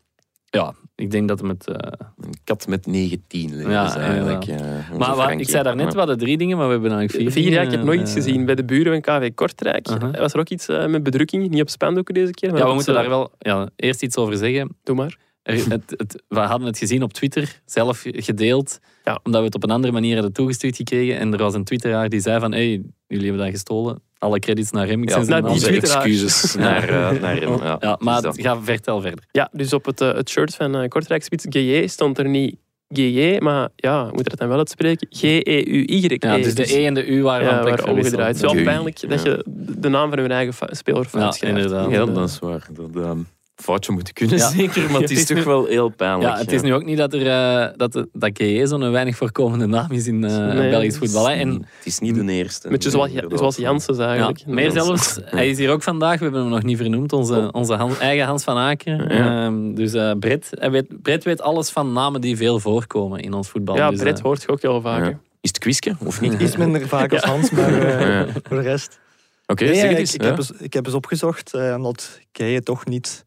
ja, 0.54 0.74
ik 0.94 1.10
denk 1.10 1.28
dat 1.28 1.40
het... 1.40 1.66
eh, 1.68 1.92
Een 2.20 2.34
kat 2.44 2.66
met 2.66 2.86
19 2.86 3.56
leven 3.56 3.70
Ja, 3.70 3.86
is 3.86 3.94
eigenlijk. 3.94 4.44
inderdaad. 4.44 4.90
eh, 4.92 4.98
maar 4.98 5.16
wat, 5.16 5.30
ik 5.30 5.48
zei 5.48 5.62
daarnet, 5.62 5.92
we 5.92 5.98
hadden 5.98 6.18
drie 6.18 6.36
dingen, 6.38 6.56
maar 6.56 6.66
we 6.66 6.72
hebben 6.72 6.90
eigenlijk 6.92 7.32
vier 7.32 7.42
Vier, 7.44 7.52
ja, 7.52 7.60
ik 7.62 7.70
heb 7.70 7.82
nooit 7.82 8.00
iets 8.00 8.10
eh, 8.14 8.16
gezien. 8.22 8.44
Bij 8.44 8.54
de 8.54 8.64
buren 8.64 8.92
van 8.92 9.20
KV 9.20 9.34
Kortrijk 9.34 9.88
Uh-huh. 9.90 10.18
was 10.18 10.32
er 10.32 10.40
ook 10.40 10.48
iets 10.48 10.66
met 10.66 11.02
bedrukking. 11.02 11.48
Niet 11.48 11.60
op 11.60 11.68
spandoeken 11.68 12.14
deze 12.14 12.30
keer. 12.30 12.50
maar 12.50 12.58
Ja, 12.60 12.66
we 12.68 12.74
moeten 12.74 12.94
daar 12.94 13.08
wel 13.08 13.32
ja, 13.38 13.68
eerst 13.76 14.02
iets 14.02 14.16
over 14.16 14.36
zeggen. 14.36 14.76
Doe 14.82 14.96
maar. 14.96 15.16
Er- 15.42 15.68
het, 15.68 15.94
het, 15.96 16.22
we 16.28 16.38
hadden 16.38 16.66
het 16.66 16.78
gezien 16.78 17.02
op 17.02 17.12
Twitter, 17.12 17.60
zelf 17.64 18.04
gedeeld, 18.12 18.78
Ja. 19.04 19.20
omdat 19.22 19.40
we 19.40 19.46
het 19.46 19.54
op 19.54 19.62
een 19.64 19.70
andere 19.70 19.92
manier 19.92 20.14
hadden 20.14 20.32
toegestuurd 20.32 20.76
gekregen. 20.76 21.18
En 21.18 21.32
er 21.32 21.38
was 21.38 21.54
een 21.54 21.64
twitteraar 21.64 22.08
die 22.08 22.20
zei 22.20 22.40
van, 22.40 22.52
hey, 22.52 22.82
jullie 23.06 23.26
hebben 23.26 23.44
dat 23.44 23.54
gestolen. 23.54 24.02
Alle 24.18 24.38
credits 24.38 24.70
naar 24.70 24.86
hem. 24.86 25.02
Ik 25.02 25.08
Ja, 25.08 25.22
"Nou, 25.22 25.42
die 25.42 25.50
onze 25.50 25.66
twitteraar." 25.66 26.04
excuses 26.04 26.54
naar, 26.56 26.88
eh, 26.88 27.20
naar 27.20 27.36
hem. 27.36 27.58
Ja, 27.62 27.76
Ja, 27.80 27.96
maar 28.00 28.14
Dus 28.22 28.22
dat- 28.22 28.40
ga 28.40 28.60
vertel 28.62 29.00
verder. 29.00 29.24
Ja, 29.30 29.48
dus 29.52 29.72
op 29.72 29.84
het, 29.84 30.00
eh, 30.00 30.12
het 30.14 30.28
shirt 30.30 30.54
van 30.54 30.82
uh, 30.82 30.88
Kortrijk 30.88 31.22
Spits 31.22 31.46
GJ 31.48 31.86
stond 31.86 32.18
er 32.18 32.28
niet 32.28 32.56
GJ, 32.88 33.36
maar 33.38 33.68
ja, 33.76 34.00
we 34.06 34.12
moeten 34.12 34.30
het 34.30 34.40
dan 34.40 34.48
wel 34.48 34.58
uitspreken. 34.58 35.06
G-E-U-Y. 35.10 36.16
Ja, 36.18 36.36
dus 36.36 36.54
de 36.54 36.78
E 36.78 36.86
en 36.86 36.94
de 36.94 37.06
U 37.06 37.22
waren 37.22 37.46
ja, 37.46 37.58
plek 37.62 37.76
waren 37.80 37.94
omgedraaid. 37.94 38.40
Het 38.40 38.44
is 38.44 38.52
wel 38.52 38.62
pijnlijk 38.64 39.08
dat 39.08 39.22
je 39.22 39.44
de 39.78 39.88
naam 39.88 40.08
van 40.10 40.18
hun 40.18 40.30
eigen 40.30 40.54
speler 40.76 41.04
fout 41.04 41.22
Ja, 41.22 41.30
schrijft. 41.30 41.56
inderdaad. 41.56 41.90
Ja, 41.90 42.04
dat 42.04 42.28
is 42.28 42.38
waar. 42.38 42.66
Dat 42.72 43.04
ehm, 43.04 43.18
foutje 43.54 43.92
moet 43.92 44.12
kunnen, 44.12 44.36
Ja. 44.36 44.48
zeker. 44.50 44.90
Maar 44.90 45.00
het 45.00 45.10
is 45.10 45.26
toch 45.34 45.44
wel 45.44 45.64
heel 45.66 45.88
pijnlijk. 45.88 46.32
Ja, 46.34 46.38
het 46.38 46.52
is 46.52 46.60
nu 46.62 46.74
ook 46.74 46.84
niet 46.84 46.96
dat, 46.98 47.12
er, 47.14 47.26
eh, 47.26 47.68
dat, 47.76 47.92
de- 47.92 48.08
dat 48.12 48.68
zo'n 48.68 48.90
weinig 48.90 49.16
voorkomende 49.16 49.66
naam 49.66 49.90
is 49.90 50.06
in 50.06 50.24
eh, 50.24 50.36
Nee. 50.54 50.70
Belgisch 50.70 50.96
voetbal. 50.98 51.28
Hè. 51.28 51.34
En 51.34 51.48
Het 51.50 51.86
is 51.86 51.98
niet 51.98 52.14
de 52.14 52.32
eerste. 52.32 52.68
Beetje 52.68 52.90
zoals, 52.90 53.08
Inderdaad. 53.08 53.38
zoals 53.38 53.56
Janssens 53.56 53.98
ja, 53.98 54.06
eigenlijk. 54.06 54.46
meer 54.46 54.64
Dat 54.74 54.76
is- 54.76 54.82
zelfs, 54.84 55.18
hij 55.24 55.48
is 55.48 55.58
hier 55.58 55.70
ook 55.70 55.82
vandaag, 55.82 56.16
we 56.18 56.22
hebben 56.24 56.40
hem 56.42 56.50
nog 56.50 56.62
niet 56.62 56.76
vernoemd, 56.76 57.12
onze, 57.12 57.48
onze 57.52 57.74
Han- 57.74 57.98
eigen 57.98 58.26
Hans 58.26 58.44
van 58.44 58.56
Aken. 58.56 58.96
Ja. 59.14 59.44
Ehm, 59.44 59.74
dus 59.74 59.92
eh 59.92 60.12
Brett, 60.18 60.48
hij 60.50 60.70
weet, 60.70 61.02
Brett 61.02 61.24
weet 61.24 61.40
alles 61.42 61.70
van 61.70 61.92
namen 61.92 62.20
die 62.20 62.36
veel 62.36 62.60
voorkomen 62.60 63.20
in 63.20 63.32
ons 63.32 63.48
voetbal. 63.48 63.76
Ja, 63.76 63.90
Dus, 63.90 64.00
Brett 64.00 64.18
eh, 64.18 64.24
hoort 64.24 64.42
je 64.42 64.48
ook 64.48 64.62
heel 64.62 64.80
vaak. 64.80 65.04
Ja. 65.04 65.18
Is 65.40 65.48
het 65.50 65.58
quizje 65.58 65.96
of 66.04 66.20
niet? 66.20 66.40
Iets 66.40 66.56
minder 66.56 66.88
vaak 66.88 67.12
als 67.12 67.22
Hans, 67.22 67.50
maar 67.50 67.74
eh, 67.82 68.00
Ja. 68.00 68.26
voor 68.42 68.56
de 68.56 68.62
rest. 68.62 68.98
Oké, 69.46 69.64
Nee, 69.64 69.74
zeg 69.74 69.82
het 69.82 69.92
ik, 69.92 69.98
eens. 69.98 70.14
ik, 70.14 70.20
ja. 70.22 70.26
heb 70.28 70.36
eens, 70.38 70.50
ik 70.50 70.72
heb 70.72 70.86
eens 70.86 70.94
opgezocht, 70.94 71.54
eh, 71.54 71.74
omdat 71.76 72.20
Keijen 72.32 72.64
toch 72.64 72.86
niet 72.86 73.24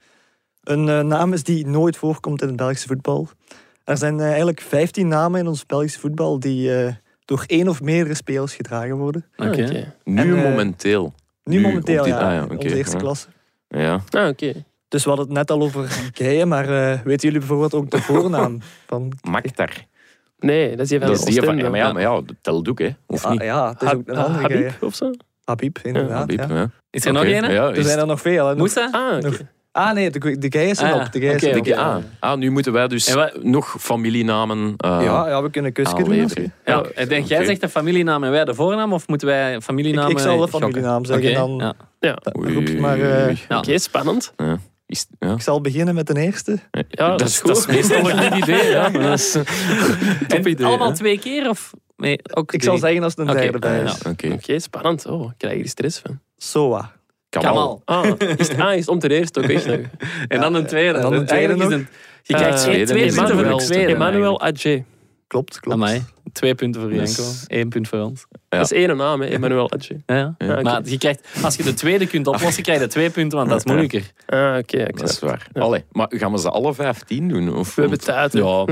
een 0.68 0.90
eh, 0.90 1.00
naam 1.00 1.34
is 1.34 1.44
die 1.44 1.68
nooit 1.68 1.98
voorkomt 1.98 2.42
in 2.42 2.48
het 2.48 2.56
Belgische 2.58 2.88
voetbal. 2.88 3.28
Er 3.84 3.98
zijn 3.98 4.20
eh, 4.20 4.26
eigenlijk 4.26 4.62
15 4.62 5.08
namen 5.08 5.40
in 5.40 5.48
ons 5.48 5.66
Belgische 5.66 6.00
voetbal 6.00 6.40
die 6.40 6.76
eh, 6.76 6.94
door 7.26 7.44
één 7.48 7.68
of 7.68 7.82
meerdere 7.82 8.16
spelers 8.16 8.56
gedragen 8.56 8.96
worden. 8.98 9.26
Oké. 9.38 9.50
Ah, 9.50 9.68
oké. 9.68 9.94
Nu 10.04 10.22
En, 10.22 10.50
momenteel. 10.50 11.14
Nu, 11.44 11.56
Nu, 11.56 11.62
momenteel, 11.62 12.08
ja, 12.08 12.18
ah 12.18 12.34
ja, 12.34 12.56
onze 12.56 12.76
eerste 12.76 12.96
ja. 12.96 13.02
klasse. 13.02 13.28
Ja. 13.68 14.02
Ah, 14.10 14.28
oké. 14.28 14.54
Dus 14.88 15.04
we 15.04 15.10
hadden 15.10 15.28
het 15.28 15.36
net 15.38 15.52
al 15.52 15.62
over 15.62 16.00
Keijen, 16.14 16.48
maar 16.48 16.70
eh, 16.70 17.00
weten 17.02 17.22
jullie 17.28 17.40
bijvoorbeeld 17.40 17.74
ook 17.74 17.90
de 17.92 18.02
voornaam 18.02 18.60
van... 18.88 19.12
Maktar. 19.30 19.70
Nee, 20.40 20.70
dat 20.70 20.80
is 20.80 20.90
die 20.90 21.00
van 21.00 21.08
Dat 21.08 21.18
is 21.18 21.26
die 21.26 21.42
van... 21.44 21.58
Ja, 21.58 21.70
maar 21.70 21.80
ja, 21.80 21.92
maar 21.94 22.02
ja, 22.02 22.14
dat 22.16 22.36
telt 22.42 22.70
ook, 22.70 22.80
hè. 22.80 22.90
Of 23.06 23.24
ja, 23.24 23.30
niet? 23.30 23.42
ja, 23.42 23.70
het 23.70 23.82
is 23.82 23.94
ook 23.94 24.08
een 24.08 24.18
andere 24.18 24.42
Habib 24.42 24.84
of 24.84 24.96
zo? 24.96 25.12
Habib, 25.44 25.78
inderdaad. 25.84 26.18
Habib, 26.18 26.50
ja. 26.50 26.56
ja. 26.56 26.70
Is 26.90 27.06
er 27.06 27.14
nog 27.14 27.24
één? 27.24 27.52
Ja, 27.52 27.70
Er 27.74 27.84
zijn 27.84 28.00
er 28.00 28.08
nog 28.08 28.22
veel. 28.22 28.48
hè. 28.48 28.56
Moesa? 28.56 28.90
Ah, 28.92 29.18
oké. 29.26 29.50
Ah 29.78 29.94
nee, 29.94 30.10
de, 30.10 30.38
de 30.38 30.50
Keijen 30.50 30.76
zijn 30.76 30.94
Ah, 30.94 31.00
op. 31.06 31.12
De 31.12 31.34
Oké, 31.58 31.72
op. 31.72 31.78
ah, 31.78 31.96
ah, 32.20 32.38
nu 32.38 32.50
moeten 32.50 32.72
wij 32.74 32.88
dus 32.88 33.16
nog 33.42 33.76
familienamen 33.80 34.74
eh, 34.78 34.90
Ja, 35.04 35.28
ja, 35.28 35.44
we 35.44 35.50
kunnen 35.50 35.72
kusje 35.74 35.96
doen. 36.04 36.16
je-. 36.16 36.50
Ja, 36.66 36.84
ik 36.96 37.10
denk, 37.10 37.26
jij 37.28 37.46
zegt 37.46 37.62
de 37.62 37.70
familienaam 37.70 38.24
en 38.24 38.32
wij 38.32 38.46
de 38.46 38.54
voornaam, 38.54 38.94
of 38.94 39.08
moeten 39.08 39.28
wij 39.28 39.56
Ik, 39.56 39.62
familienaam 39.62 40.10
ik 40.10 40.20
zal 40.20 40.36
de 40.38 40.42
gokken? 40.42 40.60
familienaam 40.60 41.06
zeggen. 41.06 41.30
Oké, 41.30 41.38
Dan 41.38 41.58
ja. 41.58 41.74
Ja. 42.00 42.18
dan 42.22 42.54
roep 42.54 42.68
je 42.68 42.80
maar, 42.80 43.00
eh. 43.00 43.58
Oké, 43.58 43.78
spannend. 43.78 44.34
Is, 44.86 45.08
ja. 45.20 45.32
ik 45.34 45.42
zal 45.42 45.62
beginnen 45.62 45.96
met 45.96 46.08
de 46.08 46.20
eerste. 46.22 46.58
Ja, 46.90 47.10
dat, 47.10 47.28
is 47.28 47.40
goed. 47.40 47.48
dat 47.48 47.58
is 47.58 47.66
meestal 47.66 48.10
een 48.10 48.24
goed 48.32 48.38
idee. 48.44 48.70
Ja. 48.70 48.90
maar 48.90 49.02
dat 49.02 49.14
is- 49.20 49.36
En 50.28 50.48
idee, 50.50 50.66
allemaal 50.66 50.88
hè? 50.90 50.96
twee 50.96 51.20
keer? 51.20 51.50
Of 51.50 51.74
nee, 51.98 52.20
ook 52.34 52.54
Ik 52.54 52.64
zal 52.64 52.78
zeggen 52.78 53.04
als 53.04 53.16
het 53.16 53.28
een 53.28 53.36
derde 53.36 53.60
bij 53.60 53.78
ja. 53.78 53.84
is. 53.84 54.02
Oké. 54.02 54.60
Spannend. 54.60 55.06
Oh, 55.06 55.24
ik 55.32 55.38
krijg 55.38 55.56
hier 55.56 55.68
stress 55.68 56.00
van. 56.00 56.20
Soa. 56.38 56.92
Kamal. 57.42 57.82
Ah, 57.86 58.06
is 58.38 58.48
het, 58.48 58.60
ah, 58.60 58.74
is 58.74 58.80
het 58.80 58.88
om 58.88 59.00
te 59.00 59.10
eerst 59.10 59.38
ook 59.38 59.44
echt 59.46 59.66
nog? 59.68 59.80
En 60.28 60.40
dan 60.40 60.54
een 60.56 60.66
tweede. 60.66 60.94
En 60.98 61.02
dan 61.02 61.14
een 61.14 61.26
tweede 61.26 61.56
nog. 61.56 61.72
een- 61.72 61.88
je 62.24 62.34
krijgt 62.34 62.58
Eh, 62.58 62.64
twee, 62.64 62.86
twee 62.86 63.14
punten 63.14 63.36
voor 63.50 63.68
de 63.68 63.86
Emmanuel. 63.86 64.42
Adje. 64.42 64.84
Klopt, 65.28 65.60
klopt. 65.60 65.78
Amai. 65.78 66.04
Twee 66.34 66.56
punten 66.56 66.82
voor 66.82 66.90
Dus- 66.90 67.16
Janko. 67.16 67.32
Eén 67.48 67.70
punt 67.70 67.88
voor 67.88 68.00
ons. 68.00 68.26
Ja. 68.50 68.58
Dat 68.58 68.72
is 68.72 68.78
één 68.78 68.98
naam, 68.98 69.22
hè, 69.22 69.28
Emmanuel 69.28 69.72
Adje. 69.72 70.02
Ja, 70.06 70.16
ja. 70.16 70.36
Ja, 70.38 70.52
oké. 70.54 70.62
Maar 70.62 70.82
je 70.84 70.98
krijgt, 70.98 71.28
als 71.44 71.56
je 71.56 71.64
de 71.64 71.74
tweede 71.74 72.08
kunt 72.08 72.28
oplossen, 72.28 72.64
krijg 72.64 72.80
je 72.80 72.88
twee 72.88 73.10
punten, 73.10 73.38
want 73.38 73.50
dat 73.50 73.58
is 73.58 73.66
moeilijker. 73.66 74.12
Ah, 74.26 74.58
oké. 74.58 74.78
ik 74.78 74.98
Dat 75.00 75.10
is 75.10 75.20
waar. 75.20 75.48
Ja. 75.54 75.62
Allee, 75.62 75.84
maar 75.92 76.08
gaan 76.10 76.32
we 76.32 76.40
ze 76.40 76.50
alle 76.50 76.74
15 76.74 77.28
doen? 77.28 77.56
Of 77.56 77.76
We 77.76 77.82
hebben 77.82 78.00
tijd. 78.00 78.34
Ja, 78.34 78.66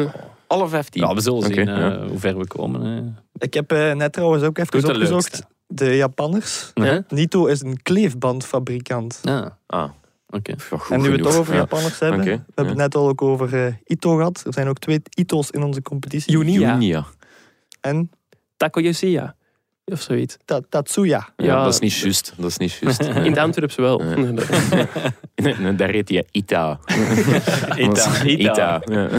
alle 0.48 0.68
15? 0.68 1.02
ja 1.02 1.14
we 1.14 1.22
zullen 1.22 1.42
zien 1.44 1.68
eh, 1.68 1.78
ja. 1.78 2.06
hoe 2.08 2.20
ver 2.20 2.38
we 2.38 2.48
komen. 2.48 2.82
hè. 2.82 3.02
Ik 3.46 3.54
heb 3.54 3.72
eh, 3.72 3.94
net 3.94 4.14
trouwens 4.14 4.44
ook 4.44 4.58
even 4.58 4.90
opgezocht. 4.90 5.44
De 5.76 5.96
Japanners. 5.96 6.72
Ja. 6.74 7.04
Nito 7.08 7.46
is 7.46 7.62
een 7.62 7.82
kleefbandfabrikant. 7.82 9.20
Ja, 9.24 9.58
Ah, 9.68 9.90
oké. 10.30 10.56
en 10.90 11.02
nu 11.02 11.08
we 11.10 11.14
het 11.16 11.24
toch 11.24 11.36
over 11.36 11.54
Ja. 11.54 11.60
Japanners 11.60 12.00
hebben. 12.00 12.20
We 12.26 12.30
hebben 12.32 12.68
het 12.68 12.78
net 12.78 12.96
al 12.96 13.08
ook 13.08 13.22
over 13.22 13.66
eh, 13.66 13.74
Ito 13.86 14.16
gehad. 14.16 14.44
Er 14.46 14.54
zijn 14.54 14.68
ook 14.68 14.78
twee 14.80 15.02
Ito's 15.10 15.50
in 15.50 15.64
onze 15.64 15.82
competitie. 15.82 16.32
Junia. 16.32 16.60
Junia. 16.72 17.06
En 17.82 18.12
Takoyosia. 18.58 19.36
Of 19.86 20.02
zoiets. 20.02 20.38
Ta- 20.46 20.62
Tatsuya. 20.70 21.30
Ja, 21.38 21.46
Ja. 21.46 21.64
dat 21.64 21.74
is 21.74 21.80
niet 21.80 21.94
juist. 21.94 22.34
Dat 22.38 22.46
is 22.50 22.58
niet 22.58 22.72
juist. 22.74 23.00
In 23.30 23.38
Antwerps 23.40 23.76
wel. 23.76 23.98
Daar 25.78 25.90
heet 25.90 26.10
hij 26.10 26.26
Ita. 26.32 26.80
Ita. 27.78 28.24
Ita. 28.24 28.82
Ja. 28.86 29.10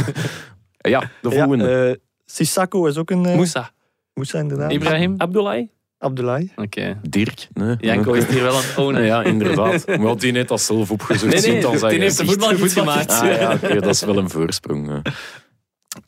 Ja, 0.79 1.01
de 1.01 1.29
Ja, 1.29 1.31
volgende. 1.31 1.87
eh, 1.89 1.95
Sissako 2.27 2.87
is 2.87 2.97
ook 2.97 3.11
een... 3.11 3.27
eh, 3.27 3.35
Moussa. 3.35 3.71
Moussa, 4.15 4.39
inderdaad. 4.39 4.73
Ibrahim? 4.73 5.15
Abdoulaye. 5.17 5.69
Abdullahi. 5.99 6.53
Oké. 6.57 7.01
Dirk. 7.09 7.49
Nee. 7.53 7.77
Janko 7.81 8.13
is 8.13 8.27
hier 8.27 8.43
wel 8.43 8.57
aan 8.57 8.63
het 8.63 8.77
ownen. 8.79 9.03
Ja, 9.13 9.23
inderdaad. 9.23 9.99
Maar 9.99 10.17
die 10.17 10.33
net 10.33 10.51
als 10.51 10.67
zelf 10.67 10.91
opgezocht. 10.91 11.33
Nee, 11.33 11.53
nee, 11.53 11.61
dan 11.63 11.79
zijn 11.79 11.93
die 11.93 12.01
heeft 12.01 12.17
de 12.19 12.25
gezicht. 12.25 12.43
voetbalgids 12.45 12.75
gemaakt. 12.75 13.11
Ah 13.11 13.27
ja, 13.41 13.53
oké, 13.53 13.75
dat 13.81 13.95
is 13.95 14.01
wel 14.05 14.17
een 14.19 14.31
voorsprong. 14.31 14.89
ja. 14.89 15.03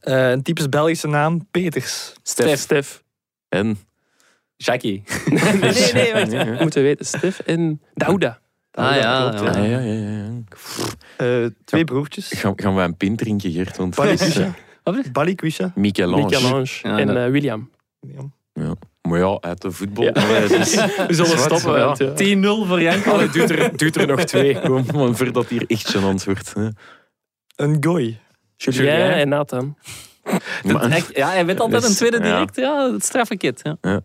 Eh, 0.00 0.30
een 0.30 0.42
typisch 0.42 0.68
Belgische 0.68 1.06
naam, 1.08 1.46
Peters. 1.50 2.12
Stef. 2.22 2.58
Stef. 2.60 3.02
En? 3.48 3.78
Jackie. 4.56 5.02
Nee, 5.30 5.52
nee, 5.60 5.92
nee. 5.92 6.12
wacht. 6.12 6.32
Ja, 6.32 6.44
ja. 6.44 6.60
Moeten 6.60 6.82
we 6.82 6.88
weten. 6.88 7.06
Stef 7.06 7.38
en 7.38 7.80
Dauda. 7.94 8.40
Ah 8.72 8.94
ja. 8.96 9.28
klopt, 9.36 9.54
Ja, 9.54 9.62
ja, 9.62 9.78
ja. 9.78 9.92
ja. 10.00 10.30
Eh, 11.16 11.46
twee 11.64 11.84
broertjes. 11.84 12.32
Gaan, 12.32 12.52
gaan 12.56 12.74
wij 12.74 12.84
een 12.84 12.96
pint 12.96 13.18
drinken, 13.18 13.50
Gert? 13.52 13.76
Want 13.76 13.94
Balikwisha. 13.94 14.54
Wat? 14.82 15.12
Balikwisha. 15.12 15.72
Michel-Ange. 15.74 16.24
Michel-Ange 16.24 16.66
Ja, 16.82 16.98
en 16.98 17.24
eh, 17.24 17.30
William. 17.30 17.70
Ja. 18.52 18.74
Maar 19.08 19.18
ja, 19.18 19.38
uit 19.40 19.60
de 19.62 19.70
voetbal. 19.70 20.04
Ja. 20.04 20.10
Allee, 20.10 20.48
dus- 20.48 20.74
We 20.74 21.06
zullen 21.08 21.14
Zwart, 21.26 21.40
stoppen. 21.40 21.78
ja. 21.80 21.84
want, 21.84 21.98
ja. 21.98 22.12
10-0 22.14 22.66
voor 22.66 22.80
Janko. 22.82 23.10
Allee, 23.10 23.28
doet, 23.28 23.50
er, 23.50 23.76
doet 23.76 23.96
er 23.96 24.06
nog 24.06 24.24
twee, 24.24 24.60
kom, 24.60 25.14
voordat 25.16 25.48
hier 25.48 25.64
echt 25.66 25.96
gênant 25.96 26.24
wordt. 26.24 26.54
hè. 26.54 26.68
Een 27.56 27.76
gooi. 27.80 28.18
Julien 28.56 28.90
en 29.12 29.28
Nathan. 29.28 29.76
Maar- 30.64 31.02
Ja, 31.14 31.28
hij 31.28 31.46
weet 31.46 31.60
altijd 31.60 31.84
een 31.84 31.94
tweede 31.94 32.16
Ja. 32.16 32.22
direct. 32.22 32.56
Ja, 32.56 32.92
het 32.92 33.04
straffe 33.04 33.36
kit. 33.36 33.60
Ja. 33.80 34.00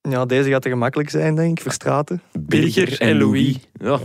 Ja, 0.00 0.24
deze 0.26 0.50
gaat 0.50 0.62
te 0.62 0.68
gemakkelijk 0.68 1.10
zijn, 1.10 1.34
denk 1.34 1.56
ik. 1.58 1.62
Verstraten. 1.62 2.22
Birger 2.32 3.00
en 3.00 3.18
Louis. 3.18 3.56
Ja. 3.72 3.98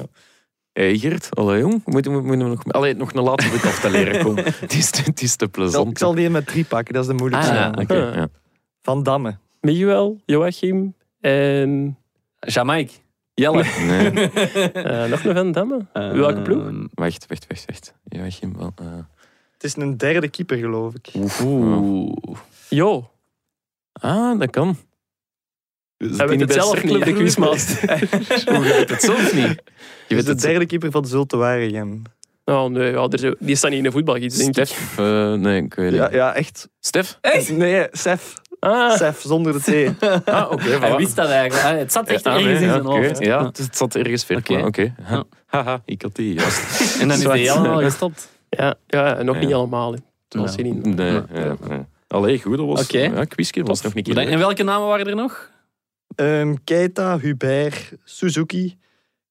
Hey 0.73 0.97
Gert, 0.97 1.35
allee 1.35 1.59
jong, 1.59 1.81
moeten 1.85 2.11
we, 2.15 2.21
moeten 2.21 2.43
we 2.49 2.49
nog, 2.49 2.63
allee, 2.73 2.93
nog 2.95 3.13
een 3.13 3.21
laatste 3.23 3.51
bit 3.51 3.65
af 3.65 3.79
te 3.79 3.89
leren 3.89 4.23
komen. 4.23 4.43
het, 4.59 4.73
is, 4.73 4.89
te- 4.89 5.01
het 5.01 5.21
is 5.21 5.35
te 5.35 5.45
Ik 5.45 5.51
zal, 5.55 5.63
plezant. 5.63 5.89
ik 5.89 5.97
zal 5.97 6.13
die 6.15 6.29
met 6.29 6.45
drie 6.47 6.65
pakken, 6.65 6.93
dat 6.93 7.03
is 7.03 7.09
de 7.09 7.15
moeilijkste. 7.15 7.51
Ah, 7.51 7.87
ja. 7.87 7.95
ja. 8.15 8.27
Van 8.81 9.03
Damme. 9.03 9.37
Miguel, 9.61 10.21
Joachim 10.25 10.95
en 11.19 11.97
Jamaica. 12.39 12.91
Jelle. 13.33 13.63
Nee. 13.87 14.11
Eh, 14.73 15.05
nog 15.09 15.23
een 15.23 15.33
Van 15.35 15.51
Damme. 15.51 15.85
Welke 15.93 16.41
ploeg? 16.41 16.65
Ehm, 16.67 16.85
Wacht, 16.93 17.25
wacht, 17.27 17.45
wacht, 17.47 17.65
wacht. 17.65 17.93
Joachim, 18.03 18.57
wel, 18.57 18.71
eh, 18.75 18.85
Het 19.53 19.63
is 19.63 19.75
een 19.75 19.97
derde 19.97 20.29
keeper, 20.29 20.57
geloof 20.57 20.93
ik. 20.93 21.09
Oeh. 21.43 22.13
Jo. 22.69 23.09
Ah, 23.91 24.39
dat 24.39 24.49
kan. 24.49 24.77
Hij 25.97 26.27
weet 26.27 26.39
het 26.49 26.53
zelf 26.53 26.83
niet, 26.83 27.03
de 27.05 27.13
quizmaster. 27.13 27.99
Hoe 28.55 28.65
je 28.65 28.73
weet 28.73 28.89
het 28.89 29.01
zelf 29.01 29.33
niet? 29.33 29.43
Je 29.43 29.47
Het 29.47 29.63
weet 30.07 30.17
is 30.17 30.23
de 30.25 30.31
het 30.31 30.41
derde 30.41 30.65
keeper 30.65 30.91
van 30.91 31.05
Zulte 31.05 31.37
Waregem. 31.37 32.01
Oh 32.45 32.65
nee, 32.65 32.91
ja, 32.91 33.07
er 33.07 33.35
die 33.39 33.55
staat 33.55 33.69
niet 33.69 33.79
in 33.79 33.85
de 33.85 33.91
voetbalgids, 33.91 34.37
denk 34.37 34.57
ik. 34.57 34.65
Stef? 34.65 34.97
eh, 34.97 35.33
nee, 35.33 35.61
ik 35.63 35.73
weet 35.73 35.91
niet. 35.91 35.99
Ja, 35.99 36.11
ja, 36.11 36.33
echt. 36.35 36.69
Stef? 36.79 37.19
Nee, 37.49 37.87
Sef. 37.91 38.33
Ah, 38.63 38.95
Sef, 38.97 39.21
zonder 39.21 39.53
de 39.53 39.93
T. 39.95 40.01
Ah, 40.25 40.51
oké. 40.51 40.63
Hij 40.69 40.95
wist 40.95 41.15
dat 41.15 41.29
eigenlijk. 41.29 41.63
Ah, 41.73 41.77
Het 41.77 41.91
zat 41.91 42.07
echt 42.07 42.23
Ja, 42.23 42.31
ergens 42.31 42.45
nee, 42.47 42.55
in 42.61 42.65
ja, 42.65 42.71
zijn 42.71 42.85
hoofd. 42.85 43.19
Ja, 43.19 43.45
het, 43.45 43.57
het 43.57 43.77
zat 43.77 43.95
ergens 43.95 44.25
ver. 44.25 44.37
Oké. 44.37 44.57
Oké. 44.65 44.93
Ja. 45.09 45.23
Haha, 45.45 45.81
ik 45.85 46.01
had 46.01 46.15
die 46.15 46.33
juist. 46.33 46.81
En 47.01 47.07
dan 47.07 47.17
is 47.17 47.23
hij 47.23 47.39
helemaal 47.39 47.79
gestopt. 47.81 48.29
ja, 48.49 48.75
ja, 48.87 49.21
nog 49.23 49.35
Ja. 49.35 49.41
niet 49.45 49.53
allemaal. 49.53 49.95
Zoals 50.29 50.55
Ja. 50.55 50.63
je 50.65 50.73
niet. 50.73 50.95
Nee, 50.95 51.11
Ja. 51.11 51.25
ja, 51.33 51.55
ja. 51.69 51.87
Allee, 52.07 52.41
goed, 52.41 52.57
dat 52.57 52.65
was... 52.67 52.87
Ja, 52.89 53.25
quizje 53.25 53.63
was 53.63 53.81
nog 53.81 53.93
keer. 53.93 54.03
Bedankt. 54.03 54.31
En 54.31 54.37
welke 54.37 54.63
namen 54.63 54.87
waren 54.87 55.07
er 55.07 55.15
nog? 55.15 55.49
Ehm, 56.15 56.55
Keita, 56.63 57.19
Hubert, 57.19 57.91
Suzuki, 58.03 58.77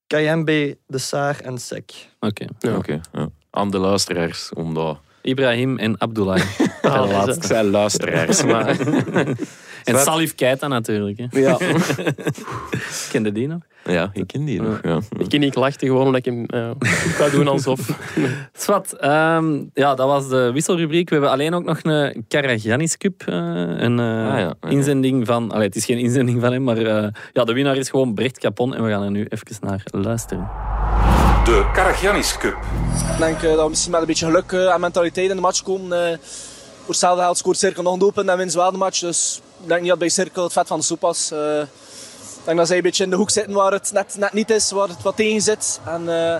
Kayembe, 0.07 0.77
De 0.87 0.97
Saar 0.97 1.39
en 1.39 1.57
Sek. 1.57 1.91
Oké. 2.19 2.45
Ja. 2.59 2.75
Oké, 2.75 2.99
ja. 3.13 3.29
Aan 3.49 3.71
de 3.71 3.77
luisteraars, 3.77 4.53
omdat... 4.53 4.99
Ibrahim 5.21 5.77
en 5.77 5.99
Abdullah. 5.99 6.41
Ah, 6.81 7.19
de 7.19 7.25
dat 7.25 7.45
zijn 7.45 7.69
luisteraars, 7.69 8.43
maar... 8.51 8.77
En 9.83 9.99
Salif 9.99 10.35
Keita 10.35 10.67
natuurlijk. 10.67 11.17
Hè. 11.17 11.39
Ja. 11.39 11.57
Kende 13.11 13.31
die 13.31 13.47
nog? 13.47 13.59
ja, 13.83 14.09
ik 14.13 14.27
ken 14.27 14.45
die 14.45 14.61
nog, 14.61 14.79
ja. 14.83 14.99
Ik 15.17 15.29
ken 15.29 15.39
niet 15.39 15.55
lachte 15.55 15.85
gewoon 15.85 16.05
omdat 16.05 16.25
ik 16.25 16.25
hem 16.25 16.45
eh, 16.45 16.69
ga 16.89 17.29
doen 17.29 17.47
alsof. 17.47 17.99
Swat, 18.53 18.93
ehm, 18.93 19.63
ja, 19.73 19.95
dat 19.95 20.07
was 20.07 20.29
de 20.29 20.51
wisselrubriek. 20.53 21.09
We 21.09 21.15
hebben 21.15 21.31
alleen 21.33 21.53
ook 21.53 21.63
nog 21.63 21.79
een 21.83 22.25
Karagiannis 22.27 22.97
Cup. 22.97 23.23
eh, 23.25 23.35
een 23.77 23.99
eh, 23.99 24.31
Ah, 24.31 24.39
ja. 24.39 24.69
Inzending 24.69 25.27
van... 25.27 25.51
Allee, 25.51 25.67
het 25.67 25.75
is 25.75 25.85
geen 25.85 25.97
inzending 25.99 26.41
van 26.41 26.51
hem, 26.51 26.63
maar 26.63 26.77
eh, 26.77 27.07
ja, 27.33 27.43
de 27.43 27.53
winnaar 27.53 27.77
is 27.77 27.89
gewoon 27.89 28.13
Brecht 28.13 28.39
Capon. 28.39 28.75
En 28.75 28.83
we 28.83 28.89
gaan 28.89 29.03
er 29.03 29.11
nu 29.11 29.25
even 29.29 29.55
naar 29.61 29.83
luisteren. 29.91 30.49
De 31.51 31.69
Karagiannis 31.73 32.37
Cup. 32.37 32.57
Ik 33.11 33.17
denk 33.17 33.41
eh, 33.41 33.49
dat 33.53 33.63
we 33.63 33.69
misschien 33.69 33.91
met 33.91 34.01
een 34.01 34.07
beetje 34.07 34.25
geluk 34.25 34.51
eh, 34.51 34.73
en 34.73 34.79
mentaliteit 34.79 35.29
in 35.29 35.35
de 35.35 35.41
match 35.41 35.63
komen. 35.63 36.11
eh 36.11 36.17
voor 36.79 36.89
hetzelfde 36.89 37.21
geld 37.23 37.37
scoort 37.37 37.57
Cirkel 37.57 37.83
nog 37.83 37.93
een 37.93 37.99
doelpunt 37.99 38.29
en 38.29 38.37
wint 38.37 38.51
ze 38.51 38.57
wel 38.57 38.71
de 38.71 38.77
match. 38.77 38.99
Dus 38.99 39.41
ik 39.61 39.67
denk 39.67 39.79
niet 39.81 39.89
dat 39.89 39.99
bij 39.99 40.09
Cirkel 40.09 40.43
het 40.43 40.53
vet 40.53 40.67
van 40.67 40.79
de 40.79 40.85
soep 40.85 41.01
was. 41.01 41.31
Eh, 41.31 41.59
ik 41.59 42.43
denk 42.43 42.57
dat 42.57 42.67
zij 42.67 42.77
een 42.77 42.83
beetje 42.83 43.03
in 43.03 43.09
de 43.09 43.15
hoek 43.15 43.29
zitten 43.29 43.53
waar 43.53 43.71
het 43.71 43.91
net, 43.93 44.15
net 44.17 44.33
niet 44.33 44.49
is, 44.49 44.71
waar 44.71 44.87
het 44.87 45.01
wat 45.01 45.15
tegen 45.15 45.41
zit. 45.41 45.79
En, 45.85 46.09
eh, 46.09 46.33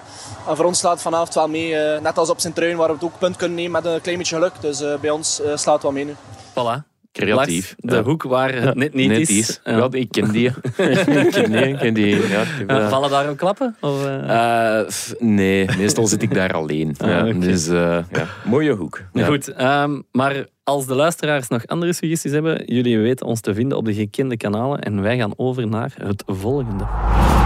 en 0.47 0.55
voor 0.55 0.65
ons 0.65 0.79
slaat 0.79 0.93
het 0.93 1.01
vanavond 1.01 1.33
wel 1.33 1.47
mee. 1.47 1.75
eh, 1.75 2.01
net 2.01 2.17
als 2.17 2.29
op 2.29 2.39
zijn 2.39 2.53
truin, 2.53 2.77
waar 2.77 2.87
we 2.87 2.93
het 2.93 3.03
ook 3.03 3.19
punt 3.19 3.35
kunnen 3.35 3.57
nemen 3.57 3.71
met 3.71 3.85
een 3.85 4.01
klein 4.01 4.17
beetje 4.17 4.35
geluk. 4.35 4.53
Dus 4.61 4.81
eh, 4.81 4.93
bij 4.99 5.09
ons 5.09 5.41
eh, 5.41 5.57
slaat 5.57 5.73
het 5.73 5.83
wel 5.83 5.91
mee 5.91 6.05
nu. 6.05 6.15
Voilà. 6.49 6.90
Creatief. 7.11 7.75
De 7.77 7.95
Ja. 7.95 8.03
hoek 8.03 8.23
waar 8.23 8.53
het 8.53 8.75
net 8.75 8.93
niet 8.93 9.07
Net 9.09 9.29
is. 9.29 9.59
Ja. 9.63 9.75
Ja, 9.77 9.87
ik 9.91 10.11
ken 10.11 10.31
die. 10.31 10.47
ik 10.77 11.31
ken 11.31 11.51
die, 11.51 11.67
ik 11.67 11.77
ken 11.77 11.93
die. 11.93 12.07
Ja, 12.29 12.41
ik 12.41 12.47
heb, 12.57 12.69
Ja, 12.69 12.89
vallen 12.89 13.09
daar 13.09 13.29
ook 13.29 13.37
klappen? 13.37 13.75
Of, 13.81 14.05
eh? 14.05 14.79
eh, 14.79 14.87
f- 14.89 15.13
nee, 15.19 15.69
meestal 15.77 16.07
zit 16.07 16.21
ik 16.21 16.33
daar 16.33 16.53
alleen. 16.53 16.95
Ah. 16.97 17.39
Dus 17.41 17.67
eh, 17.67 17.97
ja, 18.11 18.25
mooie 18.45 18.71
hoek. 18.73 19.01
Ja. 19.13 19.25
Goed, 19.25 19.47
ehm, 19.47 20.01
maar 20.11 20.45
als 20.63 20.85
de 20.85 20.95
luisteraars 20.95 21.47
nog 21.47 21.67
andere 21.67 21.93
suggesties 21.93 22.31
hebben, 22.31 22.63
jullie 22.65 22.99
weten 22.99 23.25
ons 23.25 23.41
te 23.41 23.53
vinden 23.53 23.77
op 23.77 23.85
de 23.85 23.93
gekende 23.93 24.37
kanalen 24.37 24.79
en 24.81 25.01
wij 25.01 25.17
gaan 25.17 25.33
over 25.35 25.67
naar 25.67 25.93
het 26.03 26.23
volgende. 26.27 26.83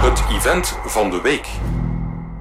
Het 0.02 0.24
event 0.38 0.78
van 0.86 1.10
de 1.10 1.20
week. 1.24 1.48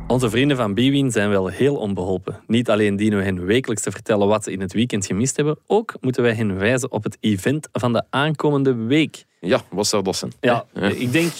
Onze 0.06 0.30
vrienden 0.30 0.56
van 0.56 0.74
Biwin 0.74 1.10
zijn 1.10 1.28
wel 1.30 1.46
heel 1.46 1.76
onbeholpen. 1.76 2.40
Niet 2.46 2.70
alleen 2.70 2.96
dienen 2.96 3.18
we 3.18 3.24
hen 3.24 3.44
wekelijks 3.44 3.82
te 3.82 3.90
vertellen 3.90 4.26
wat 4.28 4.44
ze 4.44 4.52
in 4.52 4.60
het 4.60 4.72
weekend 4.72 5.06
gemist 5.06 5.36
hebben, 5.36 5.58
ook 5.66 5.94
moeten 6.00 6.22
wij 6.22 6.34
hen 6.34 6.58
wijzen 6.58 6.92
op 6.92 7.02
het 7.04 7.16
event 7.20 7.68
van 7.72 7.92
de 7.92 8.02
aankomende 8.10 8.74
week. 8.74 9.24
Ja, 9.40 9.60
wat 9.70 9.86
zou 9.86 10.02
dat 10.02 10.16
zijn? 10.16 10.32
Ja, 10.40 10.64
Ja. 10.74 10.80
ik 10.82 11.12
denk, 11.12 11.32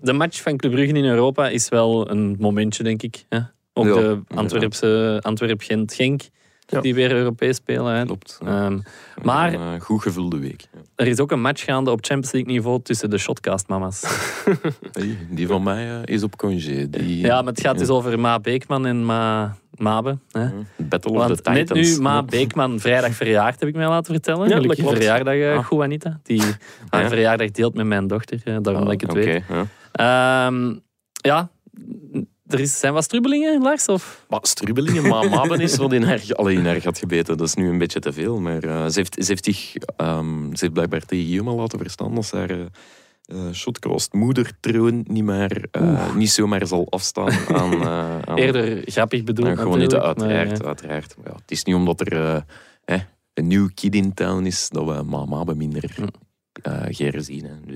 de 0.00 0.12
match 0.12 0.42
van 0.42 0.56
Club 0.56 0.72
Brugge 0.72 0.92
in 0.94 1.04
Europa 1.04 1.48
is 1.48 1.68
wel 1.68 2.10
een 2.10 2.36
momentje, 2.38 2.82
denk 2.82 3.02
ik. 3.02 3.24
Ook 3.72 3.84
de. 3.84 4.20
Antwerpse 4.34 5.18
Antwerp-Gent-Genk, 5.22 6.22
Ja. 6.66 6.80
die 6.80 6.94
weer 6.94 7.12
Europees 7.12 7.56
spelen. 7.56 7.94
Hè? 7.94 8.04
Klopt. 8.04 8.38
Ehm, 8.44 8.78
maar 9.22 9.52
Een 9.54 9.74
eh, 9.74 9.80
goed 9.80 10.02
gevulde 10.02 10.38
week. 10.38 10.60
Ja. 10.72 10.78
er 10.96 11.06
is 11.06 11.18
ook 11.20 11.30
een 11.32 11.40
match 11.40 11.64
gaande 11.64 11.90
op 11.90 11.98
Champions 12.04 12.32
League 12.32 12.52
niveau 12.52 12.82
tussen 12.82 13.10
de 13.10 13.18
Shotcast-mama's. 13.18 14.02
Hey, 14.92 15.16
die 15.30 15.46
van 15.46 15.62
mij 15.62 15.90
eh, 15.90 16.14
is 16.14 16.22
op 16.22 16.36
congé. 16.36 16.90
Die, 16.90 17.18
Ja, 17.20 17.42
maar 17.42 17.52
het 17.52 17.60
gaat 17.62 17.78
dus 17.78 17.88
over 17.88 18.20
Ma 18.20 18.40
Beekman 18.40 18.86
en 18.86 19.04
Ma 19.04 19.56
Mabe. 19.76 20.18
Hè? 20.30 20.48
Battle 20.76 21.12
of 21.12 21.36
the 21.36 21.50
net 21.50 21.66
Titans. 21.66 21.96
nu 21.96 22.02
Ma 22.02 22.22
Beekman 22.22 22.80
vrijdag 22.80 23.12
verjaard, 23.14 23.60
heb 23.60 23.68
ik 23.68 23.74
mij 23.74 23.88
laten 23.88 24.12
vertellen. 24.12 24.48
Ja, 24.48 24.54
dat 24.54 24.62
Gelukkig 24.62 24.88
verjaardag, 24.88 25.58
Ah. 25.58 25.66
Juanita. 25.70 26.20
Die 26.22 26.42
haar 26.88 27.02
Ja. 27.02 27.08
verjaardag 27.08 27.50
deelt 27.50 27.74
met 27.74 27.86
mijn 27.86 28.06
dochter, 28.06 28.40
daarom 28.62 28.84
dat 28.84 28.92
ik 28.92 29.00
het 29.00 29.10
oké, 29.10 29.20
weet. 29.20 29.42
ja. 29.48 29.66
Ehm, 30.46 30.74
ja, 31.12 31.50
er 32.54 32.60
is, 32.60 32.78
zijn 32.78 32.92
wat 32.92 33.04
strubbelingen, 33.04 33.62
Lars? 33.62 33.86
Of? 33.86 34.24
Maar 34.28 34.38
strubbelingen, 34.42 35.08
maar 35.08 35.30
Maben 35.30 35.60
is 35.60 35.76
wel 35.76 35.92
in 35.92 36.02
haar, 36.02 36.22
allee, 36.32 36.56
in 36.56 36.66
haar 36.66 36.80
gat 36.80 36.98
gebeten. 36.98 37.36
Dat 37.36 37.46
is 37.46 37.54
nu 37.54 37.68
een 37.68 37.78
beetje 37.78 38.00
te 38.00 38.12
veel. 38.12 38.40
Maar 38.40 38.62
eh, 38.62 38.86
ze, 38.86 38.98
heeft, 38.98 39.14
ze, 39.14 39.24
heeft 39.26 39.44
zich, 39.44 39.74
ehm, 39.96 40.42
ze 40.42 40.58
heeft 40.60 40.72
blijkbaar 40.72 41.04
tegen 41.04 41.26
Juma 41.26 41.52
laten 41.52 41.78
verstaan 41.78 42.14
dat 42.14 42.24
ze 42.24 42.36
haar 42.36 42.50
uh, 42.50 43.52
shotcast 43.52 44.12
moedertroon 44.12 45.04
niet, 45.06 45.24
meer, 45.24 45.68
niet 46.14 46.30
zomaar 46.30 46.66
zal 46.66 46.86
afstaan 46.90 47.32
aan... 47.48 47.84
aan 48.28 48.38
Eerder 48.38 48.82
grappig 48.84 49.24
bedoeld 49.24 49.48
aan 49.48 49.58
gewoon 49.58 49.78
niet, 49.78 49.94
uiteraard. 49.94 50.58
maar, 50.58 50.66
uiteraard. 50.66 51.16
Maar 51.16 51.26
ja, 51.26 51.34
het 51.34 51.50
is 51.50 51.64
niet 51.64 51.74
omdat 51.74 52.00
er 52.00 52.44
eh, 52.84 53.00
een 53.34 53.46
nieuw 53.46 53.68
kid 53.74 53.94
in 53.94 54.14
town 54.14 54.44
is 54.44 54.68
dat 54.68 54.84
we 54.84 55.02
Ma 55.02 55.24
Maben 55.24 55.56
minder 55.56 55.92
Hm. 55.94 56.06
Uh. 56.62 57.10
Dus, 57.12 57.28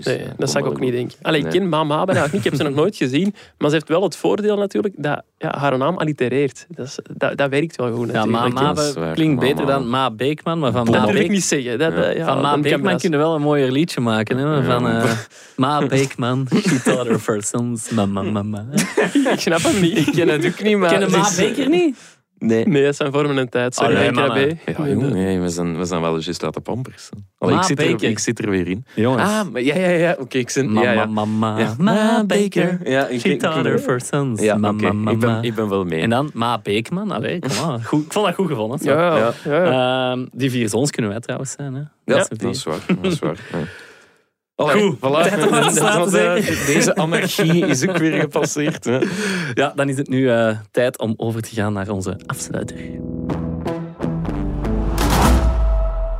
Nee, 0.04 0.16
eh, 0.18 0.30
dat 0.36 0.50
zou 0.50 0.64
ik 0.64 0.70
ook 0.70 0.80
niet 0.80 0.92
denken. 0.92 1.18
Allee, 1.22 1.38
ik 1.40 1.46
Nee. 1.46 1.58
ken 1.60 1.68
Mama 1.68 1.94
eigenlijk 1.96 2.32
niet. 2.32 2.44
Ik 2.44 2.50
heb 2.50 2.54
ze 2.60 2.62
nog 2.62 2.74
nooit 2.74 2.96
gezien. 2.96 3.34
Maar 3.58 3.68
ze 3.68 3.74
heeft 3.74 3.88
wel 3.88 4.02
het 4.02 4.16
voordeel 4.16 4.56
natuurlijk 4.56 4.94
dat 4.98 5.22
ja, 5.38 5.58
haar 5.58 5.78
naam 5.78 5.96
allitereert. 5.96 6.66
Dat, 6.68 6.86
is, 6.86 6.98
dat, 7.16 7.36
dat 7.38 7.50
werkt 7.50 7.76
wel 7.76 7.92
goed 7.92 8.10
ja, 8.12 8.24
Ma 8.24 8.48
natuurlijk. 8.48 8.76
dat 8.76 8.78
is 8.86 8.94
Mabe 8.94 9.00
waar. 9.06 9.14
klinkt 9.14 9.40
beter 9.40 9.66
dan 9.66 9.88
Ma 9.90 10.10
Beekman, 10.10 10.58
maar 10.58 10.72
van 10.72 10.84
dat 10.84 10.94
Ma, 10.94 11.06
durf 11.06 11.18
ik 11.20 11.30
niet 11.30 11.44
zeggen. 11.44 11.78
Dat, 11.78 11.92
Ja. 11.92 12.02
eh, 12.02 12.16
ja, 12.16 12.24
van 12.24 12.40
Ma 12.40 12.58
Beekman 12.60 12.98
kunnen 12.98 13.18
we 13.18 13.24
wel 13.24 13.34
een 13.34 13.42
mooier 13.42 13.70
liedje 13.72 14.00
maken. 14.00 14.36
Hè? 14.36 14.62
Van 14.64 14.82
Ja. 14.82 15.02
eh, 15.02 15.10
Ma 15.56 15.86
Beekman, 15.86 16.46
she 16.68 16.82
taught 16.82 17.06
her 17.08 17.18
first 17.18 17.48
sons, 17.48 17.90
mama, 17.90 18.22
mama. 18.22 18.64
Ik 19.32 19.40
snap 19.40 19.62
hem 19.62 19.80
niet. 19.80 19.96
Ik 19.96 20.12
ken 20.12 20.28
het 20.28 20.46
ook 20.46 20.62
niet, 20.62 20.76
maar... 20.76 20.90
Kennen 20.90 21.10
Ma 21.10 21.28
Beker 21.36 21.68
niet? 21.68 21.96
Nee. 22.38 22.66
Nee, 22.66 22.84
dat 22.84 22.96
zijn 22.96 23.12
vormen 23.12 23.38
en 23.38 23.48
tijd. 23.48 23.74
Sorry, 23.74 23.96
Allee, 23.96 24.12
mannen. 24.12 24.48
Ja, 24.48 24.54
Nee, 24.82 24.90
jong, 24.90 25.02
dat- 25.02 25.12
nee, 25.12 25.40
we, 25.40 25.48
zijn, 25.48 25.78
we 25.78 25.84
zijn 25.84 26.00
wel 26.00 26.18
juist 26.18 26.44
uit 26.44 26.54
de 26.54 26.60
pampers. 26.60 27.08
Allee, 27.38 27.54
Ma 27.54 27.60
ik, 27.60 27.66
zit 27.66 27.80
er, 27.80 28.02
ik 28.08 28.18
zit 28.18 28.38
er 28.38 28.50
weer 28.50 28.68
in. 28.68 28.84
Jongens. 28.94 29.22
Ah, 29.30 29.48
maar 29.52 29.62
ja, 29.62 29.74
ja, 29.76 29.88
ja. 29.88 30.16
Oké, 30.18 30.38
ik 30.38 30.50
zit... 30.50 30.66
Mama, 30.66 30.82
ja, 30.82 30.92
ja. 30.92 31.06
mama, 31.06 31.58
Ja. 31.58 31.74
Ma 31.78 32.24
Baker, 32.24 32.78
Ja, 32.84 33.06
ik, 33.06 33.20
she 33.20 33.28
ik, 33.32 33.40
taught 33.40 33.64
her 33.64 33.78
first 33.78 34.06
sons, 34.06 34.40
ja, 34.42 34.56
mama, 34.56 34.92
mama. 34.92 35.10
Ik, 35.10 35.18
ben, 35.18 35.42
ik 35.42 35.54
ben 35.54 35.68
wel 35.68 35.84
mee. 35.84 36.00
En 36.00 36.10
dan 36.10 36.30
Ma 36.34 36.58
Beekman, 36.62 37.10
allee, 37.10 37.38
kom 37.38 37.50
aan. 37.64 37.84
Goed, 37.90 38.04
ik 38.04 38.12
vond 38.12 38.26
dat 38.26 38.34
goed 38.34 38.46
gevonden. 38.48 38.78
zo. 38.78 38.90
Ja, 38.90 39.16
Ja. 39.16 39.32
ja. 39.44 39.64
ja. 39.64 40.10
Ehm, 40.12 40.26
die 40.32 40.50
vier 40.50 40.68
zoons 40.68 40.90
kunnen 40.90 41.10
wij 41.10 41.20
trouwens 41.20 41.50
zijn. 41.52 41.74
Hè? 41.74 41.80
ja, 41.80 41.88
Dat 42.04 42.30
is 42.30 42.38
dat 42.38 42.54
is 42.54 42.64
waar. 42.64 42.78
Dat 43.02 43.12
is 43.12 43.18
waar. 43.18 43.38
Ja. 44.66 44.70
Goed, 44.70 44.96
voilà. 44.96 45.28
tijd 45.28 45.42
om 45.46 46.10
te? 46.10 46.62
Deze 46.66 46.94
anarchie 46.94 47.66
is 47.66 47.88
ook 47.88 47.96
weer 47.96 48.20
gepasseerd. 48.20 48.84
Hè. 48.84 48.98
Ja, 49.54 49.72
dan 49.74 49.88
is 49.88 49.96
het 49.96 50.08
nu 50.08 50.30
eh, 50.30 50.58
tijd 50.70 50.98
om 50.98 51.14
over 51.16 51.42
te 51.42 51.54
gaan 51.54 51.72
naar 51.72 51.88
onze 51.88 52.20
afsluiter. 52.26 52.76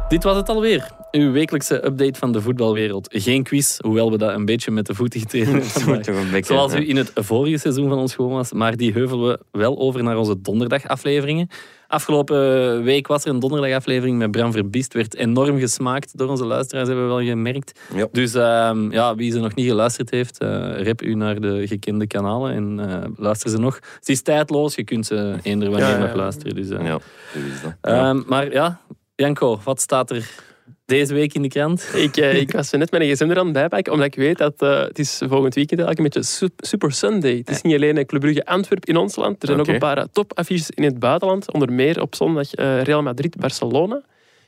Dit 0.09 0.23
was 0.23 0.37
het 0.37 0.49
alweer. 0.49 0.91
Uw 1.11 1.33
wekelijkse 1.33 1.85
update 1.85 2.19
van 2.19 2.33
de 2.33 2.41
voetbalwereld. 2.41 3.09
Geen 3.11 3.43
quiz, 3.43 3.79
hoewel 3.79 4.11
we 4.11 4.19
dat 4.19 4.35
een 4.35 4.45
beetje 4.45 4.71
met 4.71 4.87
de 4.87 4.95
voeten 4.95 5.21
getreden 5.21 5.53
hebben. 5.63 6.33
Dat 6.33 6.47
Zoals 6.47 6.75
u 6.75 6.89
in 6.89 6.97
het 6.97 7.11
vorige 7.15 7.59
seizoen 7.59 7.89
van 7.89 7.99
ons 7.99 8.15
gewoon 8.15 8.31
was. 8.31 8.53
Maar 8.53 8.77
die 8.77 8.93
heuvelen 8.93 9.29
we 9.29 9.59
wel 9.59 9.79
over 9.79 10.03
naar 10.03 10.17
onze 10.17 10.41
donderdagafleveringen. 10.41 11.49
Afgelopen 11.87 12.83
week 12.83 13.07
was 13.07 13.25
er 13.25 13.31
een 13.31 13.39
donderdagaflevering 13.39 14.19
met 14.19 14.31
Bram 14.31 14.53
Verbiest. 14.53 14.95
Werd 14.95 15.17
enorm 15.17 15.59
gesmaakt 15.59 16.19
door 16.19 16.29
onze 16.29 16.45
luisteraars, 16.45 16.89
hebben 16.89 17.09
we 17.09 17.15
wel 17.15 17.25
gemerkt. 17.25 17.81
Ja. 17.95 18.07
Dus 18.13 18.35
ehm, 18.35 18.93
ja, 18.93 19.15
wie 19.15 19.33
ze 19.33 19.39
nog 19.39 19.55
niet 19.55 19.67
geluisterd 19.69 20.11
heeft, 20.11 20.39
eh 20.39 20.81
rep 20.81 21.03
u 21.03 21.15
naar 21.15 21.41
de 21.41 21.67
gekende 21.67 22.07
kanalen 22.07 22.53
en 22.53 22.91
eh, 22.91 23.09
luister 23.17 23.51
ze 23.51 23.59
nog. 23.59 23.75
Het 23.99 24.09
is 24.09 24.23
tijdloos, 24.23 24.75
je 24.75 24.85
kunt 24.85 25.07
ze 25.07 25.37
eender 25.43 25.71
wanneer 25.71 25.89
Ja, 25.89 25.99
ja, 25.99 26.05
nog 26.05 26.15
luisteren. 26.15 26.55
Dus, 26.55 26.69
eh. 26.71 26.87
Ja, 26.87 26.99
is 27.35 27.63
dat. 27.63 27.75
Ja. 27.83 28.09
Ehm, 28.09 28.23
maar 28.27 28.53
ja, 28.53 28.81
Janko, 29.23 29.61
wat 29.65 29.81
staat 29.81 30.11
er 30.11 30.31
deze 30.87 31.15
week 31.15 31.35
in 31.35 31.43
de 31.43 31.49
krant? 31.49 31.91
Ik, 31.95 32.17
eh, 32.17 32.35
ik 32.41 32.53
was 32.53 32.73
er 32.73 32.79
net 32.79 32.91
met 32.91 33.01
een 33.01 33.09
gsm 33.15 33.31
er 33.31 33.39
aan 33.39 33.45
het 33.45 33.53
bijpakken, 33.53 33.93
omdat 33.93 34.07
ik 34.07 34.15
weet 34.15 34.39
dat 34.39 34.63
eh, 34.63 34.81
het 34.81 34.99
is 34.99 35.21
volgend 35.29 35.55
weekend 35.55 35.81
eigenlijk 35.81 35.99
een 35.99 36.05
beetje 36.05 36.23
Sup- 36.23 36.65
Super 36.67 36.93
Sunday. 36.93 37.37
Het 37.37 37.51
is 37.51 37.63
niet 37.63 37.75
alleen 37.75 38.07
Club 38.07 38.21
Brugge 38.21 38.47
Antwerp 38.47 38.85
in 38.85 38.97
ons 38.97 39.17
land, 39.17 39.43
er 39.43 39.49
zijn 39.49 39.61
ook 39.61 39.67
een 39.67 39.79
paar 39.79 39.99
eh, 39.99 40.05
topaffiches 40.13 40.71
in 40.71 40.83
het 40.83 40.99
buitenland. 40.99 41.53
Onder 41.53 41.73
meer 41.73 42.01
op 42.01 42.15
zondag 42.15 42.55
eh, 42.55 42.83
Real 42.83 43.03
Madrid-Barcelona 43.03 44.03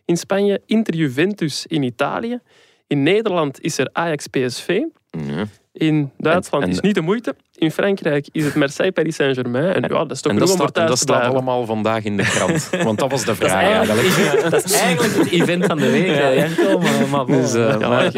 in 0.04 0.16
Spanje, 0.16 0.60
Inter 0.66 0.94
Juventus 0.94 1.66
in 1.66 1.82
Italië. 1.82 2.38
In 2.86 3.02
Nederland 3.02 3.60
is 3.60 3.78
er 3.78 3.88
Ajax-PSV. 3.92 4.82
Ja. 5.10 5.46
In 5.72 6.10
Duitsland 6.18 6.64
En- 6.64 6.70
en- 6.70 6.74
is 6.76 6.80
niet 6.80 6.94
de 6.94 7.00
moeite. 7.00 7.34
In 7.54 7.70
Frankrijk 7.70 8.28
is 8.32 8.44
het 8.44 8.54
Marseille 8.54 8.92
Paris 8.92 9.14
Saint-Germain. 9.14 9.74
En 9.74 9.82
ja, 9.82 9.88
dat 9.88 10.10
is 10.10 10.20
toch 10.20 10.32
En 10.32 10.38
genoeg 10.38 10.38
dat 10.38 10.50
om 10.50 10.56
voor 10.56 10.68
staat, 10.68 10.82
en 10.82 10.86
dat 10.88 10.98
staat 10.98 11.22
allemaal 11.32 11.64
vandaag 11.66 12.04
in 12.04 12.16
de 12.16 12.22
krant. 12.22 12.70
Want 12.82 12.98
dat 12.98 13.10
was 13.10 13.20
de 13.20 13.26
Dat 13.26 13.36
vraag 13.36 13.52
eigenlijk. 13.52 14.00
eigenlijk, 14.06 14.50
dat 14.50 14.64
is 14.64 14.72
eigenlijk 14.72 15.14
het 15.14 15.30
event 15.30 15.66
van 15.66 15.78
de 15.78 15.90
week, 15.90 16.34
Janko. 16.38 16.78
Maar, 16.78 17.08
maar 17.10 17.24
bon. 17.26 17.36
Dus, 17.40 17.54
eh, 17.54 17.76
Ja. 17.80 17.88
maar, 17.88 18.12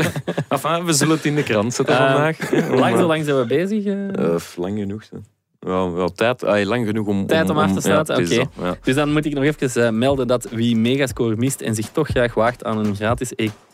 enfin, 0.49 0.85
we 0.85 0.93
zullen 0.93 1.17
het 1.17 1.25
in 1.25 1.35
de 1.35 1.43
krant 1.43 1.75
zetten 1.75 1.99
Eh, 1.99 2.07
vandaag. 2.13 2.51
lang 2.79 2.99
zo 2.99 3.07
lang 3.07 3.25
zijn 3.25 3.39
we 3.39 3.47
bezig. 3.47 3.85
eh? 3.85 4.37
Lang 4.57 4.79
genoeg. 4.79 5.03
hè. 5.11 5.19
Wel, 5.59 5.93
wel 5.93 6.13
tijd, 6.13 6.43
lang 6.65 6.87
genoeg 6.87 7.07
om, 7.07 7.27
Tijd 7.27 7.51
om 7.51 7.59
af 7.59 7.73
te 7.73 7.81
sluiten? 7.81 8.27
Ja, 8.29 8.41
Oké. 8.41 8.67
ja. 8.67 8.77
Dus 8.83 8.95
dan 8.95 9.13
moet 9.13 9.25
ik 9.25 9.35
nog 9.35 9.45
even 9.45 9.99
melden 9.99 10.27
dat 10.27 10.49
wie 10.51 10.77
Megascore 10.77 11.37
mist 11.37 11.61
en 11.61 11.75
zich 11.75 11.89
toch 11.89 12.09
graag 12.09 12.35
waagt 12.35 12.65
aan 12.65 12.79
een 12.79 12.95
gratis 12.97 13.33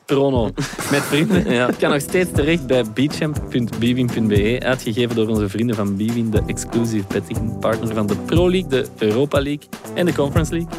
e-prono 0.08 0.50
met 0.90 1.02
vrienden, 1.02 1.50
Ja. 1.52 1.70
kan 1.78 1.90
nog 1.90 2.00
steeds 2.00 2.30
terecht 2.32 2.66
bij 2.66 2.84
beatchamp.bwin.be, 2.94 4.60
uitgegeven 4.64 5.16
door 5.16 5.28
onze 5.28 5.48
vrienden 5.48 5.76
van 5.76 5.94
Bwin, 5.96 6.30
de 6.30 6.42
exclusive 6.46 7.04
betting 7.08 7.58
partner 7.58 7.94
van 7.94 8.06
de 8.06 8.16
Pro 8.16 8.50
League, 8.50 8.68
de 8.68 8.86
Europa 8.98 9.42
League 9.42 9.68
en 9.94 10.06
de 10.06 10.14
Conference 10.14 10.52
League. 10.52 10.70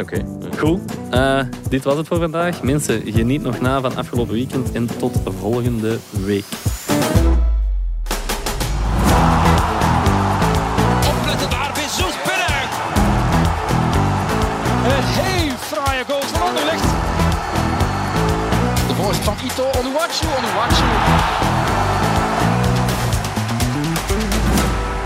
Oké. 0.00 0.24
Cool. 0.56 0.80
Eh, 1.10 1.40
dit 1.68 1.84
was 1.84 1.96
het 1.96 2.06
voor 2.06 2.18
vandaag. 2.18 2.62
Mensen, 2.62 3.02
geniet 3.04 3.42
nog 3.42 3.60
na 3.60 3.80
van 3.80 3.96
afgelopen 3.96 4.34
weekend 4.34 4.72
en 4.72 4.88
tot 4.98 5.12
volgende 5.40 5.98
week. 6.24 6.44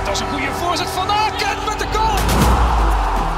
Dat 0.05 0.15
is 0.15 0.21
een 0.21 0.27
goede 0.27 0.53
voorzet 0.53 0.89
van 0.89 1.07